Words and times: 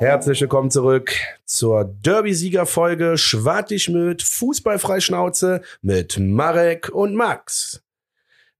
Herzlich 0.00 0.40
willkommen 0.40 0.70
zurück 0.70 1.12
zur 1.44 1.84
Derby-Sieger-Folge 1.84 3.18
Schwartig-Möd 3.18 4.22
Fußballfreischnauze 4.22 5.60
mit 5.82 6.18
Marek 6.18 6.88
und 6.88 7.14
Max. 7.14 7.82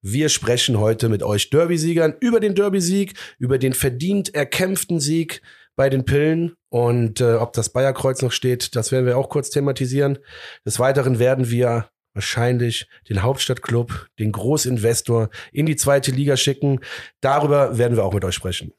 Wir 0.03 0.29
sprechen 0.29 0.79
heute 0.79 1.09
mit 1.09 1.23
euch 1.23 1.49
Derby-Siegern 1.49 2.15
über 2.21 2.41
den 2.41 2.55
Derby-Sieg, 2.55 3.15
über 3.39 3.57
den 3.57 3.73
verdient 3.73 4.35
erkämpften 4.35 5.01
Sieg 5.01 5.41
bei 5.77 5.89
den 5.89 6.05
Pillen 6.05 6.57
und 6.69 7.23
äh, 7.23 7.37
ob 7.37 7.55
das 7.55 7.71
Bayerkreuz 7.71 8.21
noch 8.21 8.33
steht, 8.33 8.77
das 8.77 8.93
werden 8.93 9.07
wir 9.07 9.17
auch 9.17 9.31
kurz 9.31 9.49
thematisieren. 9.49 10.19
Des 10.67 10.79
Weiteren 10.79 11.19
werden 11.19 11.49
wir 11.49 11.89
wahrscheinlich 12.13 12.87
den 13.09 13.23
Hauptstadtclub, 13.23 14.09
den 14.19 14.33
Großinvestor 14.33 15.31
in 15.53 15.65
die 15.65 15.77
zweite 15.77 16.11
Liga 16.11 16.37
schicken. 16.37 16.81
Darüber 17.23 17.79
werden 17.79 17.97
wir 17.97 18.05
auch 18.05 18.13
mit 18.13 18.27
euch 18.27 18.35
sprechen. 18.35 18.75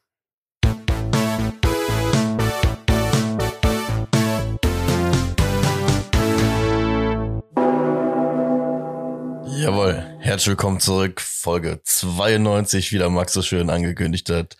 Jawohl, 9.61 10.03
herzlich 10.17 10.47
willkommen 10.47 10.79
zurück. 10.79 11.21
Folge 11.21 11.81
92, 11.83 12.91
wie 12.91 12.97
der 12.97 13.11
Max 13.11 13.33
so 13.33 13.43
schön 13.43 13.69
angekündigt 13.69 14.27
hat. 14.31 14.57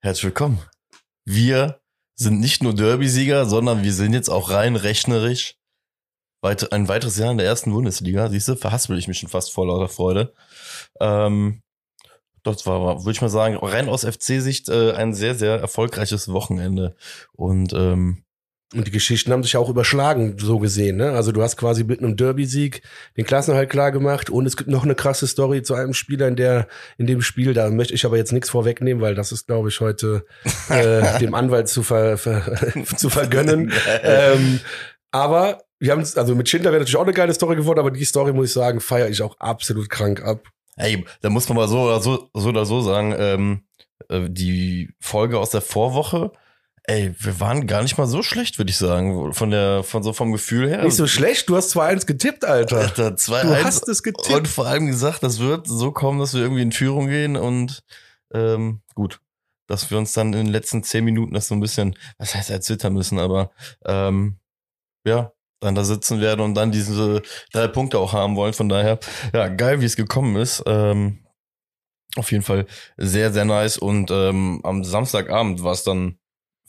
Herzlich 0.00 0.24
willkommen. 0.24 0.60
Wir 1.24 1.80
sind 2.16 2.38
nicht 2.38 2.62
nur 2.62 2.74
Derby-Sieger, 2.74 3.46
sondern 3.46 3.82
wir 3.82 3.94
sind 3.94 4.12
jetzt 4.12 4.28
auch 4.28 4.50
rein 4.50 4.76
rechnerisch 4.76 5.56
weit, 6.42 6.70
ein 6.70 6.86
weiteres 6.86 7.16
Jahr 7.16 7.30
in 7.30 7.38
der 7.38 7.46
ersten 7.46 7.72
Bundesliga. 7.72 8.28
Siehst 8.28 8.48
du, 8.48 8.56
verhaspel 8.56 8.98
ich 8.98 9.08
mich 9.08 9.20
schon 9.20 9.30
fast 9.30 9.54
vor 9.54 9.66
lauter 9.66 9.88
Freude. 9.88 10.34
Ähm, 11.00 11.62
das 12.42 12.66
war, 12.66 12.98
würde 12.98 13.12
ich 13.12 13.22
mal 13.22 13.30
sagen, 13.30 13.56
rein 13.56 13.88
aus 13.88 14.04
FC-Sicht 14.04 14.68
äh, 14.68 14.92
ein 14.92 15.14
sehr, 15.14 15.34
sehr 15.34 15.58
erfolgreiches 15.60 16.30
Wochenende. 16.30 16.94
Und 17.32 17.72
ähm, 17.72 18.22
und 18.74 18.86
die 18.86 18.92
Geschichten 18.92 19.32
haben 19.32 19.42
sich 19.42 19.56
auch 19.56 19.68
überschlagen, 19.68 20.36
so 20.38 20.58
gesehen. 20.58 20.96
Ne? 20.96 21.10
Also 21.10 21.32
du 21.32 21.42
hast 21.42 21.56
quasi 21.56 21.82
mit 21.82 21.98
einem 21.98 22.16
Derby-Sieg 22.16 22.82
den 23.16 23.24
Klassenhalt 23.24 23.68
klar 23.68 23.90
gemacht 23.90 24.30
und 24.30 24.46
es 24.46 24.56
gibt 24.56 24.70
noch 24.70 24.84
eine 24.84 24.94
krasse 24.94 25.26
Story 25.26 25.62
zu 25.62 25.74
einem 25.74 25.92
Spieler 25.92 26.28
in 26.28 26.36
der 26.36 26.68
in 26.96 27.06
dem 27.06 27.20
Spiel. 27.20 27.52
Da 27.52 27.68
möchte 27.70 27.94
ich 27.94 28.04
aber 28.04 28.16
jetzt 28.16 28.32
nichts 28.32 28.50
vorwegnehmen, 28.50 29.02
weil 29.02 29.16
das 29.16 29.32
ist, 29.32 29.48
glaube 29.48 29.70
ich, 29.70 29.80
heute 29.80 30.24
äh, 30.68 31.18
dem 31.18 31.34
Anwalt 31.34 31.68
zu, 31.68 31.82
ver, 31.82 32.16
ver, 32.16 32.42
zu 32.96 33.10
vergönnen. 33.10 33.72
ähm, 34.02 34.60
aber 35.10 35.62
wir 35.80 35.92
haben 35.92 36.04
also 36.14 36.34
mit 36.36 36.48
Schindler 36.48 36.70
wäre 36.70 36.80
natürlich 36.80 36.96
auch 36.96 37.02
eine 37.02 37.12
geile 37.12 37.34
Story 37.34 37.56
geworden, 37.56 37.80
aber 37.80 37.90
die 37.90 38.04
Story 38.04 38.32
muss 38.32 38.48
ich 38.48 38.52
sagen, 38.52 38.80
feiere 38.80 39.08
ich 39.08 39.22
auch 39.22 39.36
absolut 39.40 39.90
krank 39.90 40.22
ab. 40.22 40.46
Ey, 40.76 41.04
da 41.22 41.30
muss 41.30 41.48
man 41.48 41.56
mal 41.56 41.68
so 41.68 41.80
oder 41.80 42.00
so, 42.00 42.28
so 42.34 42.50
oder 42.50 42.64
so 42.64 42.80
sagen, 42.82 43.14
ähm, 43.18 43.62
äh, 44.08 44.28
die 44.28 44.90
Folge 45.00 45.38
aus 45.38 45.50
der 45.50 45.60
Vorwoche 45.60 46.30
Ey, 46.84 47.14
wir 47.18 47.40
waren 47.40 47.66
gar 47.66 47.82
nicht 47.82 47.98
mal 47.98 48.06
so 48.06 48.22
schlecht, 48.22 48.58
würde 48.58 48.70
ich 48.70 48.78
sagen. 48.78 49.32
Von 49.32 49.50
der, 49.50 49.82
von 49.82 50.02
so 50.02 50.12
vom 50.12 50.32
Gefühl 50.32 50.68
her. 50.68 50.82
Nicht 50.82 50.96
so 50.96 51.06
schlecht, 51.06 51.48
du 51.48 51.56
hast 51.56 51.76
2-1 51.76 52.06
getippt, 52.06 52.44
Alter. 52.44 52.78
Alter 52.78 53.08
2-1. 53.08 53.42
Du 53.42 53.64
hast 53.64 53.88
es 53.88 54.02
getippt. 54.02 54.30
Und 54.30 54.48
vor 54.48 54.66
allem 54.66 54.86
gesagt, 54.86 55.22
das 55.22 55.38
wird 55.40 55.66
so 55.66 55.92
kommen, 55.92 56.18
dass 56.18 56.34
wir 56.34 56.40
irgendwie 56.40 56.62
in 56.62 56.72
Führung 56.72 57.08
gehen 57.08 57.36
und 57.36 57.82
ähm, 58.32 58.80
gut. 58.94 59.20
Dass 59.66 59.90
wir 59.90 59.98
uns 59.98 60.12
dann 60.12 60.32
in 60.32 60.46
den 60.46 60.52
letzten 60.52 60.82
zehn 60.82 61.04
Minuten 61.04 61.34
das 61.34 61.48
so 61.48 61.54
ein 61.54 61.60
bisschen, 61.60 61.96
was 62.18 62.34
heißt 62.34 62.50
erzittern 62.50 62.92
müssen, 62.92 63.20
aber 63.20 63.52
ähm, 63.84 64.38
ja, 65.04 65.32
dann 65.60 65.74
da 65.74 65.84
sitzen 65.84 66.20
werden 66.20 66.40
und 66.40 66.54
dann 66.54 66.72
diese 66.72 67.22
drei 67.52 67.68
Punkte 67.68 67.98
auch 67.98 68.12
haben 68.12 68.34
wollen. 68.36 68.54
Von 68.54 68.68
daher, 68.68 68.98
ja, 69.32 69.48
geil, 69.48 69.80
wie 69.80 69.84
es 69.84 69.96
gekommen 69.96 70.36
ist. 70.36 70.62
Ähm, 70.66 71.20
auf 72.16 72.32
jeden 72.32 72.42
Fall 72.42 72.66
sehr, 72.96 73.32
sehr 73.32 73.44
nice. 73.44 73.78
Und 73.78 74.10
ähm, 74.10 74.60
am 74.64 74.82
Samstagabend 74.82 75.62
war 75.62 75.72
es 75.72 75.84
dann 75.84 76.18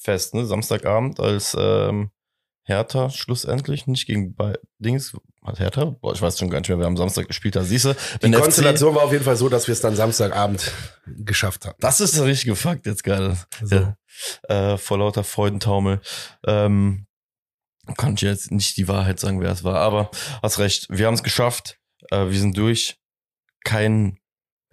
fest, 0.02 0.34
ne? 0.34 0.46
Samstagabend, 0.46 1.20
als 1.20 1.56
ähm, 1.58 2.12
Hertha 2.64 3.10
schlussendlich 3.10 3.88
nicht 3.88 4.06
gegen 4.06 4.36
bei 4.36 4.58
Dings 4.80 5.14
hat 5.44 5.60
Hertha? 5.60 5.86
Boah, 5.86 6.14
ich 6.14 6.22
weiß 6.22 6.38
schon 6.38 6.50
gar 6.50 6.60
nicht 6.60 6.70
mehr, 6.70 6.78
wer 6.78 6.86
am 6.86 6.98
Samstag 6.98 7.28
gespielt 7.28 7.56
hat. 7.56 7.66
Siehst 7.66 7.86
du, 7.86 7.96
die 8.22 8.32
Konstellation 8.32 8.92
FC, 8.92 8.98
war 8.98 9.06
auf 9.06 9.12
jeden 9.12 9.24
Fall 9.24 9.36
so, 9.36 9.50
dass 9.50 9.68
wir 9.68 9.74
es 9.74 9.82
dann 9.82 9.96
Samstagabend 9.96 10.72
geschafft 11.08 11.66
haben. 11.66 11.76
Das 11.80 12.00
ist 12.00 12.16
der 12.16 12.26
richtige 12.26 12.56
Fakt 12.56 12.86
jetzt 12.86 13.04
gerade. 13.04 13.38
So. 13.64 13.76
Ja. 13.76 13.98
Äh, 14.74 14.78
vor 14.78 15.00
lauter 15.00 15.24
Freudentaumel. 15.24 16.00
Ähm, 16.46 17.08
kann 17.98 18.14
ich 18.14 18.22
jetzt 18.22 18.52
nicht 18.52 18.78
die 18.78 18.88
Wahrheit 18.88 19.20
sagen, 19.20 19.42
wer 19.42 19.52
es 19.52 19.64
war, 19.64 19.78
aber 19.78 20.12
hast 20.44 20.60
recht. 20.60 20.88
Wir 20.90 21.08
haben 21.08 21.16
es 21.16 21.24
geschafft. 21.24 21.80
Äh, 22.12 22.30
wir 22.30 22.40
sind 22.40 22.56
durch. 22.56 23.00
Kein 23.64 24.18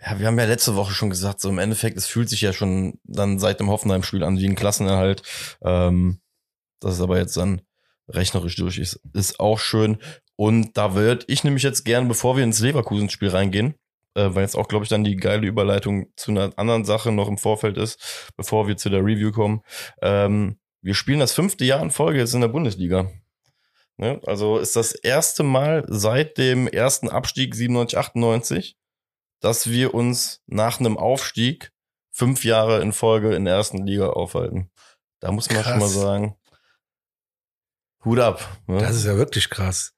ja, 0.04 0.18
wir 0.18 0.26
haben 0.26 0.38
ja 0.38 0.44
letzte 0.44 0.76
Woche 0.76 0.92
schon 0.92 1.10
gesagt, 1.10 1.40
so 1.40 1.48
im 1.48 1.58
Endeffekt, 1.58 1.96
es 1.96 2.06
fühlt 2.06 2.28
sich 2.28 2.40
ja 2.40 2.52
schon 2.52 2.98
dann 3.04 3.38
seit 3.38 3.60
dem 3.60 3.68
Hoffenheim-Spiel 3.68 4.22
an 4.22 4.38
wie 4.38 4.46
ein 4.46 4.54
Klassenerhalt. 4.54 5.22
Ähm, 5.62 6.20
dass 6.80 6.94
es 6.94 7.00
aber 7.00 7.18
jetzt 7.18 7.36
dann 7.36 7.62
rechnerisch 8.08 8.56
durch 8.56 8.78
ist, 8.78 9.00
ist 9.12 9.40
auch 9.40 9.58
schön. 9.58 9.98
Und 10.36 10.76
da 10.76 10.94
würde 10.94 11.24
ich 11.28 11.42
nämlich 11.42 11.64
jetzt 11.64 11.84
gern, 11.84 12.06
bevor 12.06 12.36
wir 12.36 12.44
ins 12.44 12.60
Leverkusen-Spiel 12.60 13.28
reingehen, 13.30 13.74
äh, 14.14 14.28
weil 14.34 14.42
jetzt 14.42 14.56
auch, 14.56 14.68
glaube 14.68 14.84
ich, 14.84 14.88
dann 14.88 15.02
die 15.02 15.16
geile 15.16 15.46
Überleitung 15.46 16.12
zu 16.14 16.30
einer 16.30 16.52
anderen 16.56 16.84
Sache 16.84 17.10
noch 17.10 17.28
im 17.28 17.38
Vorfeld 17.38 17.76
ist, 17.76 18.32
bevor 18.36 18.68
wir 18.68 18.76
zu 18.76 18.88
der 18.88 19.00
Review 19.00 19.32
kommen. 19.32 19.62
Ähm, 20.00 20.58
wir 20.80 20.94
spielen 20.94 21.18
das 21.18 21.32
fünfte 21.32 21.64
Jahr 21.64 21.82
in 21.82 21.90
Folge 21.90 22.20
jetzt 22.20 22.34
in 22.34 22.40
der 22.40 22.48
Bundesliga. 22.48 23.10
Ne? 23.96 24.20
Also 24.26 24.58
ist 24.58 24.76
das 24.76 24.92
erste 24.92 25.42
Mal 25.42 25.84
seit 25.88 26.38
dem 26.38 26.68
ersten 26.68 27.08
Abstieg 27.08 27.56
97, 27.56 27.98
98 27.98 28.76
dass 29.40 29.70
wir 29.70 29.94
uns 29.94 30.42
nach 30.46 30.80
einem 30.80 30.96
Aufstieg 30.96 31.72
fünf 32.10 32.44
Jahre 32.44 32.80
in 32.80 32.92
Folge 32.92 33.34
in 33.34 33.44
der 33.44 33.54
ersten 33.54 33.86
Liga 33.86 34.08
aufhalten. 34.08 34.70
Da 35.20 35.32
muss 35.32 35.48
man 35.50 35.62
krass. 35.62 35.70
schon 35.70 35.78
mal 35.80 35.88
sagen, 35.88 36.36
Hut 38.04 38.18
ab. 38.18 38.58
Ne? 38.66 38.78
Das 38.78 38.96
ist 38.96 39.06
ja 39.06 39.16
wirklich 39.16 39.50
krass. 39.50 39.92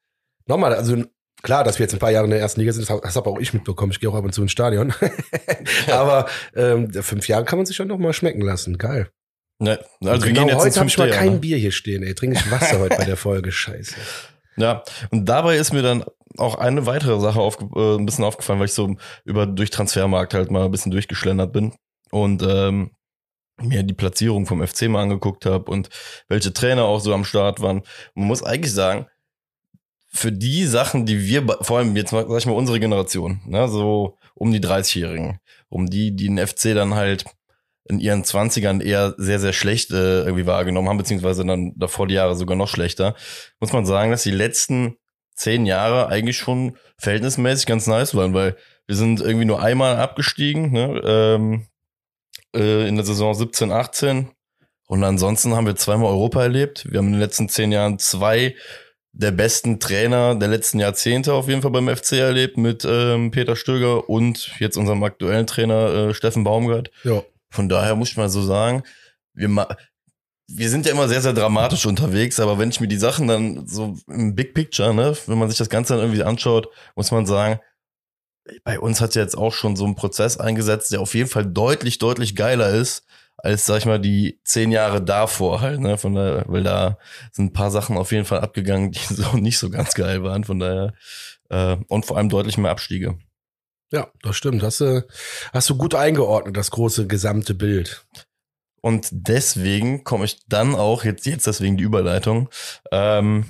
Nochmal, 0.46 0.74
also 0.74 1.04
klar, 1.42 1.64
dass 1.64 1.78
wir 1.78 1.84
jetzt 1.84 1.92
ein 1.92 1.98
paar 1.98 2.10
Jahre 2.10 2.24
in 2.24 2.30
der 2.30 2.40
ersten 2.40 2.60
Liga 2.60 2.72
sind, 2.72 2.88
das 2.88 3.16
habe 3.16 3.30
auch 3.30 3.38
ich 3.38 3.52
mitbekommen. 3.52 3.92
Ich 3.92 4.00
gehe 4.00 4.10
auch 4.10 4.14
ab 4.14 4.24
und 4.24 4.32
zu 4.32 4.42
ins 4.42 4.52
Stadion. 4.52 4.92
Aber 5.90 6.28
ähm, 6.54 6.92
fünf 6.92 7.28
Jahre 7.28 7.44
kann 7.44 7.58
man 7.58 7.66
sich 7.66 7.76
schon 7.76 7.88
noch 7.88 7.98
mal 7.98 8.12
schmecken 8.12 8.42
lassen. 8.42 8.78
Geil. 8.78 9.10
Ne, 9.62 9.78
also 10.02 10.26
genau, 10.26 10.50
heute 10.54 10.80
habe 10.80 10.88
ich 10.88 10.96
mal 10.96 11.10
kein 11.10 11.40
Bier 11.40 11.58
hier 11.58 11.72
stehen, 11.72 12.02
ey. 12.02 12.14
Trinke 12.14 12.38
ich 12.38 12.50
Wasser 12.50 12.78
heute 12.78 12.96
bei 12.96 13.04
der 13.04 13.18
Folge. 13.18 13.52
Scheiße. 13.52 13.94
Ja, 14.56 14.82
und 15.10 15.26
dabei 15.26 15.56
ist 15.56 15.74
mir 15.74 15.82
dann 15.82 16.04
auch 16.38 16.56
eine 16.56 16.86
weitere 16.86 17.20
Sache 17.20 17.40
auf, 17.40 17.58
äh, 17.74 17.96
ein 17.96 18.06
bisschen 18.06 18.24
aufgefallen, 18.24 18.58
weil 18.58 18.66
ich 18.66 18.74
so 18.74 18.96
über 19.24 19.46
durch 19.46 19.70
Transfermarkt 19.70 20.34
halt 20.34 20.50
mal 20.50 20.64
ein 20.64 20.70
bisschen 20.70 20.92
durchgeschlendert 20.92 21.52
bin 21.52 21.74
und 22.10 22.42
ähm, 22.42 22.92
mir 23.60 23.82
die 23.82 23.94
Platzierung 23.94 24.46
vom 24.46 24.66
FC 24.66 24.88
mal 24.88 25.02
angeguckt 25.02 25.46
habe 25.46 25.70
und 25.70 25.90
welche 26.28 26.52
Trainer 26.52 26.84
auch 26.84 27.00
so 27.00 27.12
am 27.12 27.24
Start 27.24 27.60
waren. 27.60 27.82
Man 28.14 28.26
muss 28.26 28.42
eigentlich 28.42 28.72
sagen, 28.72 29.06
für 30.12 30.32
die 30.32 30.66
Sachen, 30.66 31.06
die 31.06 31.26
wir, 31.26 31.46
vor 31.60 31.78
allem 31.78 31.94
jetzt 31.94 32.10
sag 32.10 32.28
ich 32.28 32.46
mal, 32.46 32.52
unsere 32.52 32.80
Generation, 32.80 33.40
ne, 33.46 33.68
so 33.68 34.18
um 34.34 34.50
die 34.50 34.60
30-Jährigen, 34.60 35.38
um 35.68 35.88
die, 35.88 36.16
die 36.16 36.26
den 36.26 36.44
FC 36.44 36.74
dann 36.74 36.94
halt 36.94 37.24
in 37.84 38.00
ihren 38.00 38.24
Zwanzigern 38.24 38.80
eher 38.80 39.14
sehr, 39.18 39.38
sehr 39.38 39.52
schlecht 39.52 39.90
äh, 39.90 40.22
irgendwie 40.22 40.46
wahrgenommen 40.46 40.88
haben, 40.88 40.98
beziehungsweise 40.98 41.44
dann 41.44 41.72
davor 41.76 42.06
die 42.06 42.14
Jahre 42.14 42.34
sogar 42.34 42.56
noch 42.56 42.68
schlechter, 42.68 43.14
muss 43.60 43.72
man 43.72 43.86
sagen, 43.86 44.10
dass 44.10 44.22
die 44.22 44.30
letzten 44.30 44.96
zehn 45.40 45.64
Jahre 45.64 46.08
eigentlich 46.08 46.36
schon 46.36 46.76
verhältnismäßig 46.98 47.66
ganz 47.66 47.86
nice 47.86 48.14
waren, 48.14 48.34
weil 48.34 48.56
wir 48.86 48.96
sind 48.96 49.20
irgendwie 49.20 49.46
nur 49.46 49.62
einmal 49.62 49.96
abgestiegen, 49.96 50.70
ne? 50.72 51.00
ähm, 51.04 51.66
äh, 52.54 52.86
in 52.86 52.96
der 52.96 53.04
Saison 53.04 53.34
17, 53.34 53.72
18. 53.72 54.30
Und 54.86 55.04
ansonsten 55.04 55.54
haben 55.54 55.66
wir 55.66 55.76
zweimal 55.76 56.10
Europa 56.10 56.42
erlebt. 56.42 56.90
Wir 56.90 56.98
haben 56.98 57.06
in 57.06 57.12
den 57.12 57.20
letzten 57.20 57.48
zehn 57.48 57.72
Jahren 57.72 57.98
zwei 57.98 58.54
der 59.12 59.30
besten 59.30 59.80
Trainer 59.80 60.34
der 60.34 60.48
letzten 60.48 60.78
Jahrzehnte 60.78 61.32
auf 61.32 61.48
jeden 61.48 61.62
Fall 61.62 61.70
beim 61.70 61.88
FC 61.88 62.12
erlebt 62.12 62.56
mit 62.56 62.84
ähm, 62.84 63.30
Peter 63.30 63.56
Stöger 63.56 64.08
und 64.08 64.52
jetzt 64.58 64.76
unserem 64.76 65.02
aktuellen 65.02 65.46
Trainer 65.46 65.94
äh, 65.94 66.14
Steffen 66.14 66.44
Baumgart. 66.44 66.90
Ja. 67.02 67.22
Von 67.50 67.68
daher 67.68 67.96
muss 67.96 68.10
ich 68.10 68.16
mal 68.16 68.28
so 68.28 68.42
sagen, 68.42 68.82
wir, 69.32 69.68
wir 70.52 70.68
sind 70.68 70.86
ja 70.86 70.92
immer 70.92 71.08
sehr, 71.08 71.22
sehr 71.22 71.32
dramatisch 71.32 71.86
unterwegs, 71.86 72.40
aber 72.40 72.58
wenn 72.58 72.70
ich 72.70 72.80
mir 72.80 72.88
die 72.88 72.96
Sachen 72.96 73.28
dann 73.28 73.66
so 73.66 73.96
im 74.08 74.34
Big 74.34 74.54
Picture, 74.54 74.92
ne, 74.94 75.16
wenn 75.26 75.38
man 75.38 75.48
sich 75.48 75.58
das 75.58 75.68
Ganze 75.68 75.94
dann 75.94 76.02
irgendwie 76.02 76.22
anschaut, 76.22 76.68
muss 76.96 77.10
man 77.10 77.26
sagen, 77.26 77.60
bei 78.64 78.80
uns 78.80 79.00
hat 79.00 79.14
ja 79.14 79.22
jetzt 79.22 79.36
auch 79.36 79.52
schon 79.52 79.76
so 79.76 79.86
ein 79.86 79.94
Prozess 79.94 80.38
eingesetzt, 80.38 80.92
der 80.92 81.00
auf 81.00 81.14
jeden 81.14 81.28
Fall 81.28 81.46
deutlich, 81.46 81.98
deutlich 81.98 82.34
geiler 82.34 82.70
ist, 82.70 83.04
als, 83.36 83.64
sag 83.64 83.78
ich 83.78 83.86
mal, 83.86 84.00
die 84.00 84.40
zehn 84.44 84.72
Jahre 84.72 85.02
davor 85.02 85.60
halt, 85.60 85.80
ne, 85.80 85.98
von 85.98 86.14
daher, 86.14 86.44
weil 86.48 86.62
da 86.62 86.98
sind 87.32 87.46
ein 87.46 87.52
paar 87.52 87.70
Sachen 87.70 87.96
auf 87.96 88.12
jeden 88.12 88.24
Fall 88.24 88.40
abgegangen, 88.40 88.90
die 88.90 88.98
so 89.14 89.36
nicht 89.36 89.58
so 89.58 89.70
ganz 89.70 89.94
geil 89.94 90.22
waren, 90.22 90.44
von 90.44 90.58
daher, 90.58 90.94
äh, 91.48 91.76
und 91.88 92.06
vor 92.06 92.16
allem 92.16 92.28
deutlich 92.28 92.58
mehr 92.58 92.70
Abstiege. 92.70 93.18
Ja, 93.92 94.08
das 94.22 94.36
stimmt. 94.36 94.62
Hast 94.62 94.80
du, 94.80 95.04
hast 95.52 95.68
du 95.68 95.76
gut 95.76 95.94
eingeordnet, 95.94 96.56
das 96.56 96.70
große 96.70 97.08
gesamte 97.08 97.54
Bild. 97.54 98.06
Und 98.80 99.08
deswegen 99.12 100.04
komme 100.04 100.24
ich 100.24 100.46
dann 100.48 100.74
auch, 100.74 101.04
jetzt, 101.04 101.26
jetzt 101.26 101.46
deswegen 101.46 101.76
die 101.76 101.84
Überleitung, 101.84 102.48
ähm, 102.90 103.44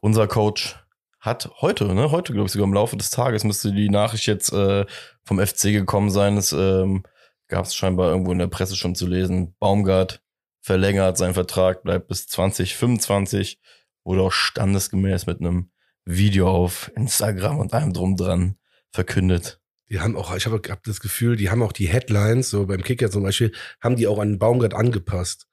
unser 0.00 0.28
Coach 0.28 0.76
hat 1.20 1.50
heute, 1.60 1.92
ne, 1.92 2.12
heute 2.12 2.32
glaube 2.32 2.46
ich 2.46 2.52
sogar 2.52 2.66
im 2.66 2.74
Laufe 2.74 2.96
des 2.96 3.10
Tages 3.10 3.42
müsste 3.42 3.72
die 3.72 3.88
Nachricht 3.88 4.26
jetzt 4.26 4.52
äh, 4.52 4.86
vom 5.24 5.44
FC 5.44 5.72
gekommen 5.72 6.10
sein. 6.10 6.36
Es 6.36 6.52
ähm, 6.52 7.02
gab 7.48 7.64
es 7.64 7.74
scheinbar 7.74 8.10
irgendwo 8.10 8.32
in 8.32 8.38
der 8.38 8.46
Presse 8.46 8.76
schon 8.76 8.94
zu 8.94 9.06
lesen. 9.06 9.56
Baumgart 9.58 10.22
verlängert, 10.60 11.16
sein 11.16 11.34
Vertrag 11.34 11.82
bleibt 11.82 12.08
bis 12.08 12.28
2025, 12.28 13.60
wurde 14.04 14.22
auch 14.22 14.32
standesgemäß 14.32 15.26
mit 15.26 15.40
einem 15.40 15.70
Video 16.04 16.48
auf 16.48 16.92
Instagram 16.94 17.58
und 17.58 17.74
allem 17.74 17.92
drum 17.92 18.16
dran 18.16 18.56
verkündet. 18.92 19.60
Die 19.88 20.00
haben 20.00 20.16
auch, 20.16 20.34
ich 20.34 20.46
habe 20.46 20.60
hab 20.68 20.82
das 20.84 21.00
Gefühl, 21.00 21.36
die 21.36 21.50
haben 21.50 21.62
auch 21.62 21.72
die 21.72 21.86
Headlines, 21.86 22.50
so 22.50 22.66
beim 22.66 22.82
Kicker 22.82 23.10
zum 23.10 23.22
Beispiel, 23.22 23.52
haben 23.80 23.96
die 23.96 24.06
auch 24.06 24.18
an 24.18 24.38
Baumgart 24.38 24.74
angepasst. 24.74 25.46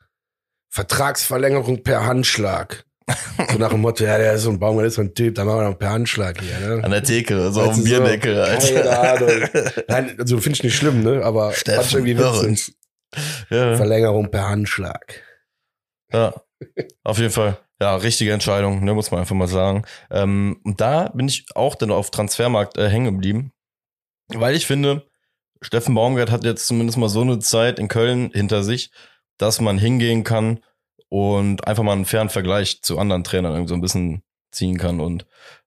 Vertragsverlängerung 0.69 1.83
per 1.83 2.05
Handschlag. 2.05 2.85
So 3.51 3.57
nach 3.57 3.69
dem 3.69 3.81
Motto, 3.81 4.05
ja, 4.05 4.17
der 4.17 4.33
ist 4.33 4.43
so 4.43 4.49
ein 4.49 4.59
Baumgart, 4.59 4.87
ist 4.87 4.95
so 4.95 5.01
ein 5.01 5.13
Typ, 5.13 5.35
da 5.35 5.43
machen 5.43 5.59
wir 5.59 5.69
noch 5.69 5.77
per 5.77 5.91
Handschlag 5.91 6.41
hier, 6.41 6.57
ne? 6.59 6.83
An 6.83 6.91
der 6.91 7.03
Theke, 7.03 7.51
so 7.51 7.61
auf 7.61 7.73
dem 7.73 7.83
so, 7.83 7.83
Bierdeckel, 7.83 8.35
Keine 8.35 8.89
Alter. 8.89 9.25
Ahnung. 9.25 9.49
Nein, 9.87 10.15
also 10.17 10.37
finde 10.39 10.57
ich 10.57 10.63
nicht 10.63 10.75
schlimm, 10.75 11.03
ne? 11.03 11.23
Aber 11.23 11.51
fand 11.51 11.57
Steffen 11.57 12.07
irgendwie 12.07 12.17
witzig. 12.17 12.75
Ja. 13.49 13.75
Verlängerung 13.75 14.31
per 14.31 14.49
Handschlag. 14.49 15.21
Ja, 16.11 16.33
auf 17.03 17.17
jeden 17.17 17.31
Fall. 17.31 17.59
Ja, 17.81 17.95
richtige 17.95 18.31
Entscheidung, 18.31 18.83
ne, 18.83 18.93
muss 18.93 19.11
man 19.11 19.19
einfach 19.19 19.35
mal 19.35 19.47
sagen. 19.47 19.83
Ähm, 20.09 20.61
und 20.63 20.79
da 20.79 21.09
bin 21.09 21.27
ich 21.27 21.45
auch 21.55 21.75
dann 21.75 21.91
auf 21.91 22.11
Transfermarkt 22.11 22.77
äh, 22.77 22.87
hängen 22.89 23.13
geblieben, 23.13 23.51
weil 24.35 24.55
ich 24.55 24.65
finde, 24.65 25.07
Steffen 25.61 25.95
Baumgart 25.95 26.31
hat 26.31 26.43
jetzt 26.43 26.67
zumindest 26.67 26.97
mal 26.97 27.09
so 27.09 27.21
eine 27.21 27.39
Zeit 27.39 27.79
in 27.79 27.87
Köln 27.87 28.31
hinter 28.33 28.63
sich, 28.63 28.91
dass 29.37 29.61
man 29.61 29.77
hingehen 29.77 30.23
kann 30.23 30.59
und 31.09 31.67
einfach 31.67 31.83
mal 31.83 31.93
einen 31.93 32.05
fairen 32.05 32.29
Vergleich 32.29 32.81
zu 32.81 32.97
anderen 32.99 33.23
Trainern 33.23 33.53
irgendwie 33.53 33.69
so 33.69 33.75
ein 33.75 33.81
bisschen 33.81 34.23
ziehen 34.51 34.77
kann. 34.77 34.99
Und 34.99 35.25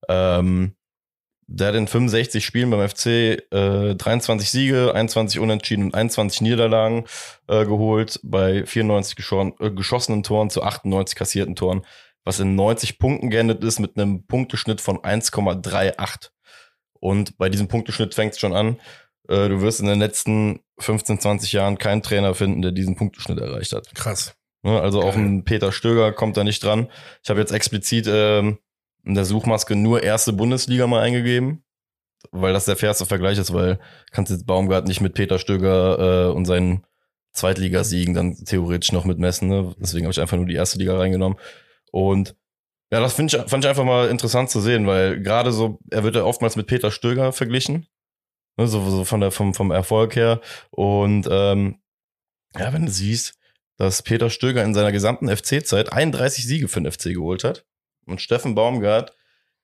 ähm, 0.08 0.76
der 1.48 1.68
hat 1.68 1.74
in 1.76 1.86
65 1.86 2.44
Spielen 2.44 2.70
beim 2.70 2.88
FC 2.88 3.06
äh, 3.52 3.94
23 3.94 4.50
Siege, 4.50 4.92
21 4.94 5.40
Unentschieden 5.40 5.84
und 5.84 5.94
21 5.94 6.40
Niederlagen 6.40 7.04
äh, 7.46 7.64
geholt, 7.64 8.18
bei 8.24 8.66
94 8.66 9.16
geschor- 9.16 9.60
äh, 9.60 9.70
geschossenen 9.70 10.22
Toren 10.22 10.50
zu 10.50 10.62
98 10.62 11.16
kassierten 11.16 11.54
Toren, 11.54 11.86
was 12.24 12.40
in 12.40 12.56
90 12.56 12.98
Punkten 12.98 13.30
geendet 13.30 13.62
ist 13.62 13.78
mit 13.78 13.96
einem 13.96 14.26
Punkteschnitt 14.26 14.80
von 14.80 14.98
1,38. 14.98 16.30
Und 17.00 17.38
bei 17.38 17.48
diesem 17.48 17.68
Punkteschnitt 17.68 18.14
fängt 18.14 18.34
es 18.34 18.38
schon 18.38 18.54
an. 18.54 18.78
Äh, 19.28 19.48
du 19.48 19.60
wirst 19.60 19.80
in 19.80 19.86
den 19.86 19.98
letzten 19.98 20.60
15, 20.78 21.20
20 21.20 21.52
Jahren 21.52 21.78
keinen 21.78 22.02
Trainer 22.02 22.34
finden, 22.34 22.62
der 22.62 22.72
diesen 22.72 22.96
Punkteschnitt 22.96 23.38
erreicht 23.38 23.72
hat. 23.72 23.94
Krass. 23.94 24.34
Ne, 24.62 24.80
Also 24.80 25.02
auch 25.02 25.14
Geil. 25.14 25.24
ein 25.24 25.44
Peter 25.44 25.72
Stöger 25.72 26.12
kommt 26.12 26.36
da 26.36 26.44
nicht 26.44 26.62
dran. 26.62 26.88
Ich 27.22 27.30
habe 27.30 27.40
jetzt 27.40 27.52
explizit 27.52 28.06
ähm, 28.08 28.58
in 29.04 29.14
der 29.14 29.24
Suchmaske 29.24 29.76
nur 29.76 30.02
erste 30.02 30.32
Bundesliga 30.32 30.86
mal 30.86 31.02
eingegeben, 31.02 31.64
weil 32.32 32.52
das 32.52 32.64
der 32.64 32.76
fairste 32.76 33.06
Vergleich 33.06 33.38
ist, 33.38 33.52
weil 33.52 33.78
kannst 34.10 34.32
jetzt 34.32 34.46
Baumgart 34.46 34.88
nicht 34.88 35.00
mit 35.00 35.14
Peter 35.14 35.38
Stöger 35.38 36.28
äh, 36.28 36.32
und 36.32 36.44
seinen 36.44 36.84
Zweitligasiegen 37.32 38.14
dann 38.14 38.34
theoretisch 38.44 38.92
noch 38.92 39.04
mitmessen. 39.04 39.48
Ne? 39.48 39.74
Deswegen 39.78 40.06
habe 40.06 40.12
ich 40.12 40.20
einfach 40.20 40.36
nur 40.36 40.46
die 40.46 40.54
erste 40.54 40.78
Liga 40.78 40.96
reingenommen. 40.96 41.38
Und 41.92 42.34
ja, 42.90 43.00
das 43.00 43.18
ich, 43.18 43.32
fand 43.32 43.64
ich 43.64 43.68
einfach 43.68 43.84
mal 43.84 44.08
interessant 44.08 44.50
zu 44.50 44.60
sehen, 44.60 44.86
weil 44.86 45.20
gerade 45.20 45.52
so, 45.52 45.78
er 45.90 46.04
wird 46.04 46.14
ja 46.14 46.24
oftmals 46.24 46.56
mit 46.56 46.66
Peter 46.66 46.90
Stöger 46.90 47.32
verglichen. 47.32 47.86
Ne, 48.56 48.68
so, 48.68 48.88
so 48.88 49.04
von 49.04 49.20
der, 49.20 49.30
vom, 49.32 49.54
vom 49.54 49.70
Erfolg 49.70 50.16
her. 50.16 50.40
Und 50.70 51.28
ähm, 51.30 51.80
ja, 52.56 52.72
wenn 52.72 52.86
du 52.86 52.92
siehst, 52.92 53.34
dass 53.76 54.02
Peter 54.02 54.30
Stöger 54.30 54.64
in 54.64 54.74
seiner 54.74 54.92
gesamten 54.92 55.28
FC-Zeit 55.28 55.92
31 55.92 56.44
Siege 56.44 56.68
für 56.68 56.80
den 56.80 56.90
FC 56.90 57.04
geholt 57.12 57.44
hat 57.44 57.66
und 58.06 58.22
Steffen 58.22 58.54
Baumgart 58.54 59.14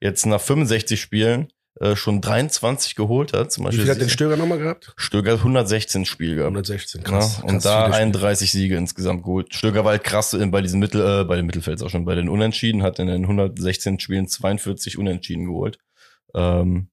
jetzt 0.01 0.27
nach 0.27 0.41
65 0.41 1.01
Spielen 1.01 1.53
äh, 1.81 1.97
schon 1.97 2.21
23 2.21 2.95
geholt 2.95 3.33
hat. 3.33 3.51
Zum 3.53 3.63
Wie 3.63 3.67
Beispiel 3.69 3.85
viel 3.85 3.93
hat 3.95 4.01
der 4.01 4.09
Stöger 4.09 4.37
nochmal 4.37 4.59
gehabt? 4.59 4.93
Stöger 4.97 5.33
hat 5.33 5.39
116 5.39 6.05
Spiele 6.05 6.35
gehabt. 6.37 6.49
116, 6.49 7.03
krass. 7.03 7.37
Ja, 7.37 7.41
krass 7.43 7.53
und 7.53 7.65
da 7.65 7.85
viele 7.85 7.95
Spiele. 7.95 7.97
31 8.03 8.53
Siege 8.53 8.77
insgesamt 8.77 9.23
geholt. 9.25 9.55
Stöger 9.55 9.85
war 9.85 9.93
halt 9.93 10.05
krass 10.05 10.33
in- 10.35 10.51
bei 10.51 10.61
diesen 10.61 10.81
Mittel, 10.81 11.01
äh, 11.23 11.25
bei 11.25 11.37
den 11.37 11.47
Mittelfelds 11.47 11.83
auch 11.83 11.91
schon, 11.91 12.05
bei 12.05 12.15
den 12.15 12.29
Unentschieden, 12.29 12.83
hat 12.83 12.99
in 12.99 13.07
den 13.07 13.27
116 13.27 13.99
Spielen 14.01 14.29
42 14.29 14.99
Unentschieden 14.99 15.47
geholt. 15.47 15.79
Ähm, 16.35 16.89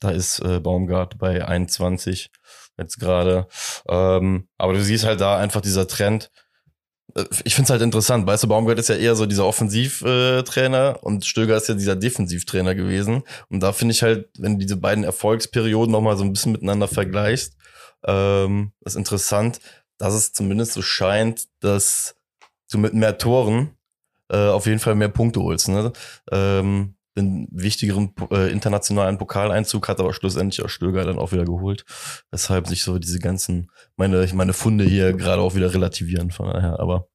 da 0.00 0.10
ist 0.10 0.38
äh, 0.40 0.60
Baumgart 0.60 1.18
bei 1.18 1.44
21 1.44 2.30
jetzt 2.78 2.98
gerade. 3.00 3.48
Ähm, 3.88 4.48
aber 4.56 4.74
du 4.74 4.82
siehst 4.82 5.04
halt 5.04 5.20
da 5.20 5.36
einfach 5.38 5.60
dieser 5.60 5.88
Trend. 5.88 6.30
Äh, 7.14 7.24
Ich 7.44 7.54
find's 7.54 7.70
halt 7.70 7.82
interessant. 7.82 8.26
Weißt 8.26 8.42
du, 8.44 8.48
Baumgart 8.48 8.78
ist 8.78 8.88
ja 8.88 8.96
eher 8.96 9.14
so 9.14 9.26
dieser 9.26 9.46
Offensivtrainer 9.46 10.96
äh, 10.96 11.04
und 11.04 11.24
Stöger 11.24 11.56
ist 11.56 11.68
ja 11.68 11.74
dieser 11.74 11.96
Defensivtrainer 11.96 12.74
gewesen. 12.74 13.22
Und 13.48 13.60
da 13.60 13.72
finde 13.72 13.92
ich 13.92 14.02
halt, 14.02 14.28
wenn 14.38 14.54
du 14.54 14.58
diese 14.64 14.76
beiden 14.76 15.04
Erfolgsperioden 15.04 15.92
nochmal 15.92 16.16
so 16.16 16.24
ein 16.24 16.32
bisschen 16.32 16.52
miteinander 16.52 16.88
vergleichst, 16.88 17.56
ähm, 18.06 18.72
ist 18.84 18.96
interessant, 18.96 19.60
dass 19.98 20.14
es 20.14 20.32
zumindest 20.32 20.72
so 20.74 20.82
scheint, 20.82 21.46
dass 21.60 22.14
du 22.70 22.78
mit 22.78 22.94
mehr 22.94 23.18
Toren 23.18 23.70
äh, 24.30 24.36
auf 24.36 24.66
jeden 24.66 24.78
Fall 24.78 24.94
mehr 24.94 25.08
Punkte 25.08 25.40
holst. 25.40 25.68
Ne? 25.68 25.92
Ähm, 26.30 26.94
den 27.18 27.48
wichtigeren 27.50 28.14
äh, 28.30 28.50
internationalen 28.50 29.18
Pokaleinzug 29.18 29.88
hat 29.88 30.00
aber 30.00 30.14
schlussendlich 30.14 30.64
auch 30.64 30.70
Stöger 30.70 31.04
dann 31.04 31.18
auch 31.18 31.32
wieder 31.32 31.44
geholt, 31.44 31.84
weshalb 32.30 32.66
sich 32.66 32.82
so 32.82 32.98
diese 32.98 33.18
ganzen 33.18 33.70
meine 33.96 34.26
meine 34.32 34.52
Funde 34.52 34.84
hier 34.84 35.12
gerade 35.12 35.42
auch 35.42 35.54
wieder 35.54 35.74
relativieren 35.74 36.30
von 36.30 36.50
daher. 36.50 36.80
Aber 36.80 37.08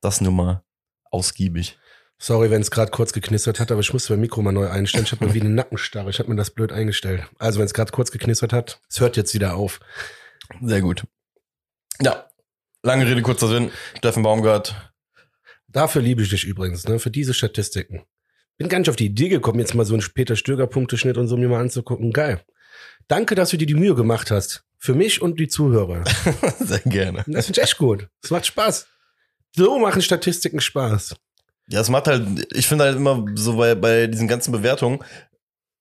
das 0.00 0.20
nur 0.20 0.32
mal 0.32 0.62
ausgiebig. 1.10 1.78
Sorry, 2.22 2.50
wenn 2.50 2.60
es 2.60 2.70
gerade 2.70 2.90
kurz 2.90 3.14
geknistert 3.14 3.60
hat, 3.60 3.72
aber 3.72 3.80
ich 3.80 3.94
musste 3.94 4.12
mein 4.12 4.20
Mikro 4.20 4.42
mal 4.42 4.52
neu 4.52 4.68
einstellen. 4.68 5.06
Ich 5.06 5.12
habe 5.12 5.24
mir 5.24 5.32
wie 5.32 5.40
eine 5.40 5.48
Nackenstarre. 5.48 6.10
Ich 6.10 6.18
habe 6.18 6.28
mir 6.28 6.36
das 6.36 6.50
blöd 6.50 6.70
eingestellt. 6.70 7.24
Also, 7.38 7.58
wenn 7.58 7.64
es 7.64 7.72
gerade 7.72 7.92
kurz 7.92 8.10
geknistert 8.10 8.52
hat, 8.52 8.80
es 8.90 9.00
hört 9.00 9.16
jetzt 9.16 9.32
wieder 9.32 9.56
auf. 9.56 9.80
Sehr 10.60 10.82
gut. 10.82 11.04
Ja, 12.02 12.28
lange 12.82 13.06
Rede 13.06 13.22
kurzer 13.22 13.48
Sinn. 13.48 13.70
Steffen 13.96 14.22
Baumgart. 14.22 14.92
Dafür 15.68 16.02
liebe 16.02 16.22
ich 16.22 16.28
dich 16.28 16.44
übrigens, 16.44 16.86
ne? 16.86 16.98
Für 16.98 17.10
diese 17.10 17.32
Statistiken. 17.32 18.04
Bin 18.60 18.68
gar 18.68 18.78
nicht 18.78 18.90
auf 18.90 18.96
die 18.96 19.06
Idee 19.06 19.30
gekommen, 19.30 19.58
jetzt 19.58 19.74
mal 19.74 19.86
so 19.86 19.94
einen 19.94 20.04
Peter 20.12 20.36
Stöger 20.36 20.66
Punkteschnitt 20.66 21.16
und 21.16 21.28
so 21.28 21.38
mir 21.38 21.48
mal 21.48 21.62
anzugucken. 21.62 22.12
Geil. 22.12 22.42
Danke, 23.08 23.34
dass 23.34 23.48
du 23.48 23.56
dir 23.56 23.64
die 23.64 23.72
Mühe 23.72 23.94
gemacht 23.94 24.30
hast. 24.30 24.64
Für 24.76 24.92
mich 24.92 25.22
und 25.22 25.40
die 25.40 25.48
Zuhörer. 25.48 26.04
Sehr 26.58 26.80
gerne. 26.80 27.24
Das 27.26 27.46
finde 27.46 27.58
ich 27.58 27.64
echt 27.64 27.78
gut. 27.78 28.08
Das 28.20 28.30
macht 28.30 28.44
Spaß. 28.44 28.86
So 29.56 29.78
machen 29.78 30.02
Statistiken 30.02 30.60
Spaß. 30.60 31.16
Ja, 31.68 31.80
es 31.80 31.88
macht 31.88 32.06
halt, 32.06 32.52
ich 32.52 32.66
finde 32.66 32.84
halt 32.84 32.96
immer 32.96 33.24
so 33.34 33.56
bei, 33.56 33.74
bei 33.74 34.06
diesen 34.08 34.28
ganzen 34.28 34.52
Bewertungen, 34.52 34.98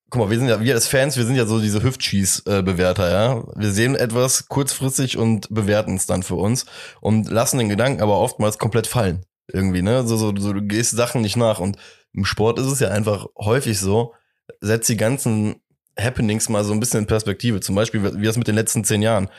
guck 0.10 0.22
mal, 0.22 0.30
wir 0.30 0.40
sind 0.40 0.48
ja, 0.48 0.62
wir 0.62 0.74
als 0.74 0.88
Fans, 0.88 1.18
wir 1.18 1.26
sind 1.26 1.36
ja 1.36 1.46
so 1.46 1.60
diese 1.60 1.84
Hüftschieß-Bewerter, 1.84 3.12
ja. 3.12 3.44
Wir 3.58 3.72
sehen 3.72 3.98
etwas 3.98 4.48
kurzfristig 4.48 5.18
und 5.18 5.54
bewerten 5.54 5.98
es 5.98 6.06
dann 6.06 6.24
für 6.24 6.36
uns 6.36 6.66
und 7.02 7.30
lassen 7.30 7.58
den 7.58 7.68
Gedanken 7.68 8.02
aber 8.02 8.20
oftmals 8.20 8.58
komplett 8.58 8.88
fallen. 8.88 9.26
Irgendwie, 9.52 9.82
ne? 9.82 10.08
So, 10.08 10.16
so, 10.16 10.34
so, 10.38 10.54
du 10.54 10.62
gehst 10.62 10.92
Sachen 10.92 11.22
nicht 11.22 11.36
nach 11.36 11.60
und 11.60 11.78
im 12.14 12.26
Sport 12.26 12.60
ist 12.60 12.68
es 12.68 12.80
ja 12.80 12.90
einfach 12.90 13.28
häufig 13.38 13.80
so, 13.80 14.14
setzt 14.62 14.90
die 14.90 14.98
ganzen 14.98 15.62
Happenings 15.98 16.50
mal 16.50 16.64
so 16.64 16.74
ein 16.74 16.80
bisschen 16.80 17.02
in 17.02 17.08
Perspektive. 17.08 17.60
Zum 17.60 17.76
Beispiel, 17.76 18.04
wie 18.20 18.26
das 18.26 18.38
mit 18.38 18.48
den 18.48 18.56
letzten 18.56 18.84
zehn 18.84 19.02
Jahren. 19.02 19.30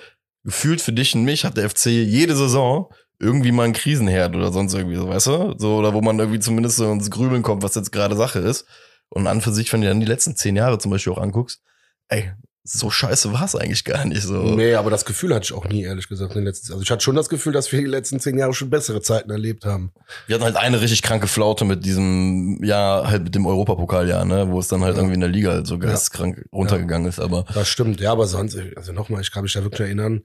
Gefühlt 0.44 0.80
für 0.80 0.92
dich 0.92 1.14
und 1.14 1.24
mich 1.24 1.44
hat 1.44 1.56
der 1.56 1.68
FC 1.68 1.86
jede 1.86 2.34
Saison 2.34 2.92
irgendwie 3.18 3.52
mal 3.52 3.64
einen 3.64 3.74
Krisenherd 3.74 4.34
oder 4.34 4.50
sonst 4.52 4.72
irgendwie 4.72 4.96
so, 4.96 5.08
weißt 5.08 5.26
du? 5.26 5.54
So, 5.58 5.76
oder 5.76 5.92
wo 5.92 6.00
man 6.00 6.18
irgendwie 6.18 6.40
zumindest 6.40 6.76
so 6.76 6.90
ins 6.90 7.10
Grübeln 7.10 7.42
kommt, 7.42 7.62
was 7.62 7.74
jetzt 7.74 7.92
gerade 7.92 8.16
Sache 8.16 8.38
ist. 8.38 8.66
Und 9.10 9.26
an 9.26 9.42
für 9.42 9.52
sich, 9.52 9.72
wenn 9.72 9.82
du 9.82 9.88
dann 9.88 10.00
die 10.00 10.06
letzten 10.06 10.36
zehn 10.36 10.56
Jahre 10.56 10.78
zum 10.78 10.90
Beispiel 10.90 11.12
auch 11.12 11.18
anguckst, 11.18 11.62
ey, 12.08 12.32
so 12.72 12.88
scheiße 12.90 13.32
war 13.32 13.44
es 13.44 13.56
eigentlich 13.56 13.84
gar 13.84 14.04
nicht 14.04 14.22
so. 14.22 14.42
Nee, 14.54 14.74
aber 14.74 14.90
das 14.90 15.04
Gefühl 15.04 15.34
hatte 15.34 15.44
ich 15.44 15.52
auch 15.52 15.66
nie, 15.68 15.82
ehrlich 15.82 16.08
gesagt, 16.08 16.32
in 16.32 16.38
den 16.40 16.44
letzten, 16.44 16.72
also 16.72 16.82
ich 16.82 16.90
hatte 16.90 17.02
schon 17.02 17.16
das 17.16 17.28
Gefühl, 17.28 17.52
dass 17.52 17.70
wir 17.72 17.80
die 17.80 17.86
letzten 17.86 18.20
zehn 18.20 18.38
Jahre 18.38 18.54
schon 18.54 18.70
bessere 18.70 19.02
Zeiten 19.02 19.30
erlebt 19.30 19.64
haben. 19.64 19.92
Wir 20.26 20.34
hatten 20.34 20.44
halt 20.44 20.56
eine 20.56 20.80
richtig 20.80 21.02
kranke 21.02 21.26
Flaute 21.26 21.64
mit 21.64 21.84
diesem, 21.84 22.62
ja, 22.62 23.02
halt 23.06 23.24
mit 23.24 23.34
dem 23.34 23.46
Europapokaljahr, 23.46 24.24
ne, 24.24 24.48
wo 24.50 24.60
es 24.60 24.68
dann 24.68 24.82
halt 24.82 24.94
Ja. 24.94 25.00
irgendwie 25.00 25.14
in 25.14 25.20
der 25.20 25.28
Liga 25.30 25.50
halt 25.50 25.66
so 25.66 25.78
geisteskrank 25.78 26.44
runtergegangen 26.52 27.08
ist, 27.08 27.18
aber 27.20 27.44
Das 27.54 27.68
stimmt, 27.68 28.00
ja, 28.00 28.12
aber 28.12 28.26
sonst, 28.26 28.56
also 28.76 28.92
nochmal, 28.92 29.20
ich 29.20 29.32
kann 29.32 29.42
mich 29.42 29.52
da 29.54 29.62
wirklich 29.62 29.80
erinnern, 29.80 30.22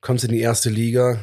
kommst 0.00 0.24
in 0.24 0.32
die 0.32 0.40
erste 0.40 0.70
Liga, 0.70 1.18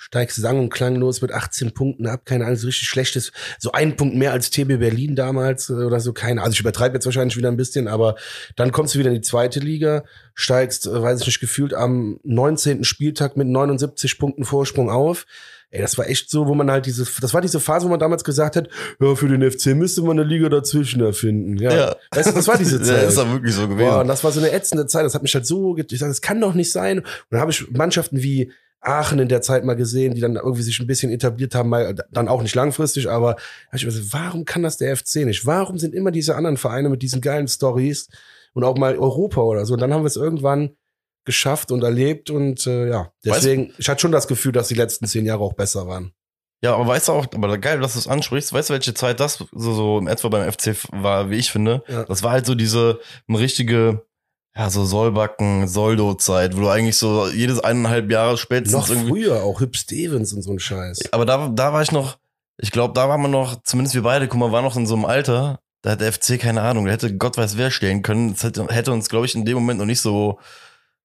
steigst 0.00 0.36
sang- 0.36 0.60
und 0.60 0.70
klanglos 0.70 1.20
mit 1.20 1.32
18 1.32 1.74
Punkten 1.74 2.06
ab, 2.06 2.24
keine 2.24 2.44
Ahnung, 2.44 2.56
so 2.56 2.66
richtig 2.66 2.88
schlechtes, 2.88 3.32
so 3.58 3.72
ein 3.72 3.96
Punkt 3.96 4.16
mehr 4.16 4.32
als 4.32 4.50
TB 4.50 4.78
Berlin 4.78 5.16
damals 5.16 5.68
äh, 5.68 5.72
oder 5.72 5.98
so, 5.98 6.12
keine 6.12 6.40
Also 6.40 6.52
ich 6.52 6.60
übertreibe 6.60 6.94
jetzt 6.94 7.04
wahrscheinlich 7.04 7.36
wieder 7.36 7.48
ein 7.48 7.56
bisschen, 7.56 7.88
aber 7.88 8.14
dann 8.54 8.70
kommst 8.70 8.94
du 8.94 9.00
wieder 9.00 9.10
in 9.10 9.16
die 9.16 9.20
zweite 9.22 9.58
Liga, 9.58 10.04
steigst, 10.34 10.86
äh, 10.86 11.02
weiß 11.02 11.20
ich 11.20 11.26
nicht, 11.26 11.40
gefühlt 11.40 11.74
am 11.74 12.20
19. 12.22 12.84
Spieltag 12.84 13.36
mit 13.36 13.48
79 13.48 14.18
Punkten 14.18 14.44
Vorsprung 14.44 14.88
auf. 14.88 15.26
Ey, 15.70 15.82
das 15.82 15.98
war 15.98 16.08
echt 16.08 16.30
so, 16.30 16.46
wo 16.46 16.54
man 16.54 16.70
halt 16.70 16.86
diese, 16.86 17.06
das 17.20 17.34
war 17.34 17.42
diese 17.42 17.60
Phase, 17.60 17.84
wo 17.84 17.90
man 17.90 17.98
damals 17.98 18.24
gesagt 18.24 18.56
hat, 18.56 18.68
ja, 19.00 19.14
für 19.16 19.28
den 19.28 19.50
FC 19.50 19.74
müsste 19.74 20.00
man 20.00 20.18
eine 20.18 20.26
Liga 20.26 20.48
dazwischen 20.48 21.02
erfinden. 21.02 21.58
Ja. 21.58 21.74
Ja. 21.74 21.96
Weißt 22.12 22.30
du, 22.30 22.34
das 22.34 22.48
war 22.48 22.56
diese 22.56 22.78
ja, 22.78 22.84
Zeit. 22.84 23.08
ist 23.08 23.18
doch 23.18 23.30
wirklich 23.30 23.54
so 23.54 23.68
gewesen. 23.68 23.90
Boah, 23.90 24.00
und 24.00 24.08
das 24.08 24.24
war 24.24 24.32
so 24.32 24.40
eine 24.40 24.52
ätzende 24.52 24.86
Zeit. 24.86 25.04
Das 25.04 25.14
hat 25.14 25.22
mich 25.22 25.34
halt 25.34 25.44
so, 25.44 25.76
ich 25.76 25.98
sag, 25.98 26.08
das 26.08 26.22
kann 26.22 26.40
doch 26.40 26.54
nicht 26.54 26.72
sein. 26.72 27.00
Und 27.00 27.06
dann 27.30 27.40
habe 27.40 27.50
ich 27.50 27.68
Mannschaften 27.70 28.22
wie 28.22 28.50
Aachen 28.80 29.18
in 29.18 29.28
der 29.28 29.42
Zeit 29.42 29.64
mal 29.64 29.74
gesehen, 29.74 30.14
die 30.14 30.20
dann 30.20 30.36
irgendwie 30.36 30.62
sich 30.62 30.78
ein 30.78 30.86
bisschen 30.86 31.10
etabliert 31.10 31.54
haben, 31.54 31.68
mal 31.68 31.94
dann 32.10 32.28
auch 32.28 32.42
nicht 32.42 32.54
langfristig, 32.54 33.08
aber 33.08 33.36
ich 33.72 33.84
gesagt, 33.84 34.12
warum 34.12 34.44
kann 34.44 34.62
das 34.62 34.76
der 34.76 34.96
FC 34.96 35.16
nicht? 35.24 35.46
Warum 35.46 35.78
sind 35.78 35.94
immer 35.94 36.10
diese 36.10 36.36
anderen 36.36 36.56
Vereine 36.56 36.88
mit 36.88 37.02
diesen 37.02 37.20
geilen 37.20 37.48
Stories 37.48 38.08
und 38.54 38.64
auch 38.64 38.76
mal 38.76 38.96
Europa 38.96 39.40
oder 39.40 39.66
so? 39.66 39.74
Und 39.74 39.80
dann 39.80 39.92
haben 39.92 40.02
wir 40.02 40.08
es 40.08 40.16
irgendwann 40.16 40.76
geschafft 41.24 41.72
und 41.72 41.82
erlebt 41.82 42.30
und 42.30 42.66
äh, 42.66 42.88
ja, 42.88 43.12
deswegen, 43.24 43.74
ich 43.76 43.88
hatte 43.88 44.00
schon 44.00 44.12
das 44.12 44.28
Gefühl, 44.28 44.52
dass 44.52 44.68
die 44.68 44.74
letzten 44.74 45.06
zehn 45.06 45.26
Jahre 45.26 45.42
auch 45.42 45.52
besser 45.52 45.86
waren. 45.86 46.12
Ja, 46.60 46.74
aber 46.74 46.88
weißt 46.88 47.08
du 47.08 47.12
auch, 47.12 47.26
aber 47.34 47.58
geil, 47.58 47.80
dass 47.80 47.92
du 47.92 48.00
es 48.00 48.08
ansprichst, 48.08 48.52
weißt 48.52 48.70
du, 48.70 48.74
welche 48.74 48.94
Zeit 48.94 49.20
das 49.20 49.44
so, 49.52 49.74
so 49.74 49.98
im 49.98 50.08
etwa 50.08 50.28
beim 50.28 50.50
FC 50.50 50.74
war, 50.90 51.30
wie 51.30 51.36
ich 51.36 51.52
finde? 51.52 51.82
Ja. 51.86 52.04
Das 52.04 52.22
war 52.22 52.32
halt 52.32 52.46
so 52.46 52.54
diese 52.54 52.98
richtige, 53.28 54.06
ja, 54.58 54.70
so 54.70 54.84
Sollbacken, 54.84 55.68
Soldo-Zeit, 55.68 56.56
wo 56.56 56.62
du 56.62 56.68
eigentlich 56.68 56.96
so 56.96 57.28
jedes 57.28 57.60
eineinhalb 57.60 58.10
Jahre 58.10 58.36
spätestens 58.36 58.72
Noch 58.72 58.90
irgendwie. 58.90 59.08
früher, 59.08 59.42
auch 59.44 59.60
Hüb 59.60 59.76
Stevens 59.76 60.32
und 60.32 60.42
so 60.42 60.50
ein 60.50 60.58
Scheiß. 60.58 61.12
Aber 61.12 61.24
da, 61.24 61.48
da 61.48 61.72
war 61.72 61.80
ich 61.82 61.92
noch, 61.92 62.18
ich 62.56 62.72
glaube, 62.72 62.92
da 62.92 63.08
waren 63.08 63.22
wir 63.22 63.28
noch, 63.28 63.62
zumindest 63.62 63.94
wir 63.94 64.02
beide, 64.02 64.26
guck 64.26 64.40
mal, 64.40 64.50
waren 64.50 64.64
noch 64.64 64.76
in 64.76 64.86
so 64.86 64.96
einem 64.96 65.04
Alter, 65.04 65.60
da 65.82 65.92
hat 65.92 66.00
der 66.00 66.12
FC 66.12 66.40
keine 66.40 66.62
Ahnung, 66.62 66.86
der 66.86 66.94
hätte 66.94 67.16
Gott 67.16 67.38
weiß 67.38 67.56
wer 67.56 67.70
stehen 67.70 68.02
können. 68.02 68.32
Das 68.32 68.42
hätte, 68.42 68.66
hätte 68.66 68.92
uns, 68.92 69.08
glaube 69.08 69.26
ich, 69.26 69.36
in 69.36 69.44
dem 69.44 69.54
Moment 69.54 69.78
noch 69.78 69.86
nicht 69.86 70.00
so, 70.00 70.40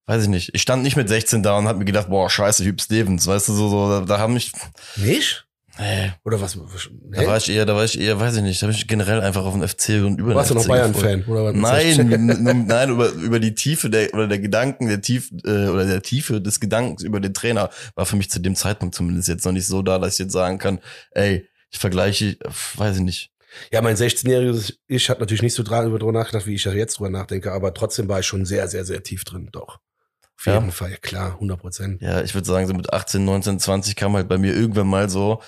weiß 0.08 0.24
ich 0.24 0.30
nicht. 0.30 0.50
Ich 0.56 0.64
stand 0.64 0.82
nicht 0.82 0.96
mit 0.96 1.08
16 1.08 1.44
da 1.44 1.56
und 1.56 1.68
hab 1.68 1.78
mir 1.78 1.86
gedacht, 1.86 2.10
boah, 2.10 2.28
scheiße, 2.32 2.66
Hüb 2.66 2.82
Stevens, 2.82 3.28
weißt 3.28 3.50
du, 3.50 3.54
so, 3.54 3.70
so, 3.70 3.90
da, 3.90 4.02
da 4.02 4.18
haben 4.18 4.34
mich, 4.34 4.52
Nicht? 4.96 5.46
Nee, 5.80 6.12
Oder 6.24 6.40
was? 6.42 6.58
da 7.12 7.26
war 7.26 7.38
ich 7.38 7.50
eher, 7.50 7.66
da 7.66 7.76
war 7.76 7.84
ich 7.86 8.00
eher, 8.00 8.20
weiß 8.20 8.36
ich 8.38 8.42
nicht, 8.44 8.62
da 8.62 8.68
bin 8.68 8.76
ich 8.76 8.88
generell 8.88 9.22
einfach 9.22 9.44
auf 9.46 9.54
den 9.54 9.68
FC 9.68 10.06
und 10.06 10.20
über 10.20 10.32
den 10.34 10.36
Warst 10.36 10.52
du 10.52 10.56
noch 10.56 10.64
FC. 10.64 10.70
Bayern-Fan? 10.70 11.24
Nein, 11.60 12.66
nein, 12.68 12.90
über, 12.90 13.10
über 13.12 13.40
die 13.40 13.56
Tiefe 13.56 13.90
der, 13.90 14.14
oder 14.14 14.28
der 14.28 14.40
Gedanken, 14.40 14.88
der 14.88 15.02
Tief, 15.02 15.32
äh, 15.46 15.68
oder 15.68 15.86
der 15.86 16.02
Tiefe 16.02 16.42
des 16.42 16.60
Gedankens 16.60 17.04
über 17.04 17.20
den 17.20 17.34
Trainer 17.34 17.70
war 17.96 18.06
für 18.06 18.16
mich 18.16 18.30
zu 18.30 18.40
dem 18.40 18.56
Zeitpunkt 18.56 18.96
zumindest 18.96 19.28
jetzt 19.28 19.46
noch 19.46 19.52
nicht 19.52 19.68
so 19.68 19.82
da, 19.82 19.98
dass 20.00 20.14
ich 20.14 20.20
jetzt 20.20 20.34
sagen 20.34 20.58
kann, 20.60 20.80
ey, 21.12 21.48
ich 21.72 21.80
vergleiche, 21.80 22.38
weiß 22.76 22.98
ich 22.98 23.02
nicht. 23.04 23.32
Ja, 23.72 23.82
mein 23.82 23.96
16-jähriges 23.96 24.74
Ich 24.88 25.10
hat 25.10 25.20
natürlich 25.20 25.42
nicht 25.44 25.54
so 25.54 25.64
drüber 25.64 26.12
nachgedacht, 26.12 26.48
wie 26.48 26.56
ich 26.56 26.64
da 26.64 26.72
jetzt 26.74 26.98
drüber 27.00 27.10
nachdenke, 27.10 27.52
aber 27.52 27.74
trotzdem 27.74 28.08
war 28.08 28.20
ich 28.20 28.26
schon 28.28 28.46
sehr, 28.46 28.68
sehr, 28.68 28.86
sehr 28.86 29.04
tief 29.04 29.24
drin, 29.24 29.50
doch. 29.52 29.80
Auf 30.40 30.48
Ja. 30.48 30.56
jeden 30.56 30.72
Fall, 30.72 30.92
ja, 30.92 30.98
klar, 30.98 31.34
100 31.34 31.60
Prozent. 31.60 32.02
Ja, 32.02 32.22
ich 32.22 32.34
würde 32.34 32.48
sagen, 32.48 32.68
so 32.68 32.74
mit 32.74 32.92
18, 32.92 33.24
19, 33.24 33.60
20 33.60 33.96
kam 33.96 34.14
halt 34.16 34.28
bei 34.28 34.38
mir 34.38 34.54
irgendwann 34.56 34.88
mal 34.88 35.10
so, 35.10 35.42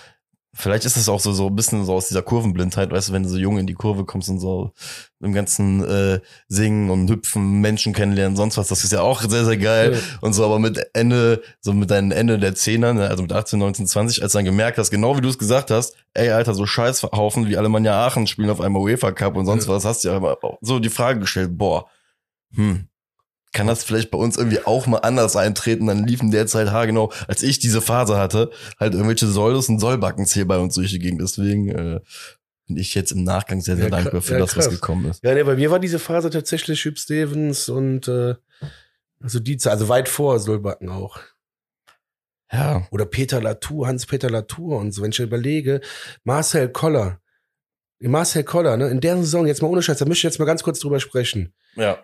vielleicht 0.55 0.85
ist 0.85 0.95
es 0.95 1.09
auch 1.09 1.19
so, 1.19 1.33
so 1.33 1.47
ein 1.47 1.55
bisschen 1.55 1.85
so 1.85 1.93
aus 1.93 2.07
dieser 2.07 2.21
Kurvenblindheit, 2.21 2.89
weißt 2.91 3.09
du, 3.09 3.13
wenn 3.13 3.23
du 3.23 3.29
so 3.29 3.37
jung 3.37 3.57
in 3.57 3.67
die 3.67 3.73
Kurve 3.73 4.05
kommst 4.05 4.29
und 4.29 4.39
so 4.39 4.71
im 5.19 5.33
ganzen 5.33 5.83
äh, 5.83 6.21
Singen 6.47 6.89
und 6.89 7.09
Hüpfen, 7.09 7.59
Menschen 7.61 7.93
kennenlernen, 7.93 8.35
sonst 8.37 8.57
was, 8.57 8.67
das 8.69 8.83
ist 8.83 8.93
ja 8.93 9.01
auch 9.01 9.21
sehr, 9.21 9.43
sehr 9.45 9.57
geil. 9.57 9.93
Ja. 9.93 9.99
Und 10.21 10.33
so, 10.33 10.45
aber 10.45 10.59
mit 10.59 10.79
Ende, 10.93 11.41
so 11.59 11.73
mit 11.73 11.91
deinem 11.91 12.11
Ende 12.11 12.39
der 12.39 12.55
Zehner, 12.55 12.93
ne, 12.93 13.09
also 13.09 13.21
mit 13.23 13.33
18, 13.33 13.59
19, 13.59 13.85
20, 13.87 14.23
als 14.23 14.31
du 14.31 14.37
dann 14.37 14.45
gemerkt 14.45 14.77
hast, 14.77 14.91
genau 14.91 15.17
wie 15.17 15.21
du 15.21 15.29
es 15.29 15.37
gesagt 15.37 15.71
hast, 15.71 15.95
ey, 16.13 16.29
Alter, 16.29 16.53
so 16.53 16.65
Scheißhaufen 16.65 17.47
wie 17.47 17.57
Alemannia 17.57 18.05
Aachen 18.05 18.25
spielen 18.25 18.49
auf 18.49 18.61
einmal 18.61 18.81
UEFA 18.81 19.11
Cup 19.11 19.35
und 19.35 19.45
sonst 19.45 19.67
Ja. 19.67 19.73
was, 19.73 19.83
hast 19.85 20.03
du 20.03 20.09
ja 20.09 20.17
auch 20.21 20.57
so 20.61 20.79
die 20.79 20.89
Frage 20.89 21.19
gestellt, 21.19 21.57
boah, 21.57 21.87
hm, 22.55 22.87
kann 23.55 23.67
das 23.67 23.85
vielleicht 23.85 24.11
bei 24.11 24.17
uns 24.17 24.37
irgendwie 24.37 24.59
auch 24.65 24.85
mal 24.85 24.99
anders 24.99 25.35
eintreten? 25.35 25.87
Dann 25.87 26.05
liefen 26.05 26.29
derzeit 26.29 26.71
haargenau, 26.71 27.11
als 27.27 27.41
ich 27.41 27.57
diese 27.57 27.81
Phase 27.81 28.17
hatte, 28.17 28.51
halt 28.79 28.93
irgendwelche 28.93 29.27
Säulos 29.27 29.69
und 29.69 29.79
Sollbackens 29.79 30.33
hier 30.33 30.45
bei 30.45 30.57
uns 30.57 30.75
durch 30.75 30.91
die 30.91 30.99
Gegend. 30.99 31.21
Deswegen 31.21 31.69
äh, 31.69 32.01
bin 32.67 32.77
ich 32.77 32.93
jetzt 32.93 33.13
im 33.13 33.23
Nachgang 33.23 33.61
sehr, 33.61 33.77
sehr 33.77 33.85
Ja, 33.85 33.91
dankbar 33.91 34.21
für 34.21 34.33
ja, 34.33 34.39
das, 34.39 34.57
was 34.57 34.69
gekommen 34.69 35.09
ist. 35.09 35.23
Ja, 35.23 35.33
nee, 35.33 35.43
bei 35.43 35.55
mir 35.55 35.71
war 35.71 35.79
diese 35.79 35.99
Phase 35.99 36.29
tatsächlich 36.29 36.83
Hüb 36.83 36.99
Stevens 36.99 37.69
und 37.69 38.09
äh, 38.09 38.35
also 39.21 39.39
die 39.39 39.55
Zeit, 39.55 39.71
also 39.73 39.87
weit 39.87 40.09
vor 40.09 40.37
Solbacken 40.39 40.89
auch. 40.89 41.19
Ja, 42.51 42.85
Oder 42.91 43.05
Peter 43.05 43.41
Latour, 43.41 43.87
Hans-Peter 43.87 44.29
Latour 44.29 44.79
und 44.79 44.91
so, 44.91 45.01
wenn 45.01 45.11
ich 45.11 45.19
überlege, 45.19 45.79
Marcel 46.25 46.69
Koller. 46.69 47.21
Marcel 47.99 48.43
Koller, 48.43 48.75
ne, 48.75 48.89
in 48.89 48.99
der 48.99 49.15
Saison, 49.17 49.47
jetzt 49.47 49.61
mal 49.61 49.69
ohne 49.69 49.81
Scheiß, 49.81 49.97
da 49.97 50.05
möchte 50.05 50.19
ich 50.27 50.31
jetzt 50.31 50.39
mal 50.39 50.45
ganz 50.45 50.61
kurz 50.61 50.79
drüber 50.79 50.99
sprechen. 50.99 51.53
ja. 51.75 51.97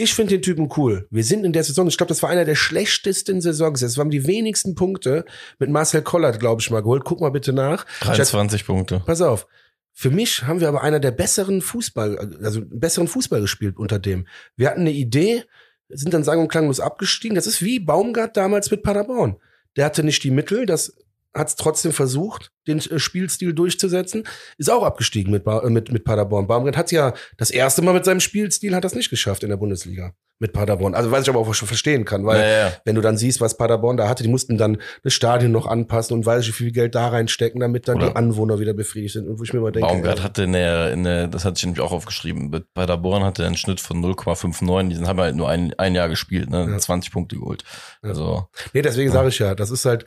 Ich 0.00 0.14
finde 0.14 0.34
den 0.34 0.42
Typen 0.42 0.68
cool. 0.76 1.08
Wir 1.10 1.24
sind 1.24 1.44
in 1.44 1.52
der 1.52 1.64
Saison, 1.64 1.88
ich 1.88 1.96
glaube, 1.96 2.08
das 2.08 2.22
war 2.22 2.30
einer 2.30 2.44
der 2.44 2.54
schlechtesten 2.54 3.40
Saisons. 3.40 3.80
Das 3.80 3.98
waren 3.98 4.10
die 4.10 4.28
wenigsten 4.28 4.76
Punkte 4.76 5.24
mit 5.58 5.70
Marcel 5.70 6.02
Koller, 6.02 6.30
glaube 6.30 6.60
ich, 6.62 6.70
mal 6.70 6.82
geholt. 6.82 7.02
Guck 7.04 7.20
mal 7.20 7.30
bitte 7.32 7.52
nach. 7.52 7.84
Ich 8.00 8.06
hatte- 8.06 8.22
23 8.22 8.64
Punkte. 8.64 9.02
Pass 9.04 9.20
auf. 9.20 9.48
Für 9.92 10.10
mich 10.10 10.44
haben 10.44 10.60
wir 10.60 10.68
aber 10.68 10.82
einer 10.84 11.00
der 11.00 11.10
besseren 11.10 11.60
Fußball, 11.60 12.36
also 12.44 12.62
besseren 12.64 13.08
Fußball 13.08 13.40
gespielt 13.40 13.76
unter 13.76 13.98
dem. 13.98 14.28
Wir 14.54 14.68
hatten 14.70 14.82
eine 14.82 14.92
Idee, 14.92 15.42
sind 15.88 16.14
dann 16.14 16.22
sagen 16.22 16.42
und 16.42 16.48
klanglos 16.48 16.78
abgestiegen. 16.78 17.34
Das 17.34 17.48
ist 17.48 17.60
wie 17.62 17.80
Baumgart 17.80 18.36
damals 18.36 18.70
mit 18.70 18.84
Paderborn. 18.84 19.38
Der 19.76 19.84
hatte 19.86 20.04
nicht 20.04 20.22
die 20.22 20.30
Mittel, 20.30 20.64
das 20.64 20.96
hat 21.34 21.48
es 21.48 21.56
trotzdem 21.56 21.92
versucht, 21.92 22.50
den 22.66 22.78
äh, 22.78 22.98
Spielstil 22.98 23.52
durchzusetzen, 23.54 24.24
ist 24.56 24.70
auch 24.70 24.82
abgestiegen 24.82 25.32
mit, 25.32 25.44
Ba- 25.44 25.60
äh, 25.64 25.70
mit, 25.70 25.92
mit 25.92 26.04
Paderborn. 26.04 26.46
Baumgart 26.46 26.76
hat 26.76 26.90
ja 26.92 27.14
das 27.36 27.50
erste 27.50 27.82
Mal 27.82 27.94
mit 27.94 28.04
seinem 28.04 28.20
Spielstil 28.20 28.74
hat 28.74 28.84
das 28.84 28.94
nicht 28.94 29.10
geschafft 29.10 29.42
in 29.42 29.50
der 29.50 29.56
Bundesliga 29.56 30.12
mit 30.40 30.52
Paderborn. 30.52 30.94
Also 30.94 31.10
was 31.10 31.22
ich 31.22 31.28
aber 31.28 31.40
auch 31.40 31.52
schon 31.52 31.66
verstehen 31.66 32.04
kann, 32.04 32.24
weil 32.24 32.40
ja, 32.40 32.48
ja. 32.68 32.72
wenn 32.84 32.94
du 32.94 33.00
dann 33.00 33.16
siehst, 33.16 33.40
was 33.40 33.56
Paderborn 33.56 33.96
da 33.96 34.08
hatte, 34.08 34.22
die 34.22 34.28
mussten 34.28 34.56
dann 34.56 34.78
das 35.02 35.12
Stadion 35.12 35.50
noch 35.50 35.66
anpassen 35.66 36.14
und 36.16 36.24
weiß 36.24 36.42
ich, 36.44 36.48
wie 36.50 36.52
viel 36.64 36.70
Geld 36.72 36.94
da 36.94 37.08
reinstecken, 37.08 37.60
damit 37.60 37.88
dann 37.88 37.96
Oder- 37.96 38.10
die 38.10 38.16
Anwohner 38.16 38.60
wieder 38.60 38.72
befriedigt 38.72 39.14
sind. 39.14 39.26
Und 39.28 39.40
wo 39.40 39.42
ich 39.42 39.52
mir 39.52 39.60
mal 39.60 39.72
denke, 39.72 39.88
Baumgart 39.88 40.20
äh, 40.20 40.22
hatte 40.22 40.44
in 40.44 40.52
der, 40.52 40.92
in 40.92 41.02
der, 41.02 41.26
das 41.26 41.44
hatte 41.44 41.56
ich 41.58 41.64
nämlich 41.64 41.80
auch 41.80 41.90
aufgeschrieben, 41.90 42.50
bei 42.52 42.60
Paderborn 42.72 43.24
hatte 43.24 43.42
er 43.42 43.46
einen 43.46 43.56
Schnitt 43.56 43.80
von 43.80 44.00
0,59, 44.04 44.88
die 45.00 45.06
haben 45.06 45.20
halt 45.20 45.34
nur 45.34 45.48
ein, 45.48 45.74
ein 45.76 45.94
Jahr 45.96 46.08
gespielt, 46.08 46.50
ne, 46.50 46.68
Ja. 46.70 46.78
20 46.78 47.10
Punkte 47.12 47.36
geholt. 47.36 47.64
Ja. 48.04 48.10
Also, 48.10 48.46
Nee, 48.72 48.82
deswegen 48.82 49.10
sage 49.10 49.28
ich 49.30 49.38
ja, 49.40 49.56
das 49.56 49.70
ist 49.72 49.84
halt, 49.86 50.04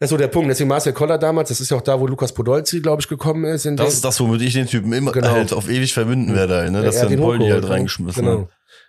das 0.00 0.06
ist 0.06 0.10
so 0.10 0.16
der 0.16 0.26
Punkt. 0.28 0.50
Deswegen 0.50 0.68
Marcel 0.68 0.92
Koller 0.92 1.18
damals, 1.18 1.50
das 1.50 1.60
ist 1.60 1.70
ja 1.70 1.76
auch 1.76 1.82
da, 1.82 2.00
wo 2.00 2.06
Lukas 2.08 2.32
Podolski, 2.32 2.80
glaube 2.80 3.00
ich, 3.02 3.06
gekommen 3.08 3.44
ist. 3.44 3.66
In 3.66 3.76
das 3.76 3.94
ist 3.94 4.04
das, 4.04 4.18
womit 4.18 4.42
ich 4.42 4.54
den 4.54 4.66
Typen 4.66 4.92
immer 4.92 5.12
Genau. 5.12 5.30
halt 5.30 5.52
auf 5.52 5.68
ewig 5.70 5.92
verbinden 5.94 6.34
werde, 6.34 6.56
halt, 6.56 6.72
ne, 6.72 6.82
dass 6.82 6.96
er 6.96 7.02
er 7.04 7.08
den 7.10 7.20
Poldi 7.20 7.44
hochgeholt, 7.44 7.62
halt 7.62 7.64
ne? 7.64 7.70
reingeschmissen 7.70 8.24
Genau. 8.24 8.40
hat. 8.42 8.48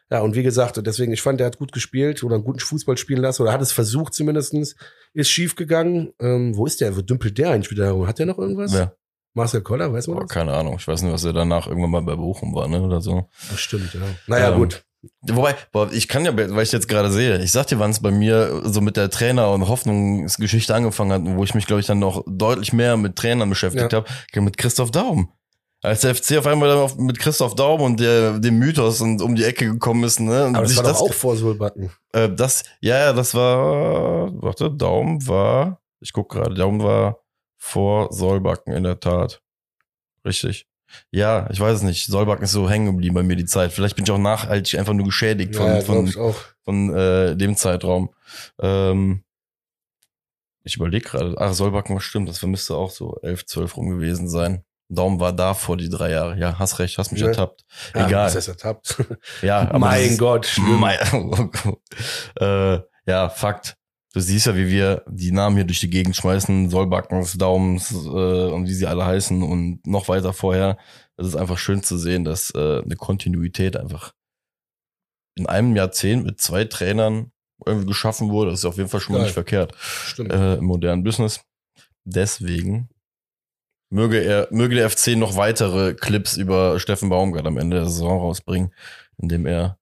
Ja, 0.09 0.19
und 0.21 0.35
wie 0.35 0.43
gesagt, 0.43 0.81
deswegen, 0.85 1.13
ich 1.13 1.21
fand, 1.21 1.39
der 1.39 1.47
hat 1.47 1.57
gut 1.57 1.71
gespielt 1.71 2.23
oder 2.23 2.35
einen 2.35 2.43
guten 2.43 2.59
Fußball 2.59 2.97
spielen 2.97 3.21
lassen 3.21 3.43
oder 3.43 3.53
hat 3.53 3.61
es 3.61 3.71
versucht 3.71 4.13
zumindestens 4.13 4.75
Ist 5.13 5.29
schief 5.29 5.55
gegangen. 5.55 6.11
Ähm, 6.19 6.55
wo 6.57 6.65
ist 6.65 6.81
der? 6.81 6.95
Wo 6.97 7.01
dümpelt 7.01 7.37
der 7.37 7.51
eigentlich 7.51 7.71
wieder 7.71 7.85
herum? 7.85 8.07
Hat 8.07 8.19
der 8.19 8.25
noch 8.25 8.37
irgendwas? 8.37 8.73
Ja. 8.73 8.93
Marcel 9.33 9.61
Koller, 9.61 9.93
weiß 9.93 10.07
man 10.07 10.17
Boah, 10.17 10.23
das? 10.23 10.31
keine 10.31 10.53
Ahnung. 10.53 10.75
Ich 10.77 10.87
weiß 10.87 11.01
nicht, 11.03 11.13
was 11.13 11.23
er 11.23 11.31
danach 11.33 11.67
irgendwann 11.67 11.91
mal 11.91 12.01
bei 12.01 12.15
Bochum 12.15 12.53
war, 12.53 12.67
ne, 12.67 12.81
oder 12.81 12.99
so. 13.01 13.29
Das 13.49 13.59
stimmt, 13.61 13.93
ja. 13.93 14.01
Naja, 14.27 14.51
Ähm, 14.51 14.57
gut. 14.57 14.83
Wobei, 15.22 15.55
boah, 15.72 15.91
ich 15.91 16.08
kann 16.08 16.25
ja, 16.25 16.36
weil 16.36 16.62
ich 16.63 16.72
jetzt 16.72 16.88
gerade 16.88 17.12
sehe, 17.12 17.41
ich 17.41 17.51
sag 17.51 17.67
dir, 17.67 17.79
wann 17.79 17.89
es 17.91 18.01
bei 18.01 18.12
mir 18.12 18.62
so 18.65 18.81
mit 18.81 18.98
der 18.98 19.10
Trainer- 19.10 19.51
und 19.51 19.67
Hoffnungsgeschichte 19.67 20.75
angefangen 20.75 21.12
hat, 21.12 21.36
wo 21.38 21.43
ich 21.43 21.55
mich, 21.55 21.65
glaube 21.65 21.79
ich, 21.79 21.88
dann 21.88 22.00
noch 22.00 22.24
deutlich 22.27 22.72
mehr 22.74 22.98
mit 22.98 23.15
Trainern 23.15 23.50
beschäftigt 23.50 23.91
Ja. 23.93 24.03
habe, 24.03 24.41
mit 24.41 24.58
Christoph 24.58 24.91
Daum. 24.91 25.29
Als 25.84 26.01
der 26.01 26.13
FC 26.13 26.38
auf 26.38 26.46
einmal 26.46 26.91
mit 26.98 27.17
Christoph 27.17 27.55
Daum 27.55 27.81
und 27.81 28.00
der, 28.00 28.38
dem 28.38 28.60
Mythos 28.60 29.01
und 29.01 29.20
um 29.24 29.34
die 29.34 29.43
Ecke 29.43 29.65
gekommen 29.65 30.03
ist, 30.03 30.20
ne? 30.20 30.46
Und 30.46 30.55
Aber 30.55 30.65
das 30.67 30.77
war 30.77 30.84
doch 30.84 31.01
auch 31.01 31.13
vor 31.13 31.36
Solbacken. 31.36 31.89
äh, 32.13 32.29
das, 32.29 32.63
ja, 32.81 33.00
ja, 33.00 33.13
das 33.13 33.34
war, 33.34 34.29
warte, 34.43 34.70
Daum 34.70 35.27
war, 35.27 35.81
ich 36.00 36.13
guck 36.13 36.29
gerade, 36.29 36.53
Daum 36.53 36.84
war 36.84 37.17
vor 37.58 38.13
Solbacken 38.13 38.74
in 38.74 38.84
der 38.84 39.00
Tat. 39.00 39.41
Richtig. 40.24 40.67
Ja, 41.12 41.48
ich 41.51 41.60
weiß 41.60 41.77
es 41.77 41.81
nicht. 41.83 42.05
Solbacken 42.05 42.43
ist 42.43 42.51
so 42.51 42.69
hängen 42.69 42.88
geblieben 42.88 43.15
bei 43.15 43.24
mir 43.24 43.36
die 43.36 43.45
Zeit. 43.45 43.71
Vielleicht 43.71 43.95
bin 43.95 44.05
ich 44.05 44.12
auch 44.12 44.17
nachhaltig 44.17 44.77
einfach 44.79 44.93
nur 44.93 45.05
geschädigt 45.05 45.55
von, 45.55 45.67
Ja, 45.67 45.81
von, 45.81 46.12
von 46.63 46.95
äh, 46.95 47.36
dem 47.36 47.55
Zeitraum. 47.55 48.10
Ähm, 48.60 49.24
ich 50.63 50.75
überlege 50.75 51.10
gerade, 51.10 51.36
ach, 51.38 51.53
Solbacken, 51.53 52.00
stimmt, 52.00 52.29
das 52.29 52.41
müsste 52.43 52.75
auch 52.75 52.91
so 52.91 53.17
11, 53.21 53.45
12 53.45 53.77
rum 53.77 53.89
gewesen 53.89 54.29
sein. 54.29 54.63
Daum 54.89 55.19
war 55.19 55.31
da 55.33 55.53
vor 55.53 55.77
die 55.77 55.89
drei 55.89 56.12
Jahre. 56.12 56.38
Ja, 56.38 56.60
hast 56.60 56.79
recht, 56.79 56.98
hast 56.98 57.12
mich 57.12 57.21
Ja. 57.21 57.27
ertappt. 57.27 57.63
Ja, 57.95 58.07
Egal. 58.07 58.25
Das 58.25 58.36
ist 58.36 58.48
ertappt. 58.50 59.03
Ja, 59.41 59.60
aber 59.62 59.79
mein 59.79 60.17
Gott. 60.17 60.51
mein, 60.57 60.98
äh, 62.39 62.79
ja, 63.05 63.29
Fakt. 63.29 63.77
Du 64.13 64.19
siehst 64.19 64.45
ja, 64.45 64.55
wie 64.55 64.67
wir 64.67 65.03
die 65.07 65.31
Namen 65.31 65.55
hier 65.55 65.65
durch 65.65 65.79
die 65.79 65.89
Gegend 65.89 66.17
schmeißen, 66.17 66.69
Sollbackens, 66.69 67.37
Daums 67.37 67.91
äh, 67.91 68.07
und 68.51 68.67
wie 68.67 68.73
sie 68.73 68.87
alle 68.87 69.05
heißen 69.05 69.41
und 69.41 69.87
noch 69.87 70.09
weiter 70.09 70.33
vorher. 70.33 70.77
Es 71.15 71.27
ist 71.27 71.35
einfach 71.35 71.57
schön 71.57 71.81
zu 71.81 71.97
sehen, 71.97 72.25
dass 72.25 72.53
äh, 72.53 72.81
eine 72.81 72.97
Kontinuität 72.97 73.77
einfach 73.77 74.13
in 75.37 75.47
einem 75.47 75.75
Jahrzehnt 75.77 76.25
mit 76.25 76.41
zwei 76.41 76.65
Trainern 76.65 77.31
irgendwie 77.65 77.87
geschaffen 77.87 78.31
wurde. 78.31 78.51
Das 78.51 78.59
ist 78.59 78.65
auf 78.65 78.77
jeden 78.77 78.89
Fall 78.89 78.99
schon 78.99 79.13
mal 79.13 79.19
Geil. 79.19 79.27
nicht 79.27 79.33
verkehrt 79.33 79.73
äh, 80.19 80.57
im 80.57 80.65
modernen 80.65 81.03
Business. 81.03 81.41
Deswegen 82.03 82.89
möge 83.89 84.19
er, 84.19 84.49
möge 84.51 84.75
der 84.75 84.89
FC 84.89 85.15
noch 85.15 85.37
weitere 85.37 85.93
Clips 85.93 86.35
über 86.35 86.79
Steffen 86.79 87.07
Baumgart 87.07 87.45
am 87.45 87.57
Ende 87.57 87.77
der 87.77 87.85
Saison 87.85 88.19
rausbringen, 88.19 88.73
indem 89.17 89.45
er 89.45 89.77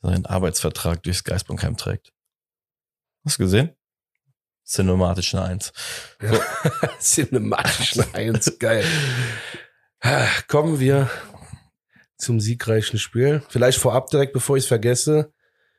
seinen 0.00 0.24
Arbeitsvertrag 0.24 1.02
durchs 1.02 1.24
Geistbankheim 1.24 1.76
trägt. 1.76 2.12
Hast 3.24 3.38
du 3.38 3.44
gesehen? 3.44 3.70
Cinematisch 4.64 5.34
eine 5.34 5.44
Eins. 5.44 5.72
Cinematischen 7.00 8.04
Eins, 8.14 8.58
geil. 8.58 8.84
Kommen 10.48 10.80
wir 10.80 11.10
zum 12.16 12.40
siegreichen 12.40 12.98
Spiel. 12.98 13.42
Vielleicht 13.48 13.78
vorab 13.78 14.10
direkt, 14.10 14.32
bevor 14.32 14.56
ich 14.56 14.64
es 14.64 14.68
vergesse. 14.68 15.32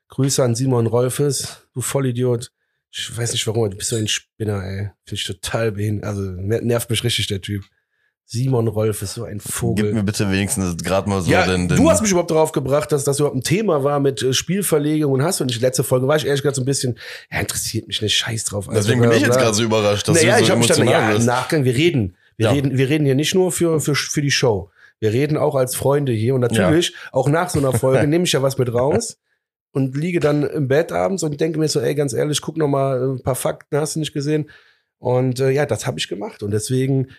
Grüße 0.09 0.43
an 0.43 0.55
Simon 0.55 0.87
Rolfes, 0.87 1.67
du 1.73 1.81
Vollidiot. 1.81 2.51
Ich 2.91 3.15
weiß 3.17 3.31
nicht 3.31 3.47
warum, 3.47 3.71
du 3.71 3.77
bist 3.77 3.89
so 3.89 3.95
ein 3.95 4.07
Spinner, 4.07 4.63
ey. 4.63 4.91
Finde 5.05 5.15
ich 5.15 5.23
total 5.25 5.71
behindert. 5.71 6.05
Also 6.05 6.21
ner- 6.21 6.61
nervt 6.61 6.89
mich 6.89 7.03
richtig, 7.03 7.27
der 7.27 7.41
Typ. 7.41 7.65
Simon 8.25 8.67
Rolf 8.67 9.01
ist 9.01 9.13
so 9.15 9.25
ein 9.25 9.39
Vogel. 9.39 9.85
Gib 9.85 9.93
mir 9.95 10.03
bitte 10.03 10.29
wenigstens 10.31 10.77
gerade 10.83 11.09
mal 11.09 11.21
so 11.21 11.29
ja, 11.29 11.45
den, 11.45 11.67
den 11.67 11.77
du 11.77 11.89
hast 11.89 12.01
mich 12.01 12.11
überhaupt 12.11 12.31
darauf 12.31 12.51
gebracht, 12.51 12.91
dass 12.91 13.03
das 13.03 13.19
überhaupt 13.19 13.35
ein 13.37 13.43
Thema 13.43 13.83
war 13.83 13.99
mit 13.99 14.23
äh, 14.23 14.33
Spielverlegung 14.33 15.11
und 15.13 15.21
hast 15.23 15.39
du 15.39 15.45
nicht. 15.45 15.61
Letzte 15.61 15.83
Folge 15.83 16.07
war 16.07 16.15
ich 16.15 16.25
ehrlich 16.25 16.41
gesagt 16.41 16.55
so 16.55 16.61
ein 16.61 16.65
bisschen, 16.65 16.97
ja, 17.31 17.39
interessiert 17.41 17.87
mich 17.87 18.01
nicht, 18.01 18.15
scheiß 18.15 18.45
drauf. 18.45 18.69
Alter, 18.69 18.79
Deswegen 18.81 19.01
bin 19.01 19.11
ich 19.11 19.21
jetzt 19.21 19.37
gerade 19.37 19.53
so 19.53 19.63
überrascht, 19.63 20.07
dass 20.07 20.15
naja, 20.15 20.35
du 20.37 20.41
ich 20.41 20.47
so 20.47 20.51
habe 20.51 20.59
mich 20.59 20.67
dann, 20.67 20.87
ja, 20.87 21.11
im. 21.11 21.25
Nachgang, 21.25 21.63
wir 21.65 21.75
reden. 21.75 22.15
Wir 22.37 22.47
Ja. 22.47 22.51
reden, 22.53 22.77
wir 22.77 22.89
reden 22.89 23.05
hier 23.05 23.15
nicht 23.15 23.35
nur 23.35 23.51
für, 23.51 23.79
für, 23.79 23.93
für 23.93 24.21
die 24.21 24.31
Show. 24.31 24.71
Wir 24.99 25.11
reden 25.11 25.37
auch 25.37 25.55
als 25.55 25.75
Freunde 25.75 26.13
hier 26.13 26.33
und 26.33 26.41
natürlich 26.41 26.95
auch 27.11 27.27
nach 27.27 27.49
so 27.49 27.59
einer 27.59 27.73
Folge 27.73 28.07
nehme 28.07 28.23
ich 28.23 28.31
ja 28.31 28.41
was 28.41 28.57
mit 28.57 28.73
raus 28.73 29.17
und 29.73 29.95
liege 29.97 30.19
dann 30.19 30.43
im 30.43 30.67
Bett 30.69 30.91
abends 30.91 31.23
und 31.23 31.39
denke 31.41 31.59
mir 31.59 31.67
so, 31.67 31.79
ey, 31.81 31.93
ganz 31.93 32.13
ehrlich, 32.13 32.41
guck 32.41 32.57
noch 32.57 32.67
mal 32.69 33.15
ein 33.15 33.21
paar 33.21 33.35
Fakten, 33.35 33.77
hast 33.77 33.95
du 33.95 33.99
nicht 33.99 34.13
gesehen? 34.13 34.49
Und 34.97 35.39
äh, 35.41 35.49
ja, 35.51 35.65
das 35.65 35.85
habe 35.85 35.99
ich 35.99 36.07
gemacht 36.07 36.41
und 36.41 36.51
deswegen 36.51 37.09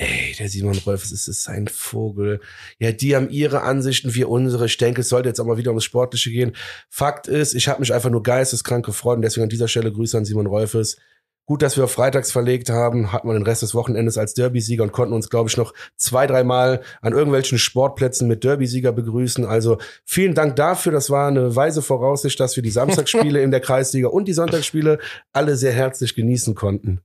Ey, 0.00 0.32
der 0.38 0.48
Simon 0.48 0.78
Rolf, 0.86 1.02
es 1.02 1.26
ist, 1.26 1.48
ein 1.48 1.66
Vogel. 1.66 2.40
Ja, 2.78 2.92
die 2.92 3.16
haben 3.16 3.30
ihre 3.30 3.62
Ansichten, 3.62 4.14
wir 4.14 4.28
unsere. 4.28 4.66
Ich 4.66 4.76
denke, 4.76 5.00
es 5.00 5.08
sollte 5.08 5.28
jetzt 5.28 5.40
auch 5.40 5.44
mal 5.44 5.56
wieder 5.56 5.72
ums 5.72 5.82
Sportliche 5.82 6.30
gehen. 6.30 6.52
Fakt 6.88 7.26
ist, 7.26 7.52
ich 7.52 7.66
habe 7.66 7.80
mich 7.80 7.92
einfach 7.92 8.08
nur 8.08 8.22
geisteskrank 8.22 8.86
gefreut 8.86 9.16
und 9.16 9.22
deswegen 9.22 9.42
an 9.42 9.48
dieser 9.48 9.66
Stelle 9.66 9.90
Grüße 9.90 10.16
an 10.16 10.24
Simon 10.24 10.46
Rolfes. 10.46 10.98
Gut, 11.46 11.62
dass 11.62 11.76
wir 11.76 11.82
auf 11.82 11.90
freitags 11.90 12.30
verlegt 12.30 12.70
haben, 12.70 13.10
hatten 13.10 13.26
wir 13.26 13.32
den 13.32 13.42
Rest 13.42 13.62
des 13.62 13.74
Wochenendes 13.74 14.18
als 14.18 14.34
Derby-Sieger 14.34 14.84
und 14.84 14.92
konnten 14.92 15.14
uns, 15.14 15.30
glaube 15.30 15.48
ich, 15.48 15.56
noch 15.56 15.74
zwei, 15.96 16.28
dreimal 16.28 16.82
an 17.00 17.12
irgendwelchen 17.12 17.58
Sportplätzen 17.58 18.28
mit 18.28 18.44
Derby-Sieger 18.44 18.92
begrüßen. 18.92 19.46
Also 19.46 19.78
vielen 20.04 20.34
Dank 20.34 20.54
dafür. 20.54 20.92
Das 20.92 21.10
war 21.10 21.26
eine 21.26 21.56
weise 21.56 21.82
Voraussicht, 21.82 22.38
dass 22.38 22.54
wir 22.54 22.62
die 22.62 22.70
Samstagsspiele 22.70 23.42
in 23.42 23.50
der 23.50 23.60
Kreisliga 23.60 24.08
und 24.08 24.28
die 24.28 24.32
Sonntagsspiele 24.32 25.00
alle 25.32 25.56
sehr 25.56 25.72
herzlich 25.72 26.14
genießen 26.14 26.54
konnten. 26.54 27.00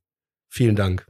Vielen 0.48 0.76
Dank. 0.76 1.08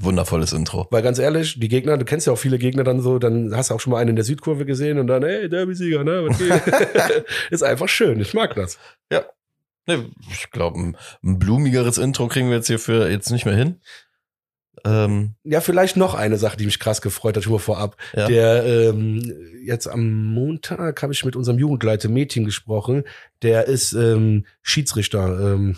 Wundervolles 0.00 0.52
Intro. 0.52 0.86
Weil 0.90 1.02
ganz 1.02 1.18
ehrlich, 1.18 1.58
die 1.58 1.68
Gegner, 1.68 1.98
du 1.98 2.04
kennst 2.04 2.26
ja 2.26 2.32
auch 2.32 2.38
viele 2.38 2.58
Gegner 2.58 2.84
dann 2.84 3.00
so, 3.00 3.18
dann 3.18 3.56
hast 3.56 3.70
du 3.70 3.74
auch 3.74 3.80
schon 3.80 3.92
mal 3.92 3.98
einen 3.98 4.10
in 4.10 4.16
der 4.16 4.24
Südkurve 4.24 4.64
gesehen 4.64 4.98
und 4.98 5.06
dann, 5.06 5.22
hey, 5.22 5.48
Derby-Sieger, 5.48 6.04
ne? 6.04 6.28
Ist 7.50 7.62
einfach 7.62 7.88
schön. 7.88 8.20
Ich 8.20 8.34
mag 8.34 8.54
das. 8.54 8.78
Ne, 9.84 10.10
ich 10.30 10.50
glaube, 10.52 10.78
ein, 10.78 10.96
ein 11.24 11.38
blumigeres 11.40 11.98
Intro 11.98 12.28
kriegen 12.28 12.48
wir 12.48 12.56
jetzt 12.56 12.68
hierfür 12.68 13.10
jetzt 13.10 13.30
nicht 13.30 13.46
mehr 13.46 13.56
hin. 13.56 13.80
Ähm, 14.84 15.34
Ja, 15.44 15.60
vielleicht 15.60 15.96
noch 15.96 16.14
eine 16.14 16.38
Sache, 16.38 16.56
die 16.56 16.66
mich 16.66 16.78
krass 16.78 17.02
gefreut 17.02 17.36
hat, 17.36 17.42
schon 17.42 17.52
mal 17.52 17.58
vorab. 17.58 17.96
ja. 18.14 18.26
Der 18.26 18.64
ähm, 18.64 19.22
jetzt 19.64 19.86
am 19.88 20.24
Montag 20.32 21.02
habe 21.02 21.12
ich 21.12 21.24
mit 21.24 21.36
unserem 21.36 21.58
Jugendleiter 21.58 22.08
Mädchen 22.08 22.44
gesprochen. 22.44 23.04
Der 23.42 23.66
ist 23.66 23.92
ähm, 23.92 24.46
Schiedsrichter 24.62 25.54
ähm, 25.54 25.76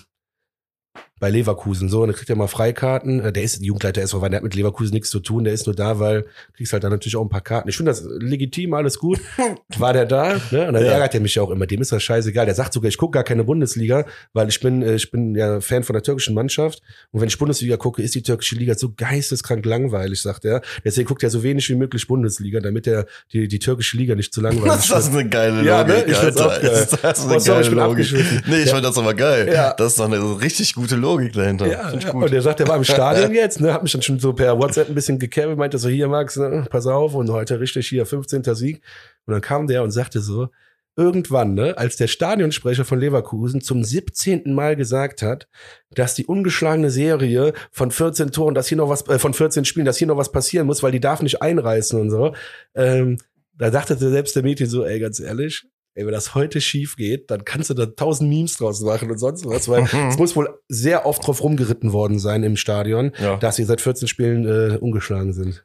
bei 1.24 1.30
Leverkusen. 1.30 1.88
So, 1.88 2.02
und 2.02 2.08
der 2.08 2.14
kriegt 2.16 2.28
ja 2.28 2.34
mal 2.34 2.48
Freikarten. 2.48 3.20
Äh, 3.24 3.32
Der 3.32 3.42
ist 3.42 3.62
Jugendleiter 3.62 4.02
SV, 4.02 4.20
weil 4.20 4.28
der 4.28 4.36
hat 4.38 4.44
mit 4.44 4.54
Leverkusen 4.54 4.92
nichts 4.92 5.08
zu 5.08 5.20
tun. 5.20 5.44
Der 5.44 5.54
ist 5.54 5.64
nur 5.64 5.74
da, 5.74 5.98
weil 5.98 6.20
du 6.22 6.28
kriegst 6.58 6.74
halt 6.74 6.84
dann 6.84 6.90
natürlich 6.92 7.16
auch 7.16 7.22
ein 7.22 7.30
paar 7.30 7.40
Karten. 7.40 7.66
Ich 7.70 7.78
finde 7.78 7.92
das 7.92 8.04
legitim, 8.18 8.74
alles 8.74 8.98
gut. 8.98 9.18
War 9.78 9.94
der 9.94 10.04
da, 10.04 10.36
ne? 10.50 10.68
Und 10.68 10.74
dann 10.74 10.84
Ja. 10.84 10.92
ärgert 10.92 11.14
er 11.14 11.20
mich 11.20 11.34
ja 11.34 11.42
auch 11.42 11.48
immer. 11.50 11.66
Dem 11.66 11.80
ist 11.80 11.92
das 11.92 12.02
scheißegal. 12.02 12.44
Der 12.44 12.54
sagt 12.54 12.74
sogar, 12.74 12.90
ich 12.90 12.98
gucke 12.98 13.12
gar 13.12 13.24
keine 13.24 13.42
Bundesliga, 13.44 14.04
weil 14.34 14.50
ich 14.50 14.60
bin, 14.60 14.82
äh, 14.82 14.96
ich 14.96 15.10
bin 15.10 15.34
ja 15.34 15.62
Fan 15.62 15.82
von 15.82 15.94
der 15.94 16.02
türkischen 16.02 16.34
Mannschaft. 16.34 16.82
Und 17.10 17.22
wenn 17.22 17.28
ich 17.28 17.38
Bundesliga 17.38 17.78
gucke, 17.78 18.02
ist 18.02 18.14
die 18.14 18.22
türkische 18.22 18.56
Liga 18.56 18.74
so 18.74 18.92
geisteskrank 18.94 19.64
langweilig, 19.64 20.20
sagt 20.20 20.44
er. 20.44 20.60
Deswegen 20.84 21.08
guckt 21.08 21.22
er 21.22 21.30
so 21.30 21.42
wenig 21.42 21.66
wie 21.70 21.74
möglich 21.74 22.06
Bundesliga, 22.06 22.60
damit 22.60 22.86
er 22.86 23.06
die, 23.32 23.48
die 23.48 23.58
türkische 23.60 23.96
Liga 23.96 24.14
nicht 24.14 24.34
zu 24.34 24.42
langweilig 24.42 24.86
Das 24.90 25.08
ist 25.08 25.14
eine 25.14 25.26
geile 25.26 25.54
Logik, 25.62 25.66
Ja, 25.68 25.84
ne? 25.84 26.04
Ich 26.06 26.16
Alter. 26.18 26.46
auch 26.48 26.60
geil. 26.60 26.86
Das 27.00 27.18
ist 27.18 27.24
eine 27.24 27.36
Oh, 27.36 27.38
sorry, 27.38 27.60
ich 27.62 27.70
geile 27.70 27.70
bin 27.70 27.78
Logik. 27.78 28.44
Nee, 28.46 28.56
ich 28.58 28.66
Ja. 28.66 28.72
fand 28.74 28.84
das 28.84 28.98
aber 28.98 29.14
geil. 29.14 29.50
Ja. 29.50 29.72
Das 29.72 29.92
ist 29.92 29.98
doch 29.98 30.04
eine 30.04 30.40
richtig 30.42 30.74
gute 30.74 30.96
Logik 30.96 31.13
dahinter. 31.16 31.66
Ja, 31.66 31.92
ja. 31.92 32.12
und 32.12 32.32
er 32.32 32.42
sagt, 32.42 32.60
er 32.60 32.68
war 32.68 32.76
im 32.76 32.84
Stadion 32.84 33.32
jetzt, 33.32 33.60
ne, 33.60 33.72
hat 33.72 33.82
mich 33.82 33.92
dann 33.92 34.02
schon 34.02 34.18
so 34.18 34.32
per 34.32 34.58
WhatsApp 34.58 34.88
ein 34.88 34.94
bisschen 34.94 35.18
gekämpft, 35.18 35.56
meinte 35.56 35.78
so, 35.78 35.88
hier 35.88 36.08
Max, 36.08 36.36
ne, 36.36 36.66
pass 36.70 36.86
auf, 36.86 37.14
und 37.14 37.30
heute 37.30 37.60
richtig 37.60 37.88
hier 37.88 38.06
15. 38.06 38.42
Sieg. 38.54 38.82
Und 39.26 39.32
dann 39.32 39.40
kam 39.40 39.66
der 39.66 39.82
und 39.82 39.90
sagte 39.90 40.20
so, 40.20 40.48
irgendwann, 40.96 41.54
ne, 41.54 41.76
als 41.76 41.96
der 41.96 42.06
Stadionsprecher 42.06 42.84
von 42.84 43.00
Leverkusen 43.00 43.60
zum 43.60 43.82
17. 43.82 44.54
Mal 44.54 44.76
gesagt 44.76 45.22
hat, 45.22 45.48
dass 45.90 46.14
die 46.14 46.26
ungeschlagene 46.26 46.90
Serie 46.90 47.52
von 47.70 47.90
14 47.90 48.30
Toren, 48.30 48.54
dass 48.54 48.68
hier 48.68 48.78
noch 48.78 48.88
was, 48.88 49.06
äh, 49.08 49.18
von 49.18 49.34
14 49.34 49.64
Spielen, 49.64 49.86
dass 49.86 49.98
hier 49.98 50.06
noch 50.06 50.16
was 50.16 50.32
passieren 50.32 50.66
muss, 50.66 50.82
weil 50.82 50.92
die 50.92 51.00
darf 51.00 51.22
nicht 51.22 51.42
einreißen 51.42 52.00
und 52.00 52.10
so, 52.10 52.34
ähm, 52.74 53.18
da 53.56 53.70
dachte 53.70 53.96
selbst 53.96 54.34
der 54.36 54.42
Mädchen 54.42 54.68
so, 54.68 54.84
ey, 54.84 54.98
ganz 54.98 55.20
ehrlich, 55.20 55.66
ey, 55.94 56.06
wenn 56.06 56.12
das 56.12 56.34
heute 56.34 56.60
schief 56.60 56.96
geht, 56.96 57.30
dann 57.30 57.44
kannst 57.44 57.70
du 57.70 57.74
da 57.74 57.86
tausend 57.86 58.30
Memes 58.30 58.56
draus 58.56 58.80
machen 58.80 59.10
und 59.10 59.18
sonst 59.18 59.46
was, 59.46 59.68
weil 59.68 59.84
es 60.08 60.18
muss 60.18 60.36
wohl 60.36 60.48
sehr 60.68 61.06
oft 61.06 61.26
drauf 61.26 61.42
rumgeritten 61.42 61.92
worden 61.92 62.18
sein 62.18 62.42
im 62.42 62.56
Stadion, 62.56 63.12
ja. 63.18 63.36
dass 63.36 63.56
sie 63.56 63.64
seit 63.64 63.80
14 63.80 64.08
Spielen 64.08 64.44
äh, 64.46 64.76
ungeschlagen 64.76 65.32
sind. 65.32 65.64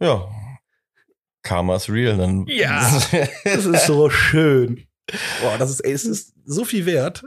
ja. 0.00 0.28
Karma 1.44 1.76
is 1.76 1.90
real. 1.90 2.16
Dann 2.16 2.46
Ja. 2.48 2.90
Das 3.44 3.66
ist 3.66 3.86
so 3.86 4.10
schön. 4.10 4.86
Boah, 5.42 5.58
das 5.58 5.70
ist, 5.70 5.80
ey, 5.80 5.92
es 5.92 6.04
ist 6.04 6.32
so 6.44 6.64
viel 6.64 6.86
wert. 6.86 7.22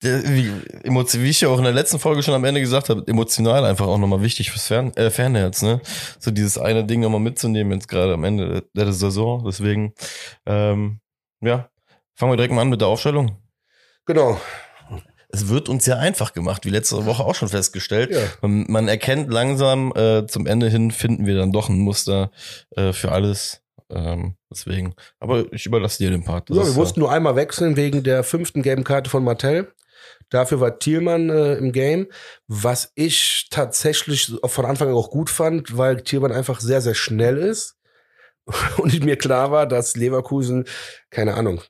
Wie, 0.00 0.50
wie 0.84 1.30
ich 1.30 1.40
ja 1.40 1.48
auch 1.48 1.58
in 1.58 1.64
der 1.64 1.72
letzten 1.72 2.00
Folge 2.00 2.24
schon 2.24 2.34
am 2.34 2.44
Ende 2.44 2.60
gesagt 2.60 2.88
habe, 2.88 3.04
emotional 3.06 3.64
einfach 3.64 3.86
auch 3.86 3.98
nochmal 3.98 4.22
wichtig 4.22 4.50
fürs 4.50 4.66
Fern, 4.66 4.92
äh, 4.96 5.10
Fernherz, 5.10 5.62
ne? 5.62 5.80
So 6.18 6.32
dieses 6.32 6.58
eine 6.58 6.84
Ding 6.84 7.00
nochmal 7.00 7.20
mitzunehmen, 7.20 7.72
jetzt 7.74 7.86
gerade 7.86 8.14
am 8.14 8.24
Ende 8.24 8.64
der, 8.74 8.84
der 8.84 8.92
Saison. 8.92 9.44
Deswegen, 9.44 9.94
ähm, 10.44 10.98
ja, 11.42 11.68
fangen 12.14 12.32
wir 12.32 12.36
direkt 12.36 12.54
mal 12.54 12.62
an 12.62 12.70
mit 12.70 12.80
der 12.80 12.88
Aufstellung. 12.88 13.36
Genau. 14.06 14.40
Es 15.34 15.48
wird 15.48 15.68
uns 15.68 15.86
ja 15.86 15.96
einfach 15.96 16.34
gemacht, 16.34 16.66
wie 16.66 16.70
letzte 16.70 17.06
Woche 17.06 17.24
auch 17.24 17.34
schon 17.34 17.48
festgestellt. 17.48 18.10
Ja. 18.10 18.20
Man, 18.42 18.66
man 18.68 18.88
erkennt 18.88 19.32
langsam, 19.32 19.92
äh, 19.96 20.26
zum 20.26 20.46
Ende 20.46 20.68
hin 20.68 20.90
finden 20.90 21.24
wir 21.24 21.36
dann 21.36 21.52
doch 21.52 21.70
ein 21.70 21.78
Muster 21.78 22.30
äh, 22.76 22.92
für 22.92 23.12
alles. 23.12 23.62
Ähm, 23.88 24.36
deswegen. 24.50 24.94
Aber 25.20 25.50
ich 25.52 25.64
überlasse 25.66 25.98
dir 25.98 26.10
den 26.10 26.24
Part. 26.24 26.50
Das 26.50 26.56
Ja, 26.56 26.66
wir 26.66 26.72
mussten 26.72 27.00
nur 27.00 27.10
einmal 27.10 27.36
wechseln 27.36 27.76
wegen 27.76 28.02
der 28.02 28.24
fünften 28.24 28.62
gelben 28.62 28.84
Karte 28.84 29.08
von 29.08 29.24
Martell. 29.24 29.72
Dafür 30.28 30.60
war 30.60 30.78
Thielmann 30.78 31.30
äh, 31.30 31.54
im 31.54 31.72
Game, 31.72 32.08
was 32.46 32.92
ich 32.94 33.48
tatsächlich 33.50 34.32
von 34.44 34.64
Anfang 34.64 34.88
an 34.88 34.94
auch 34.94 35.10
gut 35.10 35.30
fand, 35.30 35.76
weil 35.76 36.02
Thielmann 36.02 36.32
einfach 36.32 36.60
sehr, 36.60 36.80
sehr 36.80 36.94
schnell 36.94 37.38
ist. 37.38 37.76
Und 38.78 39.04
mir 39.04 39.16
klar 39.16 39.50
war, 39.50 39.66
dass 39.66 39.96
Leverkusen, 39.96 40.64
keine 41.10 41.34
Ahnung, 41.34 41.62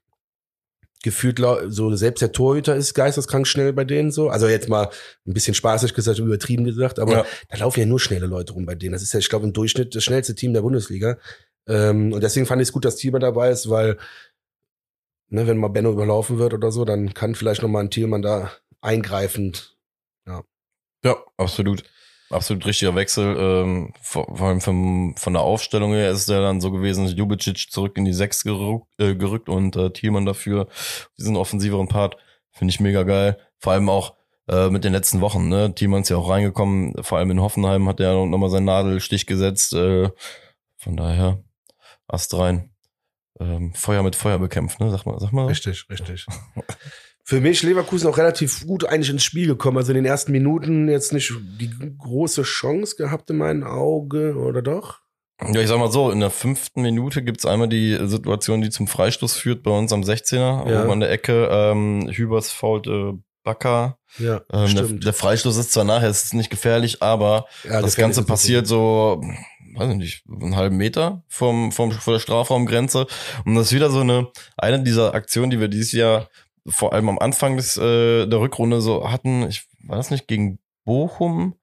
gefühlt 1.03 1.41
so 1.69 1.95
selbst 1.97 2.21
der 2.23 2.33
Torhüter 2.33 2.77
ist 2.77 2.95
geisteskrank 2.95 3.47
schnell 3.47 3.73
bei 3.73 3.85
denen 3.85 4.13
so. 4.13 4.29
Also 4.29 4.47
jetzt 4.47 4.69
mal 4.69 4.89
ein 5.27 5.35
bisschen 5.35 5.55
spaßig 5.55 5.95
gesagt, 5.95 6.19
übertrieben 6.21 6.65
gesagt, 6.65 6.99
aber 6.99 7.13
Ja. 7.13 7.27
da 7.49 7.59
laufen 7.59 7.81
ja 7.81 7.87
nur 7.87 7.99
schnelle 8.01 8.27
Leute 8.27 8.53
rum 8.53 8.67
bei 8.67 8.77
denen. 8.77 8.93
Das 8.93 9.03
ist 9.03 9.13
ja, 9.13 9.19
ich 9.19 9.29
glaube, 9.29 9.47
im 9.47 9.53
Durchschnitt 9.53 9.95
das 9.95 10.05
schnellste 10.05 10.35
Team 10.35 10.55
der 10.55 10.63
Bundesliga. 10.63 11.19
Ähm, 11.67 12.13
und 12.13 12.23
deswegen 12.23 12.47
fand 12.47 12.63
ich 12.63 12.69
es 12.69 12.73
gut, 12.73 12.85
dass 12.85 12.97
Thielmann 12.97 13.21
dabei 13.21 13.51
ist, 13.51 13.69
weil 13.69 13.99
ne, 15.29 15.47
wenn 15.47 15.59
mal 15.59 15.69
Benno 15.69 15.91
überlaufen 15.93 16.39
wird 16.39 16.55
oder 16.55 16.71
so, 16.71 16.85
dann 16.85 17.15
kann 17.15 17.35
vielleicht 17.35 17.63
noch 17.63 17.69
mal 17.69 17.81
ein 17.81 17.91
Thielmann 17.91 18.23
da 18.23 18.53
eingreifend. 18.81 19.77
Ja, 21.05 21.17
absolut. 21.37 21.83
Absolut 22.33 22.65
richtiger 22.67 22.95
Wechsel. 22.95 23.37
Ähm, 23.39 23.93
vor, 24.01 24.37
vor 24.37 24.49
allem 24.49 24.61
vom, 24.61 25.15
von 25.17 25.33
der 25.35 25.43
Aufstellung 25.43 25.93
her 25.93 26.11
ist 26.11 26.29
der 26.29 26.41
dann 26.41 26.61
so 26.61 26.71
gewesen, 26.71 27.07
Jubicic 27.07 27.71
zurück 27.71 27.97
in 27.97 28.05
die 28.05 28.13
Sechs 28.13 28.43
gerückt, 28.43 28.87
äh, 28.99 29.15
gerückt 29.15 29.49
und 29.49 29.77
äh, 29.77 29.91
Thielmann 29.91 30.27
dafür 30.27 30.69
diesen 31.19 31.37
offensiveren 31.37 31.89
Part. 31.89 32.17
Finde 32.51 32.73
ich 32.73 32.81
mega 32.81 33.03
geil. 33.03 33.39
Vor 33.59 33.73
allem 33.73 33.89
auch 33.89 34.15
äh, 34.49 34.71
mit 34.71 34.85
den 34.85 34.93
letzten 34.93 35.21
Wochen. 35.21 35.49
Ne? 35.49 35.75
Thielmann 35.75 36.03
ist 36.03 36.09
ja 36.09 36.17
auch 36.17 36.29
reingekommen. 36.29 36.95
Vor 37.03 37.19
allem 37.19 37.31
in 37.31 37.41
Hoffenheim 37.41 37.89
hat 37.89 38.01
er 38.01 38.27
nochmal 38.27 38.51
seinen 38.51 38.65
Nadelstich 38.65 39.27
gesetzt. 39.27 39.75
Äh, 39.75 40.11
von 40.77 40.97
daher, 40.97 41.43
Ast 42.09 42.35
rein. 42.35 42.71
Ähm, 43.41 43.73
Feuer 43.75 44.03
mit 44.03 44.17
Feuer 44.17 44.39
bekämpft, 44.39 44.81
ne? 44.81 44.91
Sag 44.91 45.07
mal, 45.07 45.19
sag 45.19 45.33
mal. 45.33 45.47
Richtig, 45.47 45.87
richtig. 45.89 46.27
Für 47.25 47.41
mich 47.41 47.63
Leverkusen 47.63 48.09
auch 48.09 48.19
relativ 48.19 48.67
gut 48.67 48.85
eigentlich 48.85 49.11
ins 49.11 49.23
Spiel 49.25 49.47
gekommen. 49.47 49.77
Also 49.79 49.93
in 49.93 49.97
den 49.97 50.05
ersten 50.05 50.33
Minuten 50.33 50.89
jetzt 50.89 51.13
nicht 51.13 51.33
die 51.61 51.71
große 51.99 52.43
Chance 52.43 52.97
gehabt 52.97 53.31
in 53.31 53.37
meinen 53.39 53.63
Augen, 53.63 54.37
oder 54.37 54.61
doch? 54.63 54.99
Ja, 55.41 55.61
ich 55.61 55.69
sag 55.69 55.79
mal 55.79 55.91
so, 55.91 56.11
in 56.11 56.21
der 56.21 56.31
fünften 56.31 56.83
Minute 56.83 57.23
gibt's 57.23 57.47
einmal 57.47 57.69
die 57.69 57.99
Situation, 58.07 58.61
die 58.61 58.71
zum 58.71 58.87
Freistoß 58.87 59.35
führt 59.35 59.63
bei 59.63 59.71
uns 59.71 59.93
am 59.93 60.03
16er, 60.03 60.69
Ja. 60.71 60.83
oben 60.83 60.91
an 60.93 61.01
der 61.01 61.11
Ecke. 61.11 61.49
Ähm, 61.51 62.09
Hübers 62.13 62.51
fault 62.51 62.87
äh, 62.87 63.13
Bakker. 63.45 63.99
Ja, 64.19 64.37
Ähm, 64.53 64.61
der, 64.75 64.85
stimmt. 64.85 65.05
der 65.05 65.13
Freistoß 65.13 65.57
ist 65.57 65.73
zwar 65.73 65.85
nachher, 65.85 66.09
es 66.11 66.25
ist 66.25 66.35
nicht 66.35 66.51
gefährlich, 66.51 67.03
aber 67.03 67.47
Ja, 67.65 67.81
das 67.83 67.97
Ganze 67.97 68.23
passiert 68.25 68.67
so, 68.69 69.21
weiß 69.75 69.91
ich 69.91 69.97
nicht, 69.97 70.25
einen 70.29 70.55
halben 70.55 70.77
Meter 70.77 71.25
vom, 71.29 71.73
vom, 71.73 71.91
vor 71.91 72.13
der 72.15 72.21
Strafraumgrenze. 72.21 73.07
Und 73.45 73.55
das 73.57 73.67
ist 73.67 73.73
wieder 73.73 73.91
so 73.91 74.01
eine, 74.01 74.29
eine 74.57 74.83
dieser 74.85 75.15
Aktionen, 75.15 75.51
die 75.51 75.59
wir 75.59 75.69
dieses 75.69 75.91
Jahr 75.93 76.29
vor 76.67 76.93
allem 76.93 77.09
am 77.09 77.19
Anfang 77.19 77.57
des, 77.57 77.77
äh, 77.77 78.27
der 78.27 78.41
Rückrunde 78.41 78.81
so 78.81 79.11
hatten. 79.11 79.49
Ich 79.49 79.67
war 79.85 79.97
das 79.97 80.11
nicht 80.11 80.29
gegen 80.29 80.59
Bochum, 80.85 81.55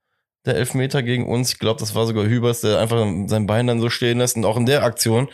der 0.46 0.56
Elfmeter 0.56 1.04
gegen 1.04 1.28
uns. 1.28 1.54
Ich 1.54 1.60
glaube, 1.60 1.80
das 1.80 1.96
war 1.96 2.06
sogar 2.06 2.26
Hübers, 2.26 2.62
der 2.62 2.80
einfach 2.80 3.06
sein 3.28 3.48
Bein 3.48 3.68
dann 3.68 3.82
so 3.82 3.90
stehen 3.90 4.18
lässt. 4.18 4.36
Und 4.38 4.46
auch 4.46 4.58
in 4.58 4.66
der 4.66 4.84
Aktion, 4.84 5.30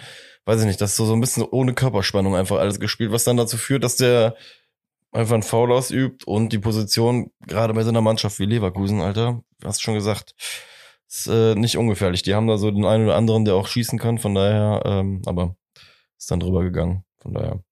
weiß 0.46 0.62
ich 0.62 0.68
nicht, 0.68 0.82
das 0.82 0.92
ist 0.92 0.98
so, 0.98 1.06
so 1.06 1.14
ein 1.14 1.22
bisschen 1.22 1.44
ohne 1.44 1.74
Körperspannung 1.74 2.36
einfach 2.36 2.58
alles 2.58 2.80
gespielt, 2.80 3.12
was 3.12 3.24
dann 3.24 3.38
dazu 3.38 3.58
führt, 3.58 3.84
dass 3.84 3.96
der 3.96 4.36
einfach 5.12 5.34
einen 5.34 5.44
Foul 5.44 5.72
ausübt 5.72 6.26
und 6.26 6.50
die 6.52 6.60
Position, 6.60 7.32
gerade 7.48 7.74
bei 7.74 7.84
so 7.84 7.90
einer 7.90 8.02
Mannschaft 8.02 8.40
wie 8.40 8.46
Leverkusen, 8.46 9.02
Alter, 9.02 9.44
hast 9.64 9.82
schon 9.82 9.94
gesagt, 9.94 10.36
ist 11.08 11.28
äh, 11.28 11.56
nicht 11.56 11.78
ungefährlich. 11.78 12.24
Die 12.24 12.36
haben 12.36 12.48
da 12.48 12.58
so 12.58 12.70
den 12.70 12.86
einen 12.86 13.06
oder 13.06 13.16
anderen, 13.16 13.46
der 13.46 13.56
auch 13.56 13.68
schießen 13.68 13.98
kann, 13.98 14.18
von 14.18 14.36
daher, 14.36 14.82
ähm, 14.86 15.22
aber 15.26 15.56
ist 16.18 16.32
dann 16.32 16.40
drüber 16.40 16.64
gegangen. 16.64 17.06
Von 17.22 17.34
daher. 17.34 17.65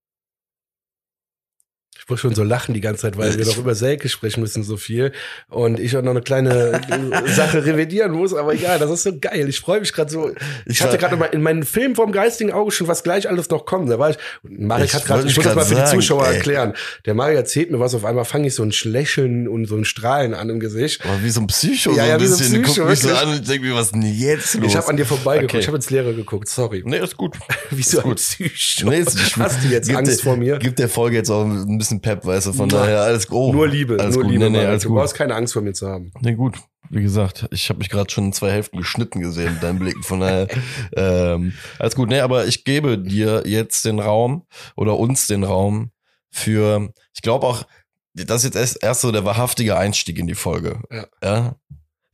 Ich 2.03 2.09
muss 2.09 2.19
schon 2.19 2.35
so 2.35 2.43
lachen 2.43 2.73
die 2.73 2.81
ganze 2.81 3.03
Zeit, 3.03 3.17
weil 3.17 3.37
wir 3.37 3.45
noch 3.45 3.57
über 3.57 3.75
Selke 3.75 4.09
sprechen 4.09 4.41
müssen 4.41 4.63
so 4.63 4.75
viel 4.75 5.13
und 5.49 5.79
ich 5.79 5.95
auch 5.95 6.01
noch 6.01 6.11
eine 6.11 6.21
kleine 6.21 6.81
Sache 7.27 7.65
revidieren 7.65 8.11
muss, 8.11 8.33
aber 8.33 8.53
egal, 8.53 8.77
das 8.77 8.91
ist 8.91 9.03
so 9.03 9.17
geil. 9.17 9.47
Ich 9.47 9.61
freue 9.61 9.79
mich 9.79 9.93
gerade 9.93 10.11
so. 10.11 10.31
Ich, 10.65 10.81
hatte 10.81 10.97
gerade 10.97 11.15
in 11.31 11.41
meinem 11.41 11.63
Film 11.63 11.95
vom 11.95 12.11
geistigen 12.11 12.51
Auge 12.51 12.71
schon, 12.71 12.87
was 12.89 13.03
gleich 13.03 13.29
alles 13.29 13.49
noch 13.49 13.65
kommt. 13.65 13.89
Da 13.89 13.99
war 13.99 14.09
ich, 14.09 14.17
Marek 14.43 14.93
hat 14.93 15.05
gerade, 15.05 15.25
ich 15.27 15.35
muss 15.37 15.45
das 15.45 15.55
mal 15.55 15.63
für 15.63 15.75
die 15.75 15.81
sagen, 15.81 16.01
Zuschauer 16.01 16.27
ey. 16.27 16.35
erklären. 16.35 16.73
Der 17.05 17.13
Marek 17.13 17.37
erzählt 17.37 17.71
mir 17.71 17.79
was, 17.79 17.95
auf 17.95 18.03
einmal 18.03 18.25
fange 18.25 18.47
ich 18.47 18.55
so 18.55 18.63
ein 18.63 18.73
Lächeln 18.83 19.47
und 19.47 19.65
so 19.65 19.75
ein 19.77 19.85
Strahlen 19.85 20.33
an 20.33 20.49
im 20.49 20.59
Gesicht. 20.59 21.05
Aber 21.05 21.23
wie 21.23 21.29
so 21.29 21.39
ein 21.39 21.47
Psycho, 21.47 21.91
Ja, 21.91 22.03
so 22.03 22.09
ja, 22.09 22.15
ein 22.15 22.21
wie 22.21 22.27
so 22.27 22.35
ein 22.35 22.39
bisschen. 22.39 22.63
Psycho, 22.63 22.81
Guck 22.81 22.89
mich 22.89 22.99
so 22.99 23.13
an 23.13 23.29
und 23.29 23.47
denke 23.49 23.67
mir, 23.67 23.75
was 23.75 23.91
denn 23.91 24.01
jetzt 24.01 24.55
los? 24.55 24.65
Ich 24.67 24.75
habe 24.75 24.87
an 24.89 24.97
dir 24.97 25.05
vorbeigeguckt, 25.05 25.53
Okay. 25.53 25.59
ich 25.61 25.67
habe 25.67 25.77
ins 25.77 25.89
Leere 25.89 26.13
geguckt, 26.13 26.49
sorry. 26.49 26.83
Nee, 26.85 26.97
ist 26.99 27.15
gut. 27.15 27.37
Wieso 27.69 27.99
ein 27.99 28.03
gut. 28.03 28.17
Psycho? 28.17 28.89
Nee, 28.89 28.99
ist 28.99 29.37
Hast 29.37 29.63
du 29.63 29.67
jetzt 29.69 29.89
Angst 29.93 30.11
der, 30.11 30.23
vor 30.23 30.35
mir? 30.35 30.57
Gibt 30.59 30.79
der 30.79 30.89
Folge 30.89 31.15
jetzt 31.15 31.29
auch 31.29 31.45
ein 31.45 31.77
bisschen 31.77 31.92
Pep, 32.01 32.25
weißt 32.25 32.47
du, 32.47 32.53
von 32.53 32.67
Nein. 32.67 32.79
daher 32.79 33.01
alles 33.01 33.29
oh, 33.31 33.51
nur 33.51 33.67
Liebe, 33.67 33.97
alles 33.99 34.15
nur 34.15 34.23
gut. 34.23 34.31
Liebe. 34.31 34.49
Nee, 34.49 34.57
nee, 34.59 34.65
alles 34.65 34.83
du 34.83 34.89
gut. 34.89 34.97
brauchst 34.97 35.15
keine 35.15 35.35
Angst 35.35 35.53
vor 35.53 35.61
mir 35.61 35.73
zu 35.73 35.87
haben. 35.87 36.11
Nee, 36.21 36.35
gut. 36.35 36.57
Wie 36.89 37.01
gesagt, 37.01 37.47
ich 37.51 37.69
habe 37.69 37.79
mich 37.79 37.89
gerade 37.89 38.11
schon 38.11 38.25
in 38.25 38.33
zwei 38.33 38.51
Hälften 38.51 38.77
geschnitten 38.77 39.21
gesehen 39.21 39.53
mit 39.53 39.63
deinen 39.63 39.79
Blicken. 39.79 40.03
Von 40.03 40.19
daher, 40.19 40.47
ähm, 40.95 41.53
alles 41.79 41.95
gut. 41.95 42.09
Nee, 42.09 42.19
aber 42.19 42.45
ich 42.45 42.65
gebe 42.65 42.97
dir 42.97 43.43
jetzt 43.45 43.85
den 43.85 43.99
Raum 43.99 44.45
oder 44.75 44.99
uns 44.99 45.27
den 45.27 45.43
Raum 45.43 45.91
für, 46.29 46.91
ich 47.13 47.21
glaube 47.21 47.47
auch, 47.47 47.65
das 48.13 48.43
ist 48.43 48.53
jetzt 48.53 48.55
erst, 48.55 48.83
erst 48.83 49.01
so 49.01 49.11
der 49.11 49.25
wahrhaftige 49.25 49.77
Einstieg 49.77 50.19
in 50.19 50.27
die 50.27 50.35
Folge. 50.35 50.81
Ja. 50.91 51.07
ja? 51.23 51.55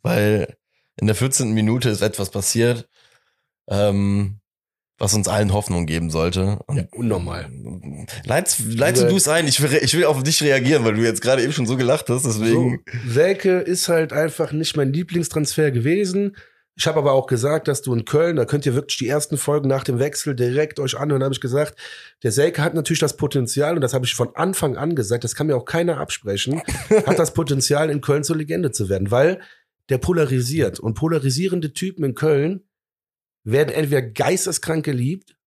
Weil 0.02 0.56
in 0.98 1.08
der 1.08 1.15
14. 1.15 1.52
Minute 1.54 1.89
ist 1.89 2.02
etwas 2.02 2.30
passiert, 2.30 2.88
ähm, 3.70 4.39
was 4.99 5.13
uns 5.13 5.27
allen 5.27 5.53
Hoffnung 5.53 5.85
geben 5.85 6.09
sollte. 6.09 6.59
Und 6.67 6.77
Ja, 6.77 6.83
unnormal. 6.91 7.49
Leitst, 8.25 8.59
leitst 8.65 9.03
du 9.03 9.15
es 9.15 9.27
ein? 9.27 9.47
Ich 9.47 9.62
will, 9.62 9.79
ich 9.81 9.95
will 9.95 10.05
auf 10.05 10.21
dich 10.21 10.43
reagieren, 10.43 10.83
weil 10.83 10.95
du 10.95 11.01
jetzt 11.01 11.21
gerade 11.21 11.41
eben 11.41 11.53
schon 11.53 11.65
so 11.65 11.77
gelacht 11.77 12.09
hast, 12.09 12.25
deswegen. 12.25 12.83
So, 12.85 13.12
Selke 13.12 13.59
ist 13.59 13.88
halt 13.88 14.13
einfach 14.13 14.51
nicht 14.51 14.75
mein 14.75 14.93
Lieblingstransfer 14.93 15.71
gewesen. 15.71 16.35
Ich 16.75 16.88
habe 16.88 16.99
aber 16.99 17.12
auch 17.12 17.27
gesagt, 17.27 17.67
dass 17.67 17.81
du 17.81 17.93
in 17.93 18.05
Köln, 18.05 18.38
da 18.38 18.45
könnt 18.45 18.65
ihr 18.65 18.73
wirklich 18.73 18.97
die 18.97 19.07
ersten 19.07 19.38
Folgen 19.38 19.67
nach 19.67 19.83
dem 19.83 19.99
Wechsel 19.99 20.33
direkt 20.33 20.79
euch 20.79 20.97
anhören, 20.97 21.23
habe 21.23 21.33
ich 21.33 21.41
gesagt, 21.41 21.77
der 22.23 22.31
Selke 22.31 22.62
hat 22.62 22.73
natürlich 22.73 23.01
das 23.01 23.17
Potenzial, 23.17 23.75
und 23.75 23.81
das 23.81 23.93
habe 23.93 24.05
ich 24.05 24.15
von 24.15 24.33
Anfang 24.35 24.77
an 24.77 24.95
gesagt, 24.95 25.25
das 25.25 25.35
kann 25.35 25.47
mir 25.47 25.57
auch 25.57 25.65
keiner 25.65 25.99
absprechen, 25.99 26.62
hat 27.05 27.19
das 27.19 27.33
Potenzial, 27.33 27.89
in 27.89 27.99
Köln 27.99 28.23
zur 28.23 28.38
Legende 28.38 28.71
zu 28.71 28.88
werden, 28.88 29.12
weil 29.12 29.41
der 29.89 29.97
polarisiert. 29.97 30.79
Und 30.79 30.93
polarisierende 30.93 31.73
Typen 31.73 32.05
in 32.05 32.15
Köln 32.15 32.62
werden 33.43 33.73
entweder 33.73 34.02
geisteskrank 34.02 34.86
geliebt 34.86 35.38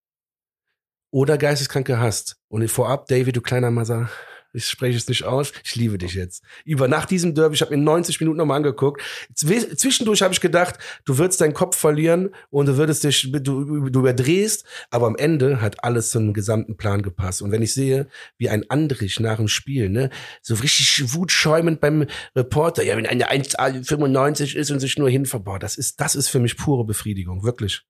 oder 1.13 1.39
geisteskrank 1.39 1.87
gehasst. 1.87 2.37
Und 2.49 2.69
vorab, 2.71 3.07
David, 3.07 3.37
du 3.37 3.41
kleiner 3.41 3.71
Massa, 3.71 4.11
ich 4.53 4.67
spreche 4.67 4.97
es 4.97 5.09
nicht 5.09 5.25
aus, 5.25 5.53
ich 5.65 5.75
liebe 5.77 5.99
dich 5.99 6.15
jetzt. 6.15 6.43
Über 6.65 6.89
nach 6.89 7.07
diesem 7.07 7.35
Derby, 7.35 7.55
ich 7.55 7.63
habe 7.63 7.77
mir 7.77 7.83
90 7.83 8.21
Minuten 8.21 8.39
nochmal 8.39 8.59
angeguckt. 8.59 9.03
Zwi- 9.35 9.75
Zwischendurch 9.77 10.23
habe 10.23 10.35
ich 10.35 10.41
gedacht, 10.41 10.79
du 11.05 11.19
würdest 11.19 11.41
deinen 11.41 11.55
Kopf 11.55 11.77
verlieren 11.77 12.31
und 12.51 12.67
du 12.67 12.77
würdest 12.77 13.05
dich, 13.05 13.31
du, 13.33 13.41
du 13.89 14.01
überdrehst, 14.01 14.65
aber 14.91 15.07
am 15.07 15.17
Ende 15.17 15.61
hat 15.61 15.83
alles 15.85 16.11
zum 16.11 16.33
gesamten 16.35 16.77
Plan 16.77 17.03
gepasst. 17.03 17.43
Und 17.43 17.53
wenn 17.53 17.63
ich 17.63 17.73
sehe, 17.75 18.09
wie 18.39 18.49
ein 18.49 18.69
Andrich 18.71 19.21
nach 19.21 19.37
dem 19.37 19.49
Spiel, 19.49 19.89
ne, 19.89 20.11
so 20.43 20.55
richtig 20.55 21.15
wutschäumend 21.15 21.81
beim 21.81 22.07
Reporter, 22.37 22.83
ja, 22.83 22.97
wenn 22.97 23.07
eine 23.07 23.31
1,95 23.31 24.57
ist 24.57 24.71
und 24.71 24.81
sich 24.81 24.97
nur 24.99 25.11
hinverbaut, 25.11 25.63
das 25.63 25.77
ist, 25.77 26.01
das 26.01 26.15
ist 26.15 26.29
für 26.29 26.41
mich 26.41 26.57
pure 26.57 26.85
Befriedigung, 26.85 27.43
wirklich. 27.45 27.83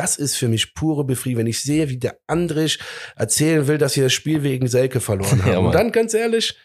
Das 0.00 0.16
ist 0.16 0.36
für 0.36 0.48
mich 0.48 0.72
pure 0.72 1.04
Befriedigung, 1.04 1.40
wenn 1.40 1.46
ich 1.46 1.60
sehe, 1.60 1.90
wie 1.90 1.98
der 1.98 2.18
Andrich 2.26 2.78
erzählen 3.16 3.66
will, 3.66 3.76
dass 3.76 3.92
sie 3.92 4.00
das 4.00 4.14
Spiel 4.14 4.42
wegen 4.42 4.66
Selke 4.66 4.98
verloren 4.98 5.42
haben. 5.44 5.52
Ja, 5.52 5.58
und 5.58 5.74
dann 5.74 5.92
ganz 5.92 6.14
ehrlich, 6.14 6.56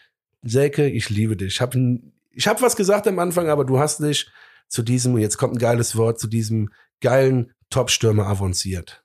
Selke, 0.42 0.88
ich 0.88 1.10
liebe 1.10 1.36
dich. 1.36 1.56
Ich 1.56 1.60
habe 1.60 2.00
ich 2.30 2.48
hab 2.48 2.62
was 2.62 2.76
gesagt 2.76 3.06
am 3.06 3.18
Anfang, 3.18 3.50
aber 3.50 3.66
du 3.66 3.78
hast 3.78 4.00
dich 4.00 4.30
zu 4.68 4.82
diesem, 4.82 5.12
und 5.12 5.20
jetzt 5.20 5.36
kommt 5.36 5.56
ein 5.56 5.58
geiles 5.58 5.96
Wort, 5.96 6.18
zu 6.18 6.28
diesem 6.28 6.70
geilen 7.02 7.52
Top-Stürmer 7.68 8.26
avanciert. 8.26 9.04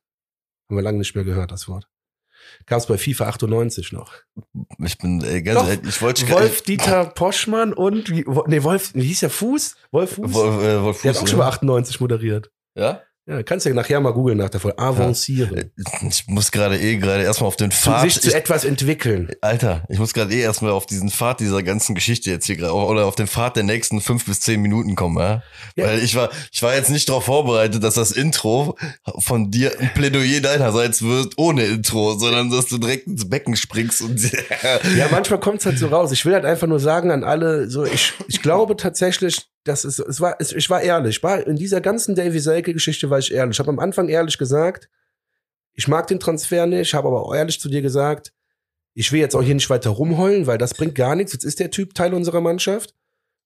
Haben 0.69 0.77
wir 0.77 0.83
lange 0.83 0.99
nicht 0.99 1.13
mehr 1.13 1.25
gehört, 1.25 1.51
das 1.51 1.67
Wort. 1.67 1.89
Gab's 2.67 2.85
bei 2.85 2.97
FIFA 2.97 3.27
98 3.27 3.91
noch. 3.91 4.13
Ich 4.77 4.97
bin, 4.97 5.21
ey, 5.25 5.43
ganz 5.43 5.59
Doch. 5.59 5.67
ehrlich, 5.67 5.89
ich 5.89 6.01
wollte 6.01 6.29
Wolf 6.29 6.61
Dieter 6.61 7.07
Poschmann 7.07 7.73
und, 7.73 8.09
wie, 8.09 8.23
nee, 8.47 8.63
Wolf, 8.63 8.91
wie 8.93 9.03
hieß 9.03 9.19
der 9.19 9.29
Fuß? 9.29 9.75
Wolf 9.91 10.15
Fuß? 10.15 10.33
Wolf, 10.33 10.63
äh, 10.63 10.81
Wolf 10.81 11.01
der 11.01 11.09
hat 11.09 11.17
Fuß, 11.17 11.23
auch 11.23 11.27
schon 11.27 11.39
mal 11.39 11.47
oder? 11.47 11.55
98 11.55 11.99
moderiert. 11.99 12.49
Ja? 12.75 13.01
Ja, 13.27 13.43
kannst 13.43 13.67
ja 13.67 13.73
nachher 13.73 13.99
mal 13.99 14.13
googeln 14.13 14.39
nach 14.39 14.49
der 14.49 14.59
Folge. 14.59 14.79
Avancieren. 14.79 15.71
Ich 16.09 16.27
muss 16.27 16.51
gerade 16.51 16.79
eh 16.79 16.97
gerade 16.97 17.21
erstmal 17.21 17.49
auf 17.49 17.55
den 17.55 17.71
Pfad. 17.71 18.01
sich 18.01 18.19
zu 18.19 18.29
ich, 18.29 18.35
etwas 18.35 18.65
entwickeln. 18.65 19.29
Alter, 19.41 19.83
ich 19.89 19.99
muss 19.99 20.13
gerade 20.13 20.33
eh 20.33 20.41
erstmal 20.41 20.71
auf 20.71 20.87
diesen 20.87 21.11
Pfad 21.11 21.39
dieser 21.39 21.61
ganzen 21.61 21.93
Geschichte 21.93 22.31
jetzt 22.31 22.47
hier 22.47 22.57
gerade 22.57 22.73
oder 22.73 23.05
auf 23.05 23.13
den 23.13 23.27
Pfad 23.27 23.57
der 23.57 23.63
nächsten 23.63 24.01
fünf 24.01 24.25
bis 24.25 24.39
zehn 24.39 24.59
Minuten 24.59 24.95
kommen, 24.95 25.19
ja? 25.19 25.43
Ja. 25.75 25.85
Weil 25.85 25.99
ich 26.03 26.15
war, 26.15 26.31
ich 26.51 26.63
war 26.63 26.73
jetzt 26.73 26.89
nicht 26.89 27.09
darauf 27.09 27.25
vorbereitet, 27.25 27.83
dass 27.83 27.93
das 27.93 28.11
Intro 28.11 28.75
von 29.19 29.51
dir 29.51 29.79
ein 29.79 29.93
Plädoyer 29.93 30.41
deinerseits 30.41 31.03
wird 31.03 31.33
ohne 31.37 31.65
Intro, 31.65 32.15
sondern 32.17 32.49
dass 32.49 32.65
du 32.65 32.79
direkt 32.79 33.05
ins 33.05 33.29
Becken 33.29 33.55
springst 33.55 34.01
und 34.01 34.19
Ja, 34.97 35.07
manchmal 35.11 35.39
kommt's 35.39 35.65
halt 35.67 35.77
so 35.77 35.87
raus. 35.87 36.11
Ich 36.11 36.25
will 36.25 36.33
halt 36.33 36.45
einfach 36.45 36.67
nur 36.67 36.79
sagen 36.79 37.11
an 37.11 37.23
alle, 37.23 37.69
so 37.69 37.85
ich, 37.85 38.13
ich 38.27 38.41
glaube 38.41 38.75
tatsächlich, 38.75 39.50
dass 39.63 39.83
es, 39.83 39.99
es 39.99 40.19
war, 40.21 40.35
es, 40.39 40.51
ich 40.51 40.69
war 40.69 40.81
ehrlich. 40.81 41.21
War, 41.23 41.45
in 41.45 41.55
dieser 41.55 41.81
ganzen 41.81 42.15
Davy 42.15 42.39
Selke-Geschichte 42.39 43.09
war 43.09 43.19
ich 43.19 43.31
ehrlich. 43.31 43.55
Ich 43.55 43.59
habe 43.59 43.69
am 43.69 43.79
Anfang 43.79 44.09
ehrlich 44.09 44.37
gesagt, 44.37 44.89
ich 45.73 45.87
mag 45.87 46.07
den 46.07 46.19
Transfer 46.19 46.65
nicht, 46.65 46.93
habe 46.93 47.07
aber 47.07 47.23
auch 47.23 47.33
ehrlich 47.33 47.59
zu 47.59 47.69
dir 47.69 47.81
gesagt, 47.81 48.33
ich 48.93 49.11
will 49.11 49.19
jetzt 49.21 49.35
auch 49.35 49.43
hier 49.43 49.55
nicht 49.55 49.69
weiter 49.69 49.91
rumheulen, 49.91 50.47
weil 50.47 50.57
das 50.57 50.73
bringt 50.73 50.95
gar 50.95 51.15
nichts. 51.15 51.33
Jetzt 51.33 51.45
ist 51.45 51.59
der 51.59 51.71
Typ 51.71 51.93
Teil 51.93 52.13
unserer 52.13 52.41
Mannschaft. 52.41 52.93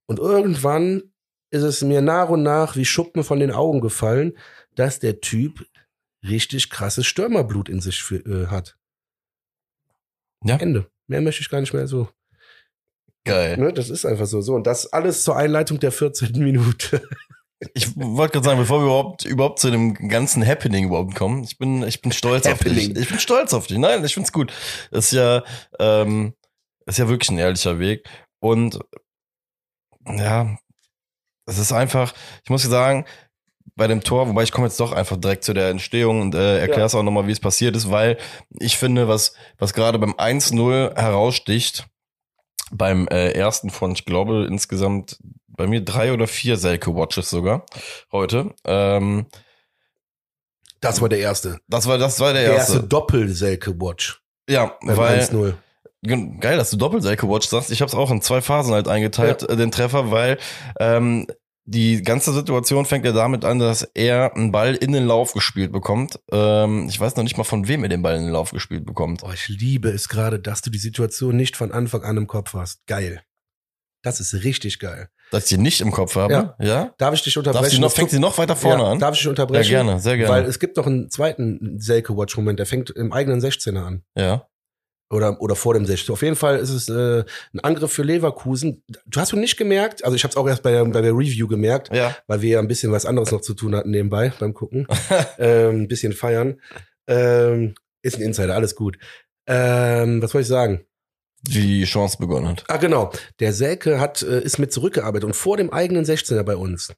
Und 0.07 0.19
irgendwann 0.19 1.11
ist 1.51 1.63
es 1.63 1.81
mir 1.81 2.01
nach 2.01 2.29
und 2.29 2.43
nach 2.43 2.75
wie 2.75 2.85
Schuppen 2.85 3.23
von 3.23 3.39
den 3.39 3.51
Augen 3.51 3.81
gefallen, 3.81 4.37
dass 4.75 4.99
der 4.99 5.21
Typ 5.21 5.65
richtig 6.23 6.69
krasses 6.69 7.05
Stürmerblut 7.05 7.69
in 7.69 7.79
sich 7.79 8.01
für, 8.01 8.17
äh, 8.17 8.47
hat. 8.47 8.77
Ja. 10.43 10.57
Ende. 10.57 10.89
Mehr 11.07 11.21
möchte 11.21 11.41
ich 11.41 11.49
gar 11.49 11.61
nicht 11.61 11.73
mehr 11.73 11.87
so. 11.87 12.09
Geil. 13.25 13.57
Ne, 13.57 13.73
das 13.73 13.89
ist 13.89 14.05
einfach 14.05 14.27
so. 14.27 14.41
So, 14.41 14.53
und 14.53 14.65
das 14.67 14.93
alles 14.93 15.23
zur 15.23 15.35
Einleitung 15.35 15.79
der 15.79 15.91
14. 15.91 16.31
Minute. 16.33 17.01
Ich 17.73 17.95
wollte 17.95 18.33
gerade 18.33 18.45
sagen, 18.45 18.59
bevor 18.59 18.79
wir 18.79 18.85
überhaupt, 18.85 19.25
überhaupt 19.25 19.59
zu 19.59 19.71
dem 19.71 19.93
ganzen 20.09 20.45
Happening 20.45 20.85
überhaupt 20.85 21.15
kommen, 21.15 21.43
ich 21.43 21.57
bin, 21.57 21.83
ich 21.83 22.01
bin 22.01 22.11
stolz 22.11 22.45
auf 22.45 22.59
Happening. 22.59 22.93
dich. 22.93 23.03
Ich 23.03 23.09
bin 23.09 23.19
stolz 23.19 23.53
auf 23.53 23.67
dich. 23.67 23.77
Nein, 23.77 24.03
ich 24.05 24.13
find's 24.13 24.31
gut. 24.31 24.53
Das 24.91 25.05
ist 25.05 25.13
ja, 25.13 25.43
ähm, 25.79 26.33
ist 26.85 26.99
ja 26.99 27.07
wirklich 27.07 27.29
ein 27.31 27.39
ehrlicher 27.39 27.79
Weg. 27.79 28.07
Und 28.39 28.79
ja, 30.05 30.57
es 31.47 31.57
ist 31.57 31.71
einfach, 31.71 32.13
ich 32.43 32.49
muss 32.49 32.61
sagen, 32.63 33.05
bei 33.75 33.87
dem 33.87 34.01
Tor, 34.01 34.27
wobei 34.27 34.43
ich 34.43 34.51
komme 34.51 34.67
jetzt 34.67 34.79
doch 34.79 34.91
einfach 34.91 35.17
direkt 35.17 35.43
zu 35.43 35.53
der 35.53 35.69
Entstehung 35.69 36.21
und 36.21 36.35
äh, 36.35 36.59
erkläre 36.59 36.85
es 36.85 36.95
auch 36.95 37.03
nochmal, 37.03 37.27
wie 37.27 37.31
es 37.31 37.39
passiert 37.39 37.75
ist, 37.75 37.89
weil 37.89 38.17
ich 38.59 38.77
finde, 38.77 39.07
was, 39.07 39.33
was 39.57 39.73
gerade 39.73 39.97
beim 39.97 40.13
1-0 40.13 40.95
heraussticht, 40.95 41.87
beim 42.77 43.07
äh, 43.07 43.31
ersten 43.31 43.69
von, 43.69 43.91
ich 43.91 44.05
glaube, 44.05 44.45
insgesamt 44.49 45.17
bei 45.47 45.67
mir 45.67 45.81
drei 45.81 46.11
oder 46.13 46.27
vier 46.27 46.57
Selke-Watches 46.57 47.29
sogar 47.29 47.65
heute. 48.11 48.53
Ähm, 48.65 49.25
Das 50.81 51.01
war 51.01 51.09
der 51.09 51.19
erste. 51.19 51.59
das 51.67 51.87
war, 51.87 51.97
das 51.97 52.19
war 52.19 52.33
der 52.33 52.43
Der 52.43 52.53
erste. 52.55 52.73
erste 52.73 52.87
Doppel-Selke-Watch. 52.87 54.21
ja, 54.49 54.75
weil, 54.81 55.19
1-0. 55.21 55.53
Gen- 56.03 56.39
Geil, 56.39 56.57
dass 56.57 56.69
du 56.69 56.77
Doppel-Selke-Watch 56.77 57.47
sagst. 57.47 57.71
Ich 57.71 57.81
habe 57.81 57.89
es 57.89 57.95
auch 57.95 58.11
in 58.11 58.21
zwei 58.21 58.41
Phasen 58.41 58.73
halt 58.73 58.87
eingeteilt, 58.87 59.43
äh, 59.49 59.55
den 59.55 59.71
Treffer, 59.71 60.11
weil 60.11 60.37
ähm, 60.79 61.25
die 61.65 62.03
ganze 62.03 62.31
Situation 62.33 62.85
fängt 62.85 63.05
ja 63.05 63.11
damit 63.11 63.43
an, 63.43 63.59
dass 63.59 63.83
er 63.95 64.35
einen 64.35 64.51
Ball 64.51 64.75
in 64.75 64.91
den 64.91 65.05
Lauf 65.05 65.33
gespielt 65.33 65.71
bekommt. 65.71 66.19
Ähm, 66.31 66.87
ich 66.89 66.99
weiß 66.99 67.15
noch 67.15 67.23
nicht 67.23 67.37
mal, 67.37 67.43
von 67.43 67.67
wem 67.67 67.83
er 67.83 67.89
den 67.89 68.01
Ball 68.03 68.15
in 68.17 68.23
den 68.23 68.31
Lauf 68.31 68.51
gespielt 68.51 68.85
bekommt. 68.85 69.23
Oh, 69.23 69.31
ich 69.33 69.47
liebe 69.47 69.89
es 69.89 70.07
gerade, 70.07 70.39
dass 70.39 70.61
du 70.61 70.69
die 70.69 70.77
Situation 70.77 71.35
nicht 71.35 71.57
von 71.57 71.71
Anfang 71.71 72.03
an 72.03 72.17
im 72.17 72.27
Kopf 72.27 72.53
hast. 72.53 72.85
Geil. 72.85 73.21
Das 74.03 74.19
ist 74.19 74.33
richtig 74.43 74.77
geil. 74.77 75.09
Dass 75.31 75.45
ich 75.45 75.49
die 75.49 75.57
nicht 75.57 75.81
im 75.81 75.89
Kopf 75.91 76.15
habe. 76.15 76.31
Ja. 76.31 76.55
Ja? 76.59 76.93
Darf 76.99 77.15
ich 77.15 77.23
dich 77.23 77.33
Darf 77.33 77.47
unterbrechen? 77.47 77.81
noch, 77.81 77.91
fängt 77.91 78.11
sie 78.11 78.19
noch 78.19 78.37
weiter 78.37 78.55
vorne 78.55 78.83
ja, 78.83 78.91
an? 78.91 78.99
Darf 78.99 79.13
ich 79.15 79.19
dich 79.21 79.25
Ja, 79.25 79.29
unterbrechen? 79.31 79.69
gerne, 79.69 79.99
sehr 79.99 80.17
gerne. 80.17 80.31
Weil 80.31 80.45
es 80.45 80.59
gibt 80.59 80.77
noch 80.77 80.85
einen 80.85 81.09
zweiten 81.09 81.79
Selke-Watch-Moment, 81.79 82.59
der 82.59 82.67
fängt 82.67 82.91
im 82.91 83.11
eigenen 83.11 83.41
16er 83.41 83.83
an. 83.83 84.03
ja. 84.15 84.47
Oder, 85.11 85.39
oder 85.39 85.55
vor 85.55 85.75
dem 85.75 85.85
16. 85.85 86.13
Auf 86.13 86.21
jeden 86.23 86.35
Fall 86.35 86.57
ist 86.57 86.71
es 86.71 86.89
äh, 86.89 87.23
ein 87.53 87.59
Angriff 87.59 87.91
für 87.91 88.01
Leverkusen. 88.03 88.83
Du 89.05 89.19
hast 89.19 89.31
du 89.31 89.37
nicht 89.37 89.55
gemerkt, 89.55 90.03
also 90.03 90.15
ich 90.15 90.23
habe 90.23 90.31
es 90.31 90.37
auch 90.37 90.47
erst 90.47 90.63
bei 90.63 90.71
der, 90.71 90.83
bei 90.85 91.01
der 91.01 91.11
Review 91.11 91.47
gemerkt, 91.47 91.95
Ja. 91.95 92.15
weil 92.27 92.41
wir 92.41 92.49
ja 92.49 92.59
ein 92.59 92.67
bisschen 92.67 92.91
was 92.91 93.05
anderes 93.05 93.31
noch 93.31 93.41
zu 93.41 93.53
tun 93.53 93.75
hatten 93.75 93.91
nebenbei 93.91 94.33
beim 94.39 94.53
Gucken. 94.55 94.87
ähm, 95.37 95.81
ein 95.83 95.87
bisschen 95.87 96.13
feiern. 96.13 96.59
Ähm, 97.07 97.75
ist 98.01 98.15
ein 98.17 98.23
Insider, 98.23 98.55
alles 98.55 98.75
gut. 98.75 98.97
Ähm, 99.47 100.21
was 100.23 100.33
wollte 100.33 100.43
ich 100.43 100.47
sagen? 100.49 100.85
Die 101.43 101.83
Chance 101.83 102.17
begonnen 102.19 102.47
hat. 102.47 102.63
Ah, 102.67 102.77
genau. 102.77 103.11
Der 103.39 103.53
Selke 103.53 103.99
hat, 103.99 104.23
äh, 104.23 104.41
ist 104.41 104.57
mit 104.57 104.73
zurückgearbeitet 104.73 105.25
und 105.25 105.35
vor 105.35 105.57
dem 105.57 105.71
eigenen 105.71 106.03
16er 106.03 106.41
bei 106.41 106.55
uns. 106.55 106.91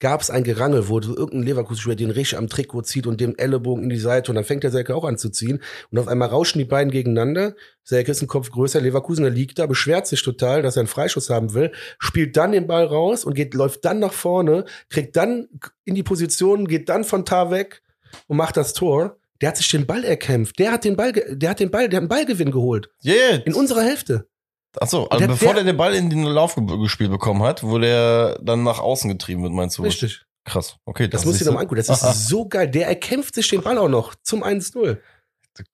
Gab 0.00 0.22
es 0.22 0.30
ein 0.30 0.44
Gerangel, 0.44 0.88
wo 0.88 0.98
irgendein 0.98 1.42
Leverkusen-Spieler 1.42 1.94
den 1.94 2.10
richtig 2.10 2.38
am 2.38 2.48
Trikot 2.48 2.82
zieht 2.82 3.06
und 3.06 3.20
dem 3.20 3.36
Ellenbogen 3.36 3.84
in 3.84 3.90
die 3.90 3.98
Seite 3.98 4.30
und 4.30 4.34
dann 4.34 4.44
fängt 4.44 4.64
der 4.64 4.70
Selke 4.70 4.96
auch 4.96 5.04
an 5.04 5.18
zu 5.18 5.30
ziehen 5.30 5.62
und 5.90 5.98
auf 5.98 6.08
einmal 6.08 6.28
rauschen 6.28 6.58
die 6.58 6.64
beiden 6.64 6.90
gegeneinander. 6.90 7.54
Selke 7.84 8.10
ist 8.10 8.22
ein 8.22 8.26
Kopf 8.26 8.50
größer, 8.50 8.80
Leverkusen, 8.80 9.22
der 9.22 9.30
liegt 9.30 9.58
da, 9.58 9.66
beschwert 9.66 10.06
sich 10.06 10.22
total, 10.22 10.62
dass 10.62 10.76
er 10.76 10.80
einen 10.80 10.88
Freischuss 10.88 11.30
haben 11.30 11.54
will, 11.54 11.70
spielt 11.98 12.36
dann 12.36 12.52
den 12.52 12.66
Ball 12.66 12.86
raus 12.86 13.24
und 13.24 13.34
geht, 13.34 13.54
läuft 13.54 13.84
dann 13.84 13.98
nach 13.98 14.14
vorne, 14.14 14.64
kriegt 14.88 15.16
dann 15.16 15.48
in 15.84 15.94
die 15.94 16.02
Position, 16.02 16.66
geht 16.66 16.88
dann 16.88 17.04
von 17.04 17.24
Tar 17.24 17.50
weg 17.50 17.82
und 18.26 18.38
macht 18.38 18.56
das 18.56 18.72
Tor. 18.72 19.18
Der 19.42 19.48
hat 19.48 19.56
sich 19.56 19.70
den 19.70 19.86
Ball 19.86 20.04
erkämpft. 20.04 20.58
Der 20.58 20.72
hat 20.72 20.84
den 20.84 20.96
Ball, 20.96 21.12
der 21.12 21.50
hat 21.50 21.60
den 21.60 21.70
Ball, 21.70 21.88
der 21.88 21.96
hat 21.96 22.02
einen 22.02 22.08
Ballgewinn 22.08 22.50
geholt. 22.50 22.90
Yeah. 23.02 23.36
In 23.46 23.54
unserer 23.54 23.82
Hälfte. 23.82 24.29
Achso, 24.78 25.06
also 25.06 25.18
Der- 25.18 25.26
bevor 25.28 25.54
der- 25.54 25.64
der 25.64 25.72
den 25.72 25.76
Ball 25.76 25.94
in 25.94 26.10
den 26.10 26.22
Lauf 26.22 26.54
ge- 26.54 26.78
gespielt 26.78 27.10
bekommen 27.10 27.42
hat, 27.42 27.62
wo 27.64 27.78
der 27.78 28.38
dann 28.42 28.62
nach 28.62 28.78
außen 28.78 29.10
getrieben 29.10 29.42
wird, 29.42 29.52
meinst 29.52 29.78
du? 29.78 29.82
Richtig. 29.82 30.22
Krass. 30.44 30.76
Okay, 30.86 31.08
Das, 31.08 31.24
muss 31.24 31.34
ich 31.34 31.38
siehst 31.40 31.46
dir 31.48 31.50
du. 31.50 31.54
mal 31.54 31.60
angucken. 31.62 31.76
Das 31.84 31.88
ist 31.88 32.02
Aha. 32.04 32.12
so 32.14 32.48
geil. 32.48 32.68
Der 32.70 32.86
erkämpft 32.88 33.34
sich 33.34 33.48
den 33.48 33.62
Ball 33.62 33.76
auch 33.78 33.88
noch 33.88 34.14
zum 34.22 34.42
1-0. 34.44 34.98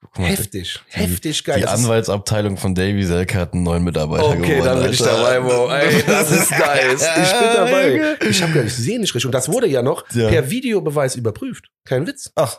Guck 0.00 0.18
mal, 0.18 0.28
Heftig. 0.28 0.80
Heftig 0.88 1.44
geil. 1.44 1.56
Die 1.58 1.62
Das 1.62 1.72
Anwaltsabteilung 1.84 2.56
von 2.56 2.74
Davy 2.74 3.04
Selke 3.04 3.38
hat 3.38 3.52
einen 3.52 3.62
neuen 3.62 3.84
Mitarbeiter 3.84 4.24
Okay, 4.30 4.38
gewonnen. 4.56 4.64
dann 4.64 4.82
bin 4.82 4.90
ich 4.92 4.98
dabei, 4.98 5.38
Mo. 5.38 5.68
Ey, 5.70 6.02
das 6.06 6.30
ist 6.32 6.50
nice. 6.50 7.06
Ich 7.22 7.32
bin 7.32 7.48
dabei. 7.54 8.16
Ich 8.28 8.42
habe 8.42 8.62
ich 8.62 8.74
sehe 8.74 8.98
nicht 8.98 9.14
richtig. 9.14 9.26
Und 9.26 9.32
das 9.32 9.48
wurde 9.52 9.68
ja 9.68 9.82
noch 9.82 10.04
Ja. 10.14 10.28
per 10.28 10.50
Videobeweis 10.50 11.14
überprüft. 11.14 11.66
Kein 11.84 12.06
Witz. 12.06 12.32
Ach, 12.34 12.58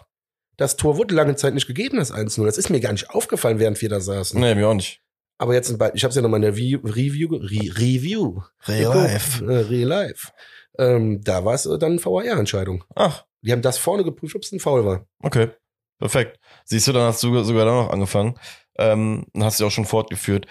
Das 0.57 0.77
Tor 0.77 0.97
wurde 0.97 1.13
lange 1.15 1.35
Zeit 1.35 1.53
nicht 1.55 1.67
gegeben, 1.67 1.97
das 1.97 2.11
1-0. 2.13 2.45
Das 2.45 2.57
ist 2.57 2.69
mir 2.69 2.79
gar 2.79 2.91
nicht 2.93 3.09
aufgefallen, 3.09 3.59
während 3.59 3.81
wir 3.81 3.89
da 3.89 3.99
saßen. 3.99 4.39
nee, 4.39 4.55
mir 4.55 4.67
auch 4.69 4.73
nicht. 4.75 5.01
Aber 5.37 5.53
jetzt, 5.53 5.67
sind 5.67 5.77
beid- 5.77 5.93
ich 5.95 6.03
habe 6.03 6.09
es 6.09 6.15
ja 6.15 6.21
nochmal 6.21 6.43
in 6.43 6.53
der 6.53 6.55
Re 6.55 6.79
Review, 6.83 7.29
ge- 7.29 7.39
Re 7.41 7.77
Review. 7.77 8.41
Real 8.67 8.93
life. 8.95 9.45
Äh, 9.45 9.57
Real 9.67 9.87
Life. 9.87 10.31
Ähm, 10.79 11.21
da 11.23 11.43
war 11.45 11.53
es 11.53 11.65
äh, 11.65 11.77
dann 11.77 12.03
VAR-Entscheidung. 12.03 12.83
Ach, 12.95 13.25
Die 13.41 13.51
haben 13.51 13.61
das 13.61 13.77
vorne 13.77 14.03
geprüft, 14.03 14.35
ob 14.35 14.41
es 14.43 14.51
ein 14.51 14.59
Foul 14.59 14.85
war. 14.85 15.05
okay. 15.21 15.49
Perfekt. 15.99 16.39
Siehst 16.65 16.87
du, 16.87 16.91
dann 16.91 17.07
hast 17.07 17.23
du 17.23 17.43
sogar 17.43 17.65
da 17.65 17.71
noch 17.71 17.89
angefangen. 17.89 18.35
Ähm, 18.77 19.25
dann 19.33 19.43
hast 19.45 19.59
du 19.59 19.65
auch 19.65 19.71
schon 19.71 19.85
fortgeführt. 19.85 20.45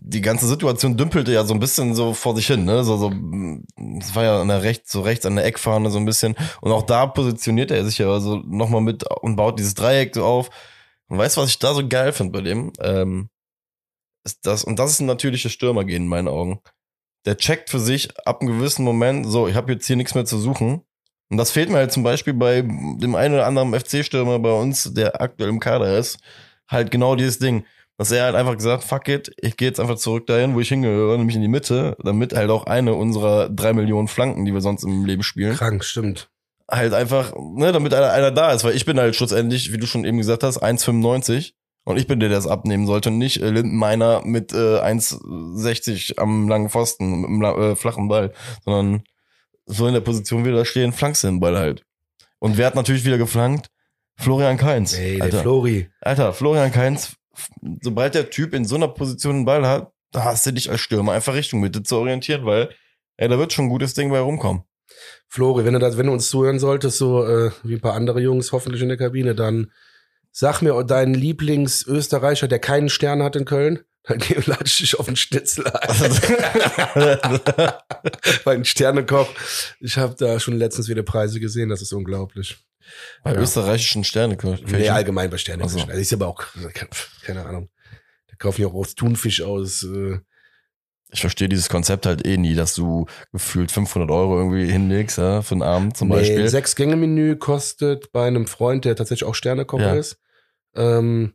Die 0.00 0.22
ganze 0.22 0.46
Situation 0.48 0.96
dümpelte 0.96 1.30
ja 1.30 1.44
so 1.44 1.52
ein 1.52 1.60
bisschen 1.60 1.94
so 1.94 2.14
vor 2.14 2.34
sich 2.34 2.46
hin, 2.46 2.64
ne? 2.64 2.82
So, 2.82 2.96
so, 2.96 3.10
mm, 3.10 3.64
es 4.00 4.14
war 4.14 4.24
ja 4.24 4.40
an 4.40 4.48
der 4.48 4.62
rechts, 4.62 4.90
so 4.90 5.02
rechts 5.02 5.26
an 5.26 5.36
der 5.36 5.44
Eckfahne 5.44 5.90
so 5.90 5.98
ein 5.98 6.06
bisschen. 6.06 6.34
Und 6.62 6.72
auch 6.72 6.84
da 6.84 7.06
positioniert 7.06 7.70
er 7.70 7.84
sich 7.84 7.98
ja 7.98 8.08
also 8.10 8.36
nochmal 8.46 8.80
mit 8.80 9.04
und 9.20 9.36
baut 9.36 9.58
dieses 9.58 9.74
Dreieck 9.74 10.14
so 10.14 10.24
auf. 10.24 10.48
Und 11.08 11.18
weißt 11.18 11.36
du, 11.36 11.42
was 11.42 11.50
ich 11.50 11.58
da 11.58 11.74
so 11.74 11.86
geil 11.86 12.12
finde 12.14 12.32
bei 12.32 12.40
dem? 12.40 12.72
Ähm, 12.80 13.28
ist 14.24 14.46
das, 14.46 14.64
und 14.64 14.78
das 14.78 14.92
ist 14.92 15.00
ein 15.00 15.06
natürliches 15.06 15.52
Stürmergehen 15.52 16.04
in 16.04 16.08
meinen 16.08 16.28
Augen. 16.28 16.60
Der 17.26 17.36
checkt 17.36 17.70
für 17.70 17.80
sich 17.80 18.16
ab 18.26 18.40
einem 18.40 18.58
gewissen 18.58 18.84
Moment, 18.84 19.26
so, 19.26 19.46
ich 19.48 19.54
habe 19.54 19.72
jetzt 19.72 19.86
hier 19.86 19.96
nichts 19.96 20.14
mehr 20.14 20.24
zu 20.24 20.38
suchen. 20.38 20.82
Und 21.30 21.38
das 21.38 21.50
fehlt 21.50 21.70
mir 21.70 21.78
halt 21.78 21.92
zum 21.92 22.02
Beispiel 22.02 22.34
bei 22.34 22.60
dem 22.60 23.14
einen 23.14 23.34
oder 23.34 23.46
anderen 23.46 23.72
FC-Stürmer 23.72 24.38
bei 24.38 24.52
uns, 24.52 24.92
der 24.92 25.20
aktuell 25.20 25.48
im 25.48 25.60
Kader 25.60 25.96
ist, 25.96 26.18
halt 26.68 26.90
genau 26.90 27.16
dieses 27.16 27.38
Ding. 27.38 27.64
Dass 27.98 28.10
er 28.10 28.24
halt 28.24 28.34
einfach 28.34 28.56
gesagt, 28.56 28.84
fuck 28.84 29.06
it, 29.08 29.32
ich 29.36 29.56
gehe 29.56 29.68
jetzt 29.68 29.78
einfach 29.78 29.96
zurück 29.96 30.26
dahin, 30.26 30.54
wo 30.54 30.60
ich 30.60 30.68
hingehöre, 30.68 31.16
nämlich 31.18 31.36
in 31.36 31.42
die 31.42 31.48
Mitte, 31.48 31.96
damit 32.02 32.34
halt 32.34 32.50
auch 32.50 32.64
eine 32.64 32.94
unserer 32.94 33.48
drei 33.48 33.72
Millionen 33.72 34.08
Flanken, 34.08 34.44
die 34.44 34.52
wir 34.52 34.60
sonst 34.60 34.82
im 34.82 35.04
Leben 35.04 35.22
spielen, 35.22 35.56
Krank, 35.56 35.84
stimmt. 35.84 36.28
halt 36.70 36.94
einfach, 36.94 37.32
ne, 37.36 37.70
damit 37.70 37.94
einer, 37.94 38.10
einer 38.10 38.30
da 38.30 38.52
ist, 38.52 38.64
weil 38.64 38.74
ich 38.74 38.86
bin 38.86 38.98
halt 38.98 39.14
schlussendlich, 39.14 39.72
wie 39.72 39.78
du 39.78 39.86
schon 39.86 40.04
eben 40.04 40.18
gesagt 40.18 40.42
hast, 40.42 40.62
1,95 40.62 41.52
und 41.84 41.96
ich 41.96 42.06
bin 42.06 42.20
der, 42.20 42.28
der 42.28 42.38
es 42.38 42.46
abnehmen 42.46 42.86
sollte 42.86 43.10
nicht 43.10 43.42
äh, 43.42 43.50
Lindenmeiner 43.50 44.22
mit 44.24 44.52
äh, 44.52 44.80
1,60 44.80 46.18
am 46.18 46.48
langen 46.48 46.68
Pfosten, 46.68 47.38
mit 47.38 47.46
einem 47.46 47.72
äh, 47.72 47.76
flachen 47.76 48.08
Ball, 48.08 48.32
sondern 48.64 49.02
so 49.66 49.86
in 49.86 49.94
der 49.94 50.00
Position, 50.00 50.42
wie 50.42 50.50
wir 50.50 50.56
da 50.56 50.64
stehen, 50.64 50.92
flankst 50.92 51.24
du 51.24 51.28
den 51.28 51.40
Ball 51.40 51.56
halt. 51.56 51.84
Und 52.38 52.56
wer 52.56 52.66
hat 52.66 52.74
natürlich 52.74 53.04
wieder 53.04 53.18
geflankt? 53.18 53.70
Florian 54.16 54.56
Kainz. 54.56 54.94
Ey, 54.94 55.16
der 55.16 55.24
Alter. 55.24 55.40
Flori. 55.40 55.88
Alter, 56.00 56.32
Florian 56.32 56.72
Kainz, 56.72 57.16
sobald 57.80 58.14
der 58.14 58.30
Typ 58.30 58.54
in 58.54 58.64
so 58.64 58.76
einer 58.76 58.88
Position 58.88 59.36
einen 59.36 59.44
Ball 59.44 59.66
hat, 59.66 59.92
da 60.12 60.24
hast 60.24 60.46
du 60.46 60.52
dich 60.52 60.70
als 60.70 60.80
Stürmer 60.80 61.12
einfach 61.12 61.34
Richtung 61.34 61.60
Mitte 61.60 61.82
zu 61.82 61.96
orientieren, 61.96 62.44
weil, 62.44 62.70
ey, 63.16 63.28
da 63.28 63.38
wird 63.38 63.52
schon 63.52 63.66
ein 63.66 63.70
gutes 63.70 63.94
Ding 63.94 64.10
bei 64.10 64.20
rumkommen. 64.20 64.62
Flori, 65.28 65.64
wenn 65.64 65.72
du, 65.72 65.80
das, 65.80 65.96
wenn 65.96 66.06
du 66.06 66.12
uns 66.12 66.28
zuhören 66.28 66.58
solltest, 66.58 66.98
so 66.98 67.24
äh, 67.24 67.50
wie 67.62 67.74
ein 67.74 67.80
paar 67.80 67.94
andere 67.94 68.20
Jungs 68.20 68.52
hoffentlich 68.52 68.82
in 68.82 68.88
der 68.88 68.98
Kabine, 68.98 69.34
dann 69.34 69.72
sag 70.32 70.60
mir 70.62 70.82
deinen 70.82 71.14
Lieblingsösterreicher, 71.14 72.48
der 72.48 72.58
keinen 72.58 72.88
Stern 72.88 73.22
hat 73.22 73.36
in 73.36 73.44
Köln. 73.44 73.80
Dann 74.04 74.18
lade 74.46 74.64
ich 74.64 74.78
dich 74.78 74.98
auf 74.98 75.06
den 75.06 75.14
Schnitzel 75.14 75.64
ein. 75.68 76.20
Bei 78.44 78.54
den 78.56 78.64
Sternekoch. 78.64 79.28
Ich 79.80 79.96
habe 79.96 80.14
da 80.18 80.40
schon 80.40 80.56
letztens 80.56 80.88
wieder 80.88 81.02
Preise 81.04 81.38
gesehen, 81.38 81.68
das 81.68 81.82
ist 81.82 81.92
unglaublich. 81.92 82.56
Bei 83.22 83.32
Ja. 83.32 83.40
österreichischen 83.40 84.02
Sterne. 84.04 84.36
Nee, 84.66 84.88
allgemein 84.88 85.30
bei 85.30 85.38
Sternekoch. 85.38 85.70
Ach 85.72 85.78
so. 85.78 85.86
Also 85.86 86.00
ist 86.00 86.12
aber 86.12 86.26
auch, 86.26 86.42
keine 87.24 87.44
Ahnung. 87.46 87.70
Da 88.28 88.34
kaufen 88.38 88.62
ja 88.62 88.66
auch 88.68 88.74
aus 88.74 88.94
Thunfisch 88.96 89.40
aus. 89.42 89.84
Äh, 89.84 90.18
Ich 91.12 91.20
verstehe 91.20 91.48
dieses 91.48 91.68
Konzept 91.68 92.06
halt 92.06 92.26
eh 92.26 92.38
nie, 92.38 92.54
dass 92.54 92.74
du 92.74 93.06
gefühlt 93.32 93.70
500 93.70 94.10
Euro 94.10 94.38
irgendwie 94.38 94.70
hinlegst, 94.70 95.18
ja, 95.18 95.42
für 95.42 95.52
einen 95.54 95.62
Abend 95.62 95.96
zum 95.96 96.08
nee, 96.08 96.14
Beispiel. 96.16 96.40
ein 96.42 96.48
Sechs-Gänge-Menü 96.48 97.36
kostet 97.36 98.12
bei 98.12 98.26
einem 98.26 98.46
Freund, 98.46 98.84
der 98.86 98.96
tatsächlich 98.96 99.28
auch 99.28 99.34
Sternekoch 99.34 99.78
Ja. 99.80 99.94
ist. 99.94 100.18
Ähm, 100.74 101.34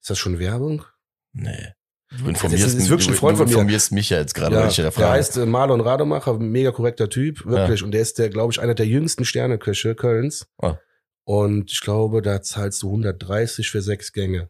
ist 0.00 0.08
das 0.10 0.18
schon 0.18 0.38
Werbung? 0.38 0.84
Nee. 1.32 1.74
Du 2.10 2.16
Das 2.20 2.28
informierst, 2.28 2.66
ist- 2.66 2.74
ist 2.74 2.88
wirklich 2.88 3.08
ein 3.08 3.12
du, 3.12 3.18
Freund 3.18 3.34
du 3.34 3.42
von 3.42 3.46
mir. 3.48 3.52
informierst 3.52 3.92
mich 3.92 4.08
ja 4.08 4.18
jetzt 4.18 4.34
gerade, 4.34 4.54
Ja, 4.54 4.62
weil 4.62 4.70
ich 4.70 4.76
der 4.76 4.90
frage. 4.90 5.10
heißt 5.10 5.36
äh, 5.36 5.44
Marlon 5.44 5.82
Rademacher, 5.82 6.38
mega 6.38 6.70
korrekter 6.70 7.10
Typ, 7.10 7.44
wirklich. 7.44 7.82
Und 7.82 7.90
der 7.90 8.00
ist 8.00 8.18
der, 8.18 8.30
glaube 8.30 8.50
ich, 8.54 8.60
einer 8.60 8.74
der 8.74 8.86
jüngsten 8.86 9.26
Sterneköche 9.26 9.94
Kölns. 9.94 10.46
Ah. 10.56 10.78
Und 11.24 11.70
ich 11.70 11.82
glaube, 11.82 12.22
da 12.22 12.40
zahlst 12.40 12.82
du 12.82 12.88
130 12.90 13.68
für 13.70 13.82
sechs 13.82 14.14
Gänge. 14.14 14.48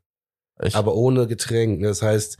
Echt? 0.61 0.77
Aber 0.77 0.95
ohne 0.95 1.27
Getränk. 1.27 1.83
Das 1.83 2.03
heißt, 2.03 2.39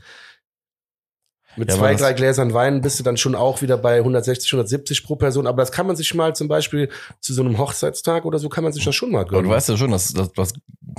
mit 1.59 1.69
Ja, 1.69 1.75
zwei, 1.77 1.89
aber 1.89 1.97
drei 1.99 2.13
Gläsern 2.13 2.53
Wein 2.53 2.81
bist 2.81 2.99
du 2.99 3.03
dann 3.03 3.17
schon 3.17 3.35
auch 3.35 3.61
wieder 3.61 3.77
bei 3.77 3.97
160, 3.97 4.51
170 4.53 5.03
pro 5.03 5.15
Person. 5.15 5.45
Aber 5.45 5.61
das 5.61 5.71
kann 5.71 5.85
man 5.85 5.95
sich 5.95 6.13
mal 6.15 6.35
zum 6.35 6.47
Beispiel 6.47 6.89
zu 7.19 7.33
so 7.33 7.41
einem 7.43 7.57
Hochzeitstag 7.57 8.25
oder 8.25 8.39
so 8.39 8.49
kann 8.49 8.63
man 8.63 8.73
sich 8.73 8.83
das 8.83 8.95
schon 8.95 9.11
mal 9.11 9.19
Aber 9.21 9.29
gönnen. 9.29 9.43
du 9.43 9.49
weißt 9.51 9.69
ja 9.69 9.77
schon, 9.77 9.91
dass 9.91 10.11
das, 10.13 10.31
das 10.33 10.53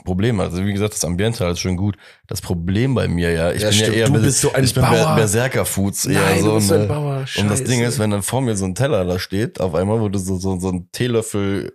Problem, 0.05 0.39
also 0.41 0.65
wie 0.65 0.73
gesagt, 0.73 0.95
das 0.95 1.05
Ambiente 1.05 1.45
halt 1.45 1.59
schön 1.59 1.77
gut. 1.77 1.97
Das 2.29 2.41
Problem 2.41 2.95
bei 2.95 3.09
mir 3.09 3.33
ja, 3.33 3.51
ich 3.53 3.63
Ja, 3.63 3.69
bin 3.69 3.77
stimmt. 3.79 3.97
ja 3.97 4.01
eher 4.03 4.07
Du 4.11 4.21
bist 4.23 4.41
so 4.41 4.53
ein 4.53 4.63
ich 4.65 4.73
bin 4.75 4.83
Bauer. 4.85 4.93
Ber 4.93 5.17
Berserker-Foods 5.17 6.07
eher 6.07 6.21
Nein, 6.21 6.41
so. 6.43 6.49
du 6.51 6.55
bist 6.57 6.73
ein 6.73 6.81
ne? 6.83 6.87
Bauer. 6.87 7.25
Und 7.39 7.51
das 7.51 7.65
Ding 7.65 7.83
ist, 7.83 7.99
wenn 7.99 8.11
dann 8.11 8.23
vor 8.23 8.41
mir 8.41 8.57
so 8.57 8.65
ein 8.67 8.75
Teller 8.75 9.05
da 9.05 9.19
steht, 9.19 9.61
auf 9.61 9.75
einmal, 9.75 10.01
wo 10.01 10.09
du 10.09 10.19
so, 10.19 10.37
so, 10.37 10.59
so 10.61 10.69
ein 10.69 10.89
Teelöffel 10.93 11.73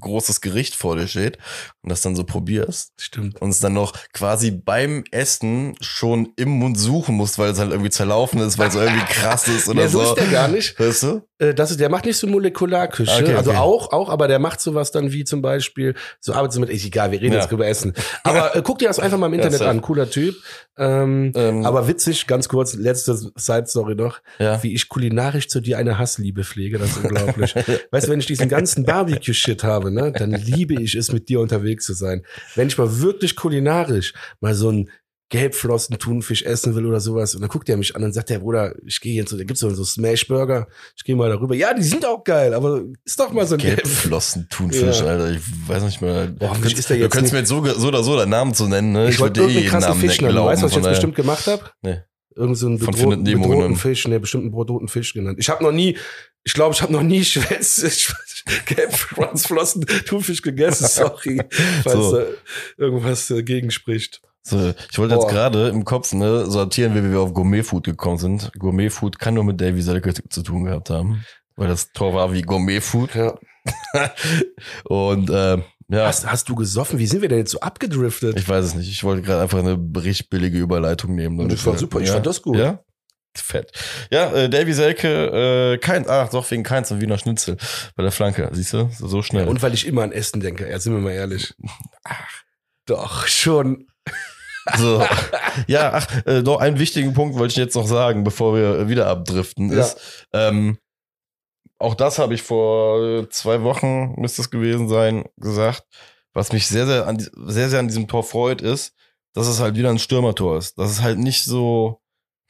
großes 0.00 0.40
Gericht 0.40 0.74
vor 0.74 0.96
dir 0.96 1.06
steht 1.08 1.38
und 1.82 1.90
das 1.90 2.00
dann 2.02 2.16
so 2.16 2.24
probierst 2.24 2.92
Stimmt. 3.00 3.40
und 3.40 3.50
es 3.50 3.60
dann 3.60 3.72
noch 3.74 3.92
quasi 4.12 4.50
beim 4.50 5.04
Essen 5.10 5.74
schon 5.80 6.32
im 6.36 6.50
Mund 6.50 6.78
suchen 6.78 7.14
musst, 7.16 7.38
weil 7.38 7.50
es 7.52 7.58
halt 7.58 7.70
irgendwie 7.70 7.90
zerlaufen 7.90 8.40
ist, 8.40 8.58
weil 8.58 8.68
es 8.68 8.74
irgendwie 8.74 9.04
krass 9.08 9.48
ist 9.48 9.68
oder 9.68 9.82
Nee, 9.82 9.88
so 9.88 10.02
so. 10.04 10.10
ist 10.14 10.20
der 10.20 10.26
gar 10.26 10.48
nicht. 10.48 10.78
Weißt 10.78 11.02
du? 11.04 11.22
Äh, 11.38 11.54
das 11.54 11.70
ist, 11.70 11.80
der 11.80 11.88
macht 11.90 12.04
nicht 12.06 12.16
so 12.16 12.26
Molekularküche. 12.26 13.22
Okay, 13.22 13.34
Also 13.34 13.50
okay. 13.50 13.58
auch, 13.58 13.92
auch, 13.92 14.08
aber 14.08 14.28
der 14.28 14.38
macht 14.38 14.60
sowas 14.60 14.90
dann 14.90 15.12
wie 15.12 15.24
zum 15.24 15.42
Beispiel, 15.42 15.94
so 16.20 16.32
arbeitet 16.32 16.60
mit, 16.60 16.70
ist 16.70 16.84
egal, 16.84 17.10
wir 17.12 17.20
reden 17.20 17.34
Ja. 17.34 17.40
jetzt 17.40 17.52
über 17.52 17.66
Essen. 17.66 17.92
Aber 18.24 18.54
äh, 18.56 18.62
guck 18.62 18.78
dir 18.78 18.88
das 18.88 18.98
einfach 18.98 19.18
mal 19.18 19.26
im 19.26 19.32
Ja, 19.34 19.38
Internet 19.40 19.58
safe. 19.58 19.70
an, 19.70 19.80
cooler 19.82 20.08
Typ. 20.10 20.34
Ähm, 20.78 21.32
Ähm, 21.34 21.64
aber 21.64 21.88
witzig, 21.88 22.26
ganz 22.26 22.48
kurz, 22.48 22.74
letzte 22.74 23.14
Side-Story 23.16 23.94
noch, 23.94 24.20
ja. 24.38 24.62
wie 24.62 24.74
ich 24.74 24.88
kulinarisch 24.88 25.48
zu 25.48 25.60
dir 25.60 25.78
eine 25.78 25.98
Hassliebe 25.98 26.44
pflege, 26.44 26.78
das 26.78 26.90
ist 26.90 26.96
unglaublich. 27.04 27.54
weißt 27.90 28.06
du, 28.06 28.10
wenn 28.12 28.20
ich 28.20 28.26
diesen 28.26 28.48
ganzen 28.48 28.84
Barbecue-Shit 28.84 29.64
habe, 29.64 29.85
ne, 29.90 30.12
dann 30.12 30.30
liebe 30.32 30.80
ich 30.82 30.94
es, 30.94 31.12
mit 31.12 31.28
dir 31.28 31.40
unterwegs 31.40 31.84
zu 31.84 31.94
sein. 31.94 32.22
Wenn 32.54 32.68
ich 32.68 32.78
mal 32.78 33.00
wirklich 33.00 33.36
kulinarisch 33.36 34.14
mal 34.40 34.54
so 34.54 34.70
ein 34.70 34.90
Gelbflossen 35.28 35.98
Thunfisch 35.98 36.44
essen 36.44 36.76
will 36.76 36.86
oder 36.86 37.00
sowas. 37.00 37.34
Und 37.34 37.40
dann 37.40 37.50
guckt 37.50 37.68
er 37.68 37.76
mich 37.76 37.96
an 37.96 38.04
und 38.04 38.12
sagt 38.12 38.30
der 38.30 38.38
Bruder, 38.38 38.76
ich 38.86 39.00
gehe 39.00 39.14
jetzt 39.14 39.30
so, 39.30 39.36
da 39.36 39.42
gibt's 39.42 39.58
so, 39.58 39.68
so 39.70 39.82
Smashburger, 39.82 40.68
ich 40.96 41.02
gehe 41.02 41.16
mal 41.16 41.28
darüber. 41.28 41.56
Ja, 41.56 41.74
die 41.74 41.82
sind 41.82 42.06
auch 42.06 42.22
geil, 42.22 42.54
aber 42.54 42.82
ist 43.04 43.18
doch 43.18 43.32
mal 43.32 43.44
so 43.44 43.56
ein 43.56 43.58
Gelb. 43.58 43.82
Gelbflossen 43.82 44.46
Thunfisch, 44.48 45.00
Ja. 45.00 45.06
Alter. 45.06 45.32
Ich 45.32 45.40
weiß 45.66 45.82
nicht 45.82 46.00
mehr. 46.00 46.28
Boah, 46.28 46.54
du 46.54 46.60
könntest, 46.60 46.88
du 46.88 47.08
könntest 47.08 47.32
mir 47.32 47.40
jetzt 47.40 47.48
so, 47.48 47.64
so 47.64 47.88
oder 47.88 48.04
so 48.04 48.16
deinen 48.16 48.30
Namen 48.30 48.54
zu 48.54 48.68
nennen, 48.68 48.92
ne? 48.92 49.08
Ich 49.10 49.18
wollte 49.18 49.40
würd 49.40 49.50
eh 49.50 49.64
krassen 49.64 49.88
Namen 49.88 50.00
Fisch 50.00 50.20
nennen. 50.20 50.32
glauben, 50.32 50.48
Weißt 50.48 50.62
du, 50.62 50.66
was 50.66 50.72
ich 50.72 50.76
jetzt 50.78 50.88
bestimmt 50.90 51.16
gemacht 51.16 51.46
habe? 51.48 51.70
Nee. 51.82 52.02
Irgend 52.36 52.58
so 52.58 52.66
einen 52.68 52.78
bedrohten, 52.78 53.24
bedrohten. 53.24 53.76
Fisch, 53.76 54.06
nee, 54.06 54.18
bestimmt 54.20 54.44
einen 54.44 54.54
bedrohten 54.56 54.86
Fisch 54.86 55.12
genannt. 55.12 55.38
Ich 55.40 55.48
habe 55.48 55.64
noch 55.64 55.72
nie, 55.72 55.96
ich 56.46 56.54
glaube, 56.54 56.74
ich 56.74 56.80
habe 56.80 56.92
noch 56.92 57.02
nie 57.02 57.24
Schwänze, 57.24 57.90
Gelbflossen 58.66 59.84
Thunfisch 60.06 60.40
gegessen, 60.40 60.86
sorry, 60.86 61.42
falls 61.82 61.94
So. 61.96 62.16
da 62.16 62.24
irgendwas 62.78 63.30
äh, 63.30 63.42
gegen 63.42 63.70
spricht. 63.72 64.22
So, 64.42 64.72
ich 64.92 64.96
wollte 64.98 65.16
jetzt 65.16 65.26
gerade 65.26 65.68
im 65.68 65.84
Kopf 65.84 66.12
ne, 66.12 66.46
sortieren, 66.46 66.94
wie 66.94 67.10
wir 67.10 67.18
auf 67.18 67.34
Gourmet-Food 67.34 67.84
gekommen 67.86 68.18
sind. 68.18 68.52
Gourmet-Food 68.56 69.18
kann 69.18 69.34
nur 69.34 69.42
mit 69.42 69.60
Davy 69.60 69.82
Selke 69.82 70.14
zu 70.14 70.42
tun 70.44 70.66
gehabt 70.66 70.88
haben. 70.88 71.24
Weil 71.56 71.66
das 71.66 71.90
Tor 71.90 72.14
war 72.14 72.32
wie 72.32 72.42
Gourmet-Food. 72.42 73.16
Ja. 73.16 73.34
Und 74.84 75.30
äh, 75.30 75.58
ja, 75.88 76.06
Hast, 76.06 76.30
hast 76.30 76.48
du 76.48 76.54
gesoffen? 76.54 77.00
Wie 77.00 77.06
sind 77.08 77.22
wir 77.22 77.28
denn 77.28 77.38
jetzt 77.38 77.50
so 77.50 77.60
abgedriftet? 77.60 78.38
ich 78.38 78.48
weiß 78.48 78.64
es 78.64 78.74
nicht. 78.76 78.88
Ich 78.88 79.02
wollte 79.02 79.22
gerade 79.22 79.42
einfach 79.42 79.58
eine 79.58 79.76
richtig 79.96 80.30
billige 80.30 80.58
Überleitung 80.58 81.16
nehmen. 81.16 81.40
Und 81.40 81.50
das 81.50 81.66
war 81.66 81.76
super. 81.76 82.00
Ich 82.00 82.10
fand 82.10 82.26
das 82.26 82.40
gut. 82.40 82.56
Ja? 82.56 82.80
Fett. 83.40 83.72
Ja, 84.10 84.32
äh, 84.32 84.48
Davy 84.48 84.72
Selke, 84.72 85.74
äh, 85.74 85.78
kein, 85.78 86.08
ach 86.08 86.28
doch, 86.30 86.50
wegen 86.50 86.62
keins 86.62 86.90
und 86.90 87.00
Wiener 87.00 87.18
Schnitzel 87.18 87.56
bei 87.94 88.02
der 88.02 88.12
Flanke, 88.12 88.48
siehst 88.52 88.72
du? 88.72 88.88
So, 88.96 89.08
so 89.08 89.22
schnell. 89.22 89.48
Und 89.48 89.62
weil 89.62 89.74
ich 89.74 89.86
immer 89.86 90.02
an 90.02 90.12
Essen 90.12 90.40
denke, 90.40 90.68
ja, 90.68 90.78
sind 90.78 90.92
wir 90.94 91.00
mal 91.00 91.12
ehrlich. 91.12 91.54
Ach, 92.04 92.42
doch, 92.86 93.26
schon. 93.26 93.86
So. 94.76 95.04
Ja, 95.68 95.92
ach, 95.94 96.26
äh, 96.26 96.42
noch 96.42 96.58
einen 96.58 96.78
wichtigen 96.78 97.14
Punkt 97.14 97.38
wollte 97.38 97.52
ich 97.52 97.56
jetzt 97.56 97.76
noch 97.76 97.86
sagen, 97.86 98.24
bevor 98.24 98.54
wir 98.56 98.88
wieder 98.88 99.06
abdriften, 99.06 99.70
Ja. 99.72 99.80
ist, 99.80 100.26
ähm, 100.32 100.78
auch 101.78 101.94
das 101.94 102.18
habe 102.18 102.34
ich 102.34 102.42
vor 102.42 103.28
zwei 103.30 103.62
Wochen, 103.62 104.14
müsste 104.20 104.42
es 104.42 104.50
gewesen 104.50 104.88
sein, 104.88 105.24
gesagt, 105.36 105.84
was 106.32 106.52
mich 106.52 106.66
sehr, 106.66 106.86
sehr 106.86 107.06
an, 107.06 107.18
sehr, 107.46 107.68
sehr 107.70 107.78
an 107.80 107.88
diesem 107.88 108.08
Tor 108.08 108.24
freut, 108.24 108.60
ist, 108.60 108.94
dass 109.34 109.46
es 109.46 109.60
halt 109.60 109.76
wieder 109.76 109.90
ein 109.90 109.98
Stürmertor 109.98 110.58
ist. 110.58 110.78
Das 110.78 110.90
ist 110.90 111.02
halt 111.02 111.18
nicht 111.18 111.44
so, 111.44 112.00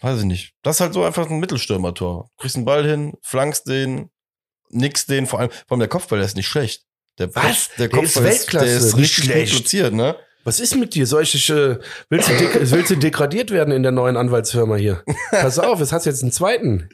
weiß 0.01 0.21
ich 0.21 0.25
nicht, 0.25 0.55
das 0.63 0.77
ist 0.77 0.81
halt 0.81 0.95
so 0.95 1.05
einfach 1.05 1.29
ein 1.31 1.39
Mittelstürmertor. 1.41 2.31
Du 2.37 2.43
kriegst 2.43 2.57
einen 2.57 2.65
Ball 2.65 2.87
hin, 2.87 3.15
flankst 3.23 3.67
den, 3.69 4.11
nix 4.71 5.07
den, 5.07 5.27
vor 5.27 5.41
allem, 5.41 5.51
vor 5.51 5.73
allem 5.73 5.81
der 5.81 5.89
Kopfball, 5.89 6.19
der 6.19 6.27
ist 6.27 6.37
nicht 6.37 6.49
schlecht. 6.49 6.85
Der, 7.19 7.35
Was? 7.35 7.71
Der 7.79 7.89
Der 7.89 8.03
ist 8.03 8.15
Kopfball 8.15 8.25
Weltklasse, 8.25 8.67
der 8.67 8.77
ist 8.77 8.97
nicht 8.97 9.19
richtig 9.19 9.25
schlecht. 9.25 9.53
platziert, 9.57 9.95
ne? 9.95 10.17
Was 10.45 10.61
ist 10.61 10.77
mit 10.77 10.95
dir? 10.95 11.07
Solche, 11.07 11.81
äh, 11.81 11.85
willst, 12.09 12.29
du 12.29 12.33
willst 12.71 12.91
du 12.91 12.97
degradiert 12.97 13.51
werden 13.51 13.73
in 13.73 13.83
der 13.83 13.93
neuen 13.93 14.17
Anwaltsfirma 14.17 14.77
hier? 14.77 15.03
Pass 15.31 15.59
auf, 15.59 15.81
es 15.81 15.93
hast 15.93 16.05
jetzt 16.05 16.23
einen 16.23 16.31
zweiten. 16.33 16.89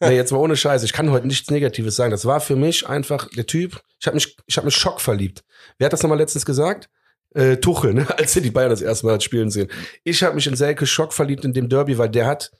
Nee, 0.00 0.16
jetzt 0.16 0.32
mal 0.32 0.38
ohne 0.38 0.56
Scheiß. 0.56 0.82
Ich 0.82 0.92
kann 0.92 1.10
heute 1.10 1.26
nichts 1.26 1.50
Negatives 1.50 1.94
sagen. 1.94 2.10
Das 2.10 2.24
war 2.24 2.40
für 2.40 2.56
mich 2.56 2.88
einfach 2.88 3.28
der 3.36 3.46
Typ. 3.46 3.80
Ich 4.00 4.06
habe 4.06 4.16
mich, 4.16 4.36
ich 4.46 4.56
habe 4.56 4.64
mich 4.64 4.74
schockverliebt. 4.76 5.44
Wer 5.78 5.84
hat 5.86 5.92
das 5.92 6.02
nochmal 6.02 6.18
letztens 6.18 6.44
gesagt? 6.44 6.88
Äh, 7.34 7.56
Tuchel, 7.58 7.94
ne? 7.94 8.06
als 8.18 8.36
er 8.36 8.42
die 8.42 8.50
Bayern 8.50 8.70
das 8.70 8.82
erste 8.82 9.06
Mal 9.06 9.14
hat 9.14 9.22
spielen 9.22 9.50
sehen. 9.50 9.68
Ich 10.04 10.22
habe 10.22 10.34
mich 10.34 10.46
in 10.46 10.56
Selke 10.56 10.86
schockverliebt 10.86 11.44
in 11.44 11.52
dem 11.52 11.68
Derby, 11.68 11.98
weil 11.98 12.08
der 12.08 12.26
hat 12.26 12.50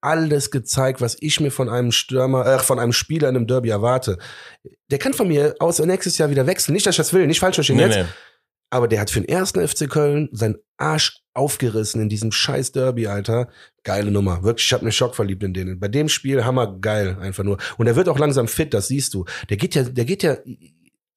alles 0.00 0.50
gezeigt, 0.50 1.00
was 1.00 1.16
ich 1.20 1.40
mir 1.40 1.50
von 1.50 1.68
einem 1.68 1.92
Stürmer, 1.92 2.46
äh, 2.46 2.58
von 2.58 2.78
einem 2.78 2.92
Spieler 2.92 3.28
in 3.28 3.36
einem 3.36 3.46
Derby 3.46 3.68
erwarte. 3.68 4.18
Der 4.90 4.98
kann 4.98 5.12
von 5.12 5.28
mir 5.28 5.54
aus 5.58 5.78
nächstes 5.78 6.16
Jahr 6.18 6.30
wieder 6.30 6.46
wechseln. 6.46 6.72
Nicht, 6.72 6.86
dass 6.86 6.94
ich 6.94 6.98
das 6.98 7.12
will, 7.12 7.26
nicht 7.26 7.40
falsch 7.40 7.56
verstehen 7.56 7.76
Nee, 7.76 7.84
jetzt. 7.84 7.96
nee. 7.96 8.04
Aber 8.72 8.86
der 8.86 9.00
hat 9.00 9.10
für 9.10 9.20
den 9.20 9.28
ersten 9.28 9.66
FC 9.66 9.90
Köln 9.90 10.28
seinen 10.32 10.56
Arsch 10.76 11.20
aufgerissen 11.34 12.00
in 12.00 12.08
diesem 12.08 12.30
scheiß 12.30 12.70
Derby, 12.70 13.08
Alter. 13.08 13.48
Geile 13.82 14.12
Nummer. 14.12 14.44
Wirklich, 14.44 14.66
ich 14.66 14.72
habe 14.72 14.84
mich 14.84 14.96
schockverliebt 14.96 15.42
in 15.42 15.52
denen. 15.52 15.80
Bei 15.80 15.88
dem 15.88 16.08
Spiel 16.08 16.44
hammergeil, 16.44 17.18
einfach 17.20 17.42
nur. 17.42 17.58
Und 17.78 17.88
er 17.88 17.96
wird 17.96 18.08
auch 18.08 18.18
langsam 18.18 18.46
fit, 18.46 18.72
das 18.72 18.86
siehst 18.86 19.12
du. 19.14 19.24
Der 19.48 19.56
geht 19.56 19.74
ja, 19.74 19.82
der 19.82 20.04
geht 20.04 20.22
ja, 20.22 20.36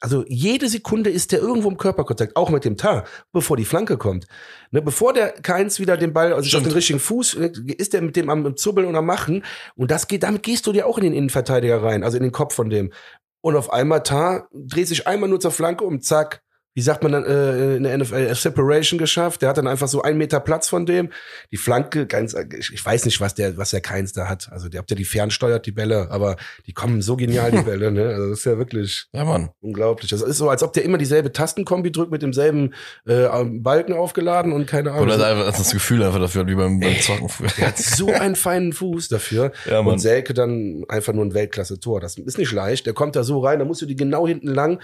also 0.04 0.26
jede 0.28 0.68
Sekunde 0.68 1.10
ist 1.10 1.32
der 1.32 1.40
irgendwo 1.40 1.70
im 1.70 1.78
Körperkontakt, 1.78 2.36
auch 2.36 2.50
mit 2.50 2.66
dem 2.66 2.76
Tar, 2.76 3.06
bevor 3.32 3.56
die 3.56 3.64
Flanke 3.64 3.98
kommt. 3.98 4.28
Ne, 4.72 4.82
bevor 4.82 5.14
der 5.14 5.32
Keins 5.32 5.80
wieder 5.80 5.96
den 5.96 6.12
Ball, 6.12 6.34
also 6.34 6.58
auf 6.58 6.64
den 6.64 6.74
richtigen 6.74 7.00
Fuß, 7.00 7.36
äh, 7.36 7.52
ist 7.78 7.94
der 7.94 8.02
mit 8.02 8.18
dem 8.18 8.30
am 8.30 8.58
Zubbeln 8.58 8.86
und 8.86 8.98
am 8.98 9.06
Machen. 9.06 9.46
Und 9.78 9.92
das 9.92 10.10
geht, 10.10 10.24
damit 10.24 10.44
gehst 10.44 10.68
du 10.68 10.74
dir 10.74 10.88
auch 10.88 10.98
in 10.98 11.06
den 11.06 11.14
Innenverteidiger 11.14 11.82
rein, 11.82 12.04
also 12.04 12.18
in 12.18 12.24
den 12.24 12.34
Kopf 12.34 12.54
von 12.54 12.70
dem. 12.70 12.92
Und 13.40 13.56
auf 13.56 13.72
einmal 13.72 14.04
Tar 14.04 14.50
dreht 14.52 14.90
sich 14.90 15.08
einmal 15.08 15.30
nur 15.30 15.40
zur 15.40 15.52
Flanke 15.52 15.86
um, 15.86 16.02
zack. 16.02 16.42
Wie 16.76 16.82
sagt 16.82 17.04
man 17.04 17.12
dann 17.12 17.24
äh, 17.26 17.76
in 17.76 17.84
der 17.84 17.98
NFL? 17.98 18.28
A 18.32 18.36
Separation 18.36 18.98
geschafft. 18.98 19.42
Der 19.44 19.50
hat 19.50 19.58
dann 19.58 19.68
einfach 19.68 19.88
so 19.88 20.02
einen 20.02 20.18
Meter 20.18 20.40
Platz 20.40 20.70
von 20.70 20.86
dem. 20.88 21.10
Die 21.52 21.58
Flanke, 21.58 22.08
ganz, 22.08 22.34
ich, 22.58 22.72
ich 22.74 22.84
weiß 22.84 23.06
nicht, 23.06 23.22
was 23.22 23.36
der, 23.36 23.58
was 23.58 23.70
der 23.70 23.82
Keins 23.82 24.14
da 24.14 24.28
hat. 24.28 24.50
Also 24.52 24.70
der, 24.70 24.82
ob 24.82 24.88
der 24.88 24.98
die 24.98 25.06
fernsteuert, 25.06 25.66
die 25.66 25.72
Bälle, 25.72 26.10
aber 26.10 26.36
die 26.66 26.74
kommen 26.74 27.02
so 27.04 27.16
genial, 27.16 27.52
die 27.52 27.58
Bälle, 27.64 27.92
ne? 27.92 28.08
Also 28.10 28.30
das 28.30 28.40
ist 28.40 28.46
ja 28.46 28.58
wirklich 28.58 29.06
Ja, 29.14 29.24
Mann. 29.24 29.50
unglaublich. 29.62 30.10
Das 30.10 30.22
ist 30.22 30.38
so, 30.38 30.50
als 30.50 30.64
ob 30.64 30.74
der 30.74 30.84
immer 30.84 30.98
dieselbe 30.98 31.32
Tastenkombi 31.32 31.92
drückt 31.92 32.12
mit 32.12 32.22
demselben 32.24 32.74
äh, 33.06 33.28
Balken 33.44 33.94
aufgeladen 33.94 34.52
und 34.52 34.66
keine 34.66 34.92
Ahnung. 34.92 35.04
Oder 35.04 35.14
hat 35.20 35.24
einfach 35.24 35.56
das 35.58 35.72
Gefühl 35.72 36.02
einfach 36.04 36.20
dafür, 36.20 36.48
wie 36.48 36.56
beim, 36.56 36.80
beim 36.80 36.96
Zocken 37.00 37.30
früher. 37.30 37.50
Der 37.58 37.68
hat 37.68 37.78
so 37.78 38.08
einen 38.12 38.36
feinen 38.36 38.74
Fuß 38.74 39.10
dafür. 39.10 39.52
Ja, 39.70 39.82
Mann. 39.84 39.94
Und 39.94 40.00
Selke 40.00 40.34
dann 40.34 40.84
einfach 40.90 41.14
nur 41.14 41.24
ein 41.26 41.34
Weltklasse-Tor. 41.36 42.00
Das 42.00 42.18
ist 42.18 42.38
nicht 42.40 42.52
leicht. 42.52 42.86
Der 42.88 42.94
kommt 42.94 43.16
da 43.16 43.24
so 43.24 43.40
rein, 43.40 43.60
da 43.60 43.66
musst 43.66 43.82
du 43.82 43.86
die 43.86 43.96
genau 43.96 44.28
hinten 44.28 44.48
lang. 44.48 44.82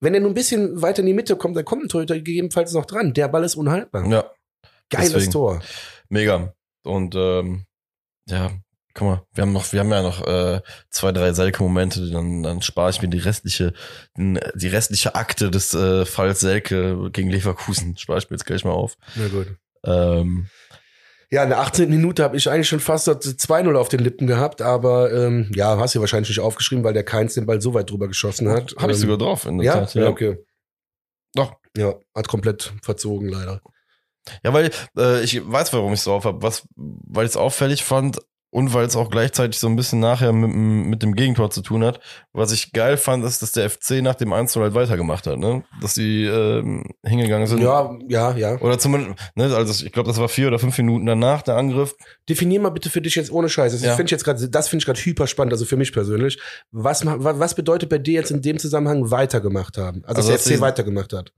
Wenn 0.00 0.14
er 0.14 0.20
nur 0.20 0.30
ein 0.30 0.34
bisschen 0.34 0.80
weiter 0.80 1.00
in 1.00 1.06
die 1.06 1.14
Mitte 1.14 1.36
kommt, 1.36 1.56
dann 1.56 1.64
kommt 1.64 1.84
ein 1.84 1.88
Torhüter 1.88 2.16
gegebenenfalls 2.16 2.72
noch 2.72 2.86
dran. 2.86 3.12
Der 3.12 3.28
Ball 3.28 3.44
ist 3.44 3.54
unhaltbar. 3.54 4.06
Ja, 4.06 4.30
Geiles 4.88 5.12
deswegen. 5.12 5.32
Tor. 5.32 5.62
mega. 6.08 6.54
Und 6.82 7.14
ähm, 7.14 7.66
ja, 8.26 8.50
guck 8.94 9.06
mal, 9.06 9.22
wir 9.34 9.42
haben 9.42 9.52
noch, 9.52 9.72
wir 9.72 9.80
haben 9.80 9.90
ja 9.90 10.02
noch 10.02 10.26
äh, 10.26 10.60
zwei, 10.90 11.12
drei 11.12 11.32
Selke-Momente, 11.32 12.10
dann, 12.10 12.42
dann 12.42 12.62
spare 12.62 12.90
ich 12.90 13.02
mir 13.02 13.08
die 13.08 13.18
restliche, 13.18 13.72
die 14.16 14.68
restliche 14.68 15.14
Akte 15.14 15.50
des 15.50 15.74
äh, 15.74 16.06
Falls 16.06 16.40
Selke 16.40 17.10
gegen 17.12 17.30
Leverkusen, 17.30 17.96
spare 17.96 18.18
ich 18.18 18.30
mir 18.30 18.36
jetzt 18.36 18.46
gleich 18.46 18.64
mal 18.64 18.72
auf. 18.72 18.96
Na 19.14 19.28
gut. 19.28 19.56
Ähm, 19.84 20.48
Ja, 21.32 21.44
in 21.44 21.50
der 21.50 21.60
18. 21.60 21.88
Minute 21.88 22.24
habe 22.24 22.36
ich 22.36 22.50
eigentlich 22.50 22.68
schon 22.68 22.80
fast 22.80 23.06
das 23.06 23.20
2-0 23.24 23.76
auf 23.76 23.88
den 23.88 24.00
Lippen 24.00 24.26
gehabt, 24.26 24.62
aber 24.62 25.12
ähm, 25.12 25.50
ja, 25.54 25.78
hast 25.78 25.94
du 25.94 26.00
wahrscheinlich 26.00 26.28
nicht 26.30 26.40
aufgeschrieben, 26.40 26.82
weil 26.82 26.92
der 26.92 27.04
Keins 27.04 27.34
den 27.34 27.46
Ball 27.46 27.60
so 27.60 27.72
weit 27.72 27.88
drüber 27.90 28.08
geschossen 28.08 28.48
hat. 28.48 28.74
Habe 28.78 28.90
ich 28.92 28.98
ähm, 28.98 29.02
sogar 29.02 29.18
drauf 29.18 29.46
in 29.46 29.58
der 29.58 29.66
Ja, 29.66 29.74
Tat. 29.80 29.94
ja, 29.94 30.08
okay. 30.08 30.38
Doch. 31.34 31.54
Ja, 31.76 31.94
hat 32.16 32.26
komplett 32.26 32.72
verzogen 32.82 33.28
leider. 33.28 33.60
Ja, 34.44 34.52
weil 34.52 34.70
äh, 34.98 35.22
ich 35.22 35.40
weiß, 35.48 35.72
warum 35.72 35.92
ich 35.92 36.00
es 36.00 36.04
drauf 36.04 36.24
habe. 36.24 36.42
Was, 36.42 36.66
weil 36.76 37.24
ich 37.26 37.30
es 37.30 37.36
auffällig 37.36 37.84
fand 37.84 38.18
und 38.52 38.74
weil 38.74 38.84
es 38.86 38.96
auch 38.96 39.10
gleichzeitig 39.10 39.58
so 39.60 39.68
ein 39.68 39.76
bisschen 39.76 40.00
nachher 40.00 40.32
mit, 40.32 40.50
dem- 40.50 40.90
mit 40.90 41.02
dem 41.02 41.14
Gegentor 41.14 41.50
zu 41.50 41.62
tun 41.62 41.84
hat. 41.84 42.00
Was 42.32 42.50
ich 42.50 42.72
geil 42.72 42.96
fand, 42.96 43.24
ist, 43.24 43.42
dass 43.42 43.52
der 43.52 43.70
FC 43.70 44.02
nach 44.02 44.16
dem 44.16 44.32
1 44.32 44.56
halt 44.56 44.74
weitergemacht 44.74 45.26
hat, 45.28 45.38
ne? 45.38 45.62
Dass 45.80 45.94
sie 45.94 46.24
ähm, 46.24 46.84
hingegangen 47.04 47.46
sind. 47.46 47.60
Ja, 47.62 47.96
ja, 48.08 48.34
ja. 48.36 48.58
Oder 48.60 48.78
zumindest, 48.78 49.14
ne, 49.36 49.54
also 49.54 49.84
ich 49.86 49.92
glaube, 49.92 50.08
das 50.08 50.18
war 50.18 50.28
vier 50.28 50.48
oder 50.48 50.58
fünf 50.58 50.76
Minuten 50.78 51.06
danach, 51.06 51.42
der 51.42 51.56
Angriff. 51.56 51.94
Definier 52.28 52.60
mal 52.60 52.70
bitte 52.70 52.90
für 52.90 53.00
dich 53.00 53.14
jetzt 53.14 53.30
ohne 53.30 53.48
Scheiß. 53.48 53.72
Das 53.72 53.82
Ja. 53.82 53.90
finde 53.94 54.06
ich 54.06 54.10
jetzt 54.10 54.24
gerade, 54.24 54.48
das 54.48 54.68
finde 54.68 54.82
ich 54.82 54.86
gerade 54.86 55.00
hyper 55.00 55.26
spannend, 55.28 55.52
also 55.52 55.64
für 55.64 55.76
mich 55.76 55.92
persönlich. 55.92 56.40
Was, 56.72 57.04
was 57.06 57.54
bedeutet 57.54 57.88
bei 57.88 57.98
dir 57.98 58.14
jetzt 58.14 58.30
in 58.32 58.42
dem 58.42 58.58
Zusammenhang 58.58 59.10
weitergemacht 59.12 59.78
haben? 59.78 60.02
Also, 60.04 60.18
Also, 60.22 60.32
dass 60.32 60.44
der 60.44 60.56
FC 60.56 60.60
weitergemacht 60.60 61.12
hat. 61.12 61.32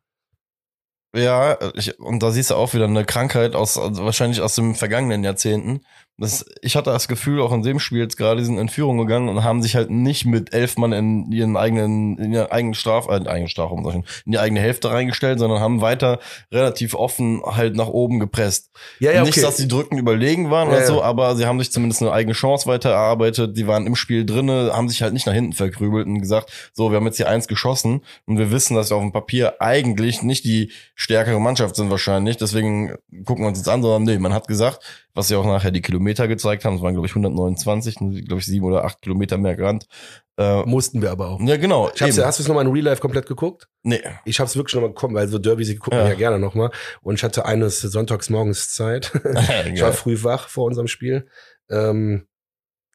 Ja, 1.14 1.58
ich, 1.74 1.98
und 2.00 2.22
da 2.22 2.30
siehst 2.30 2.50
du 2.50 2.54
auch 2.54 2.72
wieder 2.72 2.86
eine 2.86 3.04
Krankheit 3.04 3.54
aus, 3.54 3.76
also 3.76 4.02
wahrscheinlich 4.02 4.40
aus 4.40 4.54
den 4.54 4.74
vergangenen 4.74 5.22
Jahrzehnten. 5.24 5.82
Das, 6.18 6.44
ich 6.60 6.76
hatte 6.76 6.90
das 6.90 7.08
Gefühl, 7.08 7.40
auch 7.40 7.52
in 7.52 7.62
dem 7.62 7.80
Spiel 7.80 8.00
jetzt 8.00 8.16
gerade, 8.16 8.40
die 8.40 8.44
sind 8.44 8.58
in 8.58 8.68
Führung 8.68 8.98
gegangen 8.98 9.28
und 9.30 9.42
haben 9.42 9.62
sich 9.62 9.74
halt 9.74 9.90
nicht 9.90 10.26
mit 10.26 10.52
elf 10.52 10.76
Mann 10.76 10.92
in 10.92 11.32
ihren 11.32 11.56
eigenen, 11.56 12.18
in 12.18 12.32
ihren 12.32 12.50
eigenen 12.50 12.74
Straf, 12.74 13.08
äh, 13.08 13.16
in 13.16 13.26
eigenen 13.26 13.48
Strafraum, 13.48 13.82
sag 13.82 13.90
ich 13.90 13.94
schon, 13.94 14.22
in 14.26 14.32
die 14.32 14.38
eigene 14.38 14.60
Hälfte 14.60 14.90
reingestellt, 14.90 15.38
sondern 15.38 15.60
haben 15.60 15.80
weiter 15.80 16.20
relativ 16.52 16.94
offen 16.94 17.42
halt 17.44 17.76
nach 17.76 17.88
oben 17.88 18.20
gepresst. 18.20 18.70
Ja, 19.00 19.24
Nicht, 19.24 19.42
dass 19.42 19.56
die 19.56 19.66
Drücken 19.66 19.96
überlegen 19.96 20.50
waren 20.50 20.68
Ja, 20.68 20.76
oder 20.76 20.86
so, 20.86 20.96
ja. 20.98 21.02
aber 21.02 21.34
sie 21.34 21.46
haben 21.46 21.58
sich 21.58 21.72
zumindest 21.72 22.02
eine 22.02 22.12
eigene 22.12 22.34
Chance 22.34 22.66
weiter 22.66 22.90
erarbeitet. 22.90 23.56
Die 23.56 23.66
waren 23.66 23.86
im 23.86 23.96
Spiel 23.96 24.26
drinne, 24.26 24.70
haben 24.74 24.90
sich 24.90 25.02
halt 25.02 25.14
nicht 25.14 25.26
nach 25.26 25.34
hinten 25.34 25.54
verkrübelt 25.54 26.06
und 26.06 26.20
gesagt, 26.20 26.52
so, 26.74 26.90
wir 26.90 26.96
haben 26.96 27.06
jetzt 27.06 27.16
hier 27.16 27.28
eins 27.28 27.48
geschossen 27.48 28.02
und 28.26 28.38
wir 28.38 28.50
wissen, 28.50 28.76
dass 28.76 28.90
wir 28.90 28.96
auf 28.96 29.02
dem 29.02 29.12
Papier 29.12 29.54
eigentlich 29.60 30.22
nicht 30.22 30.44
die 30.44 30.72
stärkere 30.94 31.40
Mannschaft 31.40 31.74
sind 31.74 31.90
wahrscheinlich. 31.90 32.36
Deswegen 32.36 32.96
gucken 33.24 33.44
wir 33.44 33.48
uns 33.48 33.58
jetzt 33.58 33.68
an, 33.68 33.82
sondern 33.82 34.02
nee, 34.04 34.18
man 34.18 34.34
hat 34.34 34.46
gesagt, 34.46 34.80
was 35.14 35.28
ja 35.28 35.38
auch 35.38 35.44
nachher 35.44 35.70
die 35.70 35.82
Kilometer 35.82 36.01
gezeigt 36.04 36.64
haben, 36.64 36.76
es 36.76 36.82
waren 36.82 36.94
glaube 36.94 37.06
ich 37.06 37.12
129, 37.12 37.96
glaube 37.96 38.38
ich 38.38 38.46
sieben 38.46 38.64
oder 38.66 38.84
acht 38.84 39.00
Kilometer 39.02 39.38
mehr 39.38 39.56
gerannt. 39.56 39.86
Äh, 40.38 40.62
Mussten 40.64 41.02
wir 41.02 41.10
aber 41.10 41.28
auch. 41.28 41.40
ja, 41.40 41.56
genau. 41.56 41.90
Ich 41.94 42.00
hab's, 42.02 42.16
eben. 42.16 42.26
hast 42.26 42.38
du 42.38 42.42
es 42.42 42.48
nochmal 42.48 42.66
in 42.66 42.72
Real 42.72 42.84
Life 42.86 43.00
komplett 43.00 43.26
geguckt? 43.26 43.68
nee. 43.82 44.00
Ich 44.24 44.40
hab's 44.40 44.56
wirklich 44.56 44.74
nochmal 44.74 44.90
gekommen, 44.90 45.14
weil 45.14 45.28
so 45.28 45.38
Derbys, 45.38 45.68
die 45.68 45.76
gucken 45.76 45.98
Ja. 45.98 46.08
ja 46.08 46.14
gerne 46.14 46.38
nochmal. 46.38 46.70
Und 47.02 47.16
ich 47.16 47.24
hatte 47.24 47.44
eines 47.44 47.80
Sonntags 47.80 48.30
morgens 48.30 48.72
Zeit. 48.74 49.12
ich 49.72 49.82
war 49.82 49.92
früh 49.92 50.22
wach 50.22 50.48
vor 50.48 50.64
unserem 50.66 50.88
Spiel. 50.88 51.28
Ähm, 51.70 52.26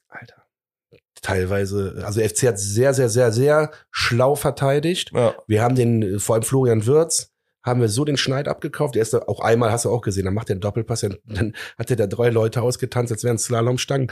Alter. 0.09 0.43
Teilweise, 1.21 2.01
also 2.05 2.21
FC 2.21 2.43
hat 2.47 2.59
sehr, 2.59 2.93
sehr, 2.93 3.09
sehr, 3.09 3.31
sehr 3.31 3.71
schlau 3.91 4.35
verteidigt. 4.35 5.11
ja. 5.13 5.35
Wir 5.47 5.61
haben 5.63 5.75
den, 5.75 6.01
äh, 6.01 6.19
vor 6.19 6.35
allem 6.35 6.43
Florian 6.43 6.85
Wirz, 6.85 7.31
haben 7.67 7.81
wir 7.81 7.89
so 7.89 8.05
den 8.05 8.17
Schneid 8.17 8.47
abgekauft. 8.47 8.95
Der 8.95 9.01
ist 9.01 9.13
da 9.13 9.19
auch 9.27 9.39
einmal, 9.39 9.71
hast 9.71 9.85
du 9.85 9.91
auch 9.91 10.01
gesehen, 10.01 10.25
dann 10.25 10.33
macht 10.33 10.49
er 10.49 10.53
einen 10.53 10.61
Doppelpass, 10.61 11.01
dann, 11.01 11.53
hat 11.77 11.89
er 11.89 11.95
da 11.95 12.07
drei 12.07 12.29
Leute 12.29 12.61
ausgetanzt, 12.61 13.11
als 13.11 13.23
wären 13.23 13.37
Slalomstangen. 13.37 14.11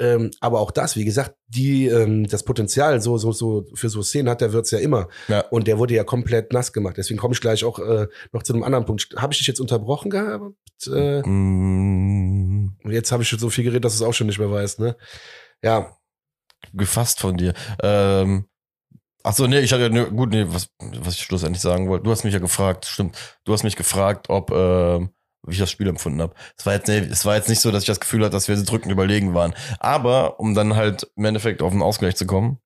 Ähm, 0.00 0.30
aber 0.40 0.60
auch 0.60 0.70
das, 0.70 0.96
wie 0.96 1.04
gesagt, 1.04 1.34
die, 1.46 1.86
ähm, 1.86 2.26
das 2.26 2.42
Potenzial 2.42 3.02
so, 3.02 3.18
so, 3.18 3.32
so, 3.32 3.66
für 3.74 3.90
so 3.90 4.02
Szenen 4.02 4.30
hat 4.30 4.40
der 4.40 4.54
Wirtz 4.54 4.70
ja 4.70 4.78
immer. 4.78 5.08
Ja. 5.28 5.40
Und 5.50 5.66
der 5.66 5.78
wurde 5.78 5.94
ja 5.94 6.04
komplett 6.04 6.54
nass 6.54 6.72
gemacht. 6.72 6.96
Deswegen 6.96 7.20
komme 7.20 7.34
ich 7.34 7.40
gleich 7.40 7.64
auch 7.64 7.78
äh, 7.78 8.06
noch 8.32 8.42
zu 8.42 8.54
einem 8.54 8.62
anderen 8.62 8.86
Punkt. 8.86 9.08
Habe 9.16 9.34
ich 9.34 9.38
dich 9.38 9.46
jetzt 9.46 9.60
unterbrochen 9.60 10.10
gehabt? 10.10 10.54
Äh, 10.86 11.20
Mm, 11.20 12.76
jetzt 12.88 13.12
habe 13.12 13.22
ich 13.22 13.28
schon 13.28 13.38
so 13.38 13.50
viel 13.50 13.64
geredet, 13.64 13.84
dass 13.84 13.98
du 13.98 14.04
es 14.04 14.08
auch 14.08 14.14
schon 14.14 14.26
nicht 14.26 14.38
mehr 14.38 14.50
weißt, 14.50 14.80
ne? 14.80 14.96
Ja, 15.62 15.94
gefasst 16.72 17.20
von 17.20 17.36
dir. 17.36 17.52
Ähm, 17.82 18.46
ach 19.22 19.34
so, 19.34 19.46
nee, 19.46 19.60
ich 19.60 19.72
hatte 19.72 19.90
ja, 19.92 20.04
gut, 20.04 20.30
nee, 20.30 20.44
was, 20.48 20.68
was 20.78 21.14
ich 21.14 21.22
schlussendlich 21.22 21.62
sagen 21.62 21.88
wollte. 21.88 22.04
Du 22.04 22.10
hast 22.10 22.24
mich 22.24 22.34
ja 22.34 22.40
gefragt, 22.40 22.86
stimmt. 22.86 23.16
Du 23.44 23.52
hast 23.52 23.62
mich 23.62 23.76
gefragt, 23.76 24.28
ob, 24.28 24.50
ähm, 24.50 25.10
wie 25.46 25.52
ich 25.52 25.58
das 25.58 25.70
Spiel 25.70 25.88
empfunden 25.88 26.20
habe. 26.20 26.34
Es 26.56 26.66
war 26.66 26.74
jetzt, 26.74 26.88
nee, 26.88 26.98
es 26.98 27.24
war 27.24 27.36
jetzt 27.36 27.48
nicht 27.48 27.60
so, 27.60 27.70
dass 27.70 27.82
ich 27.82 27.86
das 27.86 28.00
Gefühl 28.00 28.20
hatte, 28.20 28.32
dass 28.32 28.48
wir 28.48 28.56
sie 28.56 28.64
drückend 28.64 28.92
überlegen 28.92 29.34
waren. 29.34 29.54
Aber, 29.78 30.38
um 30.40 30.54
dann 30.54 30.76
halt 30.76 31.10
im 31.16 31.24
Endeffekt 31.24 31.62
auf 31.62 31.72
den 31.72 31.82
Ausgleich 31.82 32.16
zu 32.16 32.26
kommen, 32.26 32.58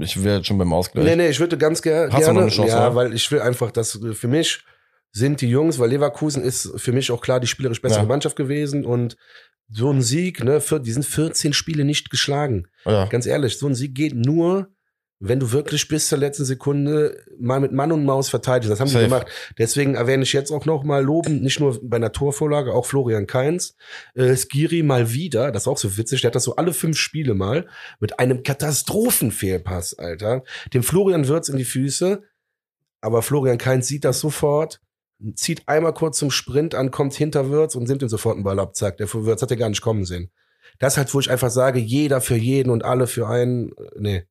ich 0.00 0.22
wäre 0.22 0.38
jetzt 0.38 0.46
schon 0.46 0.58
beim 0.58 0.72
Ausgleich. 0.72 1.04
Nee, 1.04 1.16
nee, 1.16 1.28
ich 1.28 1.40
würde 1.40 1.56
ganz 1.56 1.80
ger 1.80 2.08
Hast 2.10 2.12
du 2.12 2.18
noch 2.18 2.24
gerne. 2.24 2.40
eine 2.40 2.50
Chance, 2.50 2.72
ja, 2.72 2.86
oder? 2.86 2.94
weil 2.94 3.14
ich 3.14 3.30
will 3.30 3.40
einfach, 3.40 3.70
dass 3.70 4.02
äh, 4.02 4.14
für 4.14 4.28
mich 4.28 4.64
sind 5.12 5.40
die 5.40 5.48
Jungs, 5.48 5.78
weil 5.78 5.90
Leverkusen 5.90 6.42
ist 6.42 6.72
für 6.76 6.92
mich 6.92 7.10
auch 7.10 7.20
klar 7.20 7.40
die 7.40 7.46
spielerisch 7.46 7.82
bessere 7.82 8.02
Ja. 8.02 8.06
Mannschaft 8.06 8.36
gewesen 8.36 8.84
und 8.84 9.16
so 9.68 9.90
ein 9.90 10.02
Sieg, 10.02 10.42
ne, 10.42 10.60
für, 10.60 10.80
die 10.80 10.92
sind 10.92 11.04
14 11.04 11.52
Spiele 11.52 11.84
nicht 11.84 12.10
geschlagen. 12.10 12.66
Ja. 12.84 13.06
Ganz 13.06 13.26
ehrlich, 13.26 13.58
so 13.58 13.66
ein 13.66 13.74
Sieg 13.74 13.94
geht 13.94 14.14
nur, 14.14 14.68
wenn 15.22 15.38
du 15.38 15.52
wirklich 15.52 15.86
bis 15.86 16.08
zur 16.08 16.16
letzten 16.16 16.46
Sekunde 16.46 17.22
mal 17.38 17.60
mit 17.60 17.72
Mann 17.72 17.92
und 17.92 18.06
Maus 18.06 18.30
verteidigst. 18.30 18.70
Das 18.70 18.80
haben 18.80 18.88
Safe. 18.88 19.04
die 19.04 19.10
gemacht. 19.10 19.26
Deswegen 19.58 19.94
erwähne 19.94 20.22
ich 20.22 20.32
jetzt 20.32 20.50
auch 20.50 20.64
noch 20.64 20.82
mal 20.82 21.04
lobend, 21.04 21.42
nicht 21.42 21.60
nur 21.60 21.78
bei 21.82 21.98
einer 21.98 22.10
Torvorlage, 22.10 22.72
auch 22.72 22.86
Florian 22.86 23.26
Kainz. 23.26 23.76
Äh, 24.14 24.34
Skiri 24.34 24.82
mal 24.82 25.12
wieder, 25.12 25.52
das 25.52 25.64
ist 25.64 25.68
auch 25.68 25.76
so 25.76 25.98
witzig, 25.98 26.22
der 26.22 26.28
hat 26.28 26.34
das 26.34 26.44
so 26.44 26.56
alle 26.56 26.72
fünf 26.72 26.96
Spiele 26.96 27.34
mal 27.34 27.66
mit 28.00 28.18
einem 28.18 28.42
Katastrophenfehlpass, 28.42 29.98
Alter. 29.98 30.42
Dem 30.72 30.82
Florian 30.82 31.28
Wirtz 31.28 31.50
in 31.50 31.58
die 31.58 31.64
Füße, 31.64 32.22
aber 33.02 33.20
Florian 33.20 33.58
Kainz 33.58 33.88
sieht 33.88 34.06
das 34.06 34.20
sofort, 34.20 34.80
zieht 35.34 35.68
einmal 35.68 35.92
kurz 35.92 36.18
zum 36.18 36.30
Sprint 36.30 36.74
an, 36.74 36.90
kommt 36.90 37.12
hinter 37.12 37.50
Wirtz 37.50 37.74
und 37.74 37.86
nimmt 37.86 38.00
ihm 38.00 38.08
sofort 38.08 38.36
einen 38.36 38.44
Ball 38.44 38.58
ab, 38.58 38.74
zack. 38.74 38.96
Der 38.96 39.12
Wirtz 39.12 39.42
hat 39.42 39.50
er 39.50 39.58
gar 39.58 39.68
nicht 39.68 39.82
kommen 39.82 40.06
sehen. 40.06 40.30
Das 40.78 40.94
ist 40.94 40.96
halt, 40.96 41.12
wo 41.12 41.20
ich 41.20 41.30
einfach 41.30 41.50
sage, 41.50 41.78
jeder 41.78 42.22
für 42.22 42.36
jeden 42.36 42.70
und 42.70 42.84
alle 42.84 43.06
für 43.06 43.28
einen, 43.28 43.72
äh, 43.72 43.90
nee, 43.98 44.22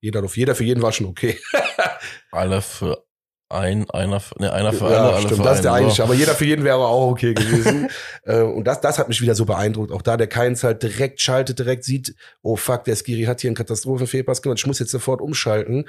jeder, 0.00 0.24
auf 0.24 0.36
jeder 0.36 0.54
für 0.54 0.64
jeden 0.64 0.82
war 0.82 0.92
schon 0.92 1.06
okay. 1.06 1.38
Alle 2.32 2.62
für 2.62 3.04
ein, 3.50 3.90
einer 3.90 4.20
für, 4.20 4.40
ne, 4.40 4.52
einer 4.52 4.72
für 4.72 4.84
ja, 4.84 4.98
alle, 4.98 5.14
alle 5.14 5.22
stimmt, 5.22 5.38
für 5.38 5.42
das 5.42 5.56
ist 5.56 5.64
der 5.64 5.72
einen. 5.72 5.78
eigentliche, 5.78 6.04
aber 6.04 6.14
jeder 6.14 6.34
für 6.34 6.44
jeden 6.44 6.64
wäre 6.64 6.78
auch 6.78 7.10
okay 7.10 7.34
gewesen. 7.34 7.88
äh, 8.22 8.42
und 8.42 8.64
das, 8.64 8.80
das 8.80 8.98
hat 8.98 9.08
mich 9.08 9.20
wieder 9.20 9.34
so 9.34 9.44
beeindruckt. 9.44 9.90
Auch 9.90 10.02
da 10.02 10.16
der 10.16 10.28
Keins 10.28 10.62
halt 10.62 10.84
direkt 10.84 11.20
schaltet, 11.20 11.58
direkt 11.58 11.82
sieht, 11.82 12.14
oh 12.42 12.54
fuck, 12.54 12.84
der 12.84 12.94
Skiri 12.94 13.24
hat 13.24 13.40
hier 13.40 13.48
einen 13.48 13.56
Katastrophenfehlpass 13.56 14.40
gemacht, 14.40 14.60
ich 14.60 14.66
muss 14.66 14.78
jetzt 14.78 14.92
sofort 14.92 15.20
umschalten. 15.20 15.88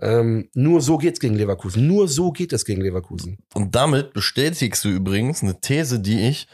Ähm, 0.00 0.48
nur 0.54 0.80
so 0.80 0.96
geht's 0.96 1.20
gegen 1.20 1.34
Leverkusen. 1.34 1.86
Nur 1.86 2.08
so 2.08 2.32
geht 2.32 2.54
es 2.54 2.64
gegen 2.64 2.80
Leverkusen. 2.80 3.36
Und 3.52 3.74
damit 3.74 4.14
bestätigst 4.14 4.82
du 4.82 4.88
übrigens 4.88 5.42
eine 5.42 5.60
These, 5.60 6.00
die 6.00 6.28
ich, 6.28 6.48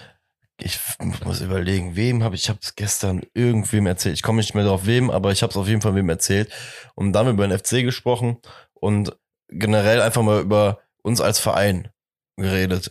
ich 0.60 0.80
muss 1.24 1.40
überlegen, 1.40 1.94
wem 1.94 2.24
habe 2.24 2.34
ich, 2.34 2.42
ich 2.42 2.48
habe 2.48 2.58
es 2.62 2.74
gestern 2.74 3.22
irgendwem 3.32 3.86
erzählt. 3.86 4.16
Ich 4.16 4.22
komme 4.22 4.38
nicht 4.38 4.54
mehr 4.54 4.64
drauf 4.64 4.86
wem, 4.86 5.10
aber 5.10 5.30
ich 5.30 5.42
habe 5.42 5.50
es 5.50 5.56
auf 5.56 5.68
jeden 5.68 5.80
Fall 5.80 5.94
wem 5.94 6.08
erzählt. 6.08 6.50
Und 6.94 7.12
dann 7.12 7.20
haben 7.20 7.38
wir 7.38 7.44
über 7.44 7.48
den 7.48 7.58
FC 7.58 7.84
gesprochen 7.84 8.38
und 8.74 9.16
generell 9.48 10.00
einfach 10.00 10.22
mal 10.22 10.40
über 10.40 10.80
uns 11.02 11.20
als 11.20 11.38
Verein 11.38 11.88
geredet. 12.36 12.88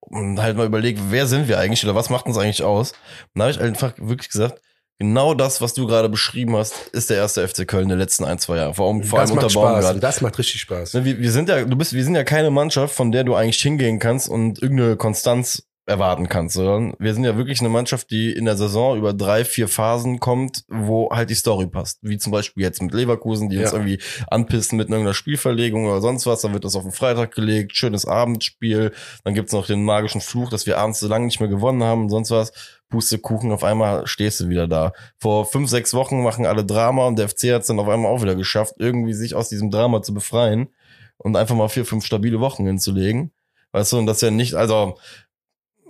Und 0.00 0.40
halt 0.40 0.56
mal 0.56 0.66
überlegt, 0.66 1.00
wer 1.08 1.26
sind 1.26 1.48
wir 1.48 1.58
eigentlich 1.58 1.84
oder 1.84 1.94
was 1.94 2.10
macht 2.10 2.26
uns 2.26 2.38
eigentlich 2.38 2.62
aus? 2.62 2.92
Und 2.92 3.38
da 3.38 3.44
habe 3.44 3.52
ich 3.52 3.60
einfach 3.60 3.94
wirklich 3.98 4.30
gesagt, 4.30 4.60
genau 4.98 5.34
das, 5.34 5.60
was 5.60 5.74
du 5.74 5.86
gerade 5.86 6.08
beschrieben 6.08 6.54
hast, 6.56 6.88
ist 6.92 7.10
der 7.10 7.16
erste 7.16 7.46
FC 7.46 7.66
Köln 7.66 7.88
der 7.88 7.96
letzten 7.96 8.24
ein, 8.24 8.38
zwei 8.38 8.58
Jahre. 8.58 8.74
Vor 8.74 8.88
allem, 8.88 9.02
vor 9.02 9.18
allem 9.18 9.32
unter. 9.32 9.48
Baumgart. 9.48 10.02
Das 10.02 10.20
macht 10.20 10.38
richtig 10.38 10.60
Spaß. 10.60 10.94
Ne, 10.94 11.04
Wir, 11.04 11.18
wir 11.18 11.32
sind 11.32 11.48
ja, 11.48 11.64
du 11.64 11.76
bist, 11.76 11.92
wir 11.92 12.04
sind 12.04 12.14
ja 12.14 12.22
keine 12.24 12.50
Mannschaft, 12.50 12.94
von 12.94 13.10
der 13.10 13.24
du 13.24 13.34
eigentlich 13.34 13.60
hingehen 13.60 13.98
kannst 13.98 14.28
und 14.28 14.62
irgendeine 14.62 14.96
Konstanz 14.96 15.64
erwarten 15.84 16.28
kannst, 16.28 16.54
sondern 16.54 16.94
wir 17.00 17.12
sind 17.12 17.24
ja 17.24 17.36
wirklich 17.36 17.58
eine 17.60 17.68
Mannschaft, 17.68 18.10
die 18.12 18.30
in 18.32 18.44
der 18.44 18.56
Saison 18.56 18.96
über 18.96 19.12
drei, 19.12 19.44
vier 19.44 19.66
Phasen 19.66 20.20
kommt, 20.20 20.62
wo 20.68 21.10
halt 21.10 21.28
die 21.28 21.34
Story 21.34 21.66
passt. 21.66 21.98
Wie 22.02 22.18
zum 22.18 22.30
Beispiel 22.30 22.62
jetzt 22.62 22.80
mit 22.80 22.94
Leverkusen, 22.94 23.48
die 23.48 23.58
uns 23.58 23.72
Ja. 23.72 23.78
irgendwie 23.78 23.98
anpissen 24.28 24.78
mit 24.78 24.88
irgendeiner 24.88 25.14
Spielverlegung 25.14 25.86
oder 25.86 26.00
sonst 26.00 26.24
was, 26.26 26.42
dann 26.42 26.52
wird 26.52 26.64
das 26.64 26.76
auf 26.76 26.84
den 26.84 26.92
Freitag 26.92 27.34
gelegt, 27.34 27.76
schönes 27.76 28.06
Abendspiel, 28.06 28.92
dann 29.24 29.34
gibt's 29.34 29.52
noch 29.52 29.66
den 29.66 29.84
magischen 29.84 30.20
Fluch, 30.20 30.50
dass 30.50 30.66
wir 30.66 30.78
abends 30.78 31.00
so 31.00 31.08
lange 31.08 31.26
nicht 31.26 31.40
mehr 31.40 31.48
gewonnen 31.48 31.82
haben 31.82 32.02
und 32.02 32.10
sonst 32.10 32.30
was. 32.30 32.52
Pustekuchen, 32.88 33.50
auf 33.52 33.64
einmal 33.64 34.06
stehst 34.06 34.38
du 34.40 34.48
wieder 34.50 34.68
da. 34.68 34.92
Vor 35.18 35.46
fünf, 35.46 35.68
sechs 35.70 35.94
Wochen 35.94 36.22
machen 36.22 36.46
alle 36.46 36.64
Drama 36.64 37.06
und 37.06 37.18
der 37.18 37.28
FC 37.28 37.52
hat's 37.54 37.66
dann 37.66 37.80
auf 37.80 37.88
einmal 37.88 38.12
auch 38.12 38.22
wieder 38.22 38.34
geschafft, 38.36 38.74
irgendwie 38.78 39.14
sich 39.14 39.34
aus 39.34 39.48
diesem 39.48 39.70
Drama 39.70 40.02
zu 40.02 40.12
befreien 40.14 40.68
und 41.16 41.34
einfach 41.34 41.56
mal 41.56 41.68
vier, 41.68 41.84
fünf 41.86 42.04
stabile 42.04 42.38
Wochen 42.38 42.66
hinzulegen. 42.66 43.32
Weißt 43.72 43.92
du, 43.92 43.98
und 43.98 44.06
das 44.06 44.20
ja 44.20 44.30
nicht, 44.30 44.54
also, 44.54 44.98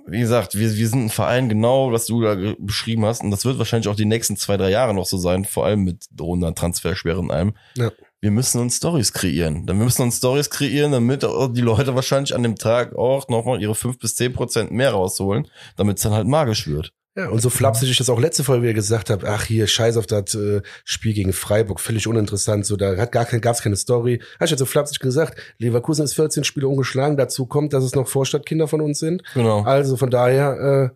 wie 0.07 0.21
gesagt, 0.21 0.59
wir, 0.59 0.75
wir 0.77 0.89
sind 0.89 1.07
ein 1.07 1.11
Verein, 1.11 1.49
genau, 1.49 1.93
was 1.93 2.07
du 2.07 2.21
da 2.23 2.55
beschrieben 2.59 3.05
hast. 3.05 3.23
Und 3.23 3.31
das 3.31 3.45
wird 3.45 3.59
wahrscheinlich 3.59 3.89
auch 3.89 3.97
die 3.97 4.05
nächsten 4.05 4.37
zwei, 4.37 4.57
drei 4.57 4.71
Jahre 4.71 4.95
noch 4.95 5.07
so 5.07 5.17
sein, 5.17 5.45
vor 5.45 5.65
allem 5.65 5.85
mit 5.85 6.07
drohender 6.11 6.55
Transfersperre 6.55 7.19
und 7.19 7.31
allem. 7.31 7.55
Ja. 7.77 7.91
Wir 8.21 8.31
müssen 8.31 8.61
uns 8.61 8.77
Stories 8.77 9.13
kreieren. 9.13 9.67
Dann 9.67 9.79
wir 9.79 9.85
müssen 9.85 10.03
uns 10.03 10.19
Stories 10.19 10.51
kreieren, 10.51 10.93
damit 10.93 11.23
die 11.23 11.61
Leute 11.61 11.95
wahrscheinlich 11.95 12.35
an 12.35 12.43
dem 12.43 12.57
Tag 12.57 12.95
auch 12.95 13.29
nochmal 13.29 13.61
ihre 13.61 13.75
fünf 13.75 13.99
bis 13.99 14.15
zehn 14.15 14.33
Prozent 14.33 14.71
mehr 14.71 14.93
rausholen, 14.93 15.49
damit 15.77 15.97
es 15.97 16.05
dann 16.05 16.13
halt 16.13 16.29
magisch 16.29 16.67
wird. 16.67 16.93
Ja, 17.15 17.29
und 17.29 17.41
so 17.43 17.51
flapsig 17.51 17.91
ich 17.91 17.99
das 17.99 18.09
auch 18.09 18.19
letzte 18.19 18.43
Folge 18.43 18.63
wieder 18.63 18.73
gesagt 18.73 19.11
habe, 19.11 19.29
ach 19.29 19.45
hier, 19.45 19.67
scheiß 19.67 19.99
auf 19.99 20.07
das 20.07 20.35
äh, 20.35 20.63
Spiel 20.85 21.13
gegen 21.13 21.35
Freiburg, 21.35 21.79
völlig 21.79 22.07
uninteressant, 22.07 22.65
so 22.65 22.77
da 22.77 22.97
hat 22.97 23.13
gar 23.13 23.27
kein, 23.27 23.43
gab's 23.43 23.61
keine 23.63 23.77
Story. 23.77 24.23
Hast 24.41 24.49
du 24.51 24.55
jetzt 24.55 24.61
so 24.61 24.65
flapsig 24.67 24.99
gesagt, 25.01 25.39
Leverkusen 25.59 26.05
ist 26.05 26.15
14 26.15 26.45
Spiele 26.45 26.69
ungeschlagen, 26.69 27.19
dazu 27.19 27.45
kommt, 27.45 27.75
dass 27.75 27.85
es 27.85 27.95
noch 27.95 28.09
Vorstadtkinder 28.09 28.67
von 28.67 28.81
uns 28.81 28.99
sind. 28.99 29.23
Genau. 29.35 29.63
Also 29.63 29.97
von 29.99 30.11
daher, 30.11 30.93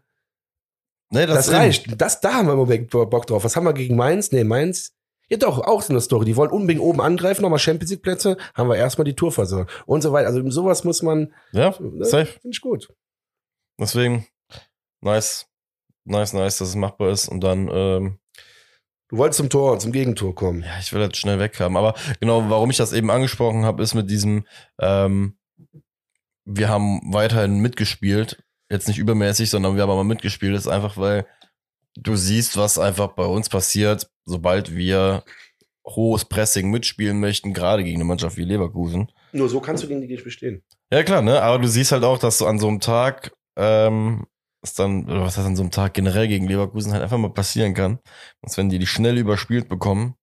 Nee, 1.10 1.22
äh, 1.22 1.26
das, 1.26 1.52
reicht. 1.52 2.00
Das, 2.00 2.20
da 2.20 2.34
haben 2.34 2.46
wir 2.48 2.52
im 2.52 2.58
Moment 2.58 2.90
Bock 2.90 3.26
drauf. 3.26 3.44
Was 3.44 3.54
haben 3.54 3.64
wir 3.64 3.72
gegen 3.74 3.94
Mainz? 3.96 4.32
Nee, 4.32 4.42
Mainz. 4.44 4.92
Ja 5.28 5.36
doch, 5.36 5.58
auch 5.58 5.82
so 5.82 5.92
eine 5.92 6.00
Story. 6.00 6.24
Die 6.24 6.36
wollen 6.36 6.50
unbedingt 6.50 6.80
oben 6.80 7.00
angreifen, 7.00 7.42
nochmal 7.42 7.58
Champions 7.58 7.90
League 7.90 8.02
Plätze, 8.02 8.36
haben 8.54 8.68
wir 8.68 8.76
erstmal 8.76 9.04
die 9.04 9.14
Tour 9.14 9.32
versorgt. 9.32 9.70
Und 9.86 10.02
so 10.02 10.12
weiter. 10.12 10.28
Also 10.28 10.48
sowas 10.50 10.82
muss 10.84 11.02
man, 11.02 11.32
Ja, 11.52 11.74
ne, 11.80 12.04
safe. 12.04 12.26
finde 12.26 12.48
ich 12.50 12.60
gut. 12.60 12.88
Deswegen, 13.78 14.26
nice, 15.00 15.46
nice, 16.06 16.32
nice, 16.32 16.58
dass 16.58 16.68
es 16.68 16.74
machbar 16.74 17.10
ist. 17.10 17.28
Und 17.28 17.40
dann, 17.40 17.68
ähm, 17.72 18.18
Du 19.08 19.18
wolltest 19.18 19.38
zum 19.38 19.50
Tor, 19.50 19.78
zum 19.78 19.92
Gegentor 19.92 20.34
kommen. 20.34 20.62
Ja, 20.62 20.78
ich 20.80 20.92
will 20.92 21.06
das 21.06 21.16
schnell 21.16 21.38
weg 21.38 21.60
haben. 21.60 21.76
Aber 21.76 21.94
genau, 22.18 22.50
warum 22.50 22.70
ich 22.70 22.76
das 22.76 22.92
eben 22.92 23.10
angesprochen 23.10 23.64
habe, 23.64 23.82
ist 23.82 23.94
mit 23.94 24.10
diesem, 24.10 24.44
ähm, 24.80 25.36
wir 26.44 26.68
haben 26.68 27.00
weiterhin 27.12 27.60
mitgespielt. 27.60 28.42
Jetzt 28.68 28.88
nicht 28.88 28.98
übermäßig, 28.98 29.48
sondern 29.48 29.76
wir 29.76 29.82
haben 29.82 29.90
aber 29.90 30.02
mitgespielt. 30.02 30.56
ist 30.56 30.66
einfach, 30.66 30.96
weil 30.96 31.24
du 31.96 32.16
siehst, 32.16 32.56
was 32.56 32.78
einfach 32.78 33.08
bei 33.12 33.24
uns 33.24 33.48
passiert, 33.48 34.10
sobald 34.24 34.74
wir 34.74 35.22
hohes 35.86 36.24
Pressing 36.24 36.70
mitspielen 36.70 37.20
möchten, 37.20 37.54
gerade 37.54 37.84
gegen 37.84 37.98
eine 37.98 38.04
Mannschaft 38.04 38.36
wie 38.36 38.44
Leverkusen. 38.44 39.12
Nur 39.30 39.48
so 39.48 39.60
kannst 39.60 39.84
du 39.84 39.88
gegen 39.88 40.00
die 40.00 40.08
nicht 40.08 40.24
bestehen. 40.24 40.64
Ja, 40.90 41.04
klar, 41.04 41.22
ne? 41.22 41.40
Aber 41.42 41.60
du 41.60 41.68
siehst 41.68 41.92
halt 41.92 42.02
auch, 42.02 42.18
dass 42.18 42.38
du 42.38 42.46
an 42.46 42.58
so 42.58 42.66
einem 42.66 42.80
Tag, 42.80 43.32
ähm, 43.56 44.26
was 44.66 44.74
dann, 44.74 45.04
oder 45.04 45.22
was 45.22 45.36
heißt 45.36 45.46
an 45.46 45.56
so 45.56 45.62
einem 45.62 45.70
Tag 45.70 45.94
generell 45.94 46.26
gegen 46.26 46.48
Leverkusen 46.48 46.92
halt 46.92 47.02
einfach 47.02 47.18
mal 47.18 47.30
passieren 47.30 47.72
kann. 47.74 48.00
Dass 48.42 48.56
wenn 48.56 48.68
die 48.68 48.78
die 48.78 48.86
schnell 48.86 49.16
überspielt 49.16 49.68
bekommen, 49.68 50.16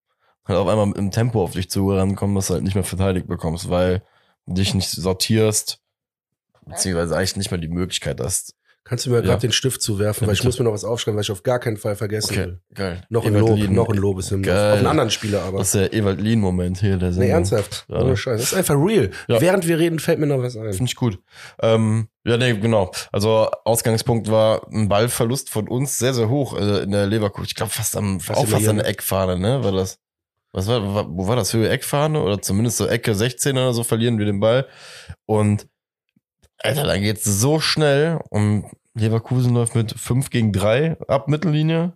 halt 0.46 0.60
auf 0.60 0.68
einmal 0.68 0.92
im 0.98 1.12
Tempo 1.12 1.42
auf 1.42 1.54
dich 1.54 1.70
zugerannt 1.70 2.18
kommen, 2.18 2.36
dass 2.36 2.48
du 2.48 2.56
halt 2.56 2.64
nicht 2.64 2.76
mehr 2.76 2.84
verteidigt 2.84 3.28
bekommst, 3.28 3.70
weil 3.70 4.04
du 4.46 4.56
dich 4.56 4.74
nicht 4.74 4.90
sortierst, 4.90 5.80
beziehungsweise 6.66 7.16
eigentlich 7.16 7.38
nicht 7.38 7.52
mehr 7.52 7.60
die 7.60 7.70
Möglichkeit 7.70 8.20
hast. 8.20 8.56
Kannst 8.86 9.06
du 9.06 9.12
mir 9.12 9.18
Ja. 9.18 9.22
gerade 9.22 9.40
den 9.42 9.54
Stift 9.54 9.82
zuwerfen, 9.82 10.24
Ja, 10.24 10.28
weil 10.28 10.34
ich 10.34 10.44
muss 10.44 10.60
mir 10.60 10.66
noch 10.66 10.74
was 10.74 10.84
aufschreiben, 10.84 11.16
weil 11.16 11.22
ich 11.24 11.32
auf 11.32 11.42
gar 11.44 11.58
keinen 11.60 11.78
Fall 11.78 11.96
vergessen 11.96 12.32
Okay, 12.34 12.46
will. 12.46 12.60
geil. 12.74 13.02
Noch 13.10 13.26
ein 13.26 13.34
Lob, 13.34 13.56
Lien. 13.58 13.74
noch 13.74 13.88
ein 13.88 13.96
Lobeshymn. 13.98 14.44
Auf 14.44 14.50
einen 14.54 14.86
anderen 14.88 15.10
Spieler 15.10 15.42
aber. 15.44 15.60
Das 15.60 15.68
ist 15.68 15.76
der 15.76 15.94
Ewald 15.94 16.20
Lien-Moment 16.20 16.80
hier, 16.82 16.98
der 16.98 17.10
Nee, 17.10 17.14
Sendung. 17.16 17.30
ernsthaft. 17.32 17.86
Ja. 17.88 18.02
Ohne 18.02 18.18
Scheiß. 18.18 18.42
Das 18.42 18.52
ist 18.52 18.58
einfach 18.58 18.76
real. 18.76 19.12
Ja. 19.30 19.40
Während 19.40 19.68
wir 19.68 19.80
reden, 19.80 20.00
fällt 20.00 20.20
mir 20.20 20.28
noch 20.28 20.40
was 20.42 20.58
ein. 20.58 20.74
Finde 20.74 20.90
ich 20.90 20.96
gut. 20.96 21.18
Ähm, 21.62 22.10
ja, 22.26 22.36
nee, 22.36 22.54
genau. 22.58 22.92
Also 23.14 23.50
Ausgangspunkt 23.64 24.30
war 24.30 24.68
ein 24.72 24.90
Ballverlust 24.90 25.50
von 25.50 25.70
uns 25.70 25.98
sehr, 25.98 26.14
sehr 26.14 26.28
hoch 26.28 26.58
äh, 26.60 26.84
in 26.84 26.92
der 26.92 27.06
Leverkusen. 27.08 27.46
Ich 27.48 27.56
glaube 27.56 27.72
fast 27.72 27.96
am 27.96 28.20
Fast 28.20 28.38
auch 28.40 28.48
fast 28.48 28.68
an 28.68 28.76
der 28.78 28.84
ne? 28.84 28.90
Eckfahne, 28.90 29.40
ne? 29.40 29.64
War 29.64 29.72
das? 29.72 29.98
Was 30.52 30.68
war, 30.68 30.94
war 30.94 31.08
wo 31.10 31.28
war 31.28 31.36
das? 31.38 31.54
Höhe 31.54 31.70
Eckfahne 31.70 32.22
oder 32.22 32.42
zumindest 32.42 32.78
so 32.78 32.86
Ecke 32.86 33.16
16 33.16 33.58
oder 33.58 33.74
so 33.74 33.84
verlieren 33.84 34.20
wir 34.20 34.26
den 34.26 34.40
Ball. 34.42 34.68
Und 35.26 35.68
Alter, 36.64 36.84
dann 36.86 37.02
geht's 37.02 37.26
so 37.26 37.60
schnell 37.60 38.20
und 38.30 38.66
Leverkusen 38.96 39.54
läuft 39.54 39.76
mit 39.76 39.92
5 39.92 40.30
gegen 40.30 40.54
3 40.54 40.98
ab 41.08 41.28
Mittellinie. 41.28 41.94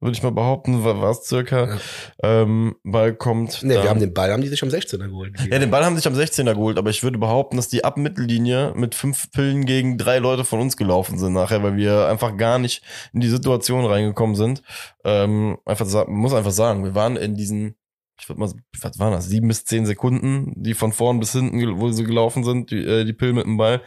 Würde 0.00 0.18
ich 0.18 0.22
mal 0.22 0.32
behaupten, 0.32 0.84
war 0.84 1.10
es 1.10 1.24
circa. 1.24 1.66
Ja. 1.66 2.42
Ähm, 2.42 2.76
Ball 2.84 3.14
kommt. 3.14 3.62
Nee, 3.62 3.74
wir 3.74 3.88
haben 3.88 4.00
den 4.00 4.12
Ball, 4.12 4.30
haben 4.32 4.42
die 4.42 4.48
sich 4.48 4.62
am 4.62 4.68
16er 4.68 5.08
geholt. 5.08 5.32
ja, 5.50 5.58
den 5.58 5.70
Ball 5.70 5.82
haben 5.82 5.96
sich 5.96 6.06
am 6.06 6.12
16er 6.12 6.52
geholt, 6.52 6.76
aber 6.76 6.90
ich 6.90 7.02
würde 7.02 7.16
behaupten, 7.16 7.56
dass 7.56 7.68
die 7.68 7.84
ab 7.84 7.96
Mittellinie 7.96 8.74
mit 8.76 8.94
fünf 8.94 9.30
Pillen 9.30 9.64
gegen 9.64 9.96
drei 9.96 10.18
Leute 10.18 10.44
von 10.44 10.60
uns 10.60 10.76
gelaufen 10.76 11.18
sind 11.18 11.32
nachher, 11.32 11.62
weil 11.62 11.76
wir 11.76 12.06
einfach 12.06 12.36
gar 12.36 12.58
nicht 12.58 12.82
in 13.14 13.20
die 13.20 13.28
Situation 13.28 13.86
reingekommen 13.86 14.36
sind. 14.36 14.62
Ähm, 15.04 15.56
einfach 15.64 15.86
muss 16.06 16.34
einfach 16.34 16.52
sagen, 16.52 16.84
wir 16.84 16.94
waren 16.94 17.16
in 17.16 17.34
diesen, 17.34 17.74
ich 18.20 18.28
würde 18.28 18.40
mal, 18.40 18.52
was 18.80 18.98
waren 18.98 19.12
das, 19.12 19.28
sieben 19.28 19.48
bis 19.48 19.64
zehn 19.64 19.86
Sekunden, 19.86 20.52
die 20.56 20.74
von 20.74 20.92
vorn 20.92 21.20
bis 21.20 21.32
hinten, 21.32 21.80
wo 21.80 21.90
sie 21.90 22.04
gelaufen 22.04 22.44
sind, 22.44 22.70
die, 22.70 22.84
äh, 22.84 23.04
die 23.04 23.12
Pillen 23.12 23.34
mit 23.34 23.46
dem 23.46 23.56
Ball, 23.56 23.82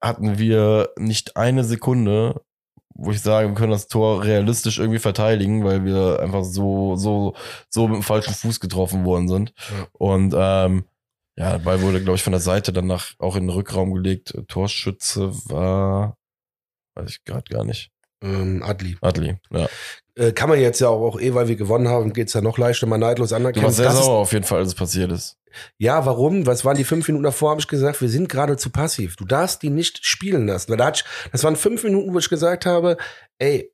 hatten 0.00 0.38
wir 0.38 0.90
nicht 0.96 1.36
eine 1.36 1.64
Sekunde, 1.64 2.42
wo 2.94 3.10
ich 3.10 3.20
sage, 3.20 3.48
wir 3.48 3.54
können 3.54 3.72
das 3.72 3.88
Tor 3.88 4.24
realistisch 4.24 4.78
irgendwie 4.78 4.98
verteidigen, 4.98 5.64
weil 5.64 5.84
wir 5.84 6.20
einfach 6.20 6.44
so, 6.44 6.96
so, 6.96 7.34
so 7.68 7.88
mit 7.88 7.96
dem 7.96 8.02
falschen 8.02 8.34
Fuß 8.34 8.60
getroffen 8.60 9.04
worden 9.04 9.28
sind. 9.28 9.54
Und 9.92 10.34
ähm, 10.36 10.84
ja, 11.36 11.52
der 11.52 11.58
Ball 11.58 11.80
wurde, 11.80 12.02
glaube 12.02 12.16
ich, 12.16 12.22
von 12.22 12.32
der 12.32 12.40
Seite 12.40 12.72
danach 12.72 13.14
auch 13.18 13.36
in 13.36 13.44
den 13.44 13.50
Rückraum 13.50 13.94
gelegt. 13.94 14.34
Torschütze 14.48 15.32
war, 15.48 16.18
weiß 16.94 17.10
ich 17.10 17.24
gerade 17.24 17.44
gar 17.50 17.64
nicht. 17.64 17.90
Ähm, 18.22 18.62
Adli. 18.62 18.96
Adli, 19.00 19.36
ja. 19.50 19.68
Äh, 20.14 20.32
kann 20.32 20.48
man 20.50 20.60
jetzt 20.60 20.80
ja 20.80 20.88
auch, 20.88 21.00
auch 21.14 21.20
eh, 21.20 21.32
weil 21.34 21.48
wir 21.48 21.56
gewonnen 21.56 21.88
haben, 21.88 22.12
geht's 22.12 22.34
ja 22.34 22.40
noch 22.42 22.58
leichter, 22.58 22.86
mal 22.86 22.98
neidlos 22.98 23.30
Du 23.30 23.36
anerkennen. 23.36 23.64
warst 23.64 23.76
sehr 23.78 23.86
Das 23.86 23.96
sauer 24.04 24.18
auf 24.18 24.32
jeden 24.32 24.44
Fall, 24.44 24.58
als 24.58 24.68
es 24.68 24.74
passiert 24.74 25.10
ist. 25.10 25.38
Ja, 25.78 26.04
warum? 26.06 26.46
Was 26.46 26.64
waren 26.64 26.76
die 26.76 26.84
fünf 26.84 27.06
Minuten 27.08 27.24
davor? 27.24 27.50
Habe 27.50 27.60
ich 27.60 27.68
gesagt, 27.68 28.00
wir 28.00 28.08
sind 28.08 28.28
gerade 28.28 28.56
zu 28.56 28.70
passiv. 28.70 29.16
Du 29.16 29.24
darfst 29.24 29.62
die 29.62 29.70
nicht 29.70 30.04
spielen 30.04 30.46
lassen. 30.46 30.70
Weil 30.70 30.76
Da 30.78 30.90
ich, 30.90 31.04
das 31.30 31.44
waren 31.44 31.56
fünf 31.56 31.82
Minuten, 31.84 32.12
wo 32.12 32.18
ich 32.18 32.28
gesagt 32.28 32.66
habe, 32.66 32.96
ey, 33.38 33.70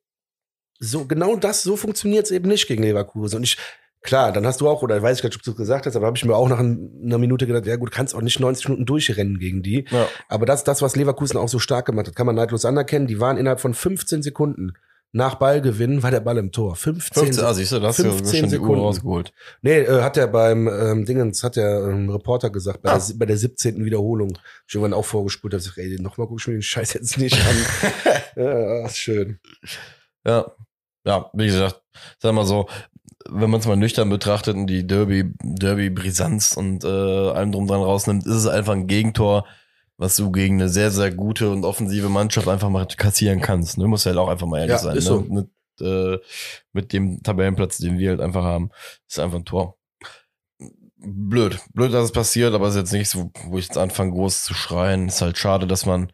so 0.79 1.05
genau 1.05 1.35
das, 1.35 1.61
so 1.63 1.75
funktioniert's 1.75 2.31
eben 2.31 2.47
nicht 2.47 2.67
gegen 2.67 2.83
Leverkusen. 2.83 3.37
Und 3.37 3.43
ich, 3.43 3.57
klar, 4.01 4.31
dann 4.31 4.45
hast 4.45 4.61
du 4.61 4.69
auch, 4.69 4.81
oder 4.81 5.01
weiß 5.01 5.17
ich 5.17 5.21
gar 5.23 5.27
nicht, 5.29 5.37
ob 5.37 5.43
du 5.43 5.51
es 5.51 5.57
gesagt 5.57 5.85
hast, 5.85 5.95
aber 5.97 6.05
habe 6.07 6.17
ich 6.17 6.23
mir 6.23 6.35
auch 6.35 6.47
nach 6.47 6.59
ein- 6.59 7.01
einer 7.03 7.17
Minute 7.17 7.47
gedacht, 7.47 7.65
ja 7.65 7.75
gut, 7.75 7.91
du 7.91 7.95
kannst 7.95 8.15
auch 8.15 8.21
nicht 8.21 8.39
90 8.39 8.69
Minuten 8.69 8.85
durchrennen 8.85 9.39
gegen 9.39 9.61
die. 9.61 9.85
Ja. 9.89 10.07
Aber 10.29 10.45
das, 10.45 10.63
das, 10.63 10.81
was 10.81 10.95
Leverkusen 10.95 11.37
auch 11.37 11.49
so 11.49 11.59
stark 11.59 11.85
gemacht 11.85 12.07
hat, 12.07 12.15
kann 12.15 12.25
man 12.25 12.35
neidlos 12.35 12.63
anerkennen. 12.65 13.07
Die 13.07 13.19
waren 13.19 13.37
innerhalb 13.37 13.59
von 13.59 13.73
15 13.73 14.21
Sekunden 14.23 14.73
nach 15.11 15.35
Ballgewinn, 15.35 16.03
war 16.03 16.11
der 16.11 16.19
Ball 16.19 16.37
im 16.37 16.51
Tor. 16.51 16.75
15, 16.75 17.23
15, 17.23 17.43
ah, 17.45 17.53
siehst 17.53 17.71
du, 17.71 17.79
das 17.79 17.97
hast 17.97 18.05
du 18.05 18.11
15 18.11 18.39
schon 18.41 18.49
die 18.49 18.55
Uhr 18.57 18.61
Sekunden. 18.61 18.81
rausgeholt. 18.81 19.33
Nee, 19.61 19.79
äh, 19.79 20.01
hat 20.01 20.17
er 20.17 20.27
beim 20.27 20.67
ähm, 20.67 21.05
Dingens, 21.05 21.43
hat 21.43 21.55
der 21.55 21.79
ähm, 21.83 22.09
Reporter 22.09 22.49
gesagt, 22.51 22.81
bei, 22.83 22.91
Ah. 22.91 22.99
der, 22.99 23.15
bei 23.17 23.25
der 23.25 23.37
17. 23.37 23.83
Wiederholung. 23.83 24.37
Ich 24.67 24.75
irgendwann 24.75 24.93
auch 24.93 25.05
vorgespult, 25.05 25.53
hab 25.53 25.59
gesagt, 25.59 25.77
ey, 25.79 25.97
nochmal 25.99 26.27
guck 26.27 26.39
ich 26.39 26.47
mir 26.47 26.53
den 26.53 26.61
Scheiß 26.61 26.93
jetzt 26.93 27.17
nicht 27.17 27.35
an. 27.35 27.55
ja, 28.35 28.85
ist 28.85 28.97
schön. 28.97 29.39
Ja. 30.25 30.51
Ja, 31.05 31.29
wie 31.33 31.47
gesagt, 31.47 31.81
sag 32.19 32.33
mal 32.33 32.45
so, 32.45 32.67
wenn 33.29 33.49
man 33.49 33.61
es 33.61 33.65
mal 33.67 33.77
nüchtern 33.77 34.09
betrachtet 34.09 34.55
und 34.55 34.67
die 34.67 34.85
Derby, 34.85 35.33
Derby-Brisanz 35.41 36.55
und 36.57 36.83
äh, 36.83 36.87
allem 36.87 37.51
drum 37.51 37.67
dran 37.67 37.81
rausnimmt, 37.81 38.25
ist 38.25 38.33
es 38.35 38.47
einfach 38.47 38.73
ein 38.73 38.87
Gegentor, 38.87 39.45
was 39.99 40.15
du 40.15 40.31
gegen 40.31 40.55
eine 40.55 40.69
sehr, 40.69 40.91
sehr 40.91 41.11
gute 41.11 41.51
und 41.51 41.65
offensive 41.65 42.07
Mannschaft 42.07 42.47
einfach 42.47 42.69
mal 42.69 42.87
kassieren 42.87 43.41
kannst. 43.41 43.77
Ne? 43.77 43.85
Muss 43.85 44.05
halt 44.05 44.17
auch 44.17 44.29
einfach 44.29 44.47
mal 44.47 44.59
ehrlich 44.59 44.71
Ja, 44.71 44.77
sein. 44.79 44.97
ist 44.97 45.09
ne? 45.09 45.09
so. 45.09 45.21
Mit, 45.21 45.49
äh, 45.81 46.17
mit 46.71 46.93
dem 46.93 47.21
Tabellenplatz, 47.21 47.79
den 47.79 47.99
wir 47.99 48.11
halt 48.11 48.21
einfach 48.21 48.43
haben, 48.43 48.69
ist 49.07 49.19
einfach 49.19 49.37
ein 49.37 49.45
Tor. 49.45 49.77
Blöd. 50.95 51.59
Blöd, 51.73 51.93
dass 51.93 52.05
es 52.05 52.11
passiert, 52.13 52.53
aber 52.53 52.67
es 52.67 52.75
ist 52.75 52.79
jetzt 52.79 52.93
nicht 52.93 53.09
so, 53.09 53.29
wo 53.47 53.57
ich 53.57 53.65
jetzt 53.65 53.77
anfange, 53.77 54.11
groß 54.11 54.45
zu 54.45 54.53
schreien. 54.53 55.09
Ist 55.09 55.21
halt 55.21 55.37
schade, 55.37 55.67
dass 55.67 55.85
man 55.85 56.11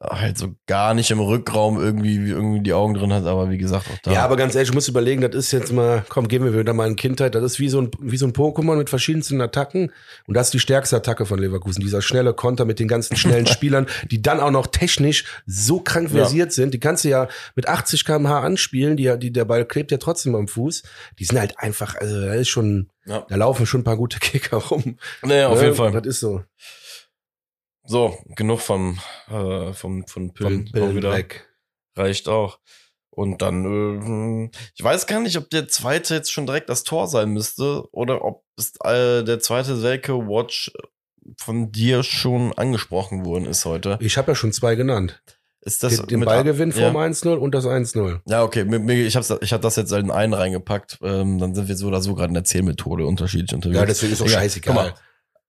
halt 0.00 0.38
so 0.38 0.54
gar 0.66 0.94
nicht 0.94 1.10
im 1.10 1.18
Rückraum 1.18 1.80
irgendwie, 1.80 2.16
irgendwie 2.30 2.60
die 2.60 2.72
Augen 2.72 2.94
drin 2.94 3.12
hat, 3.12 3.24
aber 3.24 3.50
wie 3.50 3.58
gesagt, 3.58 3.86
auch 3.92 3.98
da. 4.04 4.12
Ja, 4.12 4.24
aber 4.24 4.36
ganz 4.36 4.54
ehrlich, 4.54 4.68
ich 4.68 4.74
muss 4.74 4.86
überlegen, 4.86 5.20
das 5.22 5.34
ist 5.34 5.50
jetzt 5.50 5.72
mal, 5.72 6.04
komm, 6.08 6.28
gehen 6.28 6.44
wir 6.44 6.56
wieder 6.56 6.72
mal 6.72 6.86
in 6.86 6.94
Kindheit, 6.94 7.34
das 7.34 7.42
ist 7.42 7.58
wie 7.58 7.68
so 7.68 7.80
ein, 7.80 7.90
wie 8.00 8.16
so 8.16 8.24
ein 8.26 8.32
Pokémon 8.32 8.76
mit 8.76 8.90
verschiedensten 8.90 9.40
Attacken. 9.40 9.90
Und 10.26 10.34
das 10.36 10.48
ist 10.48 10.54
die 10.54 10.60
stärkste 10.60 10.96
Attacke 10.96 11.26
von 11.26 11.40
Leverkusen, 11.40 11.80
dieser 11.82 12.00
schnelle 12.00 12.32
Konter 12.32 12.64
mit 12.64 12.78
den 12.78 12.86
ganzen 12.86 13.16
schnellen 13.16 13.46
Spielern, 13.48 13.86
die 14.10 14.22
dann 14.22 14.38
auch 14.38 14.52
noch 14.52 14.68
technisch 14.68 15.24
so 15.46 15.80
krank 15.80 16.10
Ja. 16.12 16.20
versiert 16.22 16.52
sind. 16.52 16.74
Die 16.74 16.80
kannst 16.80 17.04
du 17.04 17.08
ja 17.08 17.26
mit 17.56 17.66
80 17.66 18.04
kmh 18.04 18.40
anspielen, 18.40 18.96
die, 18.96 19.12
die, 19.18 19.32
der 19.32 19.46
Ball 19.46 19.64
klebt 19.64 19.90
ja 19.90 19.98
trotzdem 19.98 20.36
am 20.36 20.46
Fuß. 20.46 20.84
Die 21.18 21.24
sind 21.24 21.40
halt 21.40 21.58
einfach, 21.58 21.96
also 21.96 22.20
da 22.20 22.34
ist 22.34 22.48
schon, 22.48 22.88
Ja. 23.04 23.26
da 23.28 23.34
laufen 23.34 23.66
schon 23.66 23.80
ein 23.80 23.84
paar 23.84 23.96
gute 23.96 24.18
Kicker 24.20 24.58
rum. 24.58 24.96
Naja, 25.22 25.48
auf 25.48 25.58
Ne? 25.58 25.64
jeden 25.64 25.76
Fall. 25.76 25.90
Das 25.90 26.06
ist 26.06 26.20
so. 26.20 26.42
So, 27.88 28.18
genug 28.36 28.60
vom, 28.60 28.98
äh, 29.30 29.72
vom, 29.72 30.06
von 30.06 30.34
Pillen. 30.34 30.66
Vom 30.66 30.72
Pillen 30.72 30.96
wieder. 30.96 31.12
weg. 31.12 31.48
Reicht 31.96 32.28
auch. 32.28 32.58
Und 33.08 33.40
dann, 33.40 34.50
äh, 34.52 34.58
ich 34.76 34.84
weiß 34.84 35.06
gar 35.06 35.20
nicht, 35.20 35.38
ob 35.38 35.48
der 35.48 35.68
zweite 35.68 36.14
jetzt 36.14 36.30
schon 36.30 36.44
direkt 36.44 36.68
das 36.68 36.84
Tor 36.84 37.08
sein 37.08 37.30
müsste 37.30 37.90
oder 37.90 38.22
ob 38.22 38.44
es, 38.58 38.74
äh, 38.84 39.24
der 39.24 39.40
zweite 39.40 39.74
Selke 39.76 40.12
Watch 40.12 40.70
von 41.38 41.72
dir 41.72 42.02
schon 42.02 42.52
angesprochen 42.52 43.24
worden 43.24 43.46
ist 43.46 43.64
heute. 43.64 43.98
Ich 44.02 44.18
habe 44.18 44.32
ja 44.32 44.34
schon 44.34 44.52
zwei 44.52 44.74
genannt. 44.74 45.22
Ist 45.62 45.82
das 45.82 45.96
den 45.96 46.06
den 46.06 46.20
Ballgewinn 46.20 46.70
ja. 46.70 46.92
vom 46.92 46.96
1-0 46.96 47.36
und 47.36 47.54
das 47.54 47.64
1-0. 47.64 48.20
Ja, 48.26 48.44
okay, 48.44 48.66
ich 49.06 49.16
hab's, 49.16 49.32
ich 49.40 49.52
hab 49.52 49.62
das 49.62 49.76
jetzt 49.76 49.92
in 49.92 50.10
einen 50.10 50.34
reingepackt. 50.34 50.98
Ähm, 51.02 51.38
dann 51.38 51.54
sind 51.54 51.68
wir 51.68 51.76
so 51.76 51.88
oder 51.88 52.02
so 52.02 52.14
gerade 52.14 52.28
in 52.28 52.34
der 52.34 52.44
Zählmethode 52.44 53.06
unterschiedlich 53.06 53.54
unterwegs. 53.54 53.78
Ja, 53.78 53.86
deswegen 53.86 54.12
ist 54.12 54.20
auch 54.20 54.26
Egal. 54.26 54.42
scheißegal. 54.42 54.74
Guck 54.74 54.84
mal, 54.84 54.94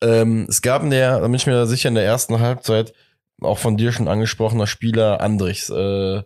Ähm, 0.02 0.46
es 0.50 0.62
gab 0.62 0.84
in 0.84 0.92
der, 0.92 1.20
da 1.20 1.26
bin 1.26 1.34
ich 1.34 1.48
mir 1.48 1.66
sicher, 1.68 1.90
in 1.90 1.96
der 1.96 2.06
ersten 2.06 2.40
Halbzeit 2.40 2.94
auch 3.42 3.58
von 3.58 3.78
dir 3.78 3.92
schon 3.92 4.08
angesprochener 4.08 4.68
Spieler 4.68 5.22
Andrichs. 5.22 5.70
Äh, 5.70 6.24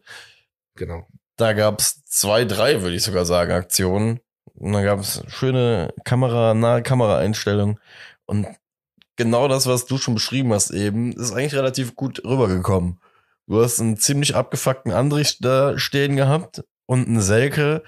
Genau. 0.75 1.07
da 1.37 1.53
gab's 1.53 2.03
zwei, 2.05 2.45
drei, 2.45 2.81
würde 2.81 2.95
ich 2.95 3.03
sogar 3.03 3.25
sagen, 3.25 3.51
Aktionen. 3.51 4.19
Und 4.55 4.73
da 4.73 4.81
gab's 4.83 5.23
schöne 5.27 5.93
Kamera, 6.03 6.53
nahe 6.53 6.81
Kameraeinstellungen. 6.83 7.79
Und 8.25 8.47
genau 9.15 9.47
das, 9.47 9.67
was 9.67 9.85
du 9.85 9.97
schon 9.97 10.15
beschrieben 10.15 10.53
hast 10.53 10.71
eben, 10.71 11.11
ist 11.13 11.31
eigentlich 11.31 11.55
relativ 11.55 11.95
gut 11.95 12.23
rübergekommen. 12.25 12.99
Du 13.47 13.61
hast 13.61 13.79
einen 13.79 13.97
ziemlich 13.97 14.35
abgefuckten 14.35 14.91
Andrich 14.91 15.39
da 15.39 15.77
stehen 15.77 16.15
gehabt 16.15 16.63
und 16.85 17.07
einen 17.07 17.21
Selke, 17.21 17.83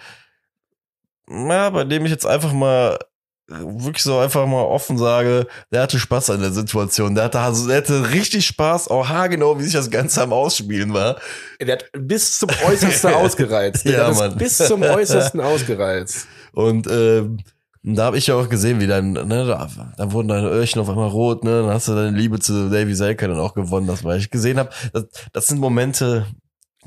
ja, 1.30 1.70
bei 1.70 1.84
dem 1.86 2.06
ich 2.06 2.12
jetzt 2.12 2.26
einfach 2.26 2.54
mal 2.54 3.00
wirklich 3.48 4.04
so 4.04 4.18
einfach 4.18 4.46
mal 4.48 4.64
offen 4.64 4.98
sage, 4.98 5.48
der 5.72 5.84
hatte 5.84 6.00
Spaß 6.00 6.32
an 6.32 6.42
der 6.42 6.52
Situation. 6.52 7.14
Der 7.16 7.26
hatte, 7.26 7.40
also, 7.40 7.68
der 7.68 7.78
hatte 7.78 8.12
richtig 8.12 8.46
Spaß, 8.48 8.88
auch 8.88 9.08
haargenau, 9.08 9.60
wie 9.60 9.64
sich 9.64 9.74
das 9.74 9.90
Ganze 9.92 10.24
am 10.24 10.34
Ausspielen 10.34 10.94
war. 10.94 11.18
Der 11.62 11.74
hat 11.74 11.86
bis 11.94 12.40
zum 12.40 12.50
Äußersten 12.68 13.14
ausgereizt. 13.16 13.86
Der 13.86 13.94
Ja, 13.94 14.08
hat 14.08 14.16
Mann. 14.16 14.38
bis 14.38 14.58
zum 14.58 14.82
Äußersten 14.82 15.40
ausgereizt. 15.42 16.28
Und 16.54 16.88
ähm, 16.90 17.38
da 17.84 18.06
habe 18.06 18.18
ich 18.18 18.26
ja 18.28 18.36
auch 18.36 18.50
gesehen, 18.50 18.80
wie 18.80 18.88
dann, 18.88 19.12
ne, 19.12 19.46
da, 19.46 19.70
da 19.96 20.12
wurden 20.12 20.28
deine 20.30 20.50
Öhrchen 20.50 20.82
auf 20.82 20.90
einmal 20.90 21.10
rot, 21.10 21.44
ne, 21.44 21.62
dann 21.62 21.70
hast 21.72 21.88
du 21.88 21.94
deine 21.94 22.18
Liebe 22.18 22.40
zu 22.40 22.70
Davy 22.72 22.96
Selke 22.96 23.28
dann 23.28 23.38
auch 23.40 23.54
gewonnen, 23.54 23.86
das 23.86 24.04
weil 24.04 24.18
ich 24.18 24.32
gesehen 24.32 24.58
habe. 24.58 24.70
Das, 24.92 25.06
das 25.34 25.48
sind 25.48 25.60
Momente, 25.60 26.26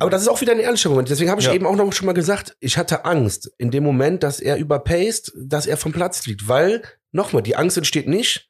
Aber 0.00 0.10
das 0.10 0.22
ist 0.22 0.28
auch 0.28 0.40
wieder 0.40 0.52
ein 0.52 0.60
ehrlicher 0.60 0.90
Moment. 0.90 1.10
Deswegen 1.10 1.30
habe 1.30 1.40
ich 1.40 1.46
Ja. 1.46 1.52
eben 1.54 1.66
auch 1.66 1.76
noch 1.76 1.92
schon 1.92 2.06
mal 2.06 2.12
gesagt, 2.12 2.56
ich 2.60 2.76
hatte 2.78 3.04
Angst 3.04 3.50
in 3.58 3.70
dem 3.70 3.84
Moment, 3.84 4.22
dass 4.22 4.40
er 4.40 4.56
überpaced, 4.56 5.32
dass 5.36 5.66
er 5.66 5.76
vom 5.76 5.92
Platz 5.92 6.20
fliegt. 6.20 6.48
Weil, 6.48 6.82
nochmal, 7.12 7.42
die 7.42 7.56
Angst 7.56 7.76
entsteht 7.76 8.08
nicht, 8.08 8.48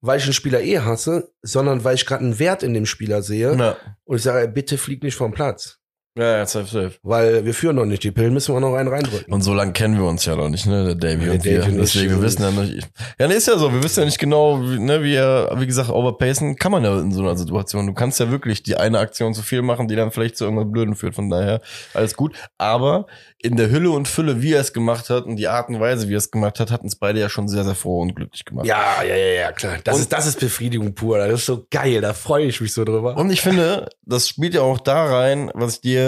weil 0.00 0.18
ich 0.18 0.24
einen 0.24 0.32
Spieler 0.32 0.60
eh 0.62 0.80
hasse, 0.80 1.32
sondern 1.42 1.84
weil 1.84 1.94
ich 1.94 2.06
gerade 2.06 2.24
einen 2.24 2.38
Wert 2.38 2.62
in 2.62 2.74
dem 2.74 2.86
Spieler 2.86 3.22
sehe. 3.22 3.56
ja, 3.56 3.76
Und 4.04 4.16
ich 4.16 4.22
sage, 4.22 4.48
bitte 4.48 4.76
flieg 4.78 5.02
nicht 5.02 5.14
vom 5.14 5.32
Platz. 5.32 5.78
Ja, 6.16 6.38
ja, 6.38 6.46
safe, 6.46 6.66
safe. 6.66 6.92
Weil 7.02 7.44
wir 7.44 7.54
führen 7.54 7.76
noch 7.76 7.84
nicht. 7.86 8.04
Die 8.04 8.10
Pillen 8.10 8.34
müssen 8.34 8.54
wir 8.54 8.60
noch 8.60 8.74
einen 8.74 8.88
reindrücken. 8.88 9.32
Und 9.32 9.42
so 9.42 9.54
lange 9.54 9.72
kennen 9.72 9.96
wir 9.96 10.04
uns 10.04 10.24
ja 10.26 10.36
noch 10.36 10.48
nicht, 10.48 10.66
ne, 10.66 10.84
der 10.84 10.94
Davy 10.94 11.30
und 11.30 11.44
der 11.44 11.66
wir. 11.66 11.78
Deswegen, 11.78 12.10
wir 12.10 12.22
wissen 12.22 12.42
ja 12.42 12.50
nicht. 12.50 12.88
Ja, 13.18 13.28
ne, 13.28 13.34
ist 13.34 13.48
ja 13.48 13.56
so, 13.56 13.72
wir 13.72 13.82
wissen 13.82 14.00
ja 14.00 14.04
nicht 14.06 14.18
genau, 14.18 14.60
wie, 14.60 14.78
ne, 14.78 15.02
wie 15.02 15.14
er, 15.14 15.52
wie 15.58 15.66
gesagt, 15.66 15.88
overpacen 15.90 16.56
kann 16.56 16.70
man 16.72 16.84
ja 16.84 16.98
in 17.00 17.12
so 17.12 17.22
einer 17.22 17.36
Situation. 17.36 17.86
Du 17.86 17.94
kannst 17.94 18.20
ja 18.20 18.30
wirklich 18.30 18.62
die 18.62 18.76
eine 18.76 18.98
Aktion 18.98 19.32
zu 19.32 19.42
viel 19.42 19.62
machen, 19.62 19.88
die 19.88 19.96
dann 19.96 20.10
vielleicht 20.10 20.36
zu 20.36 20.44
irgendwas 20.44 20.70
Blöden 20.70 20.94
führt. 20.96 21.14
Von 21.14 21.30
daher, 21.30 21.60
alles 21.94 22.14
gut. 22.14 22.34
Aber 22.58 23.06
in 23.44 23.56
der 23.56 23.70
Hülle 23.70 23.90
und 23.90 24.06
Fülle, 24.06 24.40
wie 24.42 24.52
er 24.52 24.60
es 24.60 24.72
gemacht 24.72 25.10
hat 25.10 25.24
und 25.24 25.36
die 25.36 25.48
Art 25.48 25.68
und 25.68 25.80
Weise, 25.80 26.08
wie 26.08 26.14
er 26.14 26.18
es 26.18 26.30
gemacht 26.30 26.60
hat, 26.60 26.70
hat 26.70 26.82
uns 26.82 26.94
beide 26.94 27.18
ja 27.20 27.28
schon 27.28 27.48
sehr, 27.48 27.64
sehr 27.64 27.74
froh 27.74 28.00
und 28.02 28.14
glücklich 28.14 28.44
gemacht. 28.44 28.66
Ja, 28.66 29.02
ja, 29.02 29.16
ja, 29.16 29.40
ja, 29.40 29.52
klar. 29.52 29.78
Das, 29.82 29.96
Und- 29.96 30.02
ist, 30.02 30.12
das 30.12 30.26
ist 30.26 30.38
Befriedigung 30.40 30.94
pur. 30.94 31.18
Das 31.18 31.32
ist 31.32 31.46
so 31.46 31.66
geil. 31.70 32.00
Da 32.02 32.12
freue 32.12 32.44
ich 32.46 32.60
mich 32.60 32.72
so 32.72 32.84
drüber. 32.84 33.16
Und 33.16 33.30
ich 33.32 33.40
finde, 33.40 33.88
das 34.04 34.28
spielt 34.28 34.54
ja 34.54 34.60
auch 34.60 34.78
da 34.78 35.06
rein, 35.06 35.50
was 35.54 35.74
ich 35.76 35.80
dir 35.80 36.01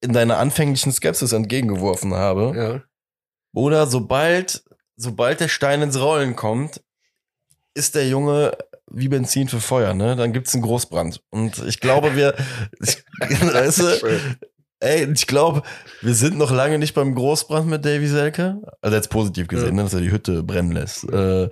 in 0.00 0.12
deiner 0.12 0.38
anfänglichen 0.38 0.92
Skepsis 0.92 1.32
entgegengeworfen 1.32 2.14
habe. 2.14 2.52
ja. 2.56 2.82
Oder 3.54 3.86
sobald, 3.86 4.62
sobald 4.96 5.40
der 5.40 5.48
Stein 5.48 5.82
ins 5.82 5.98
Rollen 5.98 6.36
kommt, 6.36 6.82
ist 7.74 7.94
der 7.94 8.06
Junge 8.06 8.56
wie 8.90 9.08
Benzin 9.08 9.48
für 9.48 9.60
Feuer, 9.60 9.94
ne? 9.94 10.16
Dann 10.16 10.32
gibt's 10.32 10.54
einen 10.54 10.62
Großbrand. 10.62 11.22
Und 11.30 11.58
ich 11.66 11.80
glaube, 11.80 12.16
wir, 12.16 12.34
ich, 12.80 13.04
weißt 13.20 13.80
du, 13.80 14.20
ey, 14.80 15.10
ich 15.12 15.26
glaube, 15.26 15.62
wir 16.00 16.14
sind 16.14 16.38
noch 16.38 16.50
lange 16.50 16.78
nicht 16.78 16.94
beim 16.94 17.14
Großbrand 17.14 17.66
mit 17.66 17.84
Davy 17.84 18.06
Selke. 18.06 18.60
Also 18.80 18.96
jetzt 18.96 19.10
positiv 19.10 19.48
gesehen, 19.48 19.74
ne, 19.74 19.82
dass 19.82 19.94
er 19.94 20.00
die 20.00 20.10
Hütte 20.12 20.42
brennen 20.42 20.72
lässt. 20.72 21.04
Äh, 21.04 21.50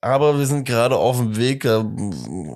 aber 0.00 0.38
wir 0.38 0.46
sind 0.46 0.66
gerade 0.66 0.96
auf 0.96 1.16
dem 1.18 1.36
Weg, 1.36 1.64
äh, 1.64 1.82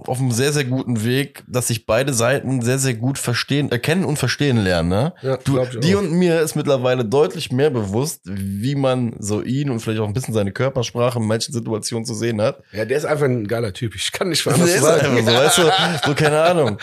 auf 0.07 0.19
einem 0.21 0.31
sehr, 0.31 0.53
sehr 0.53 0.65
guten 0.65 1.05
Weg, 1.05 1.43
dass 1.49 1.69
sich 1.69 1.87
beide 1.87 2.13
Seiten 2.15 2.63
sehr, 2.63 2.79
sehr 2.79 2.95
gut 2.95 3.19
verstehen, 3.19 3.71
erkennen 3.73 4.05
und 4.05 4.19
verstehen 4.19 4.59
lernen, 4.59 4.89
ne? 4.91 5.13
Ja, 5.23 5.37
Du, 5.39 5.61
auch. 5.61 5.69
und 5.75 6.13
mir 6.13 6.41
ist 6.41 6.55
mittlerweile 6.55 7.05
deutlich 7.05 7.51
mehr 7.51 7.71
bewusst, 7.71 8.21
wie 8.25 8.75
man 8.77 9.15
so 9.19 9.43
ihn 9.43 9.71
und 9.71 9.81
vielleicht 9.81 10.01
auch 10.01 10.07
ein 10.07 10.13
bisschen 10.15 10.35
seine 10.35 10.53
Körpersprache 10.53 11.19
in 11.19 11.27
manchen 11.27 11.53
Situationen 11.53 12.05
zu 12.05 12.15
sehen 12.15 12.41
hat. 12.41 12.63
Ja, 12.73 12.85
der 12.85 12.97
ist 12.97 13.05
einfach 13.07 13.27
ein 13.27 13.49
geiler 13.49 13.73
Typ. 13.73 13.95
Ich 13.97 14.13
kann 14.13 14.29
nicht 14.29 14.47
mal 14.47 14.53
Der 14.55 14.63
anders 14.63 14.75
ist 14.77 14.83
sagen. 14.83 15.17
einfach 15.17 15.33
so, 15.33 15.39
weißt 15.39 15.59
du, 16.05 16.09
so 16.09 16.15
keine 16.15 16.43
Ahnung. 16.43 16.79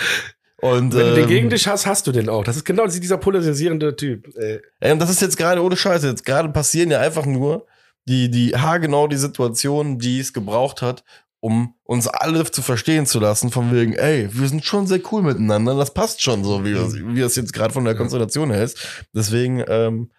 Und, 0.62 0.94
Wenn 0.94 1.06
du 1.08 1.14
den 1.16 1.24
ähm, 1.24 1.30
gegen 1.30 1.50
dich 1.50 1.68
hast, 1.70 1.86
hast 1.86 2.06
du 2.06 2.12
den 2.12 2.28
auch. 2.28 2.44
Das 2.44 2.58
ist 2.58 2.66
genau 2.66 2.86
dieser 2.86 3.18
polarisierende 3.18 3.96
Typ. 3.96 4.28
Ey. 4.36 4.60
ey, 4.82 4.92
und 4.92 5.00
das 5.00 5.10
ist 5.10 5.22
jetzt 5.22 5.38
gerade 5.38 5.64
ohne 5.64 5.78
Scheiße. 5.78 6.06
Jetzt 6.10 6.26
gerade 6.26 6.50
passieren 6.50 6.92
ja 6.92 7.00
einfach 7.00 7.26
nur 7.26 7.66
die, 8.08 8.30
die 8.32 8.56
haargenau 8.56 9.08
die 9.08 9.18
Situation, 9.18 10.00
die 10.00 10.20
es 10.20 10.34
gebraucht 10.34 10.82
hat, 10.82 11.04
um 11.42 11.76
uns 11.84 12.08
alle 12.08 12.44
zu 12.52 12.62
verstehen 12.62 13.06
zu 13.06 13.20
lassen, 13.20 13.50
von 13.52 13.72
wegen, 13.74 13.94
ey, 13.94 14.28
wir 14.32 14.48
sind 14.48 14.66
schon 14.66 14.88
sehr 14.88 15.00
cool 15.12 15.22
miteinander, 15.22 15.76
das 15.76 15.94
passt 15.94 16.22
schon 16.22 16.44
so, 16.44 16.66
wie 16.66 16.74
das, 16.74 16.96
wie 16.96 17.22
das 17.22 17.36
jetzt 17.36 17.54
gerade 17.54 17.74
von 17.74 17.86
der. 17.86 17.96
Konstellation 17.96 18.52
her 18.52 18.64
ist. 18.64 19.06
Deswegen, 19.14 19.64
ähm, 19.68 20.12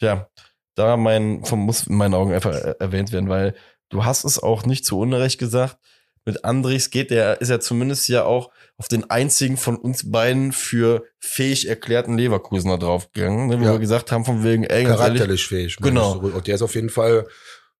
ja, 0.00 0.28
da 0.74 0.96
mein, 0.96 1.44
vom, 1.44 1.60
muss 1.60 1.86
in 1.86 1.96
meinen 1.96 2.14
Augen 2.14 2.32
einfach 2.32 2.52
er- 2.54 2.80
erwähnt 2.80 3.12
werden, 3.12 3.28
weil 3.28 3.54
du 3.88 4.04
hast 4.04 4.24
es 4.24 4.42
auch 4.42 4.66
nicht 4.66 4.84
zu 4.84 4.98
Unrecht 4.98 5.38
gesagt. 5.38 5.78
Mit 6.26 6.44
Andrichs 6.44 6.90
geht 6.90 7.10
der, 7.10 7.40
ist 7.40 7.48
er 7.48 7.60
zumindest 7.60 8.06
ja 8.08 8.24
auch 8.24 8.50
auf 8.78 8.86
den 8.88 9.10
einzigen 9.10 9.56
von 9.56 9.76
uns 9.76 10.10
beiden 10.10 10.52
für 10.52 11.02
fähig 11.18 11.68
erklärten 11.68 12.16
Leverkusener 12.16 12.78
draufgegangen, 12.78 13.48
ne, 13.48 13.60
wo 13.60 13.64
Ja. 13.64 13.72
wir 13.72 13.78
gesagt 13.80 14.12
haben, 14.12 14.24
von 14.24 14.44
wegen, 14.44 14.62
ey, 14.64 14.84
Charakterlich 14.84 15.46
fähig. 15.46 15.76
Genau. 15.78 16.18
Und 16.18 16.46
der 16.46 16.54
ist 16.54 16.62
auf 16.62 16.74
jeden 16.76 16.88
Fall, 16.90 17.26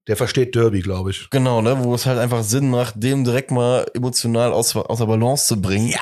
der 0.09 0.17
versteht 0.17 0.55
Derby, 0.57 0.81
glaube 0.81 1.11
ich. 1.13 1.31
Genau, 1.31 1.63
ne, 1.63 1.85
wo 1.85 1.95
es 1.95 2.05
halt 2.07 2.19
einfach 2.19 2.43
Sinn 2.43 2.69
macht, 2.71 2.95
dem 2.97 3.23
direkt 3.25 3.51
mal 3.53 3.87
emotional 3.95 4.53
aus, 4.53 4.75
aus 4.75 4.99
der 4.99 5.07
Balance 5.07 5.47
zu 5.47 5.61
bringen. 5.63 5.89
Ja. 5.89 6.01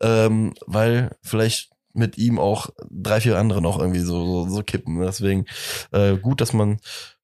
Ähm, 0.00 0.54
weil 0.66 1.10
vielleicht 1.22 1.70
mit 1.92 2.16
ihm 2.16 2.38
auch 2.38 2.70
drei, 2.90 3.20
vier 3.20 3.36
andere 3.36 3.60
noch 3.60 3.78
irgendwie 3.78 4.00
so, 4.00 4.24
so, 4.46 4.48
so 4.48 4.62
kippen. 4.62 4.98
Deswegen 5.02 5.44
äh, 5.90 6.16
gut, 6.16 6.40
dass 6.40 6.54
man, 6.54 6.78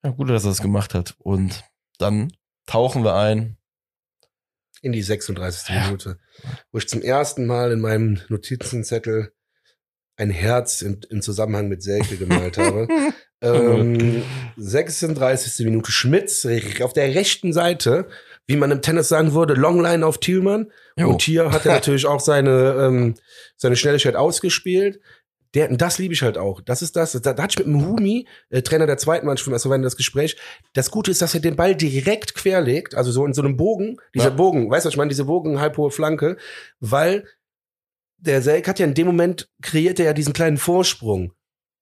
ja, 0.05 0.11
gut, 0.11 0.29
dass 0.29 0.45
er 0.45 0.51
das 0.51 0.61
gemacht 0.61 0.93
hat. 0.93 1.15
Und 1.19 1.65
dann 1.99 2.31
tauchen 2.67 3.03
wir 3.03 3.15
ein. 3.15 3.57
In 4.83 4.93
die 4.93 5.03
36. 5.03 5.69
Ja. 5.69 5.87
Minute. 5.87 6.19
Wo 6.71 6.79
ich 6.79 6.89
zum 6.89 7.03
ersten 7.03 7.47
Mal 7.47 7.73
in 7.73 7.81
meinem 7.81 8.21
Notizenzettel 8.29 9.33
ein 10.17 10.31
Herz 10.31 10.83
im, 10.83 11.01
im 11.11 11.23
Zusammenhang 11.23 11.69
mit 11.69 11.83
Selke 11.83 12.17
gemalt 12.17 12.59
habe. 12.59 12.89
ähm, 13.41 14.23
36. 14.57 15.65
Minute 15.65 15.93
Schmitz 15.93 16.47
auf 16.83 16.93
der 16.93 17.15
rechten 17.15 17.53
Seite, 17.53 18.09
wie 18.47 18.57
man 18.57 18.71
im 18.71 18.83
Tennis 18.83 19.09
sagen 19.09 19.33
würde, 19.33 19.55
Longline 19.55 20.05
auf 20.05 20.19
Thielmann. 20.19 20.73
Jo. 20.97 21.11
Und 21.11 21.23
hier 21.23 21.53
hat 21.53 21.67
er 21.67 21.73
natürlich 21.75 22.07
auch 22.07 22.21
seine, 22.21 22.75
ähm, 22.81 23.15
seine 23.57 23.77
Schnelligkeit 23.77 24.17
ausgespielt. 24.17 25.01
Der, 25.55 25.71
und 25.71 25.81
das 25.81 25.99
liebe 25.99 26.13
ich 26.15 26.23
halt 26.23 26.37
auch. 26.37 26.61
Das 26.61 26.83
ist 26.83 26.95
das. 26.97 27.13
Da, 27.13 27.33
da 27.33 27.43
hatte 27.43 27.53
ich 27.61 27.67
mit 27.67 27.75
dem 27.75 27.87
Humi, 27.87 28.27
äh, 28.51 28.63
Trainer 28.63 28.87
der 28.87 28.99
zweiten 28.99 29.27
Mannschaft, 29.27 29.51
also 29.53 29.71
wenn 29.71 29.83
das 29.83 29.97
Gespräch. 29.97 30.37
Das 30.75 30.91
Gute 30.91 31.11
ist, 31.11 31.23
dass 31.23 31.35
er 31.35 31.41
den 31.41 31.57
Ball 31.57 31.75
direkt 31.75 32.35
querlegt, 32.35 32.95
also 32.95 33.11
so 33.11 33.25
in 33.25 33.33
so 33.33 33.43
einem 33.43 33.57
Bogen. 33.57 33.97
Dieser 34.15 34.27
Ja. 34.27 34.35
Bogen, 34.35 34.71
weißt 34.71 34.85
du, 34.85 34.89
was 34.89 34.95
ich 34.95 34.99
meine? 34.99 35.09
Diese 35.09 35.25
Bogen, 35.25 35.61
halbhohe 35.61 35.91
Flanke, 35.91 36.37
weil 36.81 37.27
der 38.19 38.43
Selk 38.43 38.69
hat 38.69 38.79
ja 38.79 38.87
in 38.87 38.95
dem 38.95 39.07
Moment 39.07 39.49
kreiert 39.63 39.99
er 40.01 40.07
ja 40.07 40.13
diesen 40.13 40.33
kleinen 40.33 40.59
Vorsprung. 40.59 41.33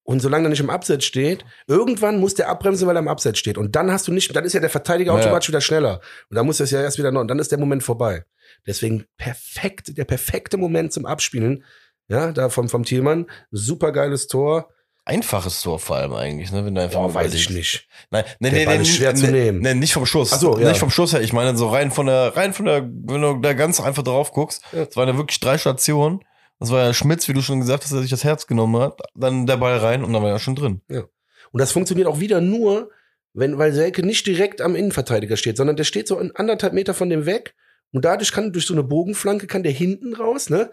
Und 0.04 0.20
solange 0.20 0.46
er 0.46 0.50
nicht 0.50 0.60
im 0.60 0.70
Abseits 0.70 1.04
steht, 1.04 1.44
irgendwann 1.66 2.20
muss 2.20 2.34
der 2.34 2.48
abbremsen, 2.48 2.86
weil 2.86 2.94
er 2.96 3.00
im 3.00 3.08
Abseits 3.08 3.40
steht. 3.40 3.58
Und 3.58 3.74
dann 3.74 3.90
hast 3.90 4.06
du 4.06 4.12
nicht, 4.12 4.36
dann 4.36 4.44
ist 4.44 4.52
ja 4.52 4.60
der 4.60 4.70
Verteidiger 4.70 5.12
Ja. 5.12 5.18
automatisch 5.18 5.48
wieder 5.48 5.60
schneller. 5.60 6.00
Und 6.30 6.36
dann 6.36 6.46
muss 6.46 6.58
das 6.58 6.70
ja 6.70 6.80
erst 6.80 6.98
wieder 6.98 7.10
noch, 7.10 7.22
und 7.22 7.28
dann 7.28 7.40
ist 7.40 7.50
der 7.50 7.58
Moment 7.58 7.82
vorbei. 7.82 8.22
Deswegen 8.66 9.06
perfekt, 9.16 9.98
der 9.98 10.04
perfekte 10.04 10.58
Moment 10.58 10.92
zum 10.92 11.06
Abspielen. 11.06 11.64
Ja, 12.08 12.32
da 12.32 12.48
vom, 12.48 12.68
vom 12.68 12.84
Thielmann. 12.84 13.26
Super 13.50 13.92
geiles 13.92 14.26
Tor. 14.26 14.70
Einfaches 15.04 15.62
Tor 15.62 15.78
vor 15.78 15.96
allem 15.96 16.14
eigentlich, 16.14 16.50
ne? 16.50 16.64
Wenn 16.64 16.74
du 16.74 16.82
einfach 16.82 17.00
mal 17.00 17.14
weiß 17.14 17.32
ich 17.34 17.50
nicht. 17.50 17.86
Nein, 18.10 18.24
Ball 18.40 18.50
nee, 18.50 18.82
ist 18.82 18.88
schwer 18.96 19.12
nee, 19.12 19.18
zu 19.20 19.26
nehmen. 19.30 19.60
Nee, 19.60 19.74
nicht 19.74 19.92
vom 19.92 20.04
Schuss. 20.04 20.32
Ach 20.32 20.38
so, 20.40 20.58
ja. 20.58 20.68
Nicht 20.68 20.80
vom 20.80 20.90
Schuss 20.90 21.12
her. 21.12 21.20
Ich 21.20 21.32
meine, 21.32 21.56
so 21.56 21.68
rein 21.68 21.92
von 21.92 22.06
der, 22.06 22.36
rein 22.36 22.52
von 22.52 22.66
der, 22.66 22.82
wenn 22.82 23.22
du 23.22 23.38
da 23.40 23.52
ganz 23.52 23.80
einfach 23.80 24.02
drauf 24.02 24.32
guckst, 24.32 24.62
Ja. 24.72 24.82
es 24.82 24.96
waren 24.96 25.08
ja 25.08 25.16
wirklich 25.16 25.38
drei 25.38 25.58
Stationen. 25.58 26.20
Das 26.58 26.70
war 26.70 26.82
ja 26.84 26.92
Schmitz, 26.92 27.28
wie 27.28 27.34
du 27.34 27.42
schon 27.42 27.60
gesagt 27.60 27.84
hast, 27.84 27.92
der 27.92 28.00
sich 28.00 28.10
das 28.10 28.24
Herz 28.24 28.46
genommen 28.48 28.80
hat. 28.80 28.98
Dann 29.14 29.46
der 29.46 29.58
Ball 29.58 29.78
rein 29.78 30.02
und 30.02 30.12
dann 30.12 30.22
war 30.22 30.30
er 30.30 30.38
schon 30.40 30.56
drin. 30.56 30.80
Und 30.88 31.60
das 31.60 31.70
funktioniert 31.70 32.08
auch 32.08 32.18
wieder 32.18 32.40
nur, 32.40 32.90
wenn, 33.32 33.58
weil 33.58 33.72
Selke 33.72 34.04
nicht 34.04 34.26
direkt 34.26 34.60
am 34.60 34.74
Innenverteidiger 34.74 35.36
steht, 35.36 35.56
sondern 35.56 35.76
der 35.76 35.84
steht 35.84 36.08
so 36.08 36.18
anderthalb 36.34 36.72
Meter 36.72 36.94
von 36.94 37.10
dem 37.10 37.26
weg. 37.26 37.54
Und 37.92 38.04
dadurch 38.04 38.32
kann 38.32 38.52
durch 38.52 38.66
so 38.66 38.74
eine 38.74 38.82
Bogenflanke 38.82 39.46
kann 39.46 39.62
der 39.62 39.72
hinten 39.72 40.14
raus, 40.14 40.50
ne? 40.50 40.70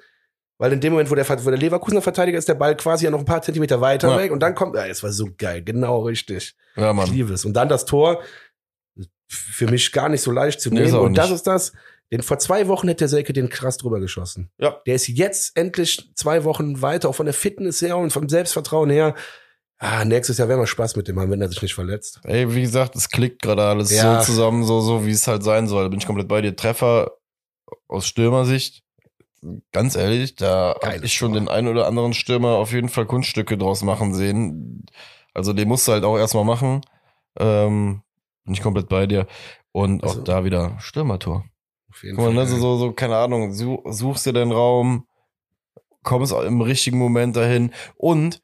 Weil 0.59 0.71
in 0.73 0.79
dem 0.81 0.93
Moment, 0.93 1.09
wo 1.09 1.15
der, 1.15 1.27
wo 1.27 1.49
der 1.49 1.59
Leverkusener 1.59 2.01
Verteidiger 2.01 2.37
ist, 2.37 2.47
der 2.47 2.53
Ball 2.53 2.77
quasi 2.77 3.05
ja 3.05 3.11
noch 3.11 3.19
ein 3.19 3.25
paar 3.25 3.41
Zentimeter 3.41 3.81
weiter 3.81 4.09
Ja. 4.11 4.17
weg 4.17 4.31
und 4.31 4.39
dann 4.39 4.53
kommt, 4.55 4.75
ja, 4.75 4.85
es 4.85 5.01
war 5.03 5.11
so 5.11 5.27
geil, 5.37 5.63
genau 5.63 6.01
richtig. 6.03 6.55
Ja, 6.75 6.91
Ich 6.91 6.95
Mann. 6.95 7.11
liebe 7.11 7.33
es. 7.33 7.43
Und 7.45 7.53
dann 7.53 7.69
das 7.69 7.85
Tor, 7.85 8.21
für 9.27 9.67
mich 9.67 9.91
gar 9.91 10.09
nicht 10.09 10.21
so 10.21 10.31
leicht 10.31 10.61
zu 10.61 10.69
Nee, 10.69 10.81
nehmen. 10.81 10.95
auch 10.95 11.01
und 11.01 11.17
das 11.17 11.31
ist 11.31 11.47
das, 11.47 11.73
den 12.11 12.21
vor 12.21 12.37
zwei 12.37 12.67
Wochen 12.67 12.87
hätte 12.87 12.99
der 12.99 13.07
Selke 13.09 13.33
den 13.33 13.49
krass 13.49 13.77
drüber 13.77 13.99
geschossen. 13.99 14.51
Ja. 14.59 14.79
Der 14.85 14.93
ist 14.95 15.07
jetzt 15.07 15.57
endlich 15.57 16.11
zwei 16.15 16.43
Wochen 16.43 16.81
weiter, 16.83 17.09
auch 17.09 17.15
von 17.15 17.25
der 17.25 17.33
Fitness 17.33 17.81
her 17.81 17.97
und 17.97 18.11
vom 18.11 18.29
Selbstvertrauen 18.29 18.91
her. 18.91 19.15
Ah, 19.79 20.05
nächstes 20.05 20.37
Jahr 20.37 20.47
werden 20.47 20.59
wir 20.61 20.67
Spaß 20.67 20.95
mit 20.95 21.07
dem 21.07 21.19
haben, 21.19 21.31
wenn 21.31 21.41
er 21.41 21.49
sich 21.49 21.61
nicht 21.61 21.73
verletzt. 21.73 22.19
Ey, 22.23 22.53
wie 22.53 22.61
gesagt, 22.61 22.95
es 22.95 23.09
klickt 23.09 23.41
gerade 23.41 23.63
alles 23.63 23.89
Ja. 23.91 24.19
so 24.21 24.25
zusammen, 24.33 24.63
so, 24.63 24.79
so 24.81 25.05
wie 25.05 25.11
es 25.11 25.27
halt 25.27 25.43
sein 25.43 25.67
soll. 25.67 25.83
Da 25.83 25.89
bin 25.89 25.99
ich 25.99 26.05
komplett 26.05 26.27
bei 26.27 26.41
dir. 26.41 26.55
Treffer 26.55 27.11
aus 27.87 28.05
Stürmersicht, 28.05 28.83
ganz 29.71 29.95
ehrlich, 29.95 30.35
da 30.35 30.75
habe 30.83 31.05
ich 31.05 31.13
schon 31.13 31.31
Tor. 31.33 31.41
den 31.41 31.47
einen 31.49 31.67
oder 31.67 31.87
anderen 31.87 32.13
Stürmer 32.13 32.49
auf 32.55 32.71
jeden 32.71 32.89
Fall 32.89 33.05
Kunststücke 33.05 33.57
draus 33.57 33.83
machen 33.83 34.13
sehen. 34.13 34.85
Also 35.33 35.53
den 35.53 35.67
musst 35.67 35.87
du 35.87 35.91
halt 35.93 36.03
auch 36.03 36.17
erstmal 36.17 36.45
machen. 36.45 36.81
Ähm, 37.39 38.01
bin 38.45 38.53
ich 38.53 38.61
komplett 38.61 38.89
bei 38.89 39.07
dir. 39.07 39.27
Und 39.71 40.03
Also- 40.03 40.19
auch 40.19 40.23
da 40.23 40.43
wieder 40.45 40.77
Stürmertor. 40.79 41.45
Auf 41.89 42.03
jeden 42.03 42.15
Guck 42.15 42.25
mal, 42.25 42.33
ne, 42.33 42.45
so, 42.47 42.55
ja. 42.55 42.61
so, 42.61 42.77
so, 42.77 42.91
keine 42.93 43.17
Ahnung, 43.17 43.53
such, 43.53 43.81
suchst 43.85 44.25
dir 44.25 44.33
den 44.33 44.51
Raum, 44.51 45.05
kommst 46.03 46.33
im 46.33 46.61
richtigen 46.61 46.97
Moment 46.97 47.35
dahin 47.35 47.71
und 47.95 48.41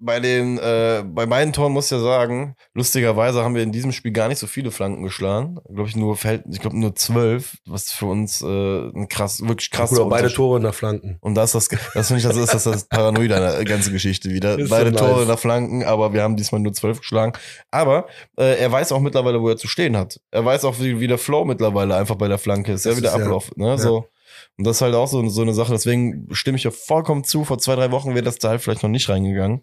bei 0.00 0.20
den, 0.20 0.58
äh, 0.58 1.02
bei 1.04 1.26
meinen 1.26 1.52
Toren 1.52 1.72
muss 1.72 1.86
ich 1.86 1.90
ja 1.90 1.98
sagen, 1.98 2.54
lustigerweise 2.72 3.42
haben 3.42 3.54
wir 3.56 3.62
in 3.64 3.72
diesem 3.72 3.90
Spiel 3.92 4.12
gar 4.12 4.28
nicht 4.28 4.38
so 4.38 4.46
viele 4.46 4.70
Flanken 4.70 5.02
geschlagen. 5.02 5.58
Glaube 5.72 5.88
ich 5.88 5.96
nur 5.96 6.16
Feld, 6.16 6.44
ich 6.50 6.60
glaube 6.60 6.78
nur 6.78 6.94
zwölf, 6.94 7.56
was 7.66 7.90
für 7.90 8.06
uns 8.06 8.40
äh, 8.40 8.46
ein 8.46 9.08
krass, 9.08 9.40
wirklich 9.46 9.70
krass 9.70 9.92
aber 9.92 10.08
beide 10.08 10.32
Tore 10.32 10.60
nach 10.60 10.74
Flanken. 10.74 11.18
und 11.20 11.34
das, 11.34 11.52
das, 11.52 11.68
das 11.94 12.06
finde 12.06 12.20
ich, 12.20 12.26
das 12.26 12.36
ist 12.36 12.54
das, 12.54 12.64
das 12.64 12.84
Paranoid 12.88 13.32
an 13.32 13.42
der 13.42 13.64
ganzen 13.64 13.92
Geschichte 13.92 14.30
wieder. 14.30 14.58
Ist 14.58 14.70
Beide 14.70 14.90
so 14.92 14.96
Tore 14.98 15.18
nice. 15.20 15.28
nach 15.28 15.38
Flanken, 15.38 15.82
aber 15.84 16.12
wir 16.12 16.22
haben 16.22 16.36
diesmal 16.36 16.60
nur 16.60 16.72
zwölf 16.72 17.00
geschlagen. 17.00 17.32
Aber 17.72 18.06
äh, 18.38 18.56
er 18.58 18.70
weiß 18.70 18.92
auch 18.92 19.00
mittlerweile, 19.00 19.40
wo 19.42 19.48
er 19.48 19.56
zu 19.56 19.66
stehen 19.68 19.96
hat. 19.96 20.20
Er 20.30 20.44
weiß 20.44 20.64
auch, 20.64 20.78
wie, 20.78 21.00
wie 21.00 21.08
der 21.08 21.18
Flow 21.18 21.44
mittlerweile 21.44 21.96
einfach 21.96 22.14
bei 22.14 22.28
der 22.28 22.38
Flanke 22.38 22.72
ist. 22.72 22.86
Das 22.86 22.92
Ja, 22.92 22.96
wie 22.98 23.02
der 23.02 23.10
ist 23.12 23.18
ja- 23.18 23.24
Ablauf. 23.24 23.50
Ne? 23.56 23.76
So. 23.78 24.06
Und 24.56 24.66
das 24.66 24.76
ist 24.76 24.82
halt 24.82 24.94
auch 24.94 25.08
so, 25.08 25.28
so 25.28 25.42
eine 25.42 25.54
Sache. 25.54 25.72
Deswegen 25.72 26.28
stimme 26.32 26.56
ich 26.56 26.64
ja 26.64 26.70
vollkommen 26.70 27.24
zu. 27.24 27.44
Vor 27.44 27.58
zwei, 27.58 27.74
drei 27.76 27.90
Wochen 27.90 28.10
wäre 28.14 28.22
das 28.24 28.38
da 28.38 28.50
halt 28.50 28.60
vielleicht 28.60 28.82
noch 28.82 28.90
nicht 28.90 29.08
reingegangen. 29.08 29.62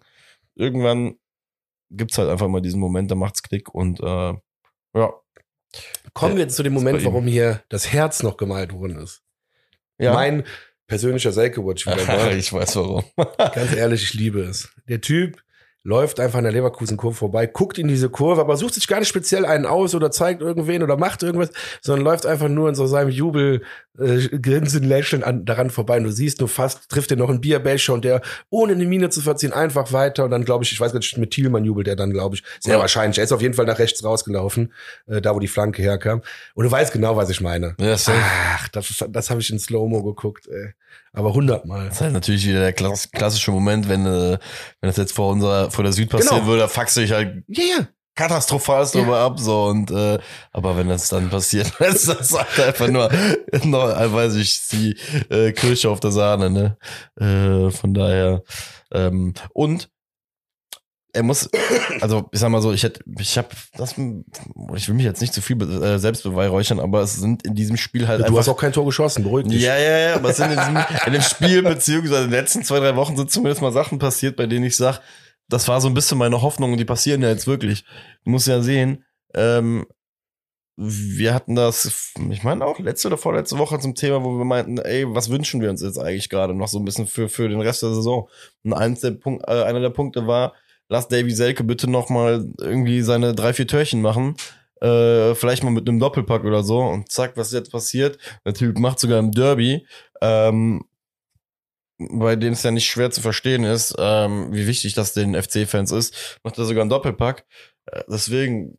Irgendwann 0.56 1.16
gibt's 1.90 2.18
halt 2.18 2.28
einfach 2.28 2.48
mal 2.48 2.60
diesen 2.60 2.80
Moment, 2.80 3.10
da 3.10 3.14
macht's 3.14 3.42
Klick 3.42 3.72
und 3.72 4.00
äh, 4.00 4.34
ja. 4.94 5.12
Kommen 6.14 6.36
wir 6.36 6.42
jetzt 6.42 6.56
zu 6.56 6.62
dem 6.62 6.72
Moment, 6.72 7.04
warum 7.04 7.26
hier 7.26 7.62
das 7.68 7.92
Herz 7.92 8.22
noch 8.22 8.36
gemalt 8.36 8.72
worden 8.72 8.98
ist. 8.98 9.22
ja. 9.98 10.14
Mein 10.14 10.44
persönlicher 10.86 11.32
Selke-Watch 11.32 11.86
wieder 11.86 12.32
ich 12.36 12.52
weiß 12.52 12.76
warum. 12.76 13.04
Ganz 13.36 13.74
ehrlich, 13.74 14.02
ich 14.02 14.14
liebe 14.14 14.40
es. 14.40 14.72
Der 14.88 15.00
Typ 15.00 15.42
läuft 15.86 16.18
einfach 16.18 16.38
an 16.38 16.44
der 16.44 16.52
Leverkusen-Kurve 16.52 17.14
vorbei, 17.16 17.46
guckt 17.46 17.78
in 17.78 17.86
diese 17.86 18.10
Kurve, 18.10 18.40
aber 18.40 18.56
sucht 18.56 18.74
sich 18.74 18.88
gar 18.88 18.98
nicht 18.98 19.08
speziell 19.08 19.46
einen 19.46 19.66
aus 19.66 19.94
oder 19.94 20.10
zeigt 20.10 20.42
irgendwen 20.42 20.82
oder 20.82 20.96
macht 20.96 21.22
irgendwas, 21.22 21.50
sondern 21.80 22.04
läuft 22.04 22.26
einfach 22.26 22.48
nur 22.48 22.68
in 22.68 22.74
so 22.74 22.86
seinem 22.88 23.08
Jubel, 23.10 23.62
äh, 23.98 24.28
Grinsen, 24.38 24.82
Lächeln 24.82 25.22
an, 25.22 25.44
daran 25.44 25.70
vorbei. 25.70 25.98
Und 25.98 26.04
du 26.04 26.10
siehst 26.10 26.40
nur 26.40 26.48
fast, 26.48 26.88
trifft 26.90 27.12
er 27.12 27.16
noch 27.16 27.30
einen 27.30 27.40
Bierbecher 27.40 27.92
und 27.94 28.04
der, 28.04 28.20
ohne 28.50 28.72
eine 28.72 28.84
Miene 28.84 29.10
zu 29.10 29.20
verziehen, 29.20 29.52
einfach 29.52 29.92
weiter. 29.92 30.24
Und 30.24 30.32
dann 30.32 30.44
glaube 30.44 30.64
ich, 30.64 30.72
ich 30.72 30.80
weiß 30.80 30.90
gar 30.92 30.98
nicht, 30.98 31.16
mit 31.18 31.30
Thielmann 31.30 31.64
jubelt 31.64 31.86
er 31.86 31.94
dann, 31.96 32.10
glaube 32.10 32.34
ich. 32.34 32.42
Sehr 32.60 32.74
Ja. 32.74 32.80
wahrscheinlich. 32.80 33.18
Er 33.18 33.24
ist 33.24 33.32
auf 33.32 33.40
jeden 33.42 33.54
Fall 33.54 33.66
nach 33.66 33.78
rechts 33.78 34.02
rausgelaufen, 34.02 34.72
äh, 35.06 35.20
da 35.20 35.36
wo 35.36 35.38
die 35.38 35.46
Flanke 35.48 35.82
herkam. 35.82 36.20
Und 36.54 36.64
du 36.64 36.70
weißt 36.70 36.92
genau, 36.92 37.16
was 37.16 37.30
ich 37.30 37.40
meine. 37.40 37.76
Ja, 37.80 37.96
safe. 37.96 38.18
Ach, 38.20 38.68
das, 38.68 38.90
ist- 38.90 39.04
das 39.08 39.30
habe 39.30 39.40
ich 39.40 39.50
in 39.50 39.60
Slow-Mo 39.60 40.02
geguckt, 40.02 40.48
ey. 40.48 40.72
Aber 41.12 41.32
hundertmal. 41.32 41.86
Das 41.86 41.94
ist 41.96 42.00
halt 42.02 42.12
natürlich 42.12 42.46
wieder 42.46 42.60
der 42.60 42.74
klass 42.74 43.08
klassische 43.10 43.50
Moment, 43.50 43.88
wenn, 43.88 44.04
äh, 44.04 44.32
wenn 44.80 44.88
das 44.90 44.98
jetzt 44.98 45.12
vor 45.12 45.32
unserer, 45.32 45.70
vor 45.76 45.84
der 45.84 45.92
Süd 45.92 46.10
passieren 46.10 46.36
Genau. 46.38 46.46
würde, 46.48 46.68
du 46.96 47.00
dich 47.00 47.12
halt 47.12 47.44
ja. 47.48 47.86
katastrophal 48.16 48.84
Ja. 48.84 48.90
drüber 48.90 49.18
ab, 49.18 49.38
so, 49.38 49.64
und, 49.66 49.90
äh, 49.90 50.18
aber 50.52 50.76
wenn 50.76 50.88
das 50.88 51.08
dann 51.08 51.30
passiert, 51.30 51.72
ist 51.80 52.08
das 52.08 52.32
halt 52.32 52.58
einfach 52.60 52.88
nur, 52.88 53.10
noch, 53.64 53.88
äh, 53.96 54.12
weiß 54.12 54.34
ich, 54.36 54.66
die, 54.68 54.96
äh, 55.30 55.52
Kirche 55.52 55.90
auf 55.90 56.00
der 56.00 56.10
Sahne, 56.12 56.50
ne, 56.50 56.76
äh, 57.20 57.70
von 57.70 57.94
daher, 57.94 58.42
ähm, 58.92 59.34
und, 59.52 59.88
er 61.12 61.22
muss, 61.22 61.48
also 62.02 62.28
ich 62.30 62.40
sag 62.40 62.50
mal 62.50 62.60
so, 62.60 62.72
ich 62.74 62.82
hätte, 62.82 63.00
ich 63.18 63.38
habe 63.38 63.48
das, 63.78 63.92
ich 63.92 64.86
will 64.88 64.94
mich 64.94 65.04
jetzt 65.06 65.22
nicht 65.22 65.32
zu 65.32 65.40
viel 65.40 65.56
äh, 65.62 65.98
selbst 65.98 66.24
beweihräuchern, 66.24 66.78
aber 66.78 67.00
es 67.00 67.14
sind 67.14 67.42
in 67.46 67.54
diesem 67.54 67.78
Spiel 67.78 68.06
halt 68.06 68.20
Du 68.20 68.24
einfach 68.26 68.38
hast 68.40 68.48
auch 68.50 68.58
kein 68.58 68.72
Tor 68.74 68.84
geschossen, 68.84 69.22
beruhig 69.24 69.46
dich. 69.46 69.62
ja, 69.62 69.78
ja, 69.78 69.96
ja, 69.98 70.14
aber 70.16 70.28
es 70.28 70.36
sind 70.36 70.50
in, 70.52 70.58
diesem, 70.58 70.76
in 71.06 71.12
dem 71.14 71.22
Spiel, 71.22 71.62
beziehungsweise 71.62 72.24
in 72.24 72.30
den 72.30 72.38
letzten 72.38 72.64
zwei, 72.64 72.80
drei 72.80 72.96
Wochen 72.96 73.16
sind 73.16 73.30
zumindest 73.30 73.62
mal 73.62 73.72
Sachen 73.72 73.98
passiert, 73.98 74.36
bei 74.36 74.44
denen 74.46 74.66
ich 74.66 74.76
sag, 74.76 75.00
das 75.48 75.68
war 75.68 75.80
so 75.80 75.88
ein 75.88 75.94
bisschen 75.94 76.18
meine 76.18 76.42
Hoffnung 76.42 76.72
und 76.72 76.78
die 76.78 76.84
passieren 76.84 77.22
ja 77.22 77.28
jetzt 77.28 77.46
wirklich. 77.46 77.84
Du 78.24 78.30
musst 78.30 78.46
ja 78.46 78.60
sehen, 78.60 79.04
ähm, 79.34 79.86
wir 80.76 81.32
hatten 81.32 81.54
das, 81.54 82.12
ich 82.30 82.42
meine 82.42 82.64
auch 82.66 82.78
letzte 82.78 83.08
oder 83.08 83.16
vorletzte 83.16 83.56
Woche 83.56 83.78
zum 83.78 83.94
Thema, 83.94 84.22
wo 84.22 84.36
wir 84.36 84.44
meinten, 84.44 84.76
ey, 84.78 85.06
was 85.08 85.30
wünschen 85.30 85.62
wir 85.62 85.70
uns 85.70 85.80
jetzt 85.80 85.98
eigentlich 85.98 86.28
gerade 86.28 86.54
noch 86.54 86.68
so 86.68 86.78
ein 86.78 86.84
bisschen 86.84 87.06
für, 87.06 87.30
für 87.30 87.48
den 87.48 87.60
Rest 87.60 87.82
der 87.82 87.94
Saison? 87.94 88.28
Und 88.62 88.74
eins 88.74 89.00
der 89.00 89.12
Punkt, 89.12 89.48
äh, 89.48 89.62
einer 89.62 89.80
der 89.80 89.90
Punkte 89.90 90.26
war, 90.26 90.52
lass 90.88 91.08
Davy 91.08 91.30
Selke 91.30 91.64
bitte 91.64 91.88
noch 91.90 92.10
mal 92.10 92.46
irgendwie 92.60 93.00
seine 93.00 93.34
drei, 93.34 93.54
vier 93.54 93.66
Törchen 93.66 94.02
machen. 94.02 94.36
Äh, 94.82 95.34
vielleicht 95.34 95.64
mal 95.64 95.70
mit 95.70 95.88
einem 95.88 95.98
Doppelpack 95.98 96.44
oder 96.44 96.62
so. 96.62 96.80
Und 96.80 97.10
zack, 97.10 97.36
was 97.36 97.48
ist 97.48 97.54
jetzt 97.54 97.72
passiert? 97.72 98.18
Der 98.44 98.52
Typ 98.52 98.78
macht 98.78 99.00
sogar 99.00 99.18
im 99.18 99.32
Derby. 99.32 99.86
Ähm, 100.20 100.84
bei 101.98 102.36
dem 102.36 102.52
es 102.52 102.62
ja 102.62 102.70
nicht 102.70 102.86
schwer 102.86 103.10
zu 103.10 103.20
verstehen 103.20 103.64
ist, 103.64 103.94
ähm, 103.98 104.52
wie 104.52 104.66
wichtig 104.66 104.94
das 104.94 105.14
den 105.14 105.34
FC-Fans 105.34 105.92
ist, 105.92 106.38
macht 106.42 106.58
er 106.58 106.64
sogar 106.64 106.82
einen 106.82 106.90
Doppelpack. 106.90 107.44
Äh, 107.86 108.02
deswegen 108.08 108.78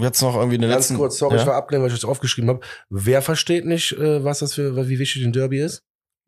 jetzt 0.00 0.20
noch 0.20 0.34
irgendwie 0.34 0.56
eine 0.56 0.68
Ganz 0.68 0.86
letzten. 0.86 0.96
kurz, 0.96 1.18
sorry, 1.18 1.36
ja? 1.36 1.42
ich 1.42 1.46
war 1.46 1.54
abgelenkt, 1.54 1.82
weil 1.82 1.94
ich 1.94 2.00
das 2.00 2.08
aufgeschrieben 2.08 2.50
habe. 2.50 2.60
Wer 2.90 3.22
versteht 3.22 3.64
nicht, 3.64 3.92
äh, 3.92 4.24
was 4.24 4.40
das 4.40 4.54
für, 4.54 4.88
wie 4.88 4.98
wichtig 4.98 5.24
ein 5.24 5.32
Derby 5.32 5.60
ist? 5.60 5.82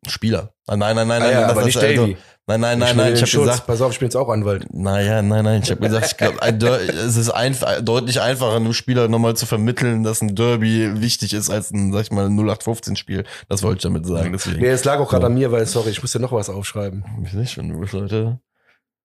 Spieler. 0.06 0.52
Ah, 0.66 0.76
Nein, 0.76 0.94
nein, 0.96 1.08
nein, 1.08 1.22
Ah 1.22 1.24
nein, 1.24 1.32
ja, 1.32 1.40
das 1.42 1.50
aber 1.52 1.64
nicht 1.64 1.76
also- 1.76 2.02
Davy. 2.02 2.16
Nein, 2.50 2.60
nein, 2.60 2.78
nein, 2.78 2.96
nein, 2.96 3.14
den 3.14 3.22
ich 3.24 3.34
habe 3.34 3.44
gesagt, 3.44 3.66
Pass 3.66 3.82
auf, 3.82 3.92
ich 3.92 3.98
bin 3.98 4.06
jetzt 4.06 4.16
auch 4.16 4.30
Anwalt. 4.30 4.64
naja, 4.72 5.20
nein, 5.20 5.44
nein, 5.44 5.60
ich 5.62 5.70
habe 5.70 5.82
gesagt, 5.82 6.06
ich 6.06 6.16
glaube, 6.16 6.38
es 6.88 7.16
ist 7.16 7.28
einf 7.28 7.62
deutlich 7.82 8.22
einfacher, 8.22 8.56
einem 8.56 8.72
Spieler 8.72 9.06
nochmal 9.08 9.36
zu 9.36 9.44
vermitteln, 9.44 10.02
dass 10.02 10.22
ein 10.22 10.34
Derby 10.34 11.02
wichtig 11.02 11.34
ist 11.34 11.50
als 11.50 11.70
ein, 11.72 11.92
sag 11.92 12.04
ich 12.04 12.10
mal, 12.10 12.26
0815-Spiel. 12.28 13.24
Das 13.50 13.62
wollte 13.62 13.76
ich 13.78 13.82
damit 13.82 14.06
sagen, 14.06 14.32
deswegen. 14.32 14.60
Nee, 14.60 14.68
es 14.68 14.82
lag 14.84 14.98
auch 14.98 15.10
gerade 15.10 15.26
an 15.26 15.34
mir, 15.34 15.52
weil, 15.52 15.66
sorry, 15.66 15.90
ich 15.90 16.00
musste 16.00 16.20
noch 16.20 16.32
was 16.32 16.48
aufschreiben. 16.48 17.04
Ich 17.22 17.28
weiß 17.28 17.34
nicht, 17.34 17.52
schon, 17.52 17.68
du 17.68 17.98
Leute. 17.98 18.40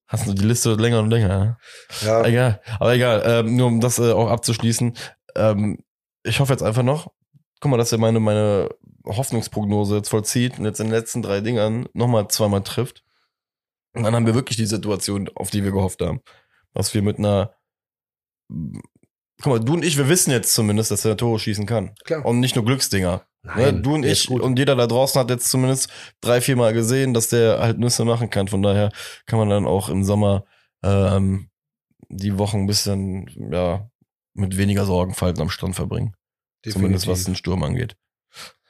Hast 0.07 0.25
du 0.25 0.33
die 0.33 0.45
Liste 0.45 0.75
länger 0.75 0.99
und 0.99 1.09
länger, 1.09 1.57
ja? 2.01 2.21
Egal, 2.23 2.61
aber 2.79 2.93
egal, 2.93 3.23
ähm, 3.25 3.57
nur 3.57 3.67
um 3.67 3.81
das 3.81 3.99
äh, 3.99 4.11
auch 4.13 4.29
abzuschließen. 4.29 4.93
Ähm, 5.35 5.79
ich 6.23 6.39
hoffe 6.39 6.53
jetzt 6.53 6.63
einfach 6.63 6.83
noch, 6.83 7.11
guck 7.59 7.71
mal, 7.71 7.77
dass 7.77 7.91
er 7.91 7.97
meine, 7.97 8.21
meine 8.21 8.69
Hoffnungsprognose 9.05 9.97
jetzt 9.97 10.09
vollzieht 10.09 10.59
und 10.59 10.65
jetzt 10.65 10.79
in 10.79 10.87
den 10.87 10.93
letzten 10.93 11.21
drei 11.21 11.41
Dingern 11.41 11.87
nochmal 11.93 12.27
zweimal 12.29 12.63
trifft. 12.63 13.03
Und 13.93 14.03
dann 14.03 14.15
haben 14.15 14.25
wir 14.25 14.35
wirklich 14.35 14.57
die 14.57 14.65
Situation, 14.65 15.29
auf 15.35 15.49
die 15.51 15.63
wir 15.63 15.71
gehofft 15.71 16.01
haben. 16.01 16.21
Dass 16.73 16.93
wir 16.93 17.01
mit 17.01 17.19
einer, 17.19 17.53
guck 19.41 19.45
mal, 19.45 19.59
du 19.59 19.73
und 19.73 19.85
ich, 19.85 19.97
wir 19.97 20.09
wissen 20.09 20.31
jetzt 20.31 20.53
zumindest, 20.53 20.89
dass 20.91 21.05
er 21.05 21.17
Tore 21.17 21.39
schießen 21.39 21.65
kann. 21.65 21.93
klar. 22.05 22.25
Und 22.25 22.39
nicht 22.39 22.55
nur 22.55 22.65
Glücksdinger. 22.65 23.25
Ne? 23.43 23.51
Nein, 23.55 23.83
Du 23.83 23.93
und 23.93 24.05
ich 24.05 24.29
und 24.29 24.57
jeder 24.57 24.75
da 24.75 24.87
draußen 24.87 25.19
hat 25.19 25.29
jetzt 25.29 25.49
zumindest 25.49 25.89
drei, 26.21 26.39
vier 26.39 26.55
Mal 26.55 26.73
gesehen, 26.73 27.13
dass 27.13 27.27
der 27.27 27.59
halt 27.59 27.77
Nüsse 27.77 28.05
machen 28.05 28.29
kann. 28.29 28.47
Von 28.47 28.63
daher 28.63 28.89
kann 29.25 29.37
man 29.37 29.49
dann 29.49 29.67
auch 29.67 29.89
im 29.89 30.03
Sommer 30.05 30.45
ähm, 30.81 31.49
die 32.07 32.37
Wochen 32.37 32.59
ein 32.59 32.67
bisschen 32.67 33.27
ja 33.51 33.89
mit 34.33 34.57
weniger 34.57 34.85
Sorgenfalten 34.85 35.41
am 35.41 35.49
Strand 35.49 35.75
verbringen. 35.75 36.15
Zumindest 36.65 37.07
was 37.07 37.25
den 37.25 37.35
Sturm 37.35 37.63
angeht. 37.63 37.97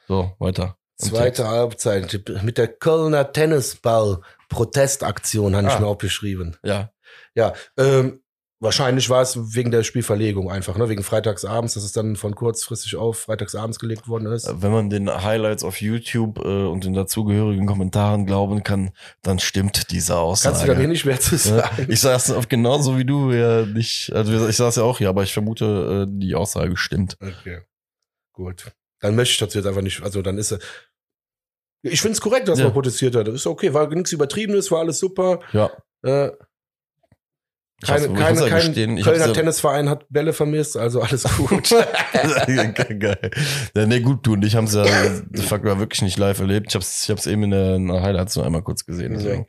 So, 0.08 0.32
weiter. 0.38 0.76
Zweite 0.96 1.46
Halbzeit 1.48 2.20
mit 2.42 2.56
der 2.58 2.68
Kölner 2.68 3.32
Tennisball-Protestaktion 3.32 5.56
habe 5.56 5.66
ich 5.68 5.72
Ah. 5.74 5.80
mir 5.80 5.86
aufgeschrieben. 5.86 6.56
Ja, 6.62 6.90
Ja, 7.36 7.52
ähm, 7.76 8.20
wahrscheinlich 8.60 9.10
war 9.10 9.20
es 9.22 9.36
wegen 9.54 9.70
der 9.72 9.82
Spielverlegung 9.82 10.48
einfach, 10.50 10.76
ne? 10.76 10.88
wegen 10.88 11.02
freitagsabends, 11.02 11.74
dass 11.74 11.82
es 11.84 11.90
dann 11.92 12.14
von 12.16 12.34
kurzfristig 12.36 12.94
auf 12.96 13.18
freitagsabends 13.18 13.78
gelegt 13.80 14.06
worden 14.08 14.26
ist. 14.32 14.48
wenn 14.62 14.70
man 14.72 14.88
den 14.90 15.10
Highlights 15.10 15.64
auf 15.64 15.80
YouTube 15.80 16.38
äh, 16.38 16.66
und 16.66 16.84
den 16.84 16.94
dazugehörigen 16.94 17.66
Kommentaren 17.66 18.24
glauben 18.26 18.62
kann, 18.62 18.90
dann 19.22 19.38
stimmt 19.40 19.90
diese 19.90 20.16
Aussage. 20.16 20.54
Kannst 20.54 20.68
du 20.68 20.74
da 20.74 20.78
wenig 20.80 21.04
mehr 21.04 21.18
zu 21.20 21.36
sagen? 21.36 21.86
Ich 21.88 22.06
auf 22.06 22.48
genauso 22.48 22.96
wie 22.98 23.04
du 23.04 23.32
ja 23.32 23.66
nicht, 23.66 24.12
also 24.12 24.46
ich 24.48 24.56
sag's 24.56 24.76
ja 24.76 24.84
auch 24.84 24.98
hier, 24.98 25.08
aber 25.08 25.22
ich 25.24 25.32
vermute, 25.32 26.06
äh, 26.08 26.08
die 26.08 26.34
Aussage 26.36 26.76
stimmt. 26.76 27.16
Okay, 27.20 27.62
gut. 28.32 28.72
Dann 29.00 29.14
möchte 29.16 29.32
ich 29.32 29.38
dazu 29.38 29.58
jetzt 29.58 29.66
einfach 29.66 29.82
nicht, 29.82 30.02
also 30.02 30.22
dann 30.22 30.38
ist 30.38 30.52
er. 30.52 30.58
Ich 31.82 32.00
finde 32.00 32.14
es 32.14 32.20
korrekt, 32.20 32.48
dass 32.48 32.58
Ja. 32.58 32.64
man 32.66 32.72
protestiert 32.74 33.14
hat. 33.14 33.28
Ist 33.28 33.46
okay, 33.46 33.74
war 33.74 33.86
nichts 33.88 34.12
Übertriebenes, 34.12 34.70
war 34.70 34.80
alles 34.80 34.98
super. 34.98 35.40
Ja. 35.52 35.70
Äh, 36.02 36.30
Ich 37.82 37.88
keine, 37.88 38.04
ich 38.04 38.10
muss 38.10 38.20
keine, 38.20 38.40
ja 38.40 38.48
kein 38.48 38.66
gestehen, 38.66 38.96
ich 38.96 39.04
Kölner 39.04 39.26
ja- 39.26 39.32
Tennisverein 39.32 39.90
hat 39.90 40.06
Bälle 40.08 40.32
vermisst, 40.32 40.76
also 40.76 41.02
alles 41.02 41.24
gut. 41.36 41.68
Geil. 41.70 43.30
Ja, 43.76 43.86
nee, 43.86 44.00
gut, 44.00 44.26
du 44.26 44.32
und 44.34 44.44
ich 44.44 44.56
haben's 44.56 44.72
ja 44.74 44.84
de 44.84 45.42
facto 45.42 45.68
ja 45.68 45.78
wirklich 45.78 46.00
nicht 46.00 46.16
live 46.18 46.38
erlebt. 46.40 46.68
Ich 46.70 46.74
hab's, 46.76 47.04
ich 47.04 47.10
hab's 47.10 47.26
eben 47.26 47.42
in 47.42 47.50
der, 47.50 47.74
in 47.74 47.88
der 47.88 48.00
Highlights 48.02 48.36
nur 48.36 48.46
einmal 48.46 48.62
kurz 48.62 48.86
gesehen. 48.86 49.12
Deswegen. 49.14 49.46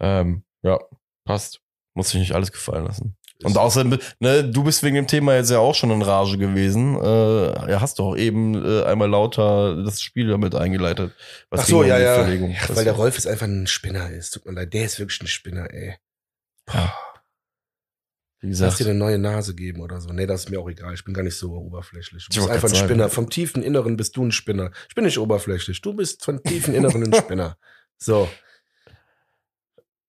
Ja. 0.00 0.20
Ähm, 0.20 0.44
ja, 0.62 0.78
passt. 1.24 1.60
Muss 1.94 2.10
sich 2.10 2.20
nicht 2.20 2.32
alles 2.34 2.52
gefallen 2.52 2.84
lassen. 2.86 3.16
Und 3.44 3.58
außerdem, 3.58 3.98
ne, 4.20 4.44
du 4.44 4.64
bist 4.64 4.82
wegen 4.82 4.96
dem 4.96 5.06
Thema 5.06 5.34
jetzt 5.34 5.50
ja 5.50 5.58
auch 5.58 5.74
schon 5.74 5.90
in 5.90 6.02
Rage 6.02 6.38
gewesen. 6.38 6.96
Äh, 7.00 7.70
ja, 7.70 7.80
hast 7.80 7.98
doch 7.98 8.16
eben 8.16 8.54
äh, 8.64 8.84
einmal 8.84 9.08
lauter 9.08 9.82
das 9.82 10.00
Spiel 10.02 10.28
damit 10.28 10.54
eingeleitet. 10.54 11.12
Was 11.50 11.60
Ach 11.60 11.66
so, 11.66 11.82
ja, 11.84 11.98
ja. 11.98 12.28
Ja. 12.28 12.56
Weil 12.68 12.84
der 12.84 12.94
Rolf 12.94 13.18
ist 13.18 13.26
einfach 13.26 13.46
ein 13.46 13.66
Spinner 13.66 14.10
ist. 14.10 14.30
Tut 14.30 14.46
mir 14.46 14.52
leid, 14.52 14.72
der 14.72 14.84
ist 14.84 14.98
wirklich 14.98 15.20
ein 15.20 15.26
Spinner, 15.26 15.70
ey. 15.72 15.96
ja. 16.72 16.94
Wie 18.40 18.48
Lass 18.48 18.58
gesagt, 18.58 18.80
dir 18.80 18.86
eine 18.86 18.98
neue 18.98 19.18
Nase 19.18 19.54
geben 19.54 19.80
oder 19.82 20.00
so. 20.00 20.12
Nee, 20.12 20.26
das 20.26 20.40
ist 20.40 20.50
mir 20.50 20.58
auch 20.58 20.68
egal. 20.68 20.92
Ich 20.94 21.04
bin 21.04 21.14
gar 21.14 21.22
nicht 21.22 21.38
so 21.38 21.52
oberflächlich. 21.52 22.26
Du 22.26 22.32
Ich 22.32 22.38
bist 22.38 22.50
einfach 22.50 22.68
ein. 22.70 22.74
Spinner. 22.74 23.08
Vom 23.08 23.30
tiefen 23.30 23.62
Inneren 23.62 23.96
bist 23.96 24.16
du 24.16 24.24
ein 24.24 24.32
Spinner. 24.32 24.72
Ich 24.88 24.96
bin 24.96 25.04
nicht 25.04 25.18
oberflächlich. 25.18 25.80
Du 25.80 25.94
bist 25.94 26.24
von 26.24 26.42
tiefen 26.42 26.74
Inneren 26.74 27.04
ein 27.04 27.14
Spinner. 27.14 27.56
So. 27.98 28.28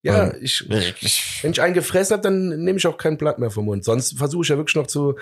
Ja, 0.04 0.34
ich, 0.36 0.70
ich, 1.02 1.40
wenn 1.42 1.52
ich 1.52 1.62
einen 1.62 1.74
gefressen 1.74 2.14
habe, 2.14 2.24
dann 2.24 2.64
nehme 2.64 2.78
ich 2.78 2.86
auch 2.86 2.98
kein 2.98 3.18
Blatt 3.18 3.40
mehr 3.40 3.52
vom 3.52 3.66
Mund. 3.66 3.86
Sonst 3.86 4.18
versuche 4.18 4.44
ich 4.44 4.50
ja 4.50 4.58
wirklich 4.58 4.76
noch 4.76 4.88
zu 4.88 5.16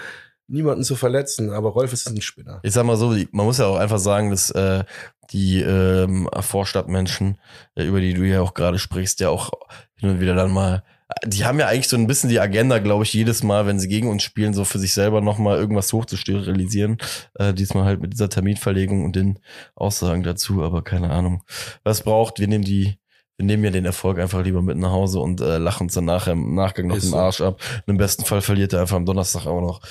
niemanden 0.47 0.84
zu 0.84 0.95
verletzen. 0.95 1.51
Aber 1.51 1.69
Rolf 1.69 1.93
ist 1.93 2.07
ein 2.07 2.21
Spinner. 2.21 2.59
ich 2.63 2.73
sag 2.73 2.86
mal 2.86 2.97
so, 2.97 3.15
man 3.32 3.45
muss 3.45 3.59
ja 3.59 3.67
auch 3.67 3.77
einfach 3.77 3.99
sagen, 3.99 4.32
dass 4.32 4.49
äh, 4.51 4.84
die 5.32 5.61
ähm, 5.61 6.27
Vorstadtmenschen, 6.39 7.38
äh, 7.75 7.84
über 7.86 8.01
die 8.01 8.13
du 8.13 8.23
ja 8.23 8.41
auch 8.41 8.53
gerade 8.53 8.79
sprichst, 8.79 9.19
ja 9.19 9.29
auch 9.29 9.51
hin 9.95 10.09
und 10.09 10.19
wieder 10.19 10.36
dann 10.36 10.51
mal, 10.51 10.84
die 11.25 11.45
haben 11.45 11.59
ja 11.59 11.67
eigentlich 11.67 11.89
so 11.89 11.97
ein 11.97 12.07
bisschen 12.07 12.29
die 12.29 12.39
Agenda, 12.39 12.79
glaube 12.79 13.03
ich, 13.03 13.13
jedes 13.13 13.43
Mal, 13.43 13.65
wenn 13.65 13.79
sie 13.79 13.88
gegen 13.88 14.09
uns 14.09 14.23
spielen, 14.23 14.53
so 14.53 14.65
für 14.65 14.79
sich 14.79 14.93
selber 14.93 15.21
nochmal 15.21 15.57
irgendwas 15.57 15.91
hochzusterilisieren. 15.93 16.97
Äh, 17.36 17.53
diesmal 17.53 17.86
halt 17.86 18.01
mit 18.01 18.13
dieser 18.13 18.29
Terminverlegung 18.29 19.05
und 19.05 19.15
den 19.15 19.39
Aussagen 19.75 20.23
dazu, 20.23 20.63
aber 20.63 20.84
keine 20.84 21.11
Ahnung. 21.11 21.43
Was 21.84 22.03
braucht, 22.03 22.39
wir 22.39 22.47
nehmen 22.47 22.63
die, 22.63 22.97
wir 23.42 23.46
nehmen 23.48 23.64
ja 23.64 23.72
den 23.72 23.86
Erfolg 23.86 24.20
einfach 24.20 24.44
lieber 24.44 24.62
mit 24.62 24.78
nach 24.78 24.92
Hause 24.92 25.20
und 25.20 25.42
äh, 25.42 25.58
lachen 25.58 25.84
uns 25.86 25.96
dann 25.96 26.06
nachher 26.06 26.34
im 26.34 26.54
Nachgang 26.54 26.88
noch 26.88 26.96
Ist 26.98 27.06
den 27.06 27.12
so. 27.12 27.18
Arsch 27.18 27.42
ab. 27.42 27.60
Und 27.88 27.92
Im 27.92 27.98
besten 27.98 28.24
Fall 28.24 28.42
verliert 28.42 28.72
er 28.74 28.82
einfach 28.82 28.98
am 28.98 29.06
Donnerstag 29.06 29.48
auch 29.48 29.62
noch. 29.62 29.82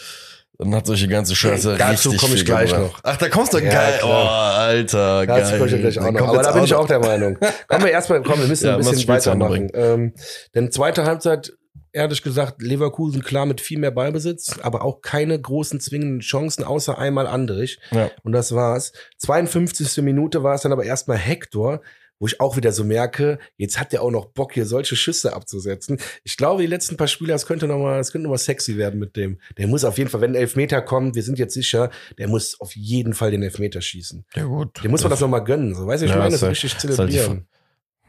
Dann 0.57 0.73
hat 0.75 0.87
solche 0.87 1.09
ganze 1.09 1.35
Scheiße 1.35 1.77
Dazu 1.79 2.11
richtig 2.11 2.21
komm 2.29 2.37
ich 2.37 2.45
gleich 2.45 2.71
gebracht. 2.71 2.93
noch. 2.93 3.01
Ach, 3.03 3.17
da 3.17 3.29
kommst 3.29 3.55
du 3.55 3.59
Ja, 3.59 3.73
geil. 3.73 3.99
klar. 3.99 4.11
Oh, 4.25 4.29
Alter, 4.61 5.27
geil. 5.27 5.41
Dazu 5.41 5.57
komme 5.57 5.67
ich 5.71 5.81
gleich 5.81 5.99
auch 5.99 6.11
noch. 6.13 6.29
Aber 6.29 6.43
da 6.43 6.53
bin 6.53 6.65
ich 6.65 6.75
auch 6.75 6.87
der 6.87 7.01
Meinung. 7.01 7.39
Kommen 7.67 7.85
wir 7.85 7.91
erstmal, 7.91 8.23
komm, 8.23 8.39
wir 8.41 8.47
müssen 8.47 8.67
Ja, 8.67 8.75
ein 8.75 8.79
bisschen 8.79 9.09
weitermachen. 9.09 9.69
Ähm, 9.75 10.13
denn 10.55 10.71
zweite 10.71 11.05
Halbzeit, 11.05 11.53
ehrlich 11.93 12.23
gesagt, 12.23 12.63
Leverkusen 12.63 13.23
klar 13.25 13.47
mit 13.47 13.61
viel 13.61 13.79
mehr 13.81 13.91
Ballbesitz, 13.91 14.59
aber 14.63 14.85
auch 14.85 15.01
keine 15.01 15.41
großen 15.41 15.81
zwingenden 15.81 16.21
Chancen, 16.21 16.63
außer 16.63 16.97
einmal 16.99 17.27
Andrich. 17.27 17.81
Ja. 17.91 18.11
Und 18.23 18.31
das 18.33 18.55
war's. 18.55 18.93
52. 19.19 20.03
Minute 20.05 20.45
war 20.45 20.55
es 20.55 20.61
dann 20.63 20.73
aber 20.73 20.85
erstmal 20.85 21.17
Hector, 21.17 21.81
wo 22.21 22.27
ich 22.27 22.39
auch 22.41 22.57
wieder 22.57 22.71
so 22.71 22.85
merke, 22.85 23.39
jetzt 23.57 23.81
hat 23.81 23.93
der 23.93 24.03
auch 24.03 24.11
noch 24.11 24.27
Bock, 24.27 24.53
hier 24.53 24.67
solche 24.67 24.95
Schüsse 24.95 25.33
abzusetzen. 25.33 25.99
Ich 26.23 26.37
glaube, 26.37 26.61
die 26.63 26.69
letzten 26.69 26.97
paar 26.97 27.09
Spieler, 27.09 27.33
das 27.33 27.47
könnte 27.47 27.67
noch 27.67 27.79
mal, 27.79 27.97
das 27.99 28.13
könnte 28.13 28.25
noch 28.25 28.31
mal 28.31 28.39
sexy 28.39 28.77
werden 28.77 29.01
mit 29.01 29.17
dem. 29.17 29.41
Der 29.59 29.67
muss 29.67 29.85
auf 29.85 29.99
jeden 29.99 30.11
Fall, 30.11 30.21
wenn 30.21 30.33
ein 30.33 30.37
Elfmeter 30.37 30.83
kommt, 30.83 31.15
wir 31.17 31.23
sind 31.23 31.39
jetzt 31.39 31.55
sicher, 31.55 31.91
der 32.19 32.29
muss 32.29 32.61
auf 32.61 32.77
jeden 32.77 33.15
Fall 33.15 33.31
den 33.33 33.43
Elfmeter 33.43 33.81
schießen. 33.81 34.25
Ja, 34.37 34.45
gut. 34.45 34.85
Dem 34.85 34.91
muss 34.93 35.03
man 35.03 35.11
das 35.11 35.21
noch 35.21 35.29
mal 35.29 35.41
gönnen, 35.41 35.75
so. 35.75 35.87
Weiß 35.87 36.03
ich, 36.03 36.07
ich 36.07 36.13
Ja, 36.15 36.19
meine, 36.19 36.31
das 36.33 36.43
halt- 36.43 36.53
richtig 36.53 36.73
halt 36.75 36.81
zelebrieren. 36.83 37.47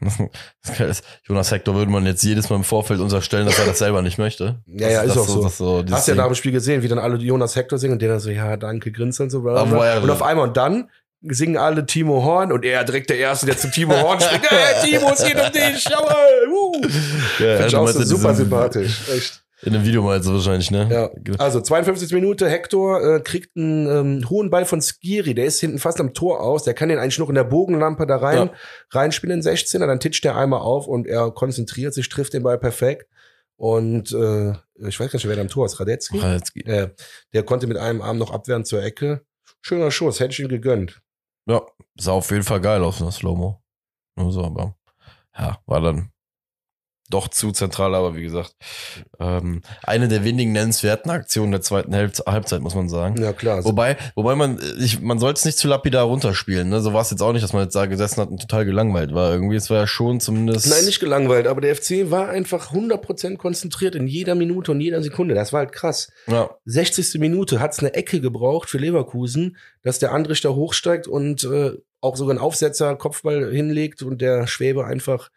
Das 0.00 0.18
Jonas 1.28 1.50
Hector 1.52 1.74
würde 1.76 1.90
man 1.90 2.04
jetzt 2.06 2.22
jedes 2.24 2.50
Mal 2.50 2.56
im 2.56 2.64
Vorfeld 2.64 3.00
unterstellen, 3.00 3.46
dass 3.46 3.58
er 3.58 3.66
das 3.66 3.78
selber 3.78 4.02
nicht 4.02 4.18
möchte. 4.18 4.60
Ja, 4.66 4.88
ja, 4.90 5.02
Das- 5.06 5.10
ist 5.10 5.16
das 5.16 5.28
auch 5.28 5.28
so. 5.28 5.42
das 5.42 5.58
so 5.58 5.84
Hast 5.94 6.08
du 6.08 6.12
ja 6.12 6.16
nach 6.16 6.26
dem 6.26 6.34
Spiel 6.34 6.52
gesehen, 6.52 6.82
wie 6.82 6.88
dann 6.88 6.98
alle 6.98 7.16
Jonas 7.16 7.54
Hector 7.56 7.78
singen 7.78 7.94
und 7.94 8.02
der 8.02 8.08
dann 8.10 8.20
so, 8.20 8.30
ja, 8.30 8.56
danke, 8.56 8.90
grinst 8.92 9.20
und 9.20 9.30
so. 9.30 9.42
Bla, 9.42 9.62
Und 9.62 10.10
auf 10.10 10.22
einmal 10.22 10.48
und 10.48 10.56
dann 10.56 10.90
singen 11.28 11.56
alle 11.56 11.86
Timo 11.86 12.22
Horn 12.24 12.52
und 12.52 12.64
er 12.64 12.84
direkt 12.84 13.10
der 13.10 13.18
Erste, 13.18 13.46
der 13.46 13.56
zu 13.56 13.70
Timo 13.70 13.94
Horn 14.00 14.20
springt. 14.20 14.50
Hey, 14.50 14.90
Timo, 14.90 15.10
es 15.12 15.24
geht 15.24 15.36
um 15.36 15.52
dich, 15.52 15.84
jawohl. 15.84 16.48
Uh. 16.52 16.82
Ja, 17.38 17.56
Finde 17.56 17.66
ich 17.68 17.76
auch 17.76 17.88
so 17.88 18.02
super 18.02 18.34
sympathisch. 18.34 19.00
Echt. 19.14 19.42
In 19.64 19.74
dem 19.74 19.84
Video 19.84 20.02
meinst 20.02 20.28
du 20.28 20.32
wahrscheinlich, 20.34 20.72
ne? 20.72 20.88
Ja. 20.90 21.34
Also 21.38 21.60
52. 21.60 22.10
Minute, 22.12 22.48
Hector 22.50 23.00
äh, 23.16 23.20
kriegt 23.20 23.56
einen 23.56 23.86
ähm, 24.20 24.28
hohen 24.28 24.50
Ball 24.50 24.64
von 24.64 24.80
Skiri, 24.82 25.34
der 25.34 25.44
ist 25.44 25.60
hinten 25.60 25.78
fast 25.78 26.00
am 26.00 26.14
Tor 26.14 26.40
aus, 26.40 26.64
der 26.64 26.74
kann 26.74 26.88
den 26.88 26.98
eigentlich 26.98 27.20
noch 27.20 27.28
in 27.28 27.36
der 27.36 27.44
Bogenlampe 27.44 28.04
da 28.08 28.16
rein, 28.16 28.48
Ja. 28.48 28.52
reinspielen 28.90 29.38
in 29.40 29.46
16er, 29.46 29.86
dann 29.86 30.00
titscht 30.00 30.24
der 30.24 30.36
einmal 30.36 30.62
auf 30.62 30.88
und 30.88 31.06
er 31.06 31.30
konzentriert 31.30 31.94
sich, 31.94 32.08
trifft 32.08 32.32
den 32.32 32.42
Ball 32.42 32.58
perfekt. 32.58 33.06
Und 33.56 34.10
äh, 34.12 34.50
ich 34.88 34.98
weiß 34.98 35.12
gar 35.12 35.14
nicht, 35.18 35.28
wer 35.28 35.36
da 35.36 35.42
am 35.42 35.48
Tor 35.48 35.66
ist, 35.66 35.78
Radetzky? 35.78 36.18
Geht- 36.54 36.66
Äh, 36.66 36.88
der 37.32 37.44
konnte 37.44 37.68
mit 37.68 37.76
einem 37.76 38.02
Arm 38.02 38.18
noch 38.18 38.32
abwehren 38.32 38.64
zur 38.64 38.82
Ecke. 38.82 39.20
Schöner 39.60 39.92
Schuss, 39.92 40.18
hätte 40.18 40.32
ich 40.32 40.40
ihm 40.40 40.48
gegönnt. 40.48 41.01
Ja, 41.46 41.62
sah 41.96 42.12
auf 42.12 42.30
jeden 42.30 42.44
Fall 42.44 42.60
geil 42.60 42.82
aus 42.84 43.00
in 43.00 43.06
der 43.06 43.12
Slow-Mo. 43.12 43.62
Nur 44.16 44.32
so, 44.32 44.44
aber 44.44 44.76
ja, 45.36 45.58
war 45.66 45.80
dann 45.80 46.12
doch 47.12 47.28
zu 47.28 47.52
zentral, 47.52 47.94
aber 47.94 48.16
wie 48.16 48.22
gesagt, 48.22 48.54
ähm, 49.20 49.62
eine 49.82 50.08
der 50.08 50.24
wenigen 50.24 50.52
nennenswerten 50.52 51.10
Aktionen 51.10 51.52
der 51.52 51.60
zweiten 51.60 51.94
Halb 51.94 52.12
Halbzeit, 52.26 52.60
muss 52.60 52.74
man 52.74 52.88
sagen. 52.88 53.20
Ja, 53.22 53.32
klar. 53.32 53.64
Wobei, 53.64 53.96
wobei 54.14 54.34
man, 54.34 54.58
ich, 54.78 55.00
man 55.00 55.18
soll 55.18 55.32
es 55.32 55.44
nicht 55.44 55.58
zu 55.58 55.68
lapidar 55.68 56.04
runterspielen. 56.04 56.68
Ne? 56.68 56.80
So 56.80 56.92
war 56.92 57.02
es 57.02 57.10
jetzt 57.10 57.22
auch 57.22 57.32
nicht, 57.32 57.42
dass 57.42 57.52
man 57.52 57.64
jetzt 57.64 57.74
da 57.74 57.86
gesessen 57.86 58.20
hat 58.20 58.30
und 58.30 58.40
total 58.40 58.64
gelangweilt 58.64 59.14
war. 59.14 59.32
Irgendwie, 59.32 59.56
es 59.56 59.70
war 59.70 59.78
ja 59.78 59.86
schon 59.86 60.20
zumindest. 60.20 60.68
Nein, 60.68 60.84
nicht 60.84 61.00
gelangweilt, 61.00 61.46
aber 61.46 61.60
der 61.60 61.76
FC 61.76 62.10
war 62.10 62.28
einfach 62.28 62.72
100% 62.72 63.36
konzentriert 63.36 63.94
in 63.94 64.06
jeder 64.06 64.34
Minute 64.34 64.72
und 64.72 64.80
jeder 64.80 65.02
Sekunde. 65.02 65.34
Das 65.34 65.52
war 65.52 65.60
halt 65.60 65.72
krass. 65.72 66.10
Ja, 66.26 66.50
60. 66.64 67.18
Minute 67.20 67.60
hat's 67.60 67.78
eine 67.80 67.94
Ecke 67.94 68.20
gebraucht 68.20 68.68
für 68.68 68.78
Leverkusen, 68.78 69.56
dass 69.82 69.98
der 69.98 70.12
Andrich 70.12 70.40
da 70.40 70.50
hochsteigt 70.50 71.06
und 71.06 71.44
äh, 71.44 71.72
auch 72.00 72.16
sogar 72.16 72.32
einen 72.32 72.40
Aufsetzer, 72.40 72.96
Kopfball 72.96 73.52
hinlegt 73.52 74.02
und 74.02 74.20
der 74.20 74.46
Schwäbe 74.46 74.84
einfach, 74.84 75.30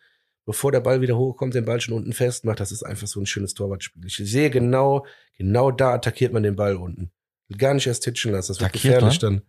bevor 0.45 0.71
der 0.71 0.79
Ball 0.79 1.01
wieder 1.01 1.17
hochkommt, 1.17 1.53
den 1.53 1.65
Ball 1.65 1.81
schon 1.81 1.93
unten 1.93 2.13
festmacht. 2.13 2.59
Das 2.59 2.71
ist 2.71 2.83
einfach 2.83 3.07
so 3.07 3.19
ein 3.19 3.25
schönes 3.25 3.53
Torwartspiel. 3.53 4.05
Ich 4.05 4.15
sehe 4.15 4.49
genau, 4.49 5.05
genau 5.37 5.71
da 5.71 5.93
attackiert 5.93 6.33
man 6.33 6.43
den 6.43 6.55
Ball 6.55 6.75
unten. 6.75 7.11
Gar 7.57 7.73
nicht 7.73 7.87
erst 7.87 8.03
titschen 8.03 8.31
lassen. 8.31 8.53
Das 8.53 8.59
wird 8.59 8.69
Attackiert 8.69 8.95
gefährlich 8.95 9.19
dann. 9.19 9.41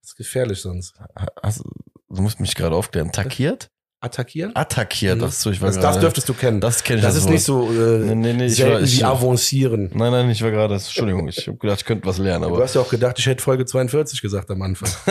Das 0.00 0.10
ist 0.10 0.16
gefährlich 0.16 0.60
sonst. 0.60 0.94
hast, 1.42 1.62
du 2.08 2.22
musst 2.22 2.40
mich 2.40 2.54
gerade 2.54 2.76
aufklären, 2.76 3.12
takiert? 3.12 3.70
Attackieren? 4.04 4.54
Attackiert, 4.54 5.18
Mhm. 5.18 5.24
ach 5.24 5.32
so, 5.32 5.50
ich 5.50 5.60
war 5.60 5.68
Das, 5.70 5.80
das 5.80 5.98
dürftest 5.98 6.28
du 6.28 6.34
kennen. 6.34 6.60
das 6.60 6.84
kenne 6.84 6.98
ich 6.98 7.04
Das 7.04 7.14
ist 7.16 7.24
Wort. 7.24 7.32
nicht 7.32 7.44
so 7.44 7.70
äh, 7.70 7.98
Nee, 8.00 8.14
nee, 8.14 8.32
nee, 8.34 8.46
ich 8.46 8.56
selten 8.56 8.72
war, 8.74 8.80
ich, 8.82 8.98
wie 8.98 9.04
avancieren. 9.04 9.90
Nein, 9.94 10.12
nein, 10.12 10.30
ich 10.30 10.42
war 10.42 10.50
gerade, 10.50 10.74
Entschuldigung, 10.74 11.26
ich 11.28 11.46
habe 11.48 11.56
gedacht, 11.58 11.80
ich 11.80 11.84
könnte 11.86 12.06
was 12.06 12.18
lernen, 12.18 12.46
Du 12.48 12.54
aber. 12.54 12.62
hast 12.64 12.74
ja 12.74 12.80
auch 12.82 12.88
gedacht, 12.90 13.18
ich 13.18 13.26
hätte 13.26 13.42
Folge 13.42 13.64
42 13.64 14.20
gesagt 14.20 14.50
am 14.50 14.60
Anfang. 14.62 14.88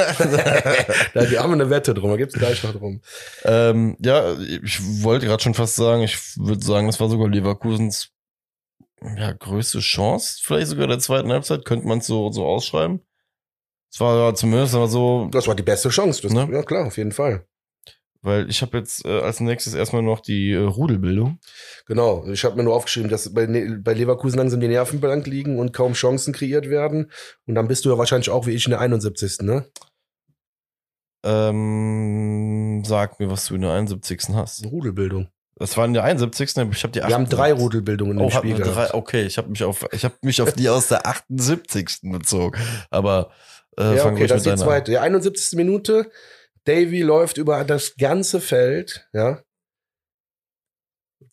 da 1.14 1.22
haben 1.22 1.32
wir 1.32 1.42
eine 1.54 1.70
Wette 1.70 1.94
drum, 1.94 2.12
da 2.12 2.18
gibt's 2.18 2.36
gleich 2.36 2.64
noch 2.64 2.74
drum. 2.74 3.02
ähm, 3.44 3.98
ja, 4.00 4.38
ich 4.40 4.80
wollte 5.04 5.26
gerade 5.26 5.42
schon 5.42 5.54
fast 5.54 5.76
sagen, 5.76 6.04
ich 6.04 6.18
würde 6.38 6.64
sagen, 6.66 6.88
das 6.88 7.00
war 7.00 7.10
sogar 7.10 7.30
Leverkusens 7.30 8.10
ja, 9.18 9.34
größte 9.34 9.80
Chance, 9.80 10.40
vielleicht 10.42 10.68
sogar 10.68 10.88
der 10.88 11.00
zweiten 11.00 11.32
Halbzeit, 11.32 11.66
könnte 11.66 11.88
man 11.88 11.98
es 12.00 12.08
so, 12.08 12.32
so 12.32 12.46
ausschreiben. 12.46 13.02
Es 13.92 14.00
war 14.00 14.18
ja 14.18 14.34
zumindest 14.34 14.74
aber 14.76 14.88
so, 14.88 15.28
Das 15.32 15.46
war 15.48 15.56
die 15.56 15.62
beste 15.64 15.90
Chance. 15.90 16.22
Das, 16.22 16.32
Ne? 16.32 16.48
Ja 16.52 16.64
klar, 16.64 16.88
auf 16.88 16.98
jeden 16.98 17.12
Fall. 17.12 17.46
Weil 18.24 18.50
ich 18.50 18.62
habe 18.64 18.78
jetzt 18.80 19.06
äh, 19.06 19.20
als 19.20 19.40
nächstes 19.42 19.74
erstmal 19.76 20.02
noch 20.02 20.22
die 20.22 20.52
äh, 20.52 20.58
Rudelbildung. 20.58 21.38
Genau. 21.86 22.26
Ich 22.30 22.44
habe 22.46 22.56
mir 22.56 22.64
nur 22.64 22.74
aufgeschrieben, 22.76 23.10
dass 23.12 23.32
bei, 23.34 23.46
Ne- 23.46 23.80
bei 23.84 23.94
Leverkusen 23.94 24.38
langsam 24.40 24.60
die 24.62 24.68
Nerven 24.70 25.00
blank 25.00 25.28
liegen 25.28 25.60
und 25.60 25.74
kaum 25.74 25.94
Chancen 25.94 26.34
kreiert 26.34 26.70
werden. 26.70 27.12
Und 27.46 27.56
dann 27.56 27.68
bist 27.68 27.86
du 27.86 27.90
ja 27.92 27.98
wahrscheinlich 27.98 28.30
auch 28.32 28.48
wie 28.48 28.52
ich 28.52 28.66
in 28.66 28.72
der 28.72 28.80
71. 28.80 29.42
Ne? 29.42 29.66
Ähm, 31.26 32.84
sag 32.86 33.20
mir, 33.20 33.30
was 33.30 33.46
du 33.46 33.56
in 33.56 33.62
der 33.62 33.72
71. 33.72 34.30
hast. 34.34 34.66
Rudelbildung. 34.66 35.28
Das 35.56 35.78
war 35.78 35.86
in 35.86 35.94
der 35.94 36.04
71. 36.04 36.50
Ich 36.72 36.84
habe 36.84 36.92
die 36.92 37.00
Wir 37.00 37.04
haben 37.14 37.24
78. 37.26 37.38
drei 37.38 37.54
Rudelbildungen 37.54 38.18
im 38.18 38.26
Oh, 38.26 38.30
Spiel 38.30 38.56
drei? 38.56 38.94
Okay, 38.94 39.24
ich 39.24 39.38
habe 39.38 39.50
mich 39.50 39.64
auf 39.64 39.86
ich 39.92 40.04
habe 40.04 40.16
mich 40.22 40.42
auf 40.42 40.54
die 40.54 40.68
aus 40.70 40.88
der 40.88 41.06
78. 41.06 42.00
bezogen. 42.04 42.60
Aber 42.90 43.32
äh, 43.78 43.96
Ja, 43.98 44.06
okay, 44.08 44.28
das 44.28 44.46
ist 44.46 44.52
die 44.52 44.64
zweite. 44.64 44.92
Ja, 44.94 45.02
71. 45.02 45.56
Minute. 45.58 46.10
Davy 46.66 47.02
läuft 47.02 47.38
über 47.38 47.64
das 47.64 47.96
ganze 47.96 48.40
Feld, 48.40 49.08
ja, 49.14 49.44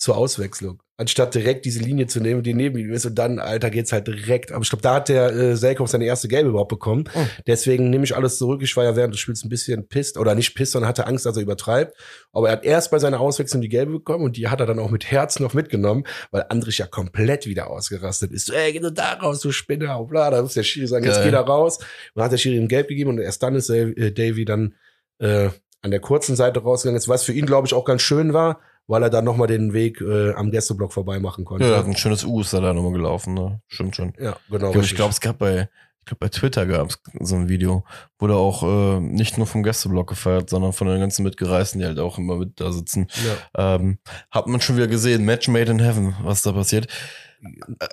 zur 0.00 0.16
Auswechslung. 0.16 0.82
Anstatt 0.96 1.34
direkt 1.34 1.64
diese 1.64 1.80
Linie 1.80 2.06
zu 2.06 2.20
nehmen, 2.20 2.42
die 2.42 2.52
neben 2.52 2.76
ihm 2.78 2.92
ist 2.92 3.06
und 3.06 3.14
dann, 3.14 3.38
Alter, 3.38 3.70
geht's 3.70 3.92
halt 3.92 4.06
direkt. 4.06 4.52
Aber 4.52 4.62
ich 4.62 4.68
glaube, 4.68 4.82
da 4.82 4.96
hat 4.96 5.08
der 5.08 5.30
äh, 5.32 5.56
Selkow 5.56 5.88
seine 5.88 6.04
erste 6.04 6.28
Gelbe 6.28 6.50
überhaupt 6.50 6.68
bekommen. 6.68 7.04
Oh. 7.14 7.24
Deswegen 7.46 7.88
nehme 7.88 8.04
ich 8.04 8.14
alles 8.14 8.36
zurück. 8.36 8.60
Ich 8.62 8.76
war 8.76 8.84
ja 8.84 8.96
während 8.96 9.14
des 9.14 9.20
Spiels 9.20 9.42
ein 9.44 9.48
bisschen 9.48 9.88
pisst, 9.88 10.18
oder 10.18 10.34
nicht 10.34 10.54
pisst, 10.54 10.72
sondern 10.72 10.88
hatte 10.88 11.06
Angst, 11.06 11.24
dass 11.24 11.36
er 11.36 11.42
übertreibt. 11.42 11.96
Aber 12.32 12.48
er 12.48 12.52
hat 12.52 12.64
erst 12.64 12.90
bei 12.90 12.98
seiner 12.98 13.20
Auswechslung 13.20 13.62
die 13.62 13.70
Gelbe 13.70 13.92
bekommen 13.92 14.24
und 14.24 14.36
die 14.36 14.48
hat 14.48 14.60
er 14.60 14.66
dann 14.66 14.78
auch 14.78 14.90
mit 14.90 15.10
Herz 15.10 15.40
noch 15.40 15.54
mitgenommen, 15.54 16.04
weil 16.30 16.44
Andrich 16.48 16.78
ja 16.78 16.86
komplett 16.86 17.46
wieder 17.46 17.70
ausgerastet 17.70 18.32
ist. 18.32 18.46
So, 18.46 18.52
ey, 18.52 18.72
geh 18.72 18.80
du 18.80 18.92
da 18.92 19.14
raus, 19.14 19.40
du 19.40 19.52
Spinner, 19.52 20.02
bla, 20.04 20.30
da 20.30 20.42
muss 20.42 20.54
der 20.54 20.64
Schiri 20.64 20.86
sagen, 20.86 21.04
jetzt 21.04 21.16
Geil. 21.16 21.26
geh 21.26 21.30
da 21.30 21.40
raus. 21.40 21.78
Und 21.78 21.86
dann 22.16 22.24
hat 22.24 22.32
der 22.32 22.38
Schiri 22.38 22.56
ihm 22.56 22.68
Gelb 22.68 22.88
gegeben 22.88 23.10
und 23.10 23.18
erst 23.18 23.42
dann 23.42 23.54
ist 23.54 23.70
äh, 23.70 24.12
Davy 24.12 24.44
dann 24.44 24.74
äh, 25.20 25.50
an 25.82 25.90
der 25.90 26.00
kurzen 26.00 26.36
Seite 26.36 26.60
rausgegangen 26.62 26.98
ist, 26.98 27.08
was 27.08 27.22
für 27.22 27.32
ihn, 27.32 27.46
glaube 27.46 27.66
ich, 27.66 27.74
auch 27.74 27.84
ganz 27.84 28.02
schön 28.02 28.32
war, 28.32 28.60
weil 28.86 29.02
er 29.02 29.10
dann 29.10 29.24
nochmal 29.24 29.46
den 29.46 29.72
Weg 29.72 30.00
äh, 30.00 30.32
am 30.32 30.50
Gästeblock 30.50 30.92
vorbei 30.92 31.20
machen 31.20 31.44
konnte. 31.44 31.66
Ja, 31.66 31.82
ein 31.82 31.96
schönes 31.96 32.24
U 32.24 32.40
ist 32.40 32.52
da 32.52 32.60
da 32.60 32.74
nochmal 32.74 32.92
gelaufen, 32.92 33.34
ne? 33.34 33.60
Stimmt 33.68 33.96
schon. 33.96 34.12
Ja, 34.18 34.36
genau. 34.50 34.74
Ich 34.74 34.94
glaube, 34.94 35.10
es 35.10 35.20
gab 35.20 35.38
bei, 35.38 35.68
ich 36.00 36.04
glaube, 36.06 36.18
bei 36.20 36.28
Twitter 36.28 36.66
gab 36.66 36.90
es 36.90 37.00
so 37.20 37.36
ein 37.36 37.48
Video, 37.48 37.84
wo 38.18 38.26
da 38.26 38.34
auch 38.34 38.62
äh, 38.62 39.00
nicht 39.00 39.38
nur 39.38 39.46
vom 39.46 39.62
Gästeblock 39.62 40.08
gefeiert, 40.08 40.50
sondern 40.50 40.72
von 40.72 40.88
den 40.88 41.00
ganzen 41.00 41.22
Mitgereisten, 41.22 41.80
die 41.80 41.86
halt 41.86 41.98
auch 41.98 42.18
immer 42.18 42.36
mit 42.36 42.60
da 42.60 42.72
sitzen. 42.72 43.06
ja. 43.54 43.76
Ähm, 43.76 43.98
hat 44.30 44.48
man 44.48 44.60
schon 44.60 44.76
wieder 44.76 44.88
gesehen, 44.88 45.24
Match 45.24 45.48
made 45.48 45.70
in 45.70 45.78
heaven, 45.78 46.14
was 46.22 46.42
da 46.42 46.52
passiert. 46.52 46.88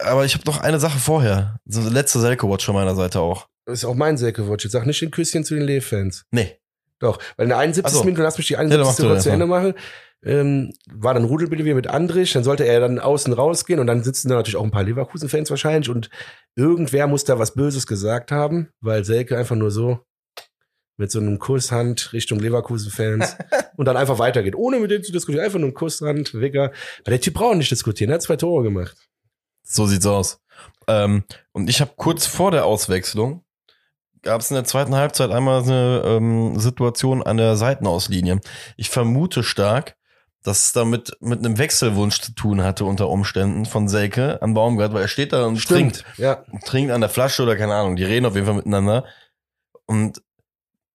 Aber 0.03 0.25
ich 0.25 0.33
habe 0.33 0.43
noch 0.45 0.59
eine 0.59 0.79
Sache 0.79 0.99
vorher. 0.99 1.59
Letzte 1.65 2.19
Selko-Watch 2.19 2.65
von 2.65 2.75
meiner 2.75 2.95
Seite 2.95 3.21
auch. 3.21 3.47
Das 3.65 3.79
ist 3.79 3.85
auch 3.85 3.95
mein 3.95 4.17
Säckewatch. 4.17 4.65
Jetzt 4.65 4.73
sag 4.73 4.85
nicht 4.85 5.01
ein 5.01 5.11
Küsschen 5.11 5.43
zu 5.43 5.55
den 5.55 5.63
Lee-Fans. 5.63 6.25
Nee. 6.31 6.57
Doch, 6.99 7.19
weil 7.35 7.45
in 7.45 7.49
der 7.49 7.59
71. 7.59 7.85
Ach 7.85 7.99
so. 7.99 8.03
Minute, 8.03 8.23
lass 8.23 8.37
mich 8.37 8.47
die 8.47 8.53
Ja, 8.53 8.59
dann 8.59 8.71
71. 8.71 8.87
mach 8.87 8.95
du 8.95 9.03
kurz 9.03 9.17
das 9.17 9.23
zu. 9.23 9.29
Ende 9.29 9.45
machen, 9.45 9.73
ähm, 10.23 10.73
war 10.91 11.13
dann 11.13 11.25
Rudelbilder 11.25 11.63
wieder 11.63 11.75
mit 11.75 11.87
Andrich, 11.87 12.33
dann 12.33 12.43
sollte 12.43 12.65
er 12.65 12.79
dann 12.79 12.99
außen 12.99 13.33
rausgehen 13.33 13.79
und 13.79 13.87
dann 13.87 14.03
sitzen 14.03 14.29
da 14.29 14.35
natürlich 14.35 14.55
auch 14.55 14.63
ein 14.63 14.71
paar 14.71 14.83
Leverkusen-Fans 14.83 15.49
wahrscheinlich 15.49 15.89
und 15.89 16.09
irgendwer 16.55 17.07
muss 17.07 17.23
da 17.23 17.37
was 17.39 17.53
Böses 17.53 17.85
gesagt 17.85 18.31
haben, 18.31 18.69
weil 18.81 19.03
Selke 19.03 19.37
einfach 19.37 19.55
nur 19.55 19.71
so 19.71 19.99
mit 20.97 21.11
so 21.11 21.19
einem 21.19 21.37
Kusshand 21.37 22.11
Richtung 22.13 22.39
Leverkusen-Fans 22.39 23.37
und 23.77 23.85
dann 23.85 23.97
einfach 23.97 24.17
weitergeht, 24.17 24.55
ohne 24.55 24.79
mit 24.79 24.89
denen 24.89 25.03
zu 25.03 25.11
diskutieren, 25.11 25.45
einfach 25.45 25.59
nur 25.59 25.69
ein 25.69 25.75
Kusshand, 25.75 26.33
Wicker. 26.33 26.71
Weil 27.05 27.11
der 27.11 27.21
Typ 27.21 27.35
braucht 27.35 27.57
nicht 27.57 27.69
diskutieren, 27.69 28.09
er 28.09 28.15
hat 28.15 28.23
zwei 28.23 28.35
Tore 28.35 28.63
gemacht. 28.63 28.97
So 29.63 29.85
sieht's 29.85 30.05
aus. 30.05 30.39
Ähm, 30.87 31.23
und 31.51 31.69
ich 31.69 31.81
habe 31.81 31.91
kurz 31.95 32.25
vor 32.25 32.49
der 32.49 32.65
Auswechslung 32.65 33.43
gab 34.21 34.41
es 34.41 34.51
in 34.51 34.55
der 34.55 34.63
zweiten 34.63 34.95
Halbzeit 34.95 35.31
einmal 35.31 35.63
eine 35.63 36.03
ähm, 36.05 36.59
Situation 36.59 37.23
an 37.23 37.37
der 37.37 37.55
Seitenauslinie. 37.55 38.39
Ich 38.75 38.89
vermute 38.89 39.43
stark, 39.43 39.95
dass 40.43 40.65
es 40.65 40.71
damit 40.71 41.17
mit 41.19 41.39
einem 41.39 41.57
Wechselwunsch 41.57 42.21
zu 42.21 42.33
tun 42.33 42.63
hatte 42.63 42.85
unter 42.85 43.09
Umständen 43.09 43.65
von 43.65 43.87
Selke 43.87 44.41
an 44.41 44.53
Baumgart, 44.53 44.93
weil 44.93 45.01
er 45.01 45.07
steht 45.07 45.33
da 45.33 45.45
und 45.45 45.61
trinkt, 45.65 46.05
Ja, 46.17 46.43
trinkt 46.65 46.91
an 46.91 47.01
der 47.01 47.09
Flasche 47.09 47.43
oder 47.43 47.57
keine 47.57 47.75
Ahnung. 47.75 47.95
Die 47.95 48.03
reden 48.03 48.25
auf 48.25 48.35
jeden 48.35 48.45
Fall 48.45 48.55
miteinander. 48.55 49.05
Und 49.85 50.21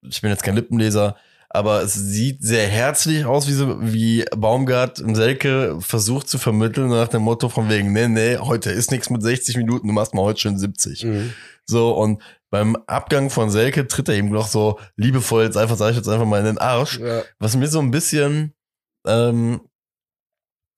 ich 0.03 0.21
bin 0.21 0.31
jetzt 0.31 0.43
kein 0.43 0.55
Lippenleser, 0.55 1.17
aber 1.55 1.83
es 1.83 1.93
sieht 1.93 2.43
sehr 2.43 2.67
herzlich 2.67 3.27
aus, 3.27 3.47
wie, 3.47 3.53
so, 3.53 3.77
wie 3.83 4.25
Baumgart 4.35 5.01
im 5.01 5.15
Selke 5.15 5.77
versucht 5.81 6.29
zu 6.29 6.39
vermitteln 6.39 6.89
nach 6.89 7.09
dem 7.09 7.23
Motto 7.23 7.51
von 7.51 7.69
wegen, 7.69 7.93
nee, 7.93 8.09
nee, 8.09 8.39
heute 8.39 8.71
ist 8.71 8.91
nichts 8.91 9.11
mit 9.11 9.23
60 9.23 9.59
Minuten, 9.59 9.87
du 9.87 9.93
machst 9.93 10.15
mal 10.15 10.23
heute 10.23 10.41
schon 10.41 10.59
70. 10.59 11.05
mhm. 11.05 11.33
So, 11.67 11.93
und 11.93 12.23
beim 12.53 12.77
Abgang 12.87 13.31
von 13.31 13.51
Selke 13.51 13.89
tritt 13.89 14.09
er 14.11 14.15
ihm 14.17 14.29
noch 14.31 14.47
so 14.47 14.79
liebevoll 14.97 15.45
jetzt 15.45 15.57
einfach, 15.57 15.77
sag 15.77 15.91
ich 15.91 15.97
jetzt 15.97 16.09
einfach 16.09 16.27
mal 16.27 16.39
in 16.41 16.45
den 16.45 16.59
Arsch. 16.59 16.99
ja. 17.01 17.23
Was 17.39 17.57
mir 17.57 17.67
so 17.67 17.81
ein 17.81 17.91
bisschen, 17.91 18.53
ähm, 19.07 19.63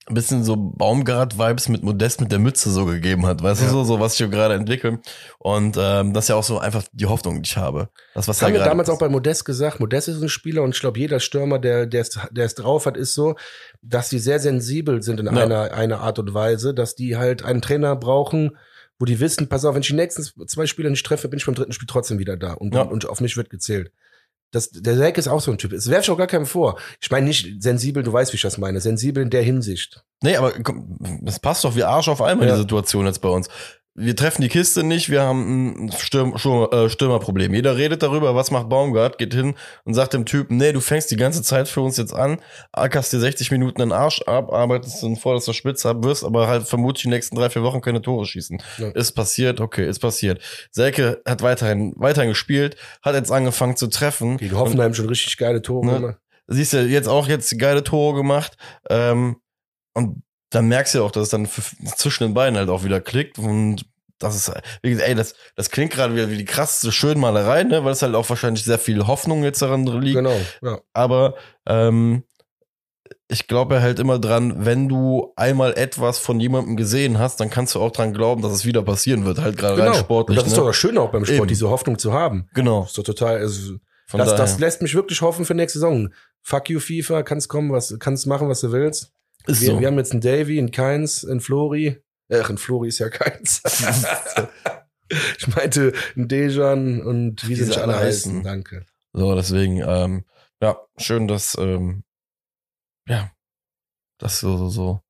ein 0.06 0.14
bisschen 0.14 0.44
so 0.44 0.54
Baumgart-Vibes 0.56 1.68
mit 1.70 1.82
Modest 1.82 2.20
mit 2.20 2.30
der 2.30 2.38
Mütze 2.38 2.70
so 2.70 2.84
gegeben 2.84 3.26
hat, 3.26 3.42
weißt 3.42 3.62
Ja. 3.62 3.68
du, 3.68 3.72
so, 3.72 3.84
so 3.84 4.00
was 4.00 4.12
ich 4.12 4.18
hier 4.18 4.28
gerade 4.28 4.54
entwickle. 4.54 5.00
Und 5.38 5.76
ähm, 5.80 6.12
das 6.12 6.24
ist 6.26 6.28
ja 6.28 6.36
auch 6.36 6.44
so 6.44 6.58
einfach 6.58 6.84
die 6.92 7.06
Hoffnung, 7.06 7.42
die 7.42 7.48
ich 7.48 7.56
habe. 7.56 7.88
Das, 8.14 8.28
was 8.28 8.38
Das 8.38 8.46
haben 8.46 8.52
wir 8.52 8.60
damals 8.62 8.88
auch 8.90 8.94
passiert. 8.98 9.08
bei 9.08 9.12
Modest 9.12 9.44
gesagt. 9.46 9.80
Modest 9.80 10.08
ist 10.08 10.22
ein 10.22 10.28
Spieler 10.28 10.62
und 10.62 10.74
ich 10.74 10.80
glaube, 10.80 10.98
jeder 11.00 11.20
Stürmer, 11.20 11.58
der 11.58 11.86
der 11.86 12.02
es, 12.02 12.18
der 12.30 12.44
es 12.44 12.54
drauf 12.54 12.86
hat, 12.86 12.96
ist 12.98 13.14
so, 13.14 13.34
dass 13.82 14.10
die 14.10 14.18
sehr 14.18 14.38
sensibel 14.40 15.02
sind 15.02 15.20
in 15.20 15.26
Ja. 15.26 15.32
einer, 15.42 15.72
einer 15.72 16.00
Art 16.00 16.18
und 16.18 16.34
Weise, 16.34 16.72
dass 16.74 16.94
die 16.94 17.16
halt 17.16 17.42
einen 17.42 17.62
Trainer 17.62 17.96
brauchen, 17.96 18.58
wo 18.98 19.04
die 19.06 19.18
wissen, 19.20 19.48
pass 19.48 19.64
auf, 19.64 19.74
wenn 19.74 19.82
ich 19.82 19.88
die 19.88 19.94
nächsten 19.94 20.22
zwei 20.46 20.66
Spieler 20.66 20.90
nicht 20.90 21.04
treffe, 21.04 21.28
bin 21.28 21.38
ich 21.38 21.46
beim 21.46 21.54
dritten 21.54 21.72
Spiel 21.72 21.88
trotzdem 21.88 22.18
wieder 22.18 22.36
da 22.36 22.52
und, 22.52 22.74
Ja. 22.74 22.82
und 22.82 23.08
auf 23.08 23.20
mich 23.20 23.36
wird 23.36 23.50
gezählt. 23.50 23.90
Das, 24.52 24.70
der 24.70 24.94
Selke 24.96 25.18
ist 25.18 25.26
auch 25.26 25.40
so 25.40 25.50
ein 25.50 25.58
Typ. 25.58 25.72
Es 25.72 25.90
werfe 25.90 26.02
ich 26.04 26.10
auch 26.10 26.16
gar 26.18 26.28
keinem 26.28 26.46
vor. 26.46 26.78
Ich 27.00 27.10
meine 27.10 27.26
nicht 27.26 27.60
sensibel, 27.60 28.04
du 28.04 28.12
weißt, 28.12 28.32
wie 28.32 28.36
ich 28.36 28.42
das 28.42 28.56
meine. 28.56 28.80
Sensibel 28.80 29.20
in 29.22 29.30
der 29.30 29.42
Hinsicht. 29.42 30.04
Nee, 30.22 30.36
aber 30.36 30.52
komm, 30.62 30.96
das 31.22 31.40
passt 31.40 31.64
doch 31.64 31.74
wie 31.74 31.82
Arsch 31.82 32.06
auf 32.08 32.22
einmal, 32.22 32.46
Ja. 32.46 32.54
die 32.54 32.60
Situation 32.60 33.04
jetzt 33.06 33.20
bei 33.20 33.28
uns. 33.28 33.48
Wir 33.96 34.16
treffen 34.16 34.42
die 34.42 34.48
Kiste 34.48 34.82
nicht, 34.82 35.08
wir 35.08 35.22
haben 35.22 35.86
ein 35.86 35.92
Stürm, 35.92 36.34
äh, 36.34 36.88
Stürmerproblem. 36.88 37.54
Jeder 37.54 37.76
redet 37.76 38.02
darüber, 38.02 38.34
was 38.34 38.50
macht 38.50 38.68
Baumgart, 38.68 39.18
geht 39.18 39.32
hin 39.34 39.54
und 39.84 39.94
sagt 39.94 40.14
dem 40.14 40.26
Typen, 40.26 40.56
nee, 40.56 40.72
du 40.72 40.80
fängst 40.80 41.12
die 41.12 41.16
ganze 41.16 41.42
Zeit 41.42 41.68
für 41.68 41.80
uns 41.80 41.96
jetzt 41.96 42.12
an, 42.12 42.40
ackerst 42.72 43.12
dir 43.12 43.20
60 43.20 43.52
Minuten 43.52 43.80
den 43.80 43.92
Arsch 43.92 44.20
ab, 44.22 44.52
arbeitest 44.52 45.04
in 45.04 45.14
vorderster 45.14 45.54
Spitze 45.54 45.88
ab, 45.90 46.02
wirst 46.02 46.24
aber 46.24 46.48
halt 46.48 46.66
vermutlich 46.66 47.04
die 47.04 47.08
nächsten 47.08 47.36
drei, 47.36 47.50
vier 47.50 47.62
Wochen 47.62 47.80
keine 47.80 48.02
Tore 48.02 48.26
schießen. 48.26 48.60
Ja. 48.78 48.88
Ist 48.88 49.12
passiert, 49.12 49.60
okay, 49.60 49.88
ist 49.88 50.00
passiert. 50.00 50.42
Selke 50.72 51.22
hat 51.24 51.42
weiterhin, 51.42 51.92
weiterhin 51.96 52.30
gespielt, 52.30 52.74
hat 53.00 53.14
jetzt 53.14 53.30
angefangen 53.30 53.76
zu 53.76 53.86
treffen. 53.86 54.38
Gegen 54.38 54.58
Hoffenheim 54.58 54.94
schon 54.94 55.06
richtig 55.06 55.36
geile 55.36 55.62
Tore 55.62 55.86
Ne? 55.86 55.92
gemacht. 56.00 56.16
siehst 56.48 56.72
du 56.72 56.82
jetzt 56.84 57.08
auch 57.08 57.28
jetzt 57.28 57.56
geile 57.60 57.84
Tore 57.84 58.16
gemacht. 58.16 58.56
Ähm, 58.90 59.36
und 59.92 60.24
dann 60.54 60.66
merkst 60.68 60.94
du 60.94 60.98
ja 60.98 61.04
auch, 61.04 61.10
dass 61.10 61.24
es 61.24 61.28
dann 61.30 61.48
zwischen 61.96 62.24
den 62.24 62.34
Beinen 62.34 62.56
halt 62.56 62.68
auch 62.68 62.84
wieder 62.84 63.00
klickt. 63.00 63.38
Und 63.38 63.86
das 64.18 64.36
ist, 64.36 64.52
wie 64.82 64.90
gesagt, 64.90 65.08
ey, 65.08 65.14
das, 65.14 65.34
das 65.56 65.70
klingt 65.70 65.92
gerade 65.92 66.14
wieder 66.14 66.30
wie 66.30 66.36
die 66.36 66.44
krasseste 66.44 66.92
Schönmalerei, 66.92 67.64
ne? 67.64 67.84
weil 67.84 67.92
es 67.92 68.02
halt 68.02 68.14
auch 68.14 68.28
wahrscheinlich 68.28 68.64
sehr 68.64 68.78
viel 68.78 69.06
Hoffnung 69.06 69.42
jetzt 69.42 69.60
daran 69.62 69.84
liegt. 69.86 70.16
Genau, 70.16 70.38
ja. 70.62 70.78
Aber 70.92 71.34
ähm, 71.66 72.22
ich 73.28 73.48
glaube 73.48 73.82
halt 73.82 73.98
immer 73.98 74.18
dran, 74.18 74.64
wenn 74.64 74.88
du 74.88 75.32
einmal 75.36 75.76
etwas 75.76 76.18
von 76.18 76.38
jemandem 76.40 76.76
gesehen 76.76 77.18
hast, 77.18 77.40
dann 77.40 77.50
kannst 77.50 77.74
du 77.74 77.80
auch 77.80 77.90
dran 77.90 78.12
glauben, 78.12 78.42
dass 78.42 78.52
es 78.52 78.64
wieder 78.64 78.82
passieren 78.82 79.24
wird. 79.24 79.40
Halt 79.40 79.56
gerade 79.56 79.78
rein 79.78 79.86
Genau. 79.92 79.98
sportlich. 79.98 80.38
und 80.38 80.44
das 80.44 80.52
ist 80.52 80.56
ne? 80.56 80.62
doch 80.62 80.68
das 80.68 80.76
Schöne 80.76 81.00
auch 81.00 81.10
beim 81.10 81.24
Sport, 81.24 81.38
Eben. 81.38 81.48
diese 81.48 81.68
Hoffnung 81.68 81.98
zu 81.98 82.12
haben. 82.12 82.48
genau. 82.54 82.82
Das 82.82 82.90
ist 82.90 82.98
doch 82.98 83.02
total, 83.04 83.38
also, 83.38 83.78
Von 84.06 84.18
das, 84.18 84.30
daher. 84.30 84.44
das 84.44 84.58
lässt 84.58 84.82
mich 84.82 84.94
wirklich 84.94 85.20
hoffen 85.22 85.44
für 85.44 85.54
nächste 85.54 85.80
Saison. 85.80 86.10
Fuck 86.42 86.70
you, 86.70 86.78
FIFA, 86.78 87.22
kannst 87.22 87.48
kommen, 87.48 87.72
was, 87.72 87.96
kannst 87.98 88.26
machen, 88.26 88.48
was 88.48 88.60
du 88.60 88.70
willst. 88.70 89.10
Ist 89.46 89.60
Wir, 89.60 89.72
so. 89.72 89.80
wir 89.80 89.86
haben 89.86 89.98
jetzt 89.98 90.12
einen 90.12 90.20
Davy, 90.20 90.58
einen 90.58 90.70
Keins, 90.70 91.24
einen 91.24 91.40
Flori. 91.40 92.02
Ach, 92.32 92.50
ein 92.50 92.58
Flori 92.58 92.88
ist 92.88 92.98
ja 92.98 93.08
Keins. 93.08 93.62
ich 95.38 95.48
meinte 95.48 95.92
einen 96.16 96.28
Dejan 96.28 97.02
und 97.02 97.46
wie 97.48 97.54
sie 97.54 97.66
nicht 97.66 97.78
alle 97.78 97.96
heißen. 97.96 98.42
Danke. 98.42 98.86
So, 99.12 99.34
deswegen, 99.34 99.82
ähm, 99.86 100.24
ja, 100.60 100.78
schön, 100.96 101.28
dass, 101.28 101.56
ähm, 101.58 102.04
ja, 103.06 103.30
das 104.18 104.40
so, 104.40 104.56
so, 104.56 104.68
so, 104.68 105.00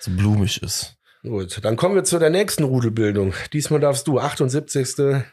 so 0.00 0.10
blumig 0.10 0.62
ist. 0.62 0.96
Gut, 1.22 1.64
dann 1.64 1.76
kommen 1.76 1.94
wir 1.94 2.04
zu 2.04 2.18
der 2.18 2.28
nächsten 2.28 2.64
Rudelbildung. 2.64 3.32
Diesmal 3.52 3.80
darfst 3.80 4.06
du, 4.06 4.20
78. 4.20 5.24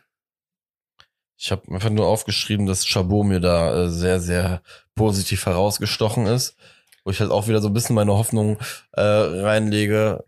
Ich 1.38 1.52
habe 1.52 1.74
einfach 1.74 1.90
nur 1.90 2.08
aufgeschrieben, 2.08 2.66
dass 2.66 2.88
Chabot 2.88 3.26
mir 3.26 3.42
da 3.42 3.84
äh, 3.84 3.90
sehr, 3.90 4.20
sehr 4.22 4.62
positiv 4.96 5.46
herausgestochen 5.46 6.28
ist. 6.28 6.56
Wo 7.04 7.12
ich 7.12 7.20
halt 7.20 7.32
auch 7.32 7.48
wieder 7.48 7.62
so 7.62 7.70
ein 7.70 7.74
bisschen 7.74 7.96
meine 7.96 8.14
Hoffnung 8.14 8.58
äh, 8.94 9.02
reinlege. 9.02 10.24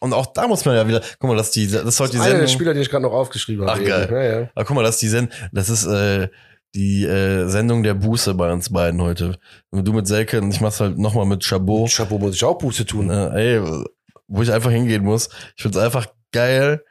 Und 0.00 0.12
auch 0.12 0.26
da 0.26 0.46
muss 0.46 0.64
man 0.64 0.76
ja 0.76 0.86
wieder, 0.86 1.00
guck 1.18 1.28
mal, 1.28 1.36
dass 1.36 1.50
die, 1.50 1.68
das 1.68 1.84
ist 1.84 2.00
heute 2.00 2.12
die 2.12 2.18
Einer 2.18 2.26
der 2.26 2.36
Sendung. 2.38 2.54
Spieler, 2.54 2.74
den 2.74 2.82
ich 2.82 2.90
gerade 2.90 3.02
noch 3.02 3.12
aufgeschrieben 3.12 3.66
habe. 3.66 3.80
Ach, 3.80 3.86
geil. 3.86 4.08
Ja, 4.10 4.22
ja. 4.22 4.50
Aber 4.54 4.64
guck 4.64 4.76
mal, 4.76 4.82
das 4.82 4.96
ist 4.96 5.02
die 5.02 5.08
Sendung, 5.08 5.34
das 5.52 5.68
ist 5.68 5.86
äh, 5.86 6.28
die 6.74 7.04
äh, 7.04 7.48
Sendung 7.48 7.82
der 7.82 7.94
Buße 7.94 8.34
bei 8.34 8.52
uns 8.52 8.70
beiden 8.70 9.02
heute. 9.02 9.38
Und 9.70 9.86
du 9.86 9.92
mit 9.92 10.06
Selke 10.06 10.40
und 10.40 10.52
ich 10.52 10.60
mach's 10.60 10.80
halt 10.80 10.98
nochmal 10.98 11.26
mit 11.26 11.42
Chabot. 11.44 11.90
Chapeau 11.90 12.18
muss 12.18 12.34
ich 12.34 12.44
auch 12.44 12.58
Buße 12.58 12.86
tun. 12.86 13.10
Äh, 13.10 13.56
ey, 13.56 13.84
wo 14.28 14.42
ich 14.42 14.52
einfach 14.52 14.70
hingehen 14.70 15.04
muss. 15.04 15.30
Ich 15.56 15.62
find's 15.62 15.78
einfach 15.78 16.06
geil, 16.32 16.84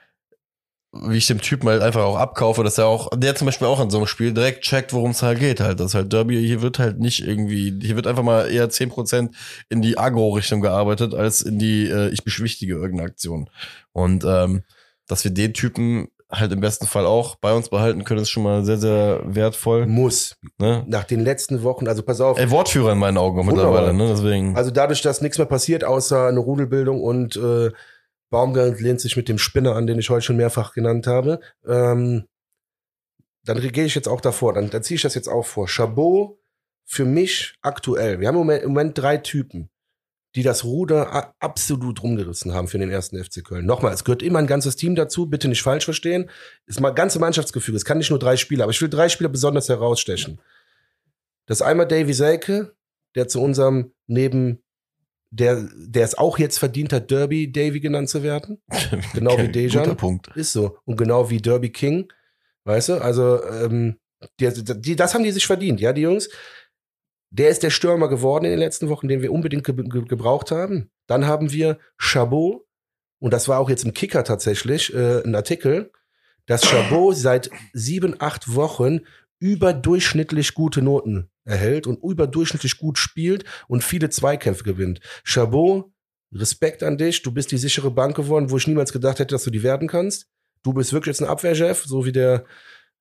wie 1.03 1.17
ich 1.17 1.27
dem 1.27 1.41
Typen 1.41 1.69
halt 1.69 1.81
einfach 1.81 2.03
auch 2.03 2.17
abkaufe, 2.17 2.63
dass 2.63 2.77
er 2.77 2.87
auch, 2.87 3.09
der 3.15 3.35
zum 3.35 3.45
Beispiel 3.45 3.67
auch 3.67 3.81
in 3.81 3.89
so 3.89 3.97
einem 3.97 4.07
Spiel 4.07 4.33
direkt 4.33 4.63
checkt, 4.63 4.93
worum 4.93 5.11
es 5.11 5.21
halt 5.21 5.39
geht 5.39 5.59
halt. 5.59 5.79
Das 5.79 5.87
ist 5.87 5.95
halt 5.95 6.11
Derby, 6.13 6.45
hier 6.45 6.61
wird 6.61 6.79
halt 6.79 6.99
nicht 6.99 7.25
irgendwie, 7.25 7.77
hier 7.81 7.95
wird 7.95 8.07
einfach 8.07 8.23
mal 8.23 8.49
eher 8.51 8.69
10% 8.69 9.29
in 9.69 9.81
die 9.81 9.97
Agro-Richtung 9.97 10.61
gearbeitet, 10.61 11.13
als 11.13 11.41
in 11.41 11.59
die, 11.59 11.87
äh, 11.87 12.09
ich 12.09 12.23
beschwichtige 12.23 12.75
irgendeine 12.75 13.09
Aktion. 13.09 13.49
Und 13.91 14.23
ähm, 14.25 14.63
dass 15.07 15.23
wir 15.23 15.31
den 15.31 15.53
Typen 15.53 16.09
halt 16.29 16.51
im 16.51 16.59
besten 16.59 16.87
Fall 16.87 17.05
auch 17.05 17.35
bei 17.35 17.53
uns 17.53 17.69
behalten 17.69 18.03
können, 18.03 18.21
ist 18.21 18.29
schon 18.29 18.43
mal 18.43 18.65
sehr, 18.65 18.77
sehr 18.77 19.21
wertvoll. 19.23 19.85
Muss. 19.87 20.35
Ne? 20.57 20.83
Nach 20.87 21.05
den 21.05 21.21
letzten 21.21 21.63
Wochen, 21.63 21.87
also 21.87 22.03
pass 22.03 22.19
auf. 22.19 22.37
Ey, 22.37 22.51
Wortführer 22.51 22.91
in 22.91 22.97
meinen 22.97 23.17
Augen 23.17 23.45
mittlerweile, 23.45 23.93
ne? 23.93 24.07
Deswegen. 24.09 24.55
Also 24.55 24.71
dadurch, 24.71 25.01
dass 25.01 25.21
nichts 25.21 25.37
mehr 25.37 25.47
passiert, 25.47 25.83
außer 25.83 26.27
eine 26.27 26.39
Rudelbildung 26.39 27.01
und 27.01 27.37
äh, 27.37 27.71
Baumgart 28.29 28.79
lehnt 28.79 29.01
sich 29.01 29.15
mit 29.15 29.29
dem 29.29 29.37
Spinner 29.37 29.75
an, 29.75 29.87
den 29.87 29.99
ich 29.99 30.09
heute 30.09 30.25
schon 30.25 30.37
mehrfach 30.37 30.73
genannt 30.73 31.07
habe, 31.07 31.39
ähm, 31.65 32.25
dann 33.43 33.61
gehe 33.61 33.85
ich 33.85 33.95
jetzt 33.95 34.09
auch 34.09 34.19
davor, 34.19 34.53
dann, 34.53 34.69
dann 34.69 34.83
ziehe 34.83 34.97
ich 34.97 35.01
das 35.01 35.15
jetzt 35.15 35.29
auch 35.29 35.45
vor. 35.45 35.67
Chabot 35.67 36.37
für 36.85 37.05
mich 37.05 37.55
aktuell, 37.61 38.19
wir 38.19 38.27
haben 38.27 38.35
im 38.35 38.39
Moment, 38.39 38.63
im 38.63 38.69
Moment 38.69 38.97
drei 38.97 39.17
Typen, 39.17 39.69
die 40.35 40.43
das 40.43 40.65
Ruder 40.65 41.33
absolut 41.39 42.03
rumgerissen 42.03 42.53
haben 42.53 42.67
für 42.67 42.77
den 42.77 42.89
ersten 42.89 43.21
FC 43.23 43.43
Köln. 43.43 43.65
Nochmal, 43.65 43.93
es 43.93 44.03
gehört 44.03 44.21
immer 44.21 44.39
ein 44.39 44.47
ganzes 44.47 44.75
Team 44.75 44.95
dazu, 44.95 45.27
bitte 45.27 45.47
nicht 45.47 45.63
falsch 45.63 45.85
verstehen. 45.85 46.29
Ist 46.65 46.79
mal 46.79 46.91
ganze 46.91 47.19
Mannschaftsgefüge, 47.19 47.77
es 47.77 47.85
kann 47.85 47.97
nicht 47.97 48.09
nur 48.09 48.19
drei 48.19 48.37
Spieler, 48.37 48.63
aber 48.63 48.71
ich 48.71 48.81
will 48.81 48.89
drei 48.89 49.09
Spieler 49.09 49.29
besonders 49.29 49.69
herausstechen. 49.69 50.39
Das 51.45 51.59
ist 51.59 51.65
einmal 51.65 51.87
Davy 51.87 52.13
Selke, 52.13 52.75
der 53.15 53.27
zu 53.27 53.41
unserem 53.41 53.93
neben 54.05 54.61
der, 55.29 55.67
der 55.75 56.05
es 56.05 56.17
auch 56.17 56.39
jetzt 56.39 56.57
verdient 56.57 56.93
hat, 56.93 57.11
Derby 57.11 57.51
Davy 57.51 57.79
genannt 57.79 58.09
zu 58.09 58.23
werden. 58.23 58.61
Genau 59.13 59.31
wie 59.31 59.43
Okay, 59.43 59.51
Dejan. 59.51 59.83
Guter 59.83 59.95
Punkt. 59.95 60.27
Ist 60.35 60.53
so. 60.53 60.77
Und 60.85 60.97
genau 60.97 61.29
wie 61.29 61.41
Derby 61.41 61.69
King. 61.69 62.11
Weißt 62.63 62.89
du? 62.89 63.01
Also, 63.01 63.43
ähm, 63.43 63.97
die, 64.39 64.49
die, 64.53 64.95
das 64.95 65.13
haben 65.13 65.23
die 65.23 65.31
sich 65.31 65.45
verdient, 65.45 65.79
ja, 65.79 65.93
die 65.93 66.01
Jungs. 66.01 66.29
Der 67.29 67.49
ist 67.49 67.63
der 67.63 67.69
Stürmer 67.69 68.07
geworden 68.07 68.45
in 68.45 68.51
den 68.51 68.59
letzten 68.59 68.89
Wochen, 68.89 69.07
den 69.07 69.21
wir 69.21 69.31
unbedingt 69.31 69.65
ge 69.65 69.75
ge 69.75 70.05
gebraucht 70.05 70.51
haben. 70.51 70.89
Dann 71.07 71.27
haben 71.27 71.51
wir 71.51 71.77
Chabot, 71.97 72.65
und 73.19 73.33
das 73.33 73.47
war 73.47 73.59
auch 73.59 73.69
jetzt 73.69 73.83
im 73.83 73.93
Kicker 73.93 74.23
tatsächlich, 74.23 74.93
äh, 74.93 75.23
ein 75.23 75.35
Artikel, 75.35 75.91
dass 76.45 76.61
Chabot 76.61 77.15
seit 77.15 77.49
sieben, 77.73 78.15
acht 78.19 78.55
Wochen 78.55 79.01
überdurchschnittlich 79.39 80.53
gute 80.53 80.81
Noten 80.81 81.29
erhält 81.45 81.87
und 81.87 82.03
überdurchschnittlich 82.03 82.77
gut 82.77 82.97
spielt 82.97 83.45
und 83.67 83.83
viele 83.83 84.09
Zweikämpfe 84.09 84.63
gewinnt. 84.63 84.99
Chabot, 85.23 85.91
Respekt 86.33 86.83
an 86.83 86.97
dich, 86.97 87.21
du 87.21 87.31
bist 87.31 87.51
die 87.51 87.57
sichere 87.57 87.91
Bank 87.91 88.15
geworden, 88.15 88.49
wo 88.49 88.57
ich 88.57 88.67
niemals 88.67 88.91
gedacht 88.91 89.19
hätte, 89.19 89.33
dass 89.33 89.43
du 89.43 89.49
die 89.49 89.63
werden 89.63 89.87
kannst. 89.87 90.27
Du 90.63 90.73
bist 90.73 90.91
wirklich 90.91 91.13
jetzt 91.13 91.21
ein 91.21 91.29
Abwehrchef, 91.29 91.85
so 91.85 92.05
wie 92.05 92.11
der, 92.11 92.45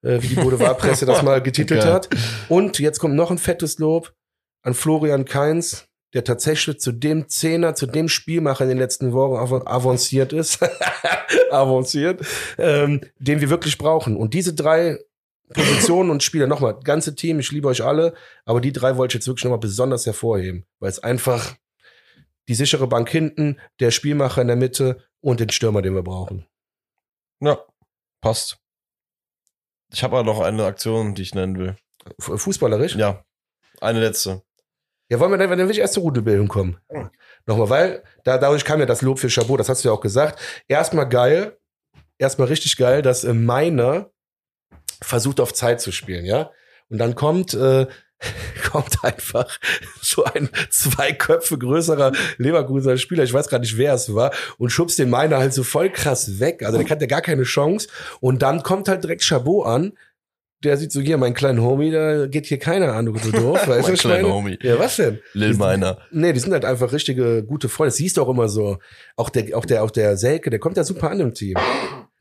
äh, 0.02 0.22
wie 0.22 0.28
die 0.28 0.36
Boulevardpresse 0.36 1.06
das 1.06 1.22
mal 1.22 1.42
getitelt 1.42 1.82
Geil. 1.82 1.92
hat. 1.92 2.08
Und 2.48 2.78
jetzt 2.78 3.00
kommt 3.00 3.14
noch 3.14 3.30
ein 3.30 3.38
fettes 3.38 3.78
Lob 3.78 4.14
an 4.62 4.74
Florian 4.74 5.24
Kainz, 5.24 5.88
der 6.14 6.22
tatsächlich 6.22 6.78
zu 6.78 6.92
dem 6.92 7.28
Zehner, 7.28 7.74
zu 7.74 7.86
dem 7.86 8.08
Spielmacher 8.08 8.64
in 8.64 8.70
den 8.70 8.78
letzten 8.78 9.12
Wochen 9.12 9.36
av 9.36 9.66
avanciert 9.66 10.32
ist, 10.32 10.60
avanciert, 11.50 12.24
ähm, 12.58 13.00
den 13.18 13.40
wir 13.40 13.50
wirklich 13.50 13.76
brauchen. 13.76 14.16
Und 14.16 14.34
diese 14.34 14.54
drei 14.54 14.98
Positionen 15.52 16.10
und 16.10 16.22
Spieler, 16.22 16.46
nochmal, 16.46 16.78
ganze 16.82 17.14
Team, 17.14 17.38
ich 17.38 17.52
liebe 17.52 17.68
euch 17.68 17.84
alle, 17.84 18.14
aber 18.44 18.60
die 18.60 18.72
drei 18.72 18.96
wollte 18.96 19.12
ich 19.12 19.20
jetzt 19.20 19.28
wirklich 19.28 19.44
nochmal 19.44 19.60
besonders 19.60 20.04
hervorheben, 20.06 20.66
weil 20.80 20.90
es 20.90 20.98
einfach 20.98 21.54
die 22.48 22.54
sichere 22.54 22.86
Bank 22.86 23.08
hinten, 23.08 23.58
der 23.80 23.90
Spielmacher 23.90 24.42
in 24.42 24.48
der 24.48 24.56
Mitte 24.56 25.04
und 25.20 25.40
den 25.40 25.50
Stürmer, 25.50 25.82
den 25.82 25.94
wir 25.94 26.02
brauchen. 26.02 26.46
Ja, 27.40 27.58
passt. 28.20 28.58
Ich 29.92 30.02
habe 30.02 30.16
aber 30.16 30.24
noch 30.24 30.40
eine 30.40 30.64
Aktion, 30.64 31.14
die 31.14 31.22
ich 31.22 31.34
nennen 31.34 31.58
will. 31.58 31.76
Fußballerisch? 32.18 32.96
Ja, 32.96 33.24
eine 33.80 34.00
letzte. 34.00 34.42
Ja, 35.08 35.20
wollen 35.20 35.30
wir 35.30 35.38
dann, 35.38 35.50
wenn 35.50 35.68
wir 35.68 35.78
erst 35.78 35.94
zur 35.94 36.02
Rudelbildung 36.02 36.48
kommen? 36.48 36.78
Nochmal, 37.46 37.70
weil 37.70 38.04
da, 38.24 38.38
dadurch 38.38 38.64
kam 38.64 38.80
ja 38.80 38.86
das 38.86 39.02
Lob 39.02 39.20
für 39.20 39.30
Chabot, 39.30 39.60
das 39.60 39.68
hast 39.68 39.84
du 39.84 39.88
ja 39.88 39.94
auch 39.94 40.00
gesagt. 40.00 40.40
Erstmal 40.66 41.08
geil, 41.08 41.56
erstmal 42.18 42.48
richtig 42.48 42.76
geil, 42.76 43.02
dass 43.02 43.22
äh, 43.22 43.32
Meiner 43.32 44.10
versucht 45.02 45.40
auf 45.40 45.52
Zeit 45.52 45.80
zu 45.80 45.92
spielen, 45.92 46.24
ja. 46.24 46.50
Und 46.88 46.98
dann 46.98 47.14
kommt, 47.14 47.54
äh, 47.54 47.86
kommt 48.70 49.04
einfach 49.04 49.58
so 50.00 50.24
ein 50.24 50.48
zwei 50.70 51.12
Köpfe 51.12 51.58
größerer 51.58 52.12
Leverkusener 52.38 52.96
Spieler, 52.96 53.24
ich 53.24 53.32
weiß 53.32 53.48
gar 53.48 53.58
nicht, 53.58 53.76
wer 53.76 53.94
es 53.94 54.14
war, 54.14 54.32
und 54.58 54.70
schubst 54.70 54.98
den 54.98 55.10
Meiner 55.10 55.38
halt 55.38 55.52
so 55.52 55.62
voll 55.62 55.90
krass 55.90 56.40
weg. 56.40 56.62
Also 56.62 56.78
der 56.78 56.88
hat 56.88 57.00
ja 57.00 57.06
gar 57.06 57.22
keine 57.22 57.42
Chance. 57.42 57.88
Und 58.20 58.42
dann 58.42 58.62
kommt 58.62 58.88
halt 58.88 59.04
direkt 59.04 59.22
Chabot 59.22 59.66
an, 59.66 59.92
der 60.64 60.76
sieht 60.78 60.90
so, 60.90 61.00
hier, 61.00 61.18
mein 61.18 61.34
kleiner 61.34 61.62
Homie, 61.62 61.90
da 61.90 62.26
geht 62.26 62.46
hier 62.46 62.58
keiner 62.58 62.92
an, 62.94 63.06
du 63.06 63.12
du 63.12 63.30
doof. 63.30 63.68
Weißt 63.68 63.88
Mein 63.88 63.96
kleiner? 63.96 64.28
Homie. 64.28 64.58
Ja, 64.62 64.78
was 64.78 64.96
denn? 64.96 65.20
Lil 65.34 65.54
Meiner. 65.54 65.98
Nee, 66.10 66.32
die 66.32 66.40
sind 66.40 66.52
halt 66.52 66.64
einfach 66.64 66.92
richtige 66.92 67.44
gute 67.44 67.68
Freunde. 67.68 67.88
Das 67.88 67.96
siehst 67.96 68.16
du 68.16 68.22
auch 68.22 68.28
immer 68.28 68.48
so. 68.48 68.78
Auch 69.16 69.28
der, 69.28 69.56
auch 69.56 69.64
der, 69.66 69.84
auch 69.84 69.90
der 69.90 70.16
Selke, 70.16 70.50
der 70.50 70.58
kommt 70.58 70.76
ja 70.76 70.84
super 70.84 71.10
an 71.10 71.20
im 71.20 71.34
Team. 71.34 71.56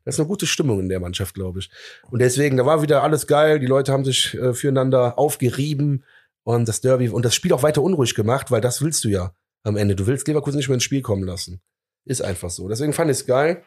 Das 0.06 0.16
ist 0.16 0.20
eine 0.20 0.28
gute 0.28 0.46
Stimmung 0.48 0.80
in 0.80 0.88
der 0.88 1.00
Mannschaft, 1.00 1.34
glaube 1.34 1.60
ich. 1.60 1.70
Und 2.10 2.20
deswegen, 2.20 2.58
da 2.58 2.66
war 2.66 2.82
wieder 2.82 3.04
alles 3.04 3.28
geil. 3.28 3.60
Die 3.60 3.66
Leute 3.66 3.92
haben 3.92 4.06
sich 4.06 4.34
äh, 4.36 4.54
füreinander 4.54 5.18
aufgerieben 5.20 6.06
und 6.44 6.68
das 6.68 6.80
Derby 6.82 7.10
und 7.10 7.26
das 7.26 7.34
Spiel 7.36 7.52
auch 7.54 7.64
weiter 7.64 7.82
unruhig 7.82 8.14
gemacht, 8.16 8.52
weil 8.52 8.62
das 8.62 8.82
willst 8.82 9.04
du 9.04 9.10
ja 9.10 9.34
am 9.64 9.76
Ende. 9.78 9.96
Du 9.96 10.06
willst 10.08 10.28
Leverkusen 10.28 10.58
nicht 10.58 10.68
mehr 10.70 10.76
ins 10.76 10.84
Spiel 10.84 11.02
kommen 11.02 11.24
lassen. 11.24 11.60
Ist 12.06 12.22
einfach 12.22 12.52
so. 12.52 12.70
Deswegen 12.70 12.94
fand 12.94 13.10
ich 13.10 13.18
es 13.18 13.26
geil. 13.26 13.64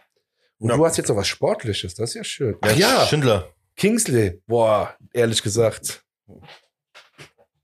Und 0.59 0.71
Ja. 0.71 0.77
du 0.77 0.87
hast 0.87 0.97
jetzt 0.97 1.09
noch 1.09 1.17
was 1.17 1.27
Sportliches. 1.27 1.95
Das 1.97 2.11
ist 2.11 2.15
ja 2.15 2.25
schön. 2.25 2.57
Ach 2.61 2.77
ja, 2.77 3.05
Schindler. 3.07 3.49
Kingsley. 3.77 4.41
Boah, 4.47 4.95
ehrlich 5.13 5.43
gesagt. 5.43 6.03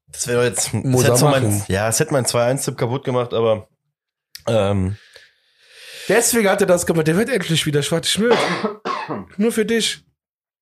Das 0.09 0.27
wäre 0.27 0.45
jetzt. 0.47 0.71
Das 0.73 1.05
hätte 1.05 1.25
mein, 1.25 1.63
ja, 1.69 1.89
es 1.89 1.99
hätte 2.01 2.13
mein 2.13 2.25
2-1-Tipp 2.25 2.77
kaputt 2.77 3.05
gemacht, 3.05 3.33
aber. 3.35 3.69
Ähm, 4.47 4.97
Deswegen 6.09 6.49
hat 6.49 6.61
er 6.61 6.67
das 6.67 6.87
gemacht. 6.87 7.07
Der 7.07 7.17
wird 7.17 7.31
endlich 7.31 7.67
wieder 7.67 7.83
schwarz 7.83 8.09
Schmidt. 8.09 8.37
Nur 9.37 9.53
für 9.53 9.65
dich. 9.65 10.05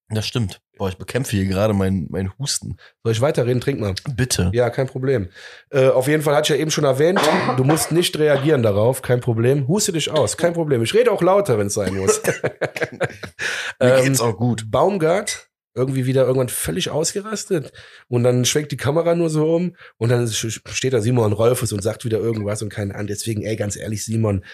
das 0.08 0.26
stimmt. 0.26 0.60
Boah, 0.78 0.88
ich 0.88 0.96
bekämpfe 0.96 1.36
hier 1.36 1.46
gerade 1.46 1.74
meinen 1.74 2.06
mein 2.10 2.36
Husten. 2.38 2.76
Soll 3.04 3.12
ich 3.12 3.20
weiterreden? 3.20 3.60
Trink 3.60 3.78
mal. 3.78 3.94
Bitte. 4.16 4.50
Ja, 4.54 4.70
kein 4.70 4.86
Problem. 4.86 5.28
Äh, 5.70 5.88
auf 5.88 6.08
jeden 6.08 6.22
Fall 6.22 6.34
hatte 6.34 6.52
ich 6.52 6.58
ja 6.58 6.62
eben 6.62 6.70
schon 6.70 6.84
erwähnt, 6.84 7.20
du 7.56 7.62
musst 7.64 7.92
nicht 7.92 8.18
reagieren 8.18 8.62
darauf, 8.62 9.02
kein 9.02 9.20
Problem. 9.20 9.68
Huste 9.68 9.92
dich 9.92 10.10
aus, 10.10 10.36
kein 10.36 10.54
Problem. 10.54 10.82
Ich 10.82 10.94
rede 10.94 11.12
auch 11.12 11.22
lauter, 11.22 11.58
wenn 11.58 11.68
es 11.68 11.74
sein 11.74 11.94
muss. 11.94 12.20
Mir 13.80 13.96
Ähm, 13.98 14.04
geht's 14.04 14.20
auch 14.20 14.36
gut. 14.36 14.70
Baumgart, 14.70 15.50
irgendwie 15.74 16.06
wieder 16.06 16.22
irgendwann 16.26 16.48
völlig 16.48 16.90
ausgerastet. 16.90 17.72
Und 18.08 18.24
dann 18.24 18.44
schwenkt 18.44 18.72
die 18.72 18.76
Kamera 18.76 19.14
nur 19.14 19.30
so 19.30 19.54
um 19.54 19.76
und 19.98 20.08
dann 20.08 20.26
steht 20.28 20.92
da 20.92 21.00
Simon 21.00 21.32
Rolfes 21.32 21.72
und 21.72 21.82
sagt 21.82 22.04
wieder 22.04 22.18
irgendwas 22.18 22.62
und 22.62 22.70
keine 22.70 22.94
Ahnung. 22.94 23.06
Deswegen, 23.08 23.42
ey, 23.42 23.56
ganz 23.56 23.76
ehrlich, 23.76 24.04
Simon, 24.04 24.44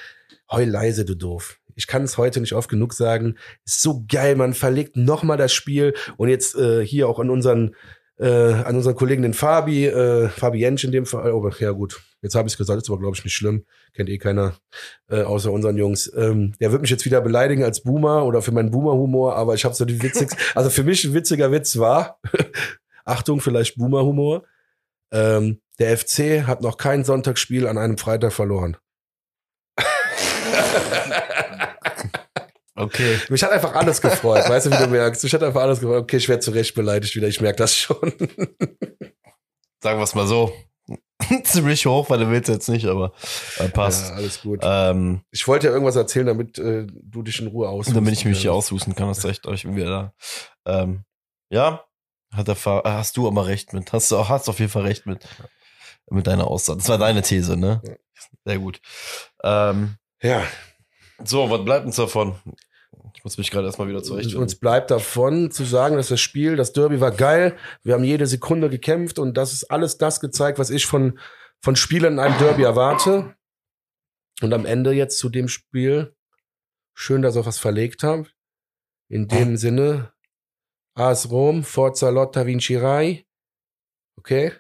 heul 0.51 0.69
leise, 0.69 1.05
du 1.05 1.15
doof. 1.15 1.61
Ich 1.75 1.87
kann 1.87 2.03
es 2.03 2.19
heute 2.19 2.41
nicht 2.41 2.55
oft 2.55 2.69
genug 2.69 2.93
sagen. 2.93 3.37
Ist 3.65 3.83
so 3.83 4.05
geil, 4.09 4.35
man 4.35 4.55
verlegt 4.55 4.97
noch 4.97 5.23
mal 5.23 5.37
das 5.37 5.53
Spiel 5.53 5.95
und 6.17 6.29
jetzt 6.29 6.57
äh, 6.57 6.85
hier 6.85 7.09
auch 7.09 7.21
an 7.21 7.31
unseren 7.31 7.77
äh, 8.19 8.53
an 8.53 8.75
unseren 8.75 8.97
Kollegen 8.97 9.23
den 9.23 9.35
Fabi, 9.35 9.87
äh, 9.87 10.29
Fabi 10.29 10.59
Jentsch 10.59 10.85
in 10.85 10.93
dem 10.93 11.07
Fall. 11.07 11.33
Oh, 11.33 11.49
ja 11.61 11.71
gut, 11.71 12.01
jetzt 12.21 12.35
habe 12.35 12.49
ich 12.49 12.55
es 12.55 12.59
gesagt, 12.59 12.83
ist 12.83 12.91
aber 12.91 12.99
glaube 12.99 13.17
ich 13.17 13.25
nicht 13.25 13.35
schlimm. 13.35 13.65
Kennt 13.95 14.09
eh 14.09 14.19
keiner 14.19 14.57
äh, 15.09 15.23
außer 15.23 15.53
unseren 15.53 15.77
Jungs. 15.77 16.13
Ähm, 16.17 16.55
der 16.61 16.73
wird 16.73 16.83
mich 16.83 16.91
jetzt 16.91 17.05
wieder 17.05 17.21
beleidigen 17.21 17.63
als 17.63 17.83
Boomer 17.83 18.25
oder 18.25 18.43
für 18.43 18.53
meinen 18.53 18.71
Boomer-Humor, 18.71 19.37
aber 19.37 19.55
ich 19.55 19.65
habe 19.65 19.75
so 19.75 19.85
die 19.85 20.03
witzigsten. 20.03 20.39
also 20.55 20.71
für 20.71 20.83
mich 20.83 21.05
ein 21.05 21.15
witziger 21.15 21.53
Witz 21.53 21.79
war, 21.79 22.19
Achtung, 23.05 23.41
vielleicht 23.41 23.77
Boomer-Humor. 23.77 24.45
Ähm, 25.13 25.61
der 25.79 25.97
FC 25.97 26.47
hat 26.47 26.61
noch 26.61 26.77
kein 26.77 27.05
Sonntagsspiel 27.05 27.67
an 27.67 27.79
einem 27.79 27.99
Freitag 27.99 28.33
verloren. 28.33 28.77
Okay. 32.79 33.19
Mich 33.29 33.43
hat 33.43 33.51
einfach 33.51 33.75
alles 33.75 34.01
gefreut, 34.01 34.49
weißt 34.49 34.67
du, 34.67 34.71
wie 34.71 34.77
du 34.77 34.87
merkst. 34.87 35.23
Mich 35.25 35.33
hat 35.35 35.43
einfach 35.43 35.63
alles 35.63 35.81
gefreut. 35.81 36.03
Okay, 36.03 36.17
ich 36.17 36.29
werde 36.29 36.41
zu 36.41 36.51
Recht 36.53 36.75
beleidigt 36.75 37.15
wieder, 37.17 37.29
ich 37.29 37.41
merke 37.41 37.57
das 37.59 37.77
schon. 37.77 38.13
Sagen 39.83 39.99
wir 39.99 40.05
es 40.05 40.15
mal 40.15 40.27
so. 40.27 40.53
Ziemlich 41.45 41.85
hoch, 41.87 42.09
weil 42.11 42.21
du 42.21 42.31
willst 42.31 42.49
jetzt 42.49 42.69
nicht, 42.69 42.87
aber 42.87 43.13
äh, 43.59 43.69
passt. 43.69 44.11
Ja, 44.11 44.15
alles 44.17 44.41
gut. 44.41 44.61
Ähm, 44.63 45.21
Ich 45.31 45.47
wollte 45.49 45.67
ja 45.67 45.73
irgendwas 45.73 45.97
erzählen, 45.97 46.27
damit 46.27 46.59
äh, 46.59 46.87
du 46.89 47.23
dich 47.23 47.41
in 47.41 47.49
Ruhe 47.49 47.69
aus. 47.69 47.87
damit 47.87 48.15
ich 48.15 48.25
mich 48.25 48.41
hier 48.41 48.53
aushusten 48.53 48.95
kann, 48.95 49.09
hast 49.09 49.25
recht, 49.25 49.43
bin 49.43 49.77
wieder 49.77 50.13
da. 50.65 50.83
Ähm, 50.83 51.05
ja, 51.51 51.85
Hat 52.33 52.49
der 52.49 52.55
Fahr 52.55 52.83
hast 52.85 53.17
du 53.17 53.27
aber 53.27 53.47
recht 53.47 53.73
mit. 53.73 53.93
Hast 53.93 54.11
du 54.11 54.29
hast 54.29 54.49
auf 54.49 54.59
jeden 54.61 54.71
Fall 54.71 54.83
recht 54.83 55.07
mit. 55.07 55.27
Mit 56.11 56.27
deiner 56.27 56.47
Aussage. 56.47 56.79
Das 56.79 56.89
war 56.89 56.97
deine 56.99 57.21
These, 57.21 57.57
ne? 57.57 57.83
Ja. 57.85 57.95
Sehr 58.47 58.59
gut. 58.59 58.81
Ähm, 59.43 59.97
Ja, 60.23 60.43
so, 61.23 61.51
was 61.51 61.65
bleibt 61.65 61.85
uns 61.85 61.97
davon? 61.97 62.37
Ich 63.15 63.25
muss 63.25 63.39
mich 63.39 63.51
gerade 63.51 63.67
erstmal 63.67 63.89
wieder 63.89 64.03
zurecht. 64.03 64.35
uns 64.35 64.55
bleibt 64.57 64.91
davon 64.91 65.51
zu 65.51 65.65
sagen, 65.65 65.97
dass 65.97 66.09
das 66.09 66.21
Spiel, 66.21 66.57
das 66.57 66.73
Derby 66.73 67.01
war 67.01 67.11
geil. 67.11 67.57
Wir 67.83 67.95
haben 67.95 68.05
jede 68.05 68.27
Sekunde 68.27 68.71
gekämpft 68.71 69.19
und 69.19 69.37
das 69.37 69.53
ist 69.53 69.71
alles 69.71 69.99
das 69.99 70.21
gezeigt, 70.21 70.59
was 70.59 70.71
ich 70.71 70.87
von, 70.87 71.19
von 71.61 71.77
Spielern 71.77 72.15
in 72.15 72.19
einem 72.19 72.39
Derby 72.39 72.63
erwarte. 72.63 73.35
Und 74.41 74.53
am 74.53 74.67
Ende 74.67 74.93
jetzt 74.93 75.19
zu 75.19 75.29
dem 75.29 75.49
Spiel, 75.49 76.15
schön, 76.95 77.23
dass 77.23 77.37
ihr 77.37 77.47
was 77.47 77.59
verlegt 77.59 78.03
habt. 78.03 78.35
In 79.09 79.27
dem 79.27 79.57
Sinne, 79.57 80.13
AS 80.95 81.31
Rom, 81.31 81.65
Forza 81.65 82.11
Lotta 82.11 82.47
Vinci 82.47 82.77
Rai. 82.77 83.27
Okay? 84.17 84.53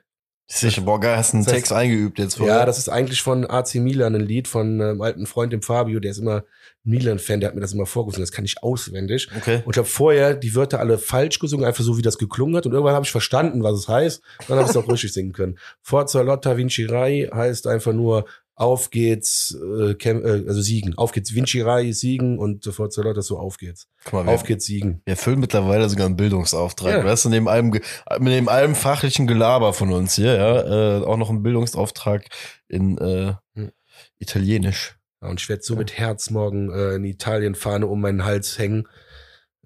Sicher, 0.51 0.80
boah, 0.80 0.99
geil, 0.99 1.16
hast 1.16 1.34
einen 1.34 1.44
Das 1.44 1.53
heißt- 1.53 1.57
Text 1.57 1.72
eingeübt 1.72 2.18
jetzt 2.18 2.36
vorher. 2.38 2.57
Ja, 2.61 2.64
das 2.66 2.78
ist 2.78 2.88
eigentlich 2.88 3.20
von 3.20 3.44
AC 3.49 3.74
Milan 3.80 4.14
ein 4.14 4.22
Lied 4.22 4.49
von 4.49 4.80
einem 4.80 5.03
alten 5.03 5.26
Freund, 5.26 5.53
dem 5.53 5.61
Fabio, 5.61 6.01
der 6.01 6.11
ist 6.11 6.18
immer 6.18 6.42
Milan-Fan, 6.84 7.40
der 7.40 7.49
hat 7.49 7.55
mir 7.55 7.61
das 7.61 7.74
immer 7.74 7.84
vorgesungen, 7.84 8.22
das 8.22 8.32
kann 8.32 8.46
ich 8.46 8.62
auswendig. 8.62 9.28
Okay. 9.36 9.62
Und 9.66 9.74
ich 9.74 9.78
habe 9.78 9.86
vorher 9.88 10.34
die 10.34 10.55
Wörter 10.55 10.80
alle 10.80 10.96
falsch 10.96 11.38
gesungen, 11.38 11.66
einfach 11.66 11.84
so, 11.84 11.99
wie 11.99 12.03
das 12.03 12.16
geklungen 12.16 12.57
hat. 12.57 12.64
Und 12.64 12.72
irgendwann 12.72 12.94
habe 12.94 13.05
ich 13.05 13.12
verstanden, 13.12 13.62
was 13.62 13.78
es 13.78 13.88
heißt. 13.88 14.22
Dann 14.49 14.57
habe 14.57 14.64
ich 14.64 14.70
es 14.70 14.76
auch 14.76 14.88
richtig 14.90 15.12
singen 15.12 15.32
können. 15.34 15.59
Forza 15.82 16.22
Lotta 16.22 16.57
Vinci 16.57 16.86
Rai 16.86 17.28
heißt 17.32 17.66
einfach 17.66 17.92
nur 17.92 18.24
auf 18.59 18.90
geht's, 18.90 19.56
äh, 19.56 19.92
äh, 19.92 20.48
also 20.48 20.61
siegen. 20.61 20.96
Auf 20.98 21.12
geht's 21.12 21.32
Vinci 21.34 21.61
Rai, 21.61 21.92
siegen 21.92 22.38
und 22.38 22.66
äh, 22.66 22.72
Forza 22.72 23.02
Lotta 23.02 23.22
so 23.22 23.38
auf 23.38 23.56
geht's. 23.56 23.86
Guck 24.04 24.12
mal, 24.14 24.26
wir, 24.26 24.32
Auf 24.32 24.42
geht's 24.42 24.66
siegen. 24.66 25.00
wir 25.04 25.12
erfüllen 25.12 25.38
mittlerweile 25.40 25.88
sogar 25.88 26.06
einen 26.06 26.16
Bildungsauftrag. 26.16 26.92
Ja. 26.92 27.04
Weißt 27.04 27.24
du, 27.24 27.28
neben 27.28 27.48
allem, 27.48 27.70
ge- 27.70 27.82
neben 28.18 28.48
allem 28.48 28.74
fachlichen 28.74 29.26
Gelaber 29.26 29.72
von 29.72 29.92
uns 29.92 30.14
hier, 30.16 30.34
ja, 30.34 30.98
äh, 30.98 31.04
auch 31.04 31.16
noch 31.16 31.30
einen 31.30 31.42
Bildungsauftrag 31.42 32.26
in 32.68 32.98
äh, 32.98 33.34
Hm. 33.54 33.70
Italienisch. 34.18 34.98
Ja, 35.22 35.28
und 35.28 35.40
ich 35.40 35.48
werde 35.48 35.62
so 35.62 35.74
mit 35.76 35.96
Herz 35.98 36.30
morgen 36.30 36.70
äh, 36.72 36.94
in 36.94 37.04
Italien-Fahne 37.04 37.86
um 37.86 38.00
meinen 38.00 38.24
Hals 38.24 38.59
hängen. 38.59 38.86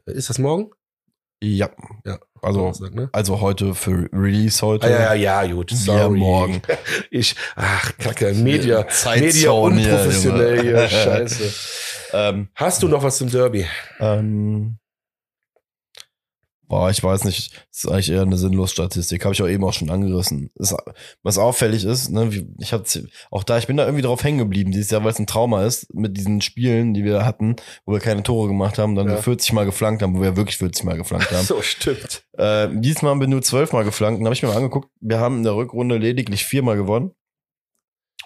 Äh, 0.07 0.13
Ist 0.13 0.29
das 0.31 0.39
morgen? 0.39 0.71
Ja. 1.43 1.71
Ja. 2.07 2.19
Also, 2.41 2.61
Donnerstag, 2.61 2.95
ne? 2.95 3.09
also 3.13 3.41
heute 3.41 3.75
für 3.75 4.09
Release 4.13 4.65
heute. 4.65 4.87
Ah, 4.87 4.91
ja, 4.91 5.15
ja, 5.15 5.43
ja, 5.43 5.53
gut. 5.53 5.71
Sorry. 5.71 6.19
morgen. 6.19 6.63
Ich, 7.11 7.37
ach, 7.57 7.93
kacke, 7.99 8.33
Media, 8.35 8.87
Media 9.17 9.51
unprofessionell 9.51 10.63
hier, 10.63 10.89
scheiße. 10.89 11.53
ähm, 12.15 12.49
Hast 12.55 12.83
du 12.83 12.89
noch 12.89 13.03
was 13.03 13.19
zum 13.19 13.31
Derby? 13.31 13.67
ähm, 14.01 14.79
boah, 16.73 16.89
ich 16.89 17.05
weiß 17.05 17.25
nicht, 17.25 17.53
das 17.71 17.85
ist 17.85 17.91
eigentlich 17.91 18.11
eher 18.11 18.23
eine 18.23 18.39
sinnlose 18.39 18.73
Statistik. 18.73 19.27
Habe 19.27 19.35
ich 19.35 19.43
auch 19.43 19.47
eben 19.47 19.63
auch 19.63 19.75
schon 19.75 19.91
angerissen. 19.91 20.51
Das, 20.55 20.75
was 21.23 21.37
auffällig 21.37 21.85
ist, 21.85 22.09
ne, 22.11 22.31
ich 22.59 22.73
habe 22.73 22.85
auch 23.31 23.45
da, 23.45 23.59
ich 23.59 23.67
bin 23.67 23.77
da 23.77 23.85
irgendwie 23.85 24.01
drauf 24.01 24.25
hängen 24.25 24.39
geblieben 24.39 24.73
dieses 24.73 24.91
Jahr, 24.91 25.05
weil 25.05 25.11
es 25.13 25.19
ein 25.19 25.27
Trauma 25.27 25.67
ist 25.67 25.93
mit 25.93 26.17
diesen 26.17 26.41
Spielen, 26.41 26.95
die 26.95 27.05
wir 27.05 27.27
hatten, 27.27 27.57
wo 27.85 27.93
wir 27.93 28.01
keine 28.01 28.23
Tore 28.23 28.49
gemacht 28.49 28.79
haben, 28.79 28.95
dann 28.95 29.07
Ja. 29.07 29.17
wir 29.17 29.23
40 29.23 29.53
Mal 29.53 29.67
geflankt 29.67 30.03
haben, 30.03 30.17
wo 30.17 30.23
wir 30.23 30.35
wirklich 30.35 30.57
40 30.57 30.85
Mal 30.85 30.97
geflankt 30.97 31.31
haben. 31.31 31.45
So, 31.45 31.61
stimmt. 31.61 32.25
Äh, 32.39 32.69
diesmal 32.73 33.11
haben 33.11 33.21
wir 33.21 33.29
nur 33.29 33.43
zwölfmal 33.43 33.85
geflankt. 33.85 34.21
Dann 34.21 34.25
habe 34.25 34.35
ich 34.35 34.43
mir 34.43 34.49
mal 34.49 34.57
angeguckt, 34.57 34.89
wir 35.03 35.21
haben 35.21 35.37
in 35.39 35.43
der 35.43 35.55
Rückrunde 35.55 35.99
lediglich 35.99 36.47
viermal 36.47 36.77
gewonnen. 36.77 37.11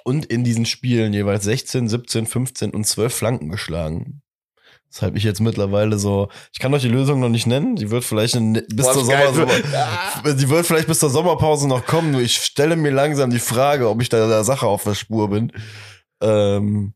Und 0.05 0.25
in 0.27 0.45
diesen 0.45 0.67
Spielen 0.67 1.13
jeweils 1.13 1.43
16, 1.43 1.89
17, 1.89 2.27
15 2.27 2.71
und 2.71 2.87
12 2.87 3.13
Flanken 3.13 3.49
geschlagen. 3.51 4.23
Deshalb 4.93 5.17
ich 5.17 5.25
jetzt 5.25 5.41
mittlerweile 5.41 5.99
so, 5.99 6.29
ich 6.53 6.59
kann 6.59 6.73
euch 6.73 6.83
die 6.83 6.89
Lösung 6.89 7.21
noch 7.21 7.29
nicht 7.29 7.47
nennen. 7.47 7.77
Die 7.77 7.91
wird 7.91 8.05
vielleicht 8.05 8.35
in, 8.35 8.55
bis 8.55 8.87
Boah, 8.87 8.93
zur. 8.95 9.05
Sommer, 9.05 9.49
Ah. 9.75 10.23
die 10.33 10.49
wird 10.49 10.67
vielleicht 10.67 10.87
bis 10.87 11.01
zur 11.01 11.11
Sommerpause 11.11 11.69
noch 11.69 11.85
kommen. 11.85 12.13
Nur 12.13 12.21
ich 12.23 12.37
stelle 12.37 12.77
mir 12.77 12.93
langsam 12.93 13.31
die 13.31 13.39
Frage, 13.39 13.89
ob 13.89 14.01
ich 14.01 14.09
da 14.09 14.27
der 14.27 14.45
Sache 14.45 14.67
auf 14.67 14.85
der 14.85 14.95
Spur 14.95 15.29
bin. 15.31 15.53
Ähm, 16.23 16.95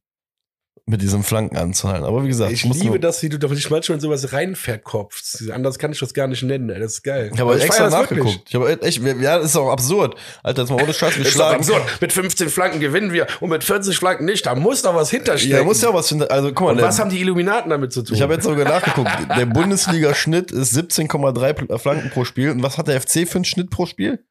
mit 0.87 1.03
diesem 1.03 1.23
Flanken 1.23 1.57
anzahlen. 1.57 2.05
Aber 2.05 2.25
wie 2.25 2.29
gesagt, 2.29 2.53
Ich 2.53 2.65
liebe 2.65 2.99
das, 3.01 3.23
wie 3.23 3.29
du 3.29 3.39
doch 3.39 3.51
manchmal 3.71 3.97
in 3.97 4.01
sowas 4.01 4.33
reinverkopfst. 4.33 5.51
Anders 5.53 5.79
kann 5.79 5.93
ich 5.93 5.99
das 6.01 6.15
gar 6.15 6.27
nicht 6.27 6.43
nennen. 6.43 6.71
ey. 6.71 6.81
Das 6.81 6.93
ist 6.95 7.03
geil. 7.03 7.31
Ich 7.33 7.41
habe 7.41 7.53
Aber 7.53 7.61
extra 7.63 7.91
nachgeguckt. 7.91 8.41
Ich 8.49 8.55
habe 8.55 8.81
echt, 8.83 9.03
ja, 9.03 9.39
das 9.39 9.47
ist 9.47 9.57
auch 9.57 9.71
absurd. 9.71 10.17
Alter, 10.43 10.63
jetzt 10.63 10.71
mal 10.71 10.83
ohne 10.83 10.93
Scheiß, 10.93 11.15
Das 11.19 11.27
ist 11.29 11.41
absurd. 11.41 11.83
Mit 12.01 12.13
15 12.13 12.49
Flanken 12.49 12.81
gewinnen 12.81 13.13
wir 13.13 13.27
und 13.41 13.51
mit 13.51 13.65
40 13.65 13.97
Flanken 13.97 14.25
nicht. 14.25 14.47
Da 14.47 14.55
muss 14.55 14.83
doch 14.83 14.95
was 14.95 15.11
hinterstecken. 15.11 15.57
Ja, 15.57 15.65
muss 15.65 15.81
ja 15.83 15.93
was 15.95 16.09
finden. 16.09 16.29
Also, 16.29 16.49
guck 16.53 16.67
mal, 16.69 16.73
und 16.77 16.83
was 16.83 16.99
haben 16.99 17.11
die 17.11 17.21
Illuminaten 17.21 17.71
damit 17.71 17.93
zu 17.93 18.03
tun? 18.03 18.15
ich 18.17 18.23
habe 18.23 18.35
jetzt 18.35 18.45
sogar 18.45 18.65
nachgeguckt. 18.65 19.11
Der 19.37 19.47
Bundesliga-Schnitt 19.91 20.51
ist 20.51 20.77
17,3 20.77 21.53
Pl- 21.53 21.79
Flanken 21.79 22.11
pro 22.11 22.25
Spiel. 22.25 22.51
Und 22.51 22.63
was 22.63 22.79
hat 22.79 22.89
der 22.89 23.01
FC 23.01 23.29
für 23.29 23.37
einen 23.37 23.45
Schnitt 23.45 23.71
pro 23.71 23.87
Spiel? 23.87 24.25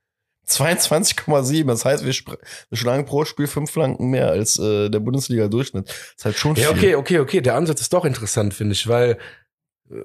22,7. 0.49 1.67
Das 1.67 1.85
heißt, 1.85 2.05
wir, 2.05 2.13
wir 2.13 2.77
schlagen 2.77 3.05
pro 3.05 3.25
Spiel 3.25 3.47
fünf 3.47 3.71
Flanken 3.71 4.09
mehr 4.09 4.29
als 4.29 4.57
äh, 4.59 4.89
der 4.89 4.99
Bundesliga-Durchschnitt. 4.99 5.87
Das 5.87 6.13
ist 6.17 6.25
halt 6.25 6.37
schon 6.37 6.55
Ja, 6.55 6.69
viel. 6.73 6.77
okay, 6.77 6.95
okay, 6.95 7.19
okay. 7.19 7.41
Der 7.41 7.55
Ansatz 7.55 7.81
ist 7.81 7.93
doch 7.93 8.05
interessant, 8.05 8.53
finde 8.53 8.73
ich, 8.73 8.87
weil 8.87 9.17
äh, 9.91 9.95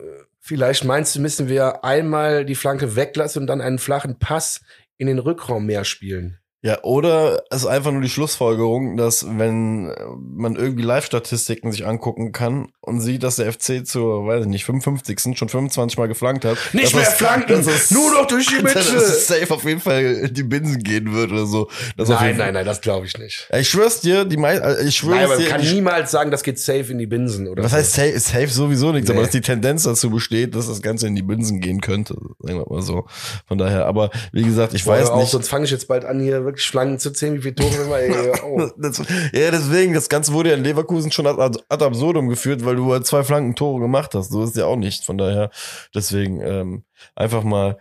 vielleicht 0.41 0.85
meinst 0.85 1.17
du, 1.17 1.21
müssen 1.21 1.49
wir 1.49 1.85
einmal 1.85 2.45
die 2.45 2.55
Flanke 2.55 2.97
weglassen 2.97 3.43
und 3.43 3.47
dann 3.47 3.61
einen 3.61 3.79
flachen 3.79 4.19
Pass 4.19 4.61
in 4.99 5.07
den 5.07 5.19
Rückraum 5.19 5.67
mehr 5.67 5.85
spielen. 5.85 6.39
Ja, 6.63 6.83
oder 6.83 7.43
es 7.51 7.59
ist 7.59 7.67
einfach 7.67 7.93
nur 7.93 8.01
die 8.01 8.09
Schlussfolgerung, 8.09 8.97
dass 8.97 9.27
wenn 9.39 9.91
äh, 9.91 10.05
man 10.19 10.57
irgendwie 10.57 10.83
Live-Statistiken 10.83 11.71
sich 11.71 11.87
angucken 11.87 12.33
kann 12.33 12.73
und 12.87 13.01
sieht, 13.01 13.23
dass 13.23 13.37
der 13.37 13.53
FC 13.53 13.87
zur, 13.87 14.27
weiß 14.27 14.43
ich 14.43 14.49
nicht, 14.49 14.65
55. 14.65 15.37
schon 15.39 15.49
25 15.49 15.99
Mal 15.99 16.07
geflankt 16.09 16.45
hat. 16.45 16.57
Nicht 16.73 16.87
dass 16.87 16.95
mehr 16.95 17.05
Flanken, 17.05 17.53
dass 17.53 17.67
es- 17.67 17.91
nur 17.91 18.11
noch 18.13 18.27
durch 18.27 18.47
die 18.47 18.63
dass 18.63 18.75
Mitte. 18.75 18.97
es 18.97 19.27
safe 19.27 19.53
auf 19.55 19.65
jeden 19.65 19.81
Fall 19.81 20.03
in 20.05 20.35
die 20.35 20.43
Binsen 20.43 20.83
gehen 20.83 21.13
wird 21.15 21.33
oder 21.33 21.47
so. 21.47 21.69
Das 21.97 22.09
Nein, 22.09 22.37
nein, 22.37 22.55
nein, 22.55 22.65
das 22.67 22.81
glaube 22.81 23.07
ich 23.07 23.17
nicht. 23.19 23.49
Ich 23.53 23.69
schwör's 23.69 24.01
dir, 24.01 24.25
die 24.25 24.37
mei 24.37 24.57
äh, 24.57 24.85
ich 24.87 24.97
schwör's 24.97 25.15
Nein, 25.17 25.25
aber 25.25 25.35
man 25.35 25.43
dir, 25.45 25.49
kann 25.51 25.61
die, 25.63 25.73
niemals 25.73 26.11
sagen, 26.11 26.31
das 26.31 26.43
geht 26.43 26.59
safe 26.59 26.91
in 26.93 26.99
die 26.99 27.07
Binsen. 27.07 27.49
Oder 27.49 27.63
was 27.65 27.71
so. 27.73 27.77
heißt 27.79 27.93
safe, 27.95 28.19
safe 28.21 28.49
sowieso 28.49 28.93
nichts, 28.93 29.09
Nee. 29.09 29.15
aber 29.15 29.23
dass 29.25 29.33
die 29.33 29.41
Tendenz 29.41 29.85
dazu 29.85 30.11
besteht, 30.11 30.55
dass 30.55 30.69
das 30.69 30.83
Ganze 30.83 31.07
in 31.07 31.15
die 31.15 31.23
Binsen 31.23 31.61
gehen 31.61 31.81
könnte, 31.81 32.15
sagen 32.41 32.59
wir 32.59 32.67
mal 32.69 32.83
so. 32.83 33.07
Von 33.47 33.59
daher, 33.59 33.87
aber 33.87 34.11
wie 34.33 34.43
gesagt, 34.43 34.75
ich 34.75 34.85
Boah, 34.85 34.93
weiß 34.99 35.11
auf, 35.11 35.21
nicht. 35.21 35.31
Sonst 35.31 35.49
fange 35.49 35.65
ich 35.65 35.71
jetzt 35.71 35.89
bald 35.89 36.05
an, 36.05 36.21
hier 36.21 36.45
wirklich 36.45 36.67
Flanken 36.67 36.99
zu 36.99 37.11
zählen, 37.13 37.35
wie 37.37 37.43
viele 37.43 37.55
Tore 37.55 37.73
wir 37.79 37.87
mal. 37.87 38.01
Ey. 38.05 38.71
Das, 38.79 38.99
ja, 39.33 39.51
deswegen, 39.51 39.95
das 39.95 40.09
Ganze 40.09 40.33
wurde 40.33 40.51
ja 40.51 40.57
in 40.57 40.65
Leverkusen 40.65 41.11
schon 41.11 41.27
ad, 41.27 41.41
ad 41.41 41.59
ad 41.69 41.85
absurdum 41.85 42.29
geführt, 42.29 42.65
weil 42.65 42.74
du 42.77 42.93
halt 42.93 43.07
zwei 43.07 43.23
Flanken 43.23 43.55
Tore 43.55 43.81
gemacht 43.81 44.15
hast. 44.15 44.31
So 44.31 44.45
ist 44.45 44.57
ja 44.57 44.67
auch 44.67 44.77
nicht. 44.77 45.05
Von 45.05 45.19
daher, 45.19 45.51
deswegen 45.95 46.41
ähm, 46.41 46.85
einfach 47.15 47.45
mal. 47.45 47.79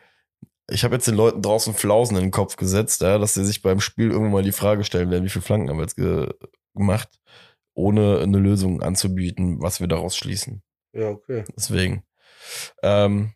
Ich 0.69 0.83
habe 0.85 0.95
jetzt 0.95 1.07
den 1.07 1.15
Leuten 1.15 1.41
draußen 1.41 1.73
Flausen 1.73 2.15
in 2.15 2.23
den 2.23 2.31
Kopf 2.31 2.55
gesetzt, 2.55 3.01
ja, 3.01 3.17
dass 3.17 3.33
sie 3.33 3.45
sich 3.45 3.61
beim 3.61 3.81
Spiel 3.81 4.11
irgendwann 4.11 4.31
mal 4.31 4.43
die 4.43 4.53
Frage 4.53 4.85
stellen 4.85 5.11
werden, 5.11 5.25
wie 5.25 5.29
viele 5.29 5.43
Flanken 5.43 5.69
haben 5.69 5.77
wir 5.77 5.83
jetzt 5.83 5.97
ge 5.97 6.29
gemacht, 6.73 7.09
ohne 7.73 8.19
eine 8.19 8.39
Lösung 8.39 8.81
anzubieten, 8.81 9.61
was 9.61 9.79
wir 9.79 9.87
daraus 9.87 10.15
schließen. 10.15 10.63
Ja, 10.93 11.09
okay. 11.09 11.43
Deswegen. 11.55 12.03
Ähm, 12.81 13.33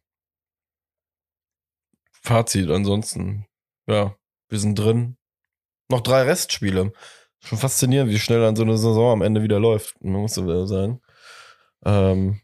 Fazit 2.28 2.70
ansonsten. 2.70 3.46
Ja, 3.88 4.16
wir 4.50 4.60
sind 4.60 4.78
drin. 4.78 5.18
Noch 5.90 6.02
drei 6.02 6.24
Restspiele. 6.24 6.92
Schon 7.40 7.58
faszinierend, 7.58 8.12
wie 8.12 8.20
schnell 8.20 8.42
dann 8.42 8.56
so 8.56 8.64
eine 8.64 8.78
Saison 8.78 9.12
am 9.14 9.22
Ende 9.22 9.44
wieder 9.44 9.60
läuft. 9.60 10.04
Man 10.04 10.22
muss 10.22 10.34
so 10.34 10.66
sagen. 10.66 11.02
Ähm, 11.86 12.42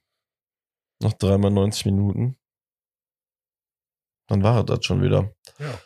noch 1.02 1.14
dreimal 1.14 1.52
90 1.52 1.86
Minuten. 1.86 2.38
Dann 4.28 4.44
war 4.44 4.60
es 4.60 4.66
das 4.66 4.86
schon 4.86 5.02
wieder. 5.02 5.34
Ja. 5.60 5.80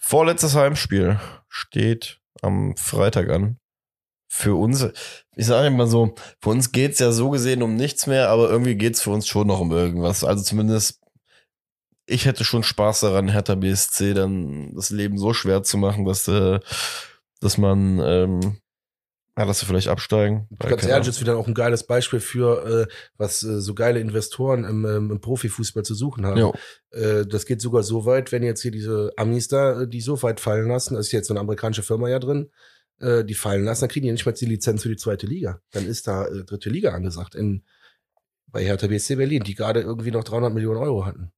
Vorletztes 0.00 0.54
Heimspiel 0.54 1.20
steht 1.48 2.20
am 2.40 2.76
Freitag 2.76 3.28
an. 3.30 3.58
Für 4.28 4.54
uns, 4.54 4.88
ich 5.36 5.46
sage 5.46 5.66
immer 5.66 5.86
so, 5.86 6.14
für 6.40 6.50
uns 6.50 6.72
geht's 6.72 7.00
ja 7.00 7.12
so 7.12 7.28
gesehen 7.28 7.62
um 7.62 7.76
nichts 7.76 8.06
mehr, 8.06 8.30
aber 8.30 8.48
irgendwie 8.48 8.76
geht's 8.76 9.02
für 9.02 9.10
uns 9.10 9.26
schon 9.26 9.46
noch 9.46 9.60
um 9.60 9.70
irgendwas. 9.72 10.24
Also 10.24 10.42
zumindest, 10.42 11.00
ich 12.06 12.24
hätte 12.24 12.44
schon 12.44 12.62
Spaß 12.62 13.00
daran, 13.00 13.28
Hertha 13.28 13.54
BSC 13.54 14.14
dann 14.14 14.74
das 14.74 14.88
Leben 14.88 15.18
so 15.18 15.34
schwer 15.34 15.62
zu 15.62 15.76
machen, 15.76 16.06
dass, 16.06 16.28
äh, 16.28 16.60
dass 17.40 17.58
man, 17.58 18.00
ähm, 18.00 18.61
ja, 19.38 19.46
dass 19.46 19.60
sie 19.60 19.66
vielleicht 19.66 19.88
absteigen. 19.88 20.46
Ganz 20.58 20.84
ehrlich, 20.84 21.08
ist 21.08 21.20
wieder 21.22 21.38
auch 21.38 21.46
ein 21.46 21.54
geiles 21.54 21.84
Beispiel 21.84 22.20
für, 22.20 22.82
äh, 22.82 22.92
was 23.16 23.42
äh, 23.42 23.60
so 23.62 23.74
geile 23.74 23.98
Investoren 23.98 24.64
im, 24.64 24.84
ähm, 24.84 25.10
im 25.10 25.20
Profifußball 25.20 25.84
zu 25.84 25.94
suchen 25.94 26.26
haben. 26.26 26.52
Äh, 26.90 27.24
das 27.26 27.46
geht 27.46 27.62
sogar 27.62 27.82
so 27.82 28.04
weit, 28.04 28.30
wenn 28.30 28.42
jetzt 28.42 28.60
hier 28.60 28.70
diese 28.70 29.12
Amis 29.16 29.48
da, 29.48 29.82
äh, 29.82 29.88
die 29.88 30.02
so 30.02 30.22
weit 30.22 30.38
fallen 30.38 30.68
lassen, 30.68 30.94
da 30.94 31.00
ist 31.00 31.12
jetzt 31.12 31.28
so 31.28 31.34
eine 31.34 31.40
amerikanische 31.40 31.82
Firma 31.82 32.10
ja 32.10 32.18
drin, 32.18 32.50
äh, 33.00 33.24
die 33.24 33.34
fallen 33.34 33.64
lassen, 33.64 33.82
dann 33.82 33.90
kriegen 33.90 34.04
die 34.04 34.12
nicht 34.12 34.26
mal 34.26 34.32
die 34.32 34.44
Lizenz 34.44 34.82
für 34.82 34.90
die 34.90 34.96
zweite 34.96 35.26
Liga. 35.26 35.60
Dann 35.70 35.86
ist 35.86 36.06
da 36.06 36.26
äh, 36.26 36.44
dritte 36.44 36.68
Liga 36.68 36.90
angesagt 36.92 37.34
in, 37.34 37.64
bei 38.48 38.62
Hertha 38.62 38.86
BSC 38.86 39.16
Berlin, 39.16 39.44
die 39.44 39.54
gerade 39.54 39.80
irgendwie 39.80 40.10
noch 40.10 40.24
300 40.24 40.52
Millionen 40.52 40.78
Euro 40.78 41.06
hatten. 41.06 41.32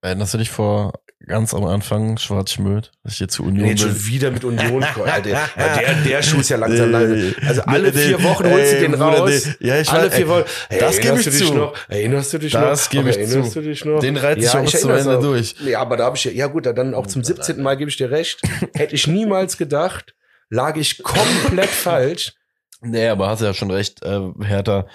Erinnerst 0.00 0.32
du 0.32 0.38
dich 0.38 0.50
vor 0.50 0.94
ganz 1.26 1.52
am 1.52 1.64
Anfang, 1.64 2.16
Schwarz-Schmöd, 2.16 2.92
dass 3.02 3.14
ich 3.14 3.20
jetzt 3.20 3.34
zu 3.34 3.42
Union 3.42 3.64
Nee, 3.64 3.70
jetzt 3.70 3.82
schon 3.82 4.06
wieder 4.06 4.30
mit 4.30 4.44
Union. 4.44 4.84
Ja, 5.06 5.20
der, 5.20 5.32
ja, 5.32 5.76
der, 5.78 5.94
der 6.02 6.22
Schuh 6.22 6.40
ist 6.40 6.48
ja 6.48 6.56
langsam. 6.56 6.90
Nee, 6.90 7.34
Also 7.46 7.62
alle 7.62 7.92
vier 7.92 8.22
Wochen 8.22 8.50
holst 8.50 8.72
du 8.74 8.80
den 8.80 8.94
raus. 8.94 9.48
Ja, 9.60 9.80
ich 9.80 9.90
alle 9.90 10.10
vier 10.10 10.28
Wochen. 10.28 10.44
Ey, 10.68 10.80
das 10.80 11.00
gebe 11.00 11.20
ich 11.20 11.30
zu. 11.30 11.54
Noch? 11.54 11.74
Erinnerst 11.88 12.32
du 12.32 12.38
dich 12.38 12.54
noch? 12.54 12.60
Das 12.62 12.88
gebe 12.88 13.10
ich 13.10 13.18
erinnerst 13.18 13.52
zu. 13.52 13.60
du 13.60 13.68
dich 13.68 13.84
noch? 13.84 14.00
Den 14.00 14.16
reiz 14.16 14.38
ich 14.38 14.48
auch 14.50 14.72
erinnere 14.72 15.00
Ende 15.00 15.20
durch. 15.20 15.54
Ja, 15.64 15.80
aber 15.80 15.96
da 15.96 16.04
habe 16.04 16.16
ich 16.16 16.24
ja, 16.24 16.32
ja 16.32 16.46
gut, 16.46 16.66
dann 16.66 16.94
auch 16.94 17.06
zum 17.06 17.22
17. 17.24 17.62
Mal 17.62 17.76
gebe 17.76 17.90
ich 17.90 17.96
dir 17.96 18.10
recht. 18.10 18.40
Hätte 18.74 18.94
ich 18.94 19.06
niemals 19.06 19.56
gedacht, 19.56 20.14
lag 20.50 20.76
ich 20.76 21.02
komplett 21.02 21.68
falsch. 21.70 22.34
Nee, 22.80 23.08
aber 23.08 23.28
hast 23.28 23.42
ja 23.42 23.54
schon 23.54 23.70
recht, 23.70 24.02
äh, 24.04 24.20
Hertha. 24.42 24.86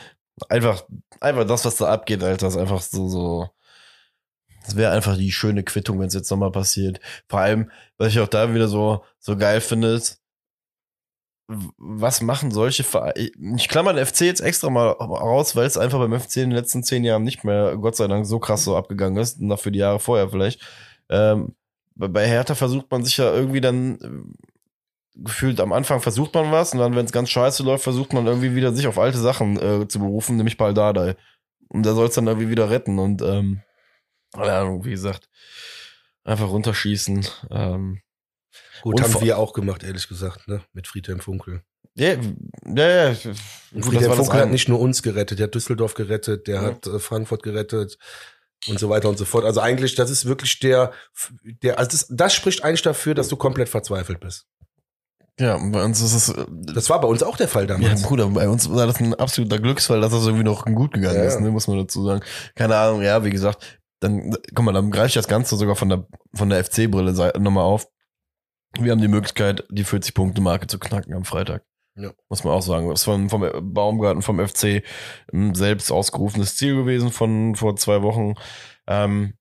Einfach, 0.49 0.83
einfach 1.19 1.45
das, 1.45 1.65
was 1.65 1.75
da 1.75 1.87
abgeht, 1.87 2.23
Alter, 2.23 2.47
ist 2.47 2.57
einfach 2.57 2.81
so, 2.81 3.07
so. 3.07 3.49
Das 4.65 4.75
wäre 4.75 4.91
einfach 4.91 5.17
die 5.17 5.31
schöne 5.31 5.63
Quittung, 5.63 5.99
wenn 5.99 6.07
es 6.07 6.13
jetzt 6.13 6.29
nochmal 6.31 6.51
passiert. 6.51 6.99
Vor 7.27 7.39
allem, 7.39 7.69
was 7.97 8.09
ich 8.09 8.19
auch 8.19 8.27
da 8.27 8.53
wieder 8.53 8.67
so, 8.67 9.03
so 9.19 9.35
geil 9.37 9.61
finde, 9.61 9.89
ist, 9.89 10.21
was 11.77 12.21
machen 12.21 12.51
solche 12.51 12.83
Vereine? 12.83 13.13
Ich 13.57 13.67
klammer 13.67 13.93
den 13.93 14.05
FC 14.05 14.21
jetzt 14.21 14.39
extra 14.41 14.69
mal 14.69 14.87
raus, 14.89 15.55
weil 15.55 15.65
es 15.65 15.77
einfach 15.77 15.99
beim 15.99 16.17
FC 16.17 16.37
in 16.37 16.49
den 16.49 16.57
letzten 16.57 16.83
zehn 16.83 17.03
Jahren 17.03 17.23
nicht 17.23 17.43
mehr, 17.43 17.75
Gott 17.77 17.95
sei 17.97 18.07
Dank, 18.07 18.25
so 18.25 18.39
krass 18.39 18.63
so 18.63 18.77
abgegangen 18.77 19.17
ist, 19.21 19.41
noch 19.41 19.59
für 19.59 19.71
die 19.71 19.79
Jahre 19.79 19.99
vorher 19.99 20.29
vielleicht. 20.29 20.61
Ähm, 21.09 21.53
bei- 21.95 22.25
Hertha 22.27 22.55
versucht 22.55 22.89
man 22.89 23.03
sich 23.03 23.17
ja 23.17 23.31
irgendwie 23.33 23.61
dann 23.61 23.99
äh, 23.99 25.19
gefühlt 25.21 25.59
am 25.59 25.73
Anfang 25.73 25.99
versucht 26.01 26.33
man 26.33 26.51
was 26.51 26.73
und 26.73 26.79
dann, 26.79 26.95
wenn 26.95 27.05
es 27.05 27.11
ganz 27.11 27.29
scheiße 27.29 27.61
läuft, 27.61 27.83
versucht 27.83 28.13
man 28.13 28.25
irgendwie 28.25 28.55
wieder 28.55 28.73
sich 28.73 28.87
auf 28.87 28.97
alte 28.97 29.17
Sachen 29.19 29.57
äh, 29.59 29.87
zu 29.87 29.99
berufen, 29.99 30.37
nämlich 30.37 30.57
Baldadei. 30.57 31.15
Und 31.67 31.85
der 31.85 31.93
soll 31.93 32.07
es 32.07 32.15
dann 32.15 32.25
irgendwie 32.27 32.49
wieder 32.49 32.69
retten 32.69 32.97
und 32.99 33.21
ähm, 33.21 33.61
keine 34.33 34.53
Ahnung, 34.53 34.83
wie 34.85 34.91
gesagt, 34.91 35.29
einfach 36.23 36.49
runterschießen. 36.49 37.25
Ähm, 37.51 38.01
Gut, 38.81 39.01
haben 39.01 39.21
wir 39.21 39.37
auch 39.37 39.53
gemacht, 39.53 39.83
ehrlich 39.83 40.07
gesagt, 40.07 40.47
ne? 40.47 40.61
Mit 40.73 40.87
Friedhelm 40.87 41.19
Funkel. 41.19 41.63
ja, 41.95 42.13
ja, 42.65 43.09
ja. 43.11 43.15
Gut, 43.73 43.85
Friedhelm 43.85 44.13
Funkel 44.13 44.39
hat 44.41 44.49
nicht 44.49 44.67
nur 44.69 44.79
uns 44.79 45.01
gerettet, 45.03 45.39
der 45.39 45.47
hat 45.47 45.55
Düsseldorf 45.55 45.93
gerettet, 45.93 46.47
der 46.47 46.55
Ja. 46.55 46.61
hat 46.63 46.85
äh, 46.87 46.99
Frankfurt 46.99 47.43
gerettet 47.43 47.97
und 48.67 48.79
so 48.79 48.89
weiter 48.89 49.09
und 49.09 49.17
so 49.17 49.25
fort. 49.25 49.45
Also 49.45 49.59
eigentlich, 49.61 49.95
das 49.95 50.09
ist 50.09 50.25
wirklich 50.25 50.59
der, 50.59 50.91
der 51.63 51.79
also 51.79 51.91
das, 51.91 52.07
das 52.09 52.33
spricht 52.33 52.63
eigentlich 52.63 52.81
dafür, 52.81 53.13
dass 53.15 53.27
du 53.27 53.35
komplett 53.37 53.69
verzweifelt 53.69 54.19
bist. 54.19 54.45
Ja, 55.39 55.57
bei 55.57 55.83
uns 55.83 55.99
ist 55.99 56.13
es. 56.13 56.29
äh, 56.29 56.45
Das 56.49 56.89
war 56.91 57.01
bei 57.01 57.07
uns 57.07 57.23
auch 57.23 57.37
der 57.37 57.47
Fall 57.47 57.63
Ja, 57.63 57.75
damals. 57.75 58.03
Bruder, 58.03 58.27
bei 58.27 58.47
uns 58.47 58.69
war 58.69 58.85
das 58.85 58.99
ein 58.99 59.15
absoluter 59.15 59.57
Glücksfall, 59.59 59.99
dass 60.01 60.11
das 60.11 60.25
irgendwie 60.25 60.43
noch 60.43 60.65
gut 60.65 60.93
gegangen 60.93 61.15
Ja, 61.17 61.23
ist, 61.23 61.35
ja. 61.35 61.39
ne, 61.41 61.49
muss 61.51 61.67
man 61.67 61.79
dazu 61.79 62.05
sagen. 62.05 62.21
Keine 62.55 62.75
Ahnung, 62.75 63.01
ja, 63.01 63.23
wie 63.23 63.31
gesagt, 63.31 63.79
dann, 64.03 64.35
guck 64.53 64.65
mal, 64.65 64.73
dann 64.73 64.91
greife 64.91 65.07
ich 65.07 65.13
das 65.13 65.27
Ganze 65.27 65.55
sogar 65.55 65.75
von 65.75 65.89
der, 65.89 66.07
von 66.33 66.49
der 66.49 66.63
FC-Brille 66.63 67.13
nochmal 67.39 67.63
auf. 67.63 67.87
Wir 68.79 68.91
haben 68.91 69.01
die 69.01 69.07
Möglichkeit, 69.07 69.63
die 69.69 69.85
40-Punkte-Marke 69.85 70.67
zu 70.67 70.79
knacken 70.79 71.13
am 71.13 71.25
Freitag. 71.25 71.63
Ja. 71.95 72.11
Muss 72.29 72.43
man 72.43 72.53
auch 72.53 72.61
sagen. 72.61 72.89
Das 72.89 73.01
ist 73.01 73.05
vom, 73.05 73.29
vom 73.29 73.73
Baumgarten, 73.73 74.23
vom 74.23 74.45
FC 74.45 74.83
ein 75.31 75.53
selbst 75.53 75.91
ausgerufenes 75.91 76.55
Ziel 76.55 76.75
gewesen 76.75 77.11
von 77.11 77.55
vor 77.55 77.75
zwei 77.75 78.01
Wochen. 78.01 78.33
Ähm, 78.87 79.35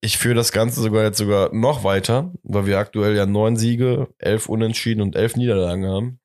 ich 0.00 0.18
führe 0.18 0.34
das 0.34 0.50
Ganze 0.50 0.80
sogar 0.80 1.04
jetzt 1.04 1.18
sogar 1.18 1.54
noch 1.54 1.84
weiter, 1.84 2.32
weil 2.42 2.66
wir 2.66 2.78
aktuell 2.78 3.14
ja 3.14 3.24
neun 3.24 3.56
Siege, 3.56 4.08
elf 4.18 4.48
Unentschieden 4.48 5.00
und 5.00 5.14
elf 5.14 5.36
Niederlagen 5.36 5.86
haben. 5.86 6.20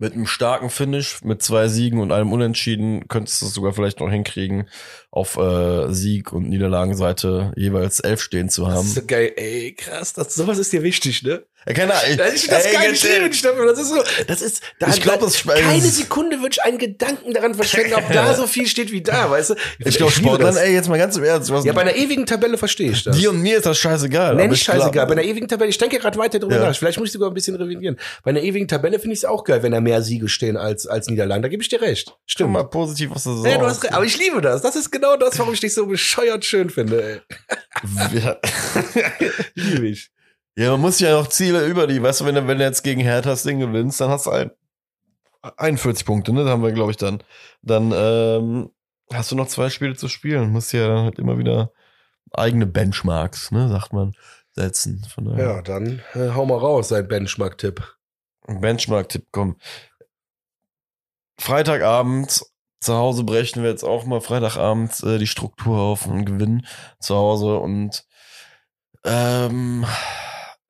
Mit 0.00 0.12
einem 0.12 0.26
starken 0.26 0.70
Finish, 0.70 1.24
mit 1.24 1.42
zwei 1.42 1.66
Siegen 1.66 1.98
und 1.98 2.12
einem 2.12 2.32
Unentschieden 2.32 3.08
könntest 3.08 3.42
du 3.42 3.46
es 3.46 3.54
sogar 3.54 3.72
vielleicht 3.72 3.98
noch 3.98 4.08
hinkriegen, 4.08 4.68
auf 5.10 5.36
äh, 5.36 5.92
Sieg- 5.92 6.32
und 6.32 6.48
Niederlagenseite 6.48 7.52
jeweils 7.56 7.98
elf 7.98 8.20
stehen 8.20 8.48
zu 8.48 8.64
Das 8.64 8.74
haben. 8.74 8.86
ist 8.86 8.94
so 8.94 9.02
geil, 9.04 9.32
ey, 9.34 9.74
krass, 9.76 10.12
das, 10.12 10.36
sowas 10.36 10.58
ist 10.58 10.72
dir 10.72 10.84
wichtig, 10.84 11.24
ne? 11.24 11.44
Ja, 11.68 11.74
keine 11.74 11.94
Ahnung. 11.94 12.16
Das 12.16 12.32
ist 12.34 12.50
das 12.50 12.64
ey. 12.64 12.96
Stefan. 13.32 13.66
Das 13.66 13.78
ist 13.78 13.88
so, 13.90 14.02
das 14.26 14.40
ist, 14.42 14.62
da, 14.78 14.88
Ich 14.88 15.02
glaub, 15.02 15.20
das 15.20 15.44
keine 15.44 15.80
Sekunde 15.82 16.38
würde 16.38 16.52
ich 16.52 16.62
einen 16.64 16.78
Gedanken 16.78 17.34
daran 17.34 17.54
verschwenden, 17.54 17.94
ob 17.94 18.10
da 18.10 18.34
so 18.36 18.46
viel 18.46 18.66
steht 18.66 18.90
wie 18.90 19.02
da, 19.02 19.30
weißt 19.30 19.50
du? 19.50 19.54
Ich 19.80 19.96
glaube, 19.98 20.12
liebe 20.16 20.28
Sportlern, 20.28 20.54
das. 20.54 20.62
ey, 20.64 20.72
jetzt 20.72 20.88
mal 20.88 20.96
ganz 20.98 21.16
im 21.18 21.24
Ernst. 21.24 21.50
Ja, 21.64 21.72
bei 21.74 21.82
einer 21.82 21.94
ewigen 21.94 22.24
Tabelle 22.24 22.56
verstehe 22.56 22.90
ich 22.92 23.04
das. 23.04 23.16
dir 23.18 23.30
und 23.30 23.42
mir 23.42 23.58
ist 23.58 23.66
das 23.66 23.76
scheißegal. 23.78 24.34
Nicht 24.36 24.52
ich 24.52 24.62
scheißegal. 24.62 25.06
Bei 25.06 25.12
einer 25.12 25.22
ewigen 25.24 25.46
Tabelle, 25.46 25.68
ich 25.68 25.76
denke 25.78 25.98
gerade 25.98 26.18
weiter 26.18 26.38
drüber 26.38 26.54
Ja. 26.56 26.68
nach. 26.68 26.76
Vielleicht 26.76 26.98
muss 26.98 27.08
ich 27.08 27.12
sogar 27.12 27.30
ein 27.30 27.34
bisschen 27.34 27.54
revidieren. 27.56 27.98
Bei 28.24 28.30
einer 28.30 28.40
ewigen 28.40 28.66
Tabelle 28.66 28.98
finde 28.98 29.12
ich 29.12 29.20
es 29.20 29.24
auch 29.26 29.44
geil, 29.44 29.62
wenn 29.62 29.72
da 29.72 29.80
mehr 29.82 30.00
Siege 30.02 30.28
stehen 30.28 30.56
als, 30.56 30.86
als 30.86 31.08
Niederlagen. 31.08 31.42
Da 31.42 31.48
gebe 31.48 31.62
ich 31.62 31.68
dir 31.68 31.82
recht. 31.82 32.06
Guck 32.06 32.16
Stimmt. 32.26 32.52
mal 32.52 32.64
positiv 32.64 33.10
aus 33.12 33.24
der 33.24 33.32
Saison. 33.34 33.50
Ja, 33.50 33.58
du 33.58 33.66
hast 33.66 33.84
recht. 33.84 33.92
Aber 33.92 34.04
ich 34.06 34.18
liebe 34.18 34.40
das. 34.40 34.62
Das 34.62 34.74
ist 34.74 34.90
genau 34.90 35.16
das, 35.16 35.38
warum 35.38 35.52
ich 35.52 35.60
dich 35.60 35.74
so 35.74 35.84
bescheuert 35.86 36.44
schön 36.46 36.70
finde. 36.70 37.02
Ey. 37.02 37.20
Ja. 38.24 38.36
Liebe 39.54 39.88
ich. 39.88 40.10
Ja, 40.58 40.72
man 40.72 40.80
muss 40.80 40.98
ja 40.98 41.12
noch 41.12 41.28
Ziele 41.28 41.64
über 41.66 41.86
die, 41.86 42.02
weißt 42.02 42.20
du, 42.20 42.24
wenn 42.24 42.34
du, 42.34 42.48
wenn 42.48 42.58
du 42.58 42.64
jetzt 42.64 42.82
gegen 42.82 43.00
Hertha 43.00 43.30
das 43.30 43.44
Ding 43.44 43.60
gewinnst, 43.60 44.00
dann 44.00 44.10
hast 44.10 44.26
du 44.26 44.30
ein, 44.30 44.50
41 45.56 46.04
Punkte, 46.04 46.32
ne? 46.32 46.44
Da 46.44 46.50
haben 46.50 46.64
wir, 46.64 46.72
glaube 46.72 46.90
ich, 46.90 46.96
dann. 46.96 47.22
Dann 47.62 47.92
ähm, 47.94 48.70
hast 49.12 49.30
du 49.30 49.36
noch 49.36 49.46
zwei 49.46 49.70
Spiele 49.70 49.94
zu 49.94 50.08
spielen. 50.08 50.50
Musst 50.50 50.72
ja 50.72 50.88
dann 50.88 51.04
halt 51.04 51.20
immer 51.20 51.38
wieder 51.38 51.70
eigene 52.32 52.66
Benchmarks, 52.66 53.52
ne, 53.52 53.68
sagt 53.68 53.92
man, 53.92 54.14
setzen. 54.50 55.06
Von 55.14 55.26
daher. 55.26 55.44
Ja, 55.44 55.62
dann 55.62 56.02
äh, 56.14 56.30
hau 56.30 56.44
mal 56.44 56.58
raus, 56.58 56.88
sein 56.88 57.06
Benchmark-Tipp. 57.06 57.96
Benchmark-Tipp, 58.48 59.26
komm. 59.30 59.58
Freitagabend 61.38 62.42
zu 62.80 62.94
Hause 62.94 63.22
brechen 63.22 63.62
wir 63.62 63.70
jetzt 63.70 63.84
auch 63.84 64.06
mal 64.06 64.20
Freitagabend 64.20 65.04
äh, 65.04 65.18
die 65.18 65.28
Struktur 65.28 65.78
auf 65.78 66.06
und 66.06 66.24
gewinnen 66.24 66.66
zu 66.98 67.14
Hause 67.14 67.58
und 67.58 68.04
ähm, 69.04 69.86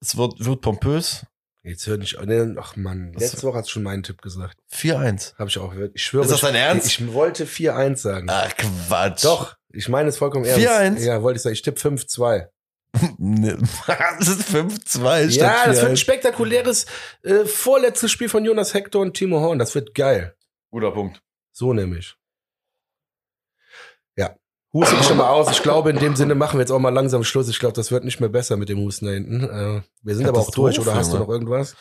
es 0.01 0.17
wird, 0.17 0.45
wird 0.45 0.61
pompös. 0.61 1.25
Jetzt 1.63 1.87
hör 1.87 1.97
nicht. 1.99 2.19
nee, 2.25 2.55
Ach 2.59 2.77
Mann, 2.77 3.13
Was- 3.15 3.23
letzte 3.23 3.43
Woche 3.43 3.59
hast 3.59 3.67
du 3.69 3.73
schon 3.73 3.83
meinen 3.83 4.03
Tipp 4.03 4.23
gesagt. 4.23 4.57
4-1. 4.73 5.35
Habe 5.39 5.51
ich 5.51 5.59
auch. 5.59 5.75
Ich 5.93 6.03
schwöre. 6.03 6.25
Ist 6.25 6.31
das 6.31 6.39
ich, 6.39 6.45
dein 6.47 6.55
Ernst? 6.55 6.87
Ich 6.87 7.13
wollte 7.13 7.47
4-1 7.47 7.97
sagen. 7.97 8.27
Ach 8.31 8.51
Quatsch. 8.57 9.25
Doch, 9.25 9.57
ich 9.73 9.89
meine 9.89 10.09
es 10.09 10.17
vollkommen 10.17 10.45
ernst. 10.47 10.67
4-1? 10.67 11.05
Ja, 11.05 11.23
wollte 11.23 11.37
ich 11.39 11.43
sagen. 11.43 11.55
Ich 11.55 11.63
tippe 11.63 11.81
5-2. 11.81 12.47
Ne, 13.19 13.59
das 14.19 14.29
ist 14.29 14.49
5-2 14.49 15.31
statt 15.31 15.35
Ja, 15.35 15.67
das 15.67 15.77
wird 15.83 15.91
ein 15.91 15.97
4-1. 15.97 15.97
spektakuläres 15.97 16.87
äh, 17.23 17.45
vorletztes 17.45 18.11
Spiel 18.11 18.31
von 18.31 18.45
Jonas 18.47 18.73
Hector 18.73 19.03
und 19.03 19.15
Timo 19.15 19.41
Horn. 19.41 19.59
Das 19.59 19.75
wird 19.75 19.95
geil. 19.95 20.35
Guter 20.71 20.93
Punkt. 20.93 21.21
So 21.53 21.75
nämlich. 21.75 22.17
Huste 24.73 24.97
ich 24.97 25.07
schon 25.07 25.17
mal 25.17 25.29
aus. 25.29 25.51
Ich 25.51 25.63
glaube, 25.63 25.91
in 25.91 25.99
dem 25.99 26.15
Sinne 26.15 26.35
machen 26.35 26.55
wir 26.59 26.61
jetzt 26.61 26.71
auch 26.71 26.79
mal 26.79 26.91
langsam 26.93 27.25
Schluss. 27.25 27.49
Ich 27.49 27.59
glaube, 27.59 27.75
das 27.75 27.91
wird 27.91 28.05
nicht 28.05 28.21
mehr 28.21 28.29
besser 28.29 28.57
mit 28.57 28.69
dem 28.69 28.79
Husten 28.79 29.07
da 29.07 29.13
hinten. 29.13 29.45
Äh, 29.45 29.83
wir 30.03 30.15
sind 30.15 30.29
aber 30.29 30.41
auch 30.41 30.51
durch. 30.51 30.79
Oder 30.79 30.95
hast 30.95 31.13
du 31.13 31.19
noch 31.19 31.29
irgendwas? 31.29 31.75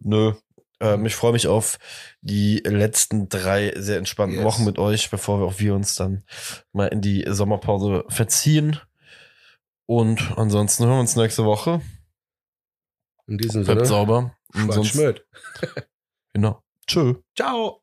Nö. 0.00 0.32
Ähm, 0.80 1.06
ich 1.06 1.14
freue 1.16 1.32
mich 1.32 1.48
auf 1.48 1.78
die 2.20 2.58
letzten 2.58 3.30
drei 3.30 3.72
sehr 3.76 3.96
entspannten 3.96 4.36
Yes. 4.38 4.44
Wochen 4.44 4.64
mit 4.64 4.78
euch, 4.78 5.10
bevor 5.10 5.40
wir 5.40 5.46
auch 5.46 5.58
wir 5.58 5.74
uns 5.74 5.94
dann 5.94 6.24
mal 6.72 6.88
in 6.88 7.00
die 7.00 7.24
Sommerpause 7.26 8.04
verziehen. 8.08 8.78
Und 9.86 10.34
ansonsten 10.36 10.84
hören 10.84 10.96
wir 10.96 11.00
uns 11.00 11.16
nächste 11.16 11.44
Woche. 11.44 11.80
In 13.26 13.38
diesem 13.38 13.64
Bleibt 13.64 13.80
Sinne. 13.80 13.88
sauber. 13.88 14.36
Und 14.54 14.72
Schwarz 14.74 14.86
Schmöd. 14.88 15.26
genau. 16.34 16.62
Tschö. 16.86 17.14
Ciao. 17.34 17.80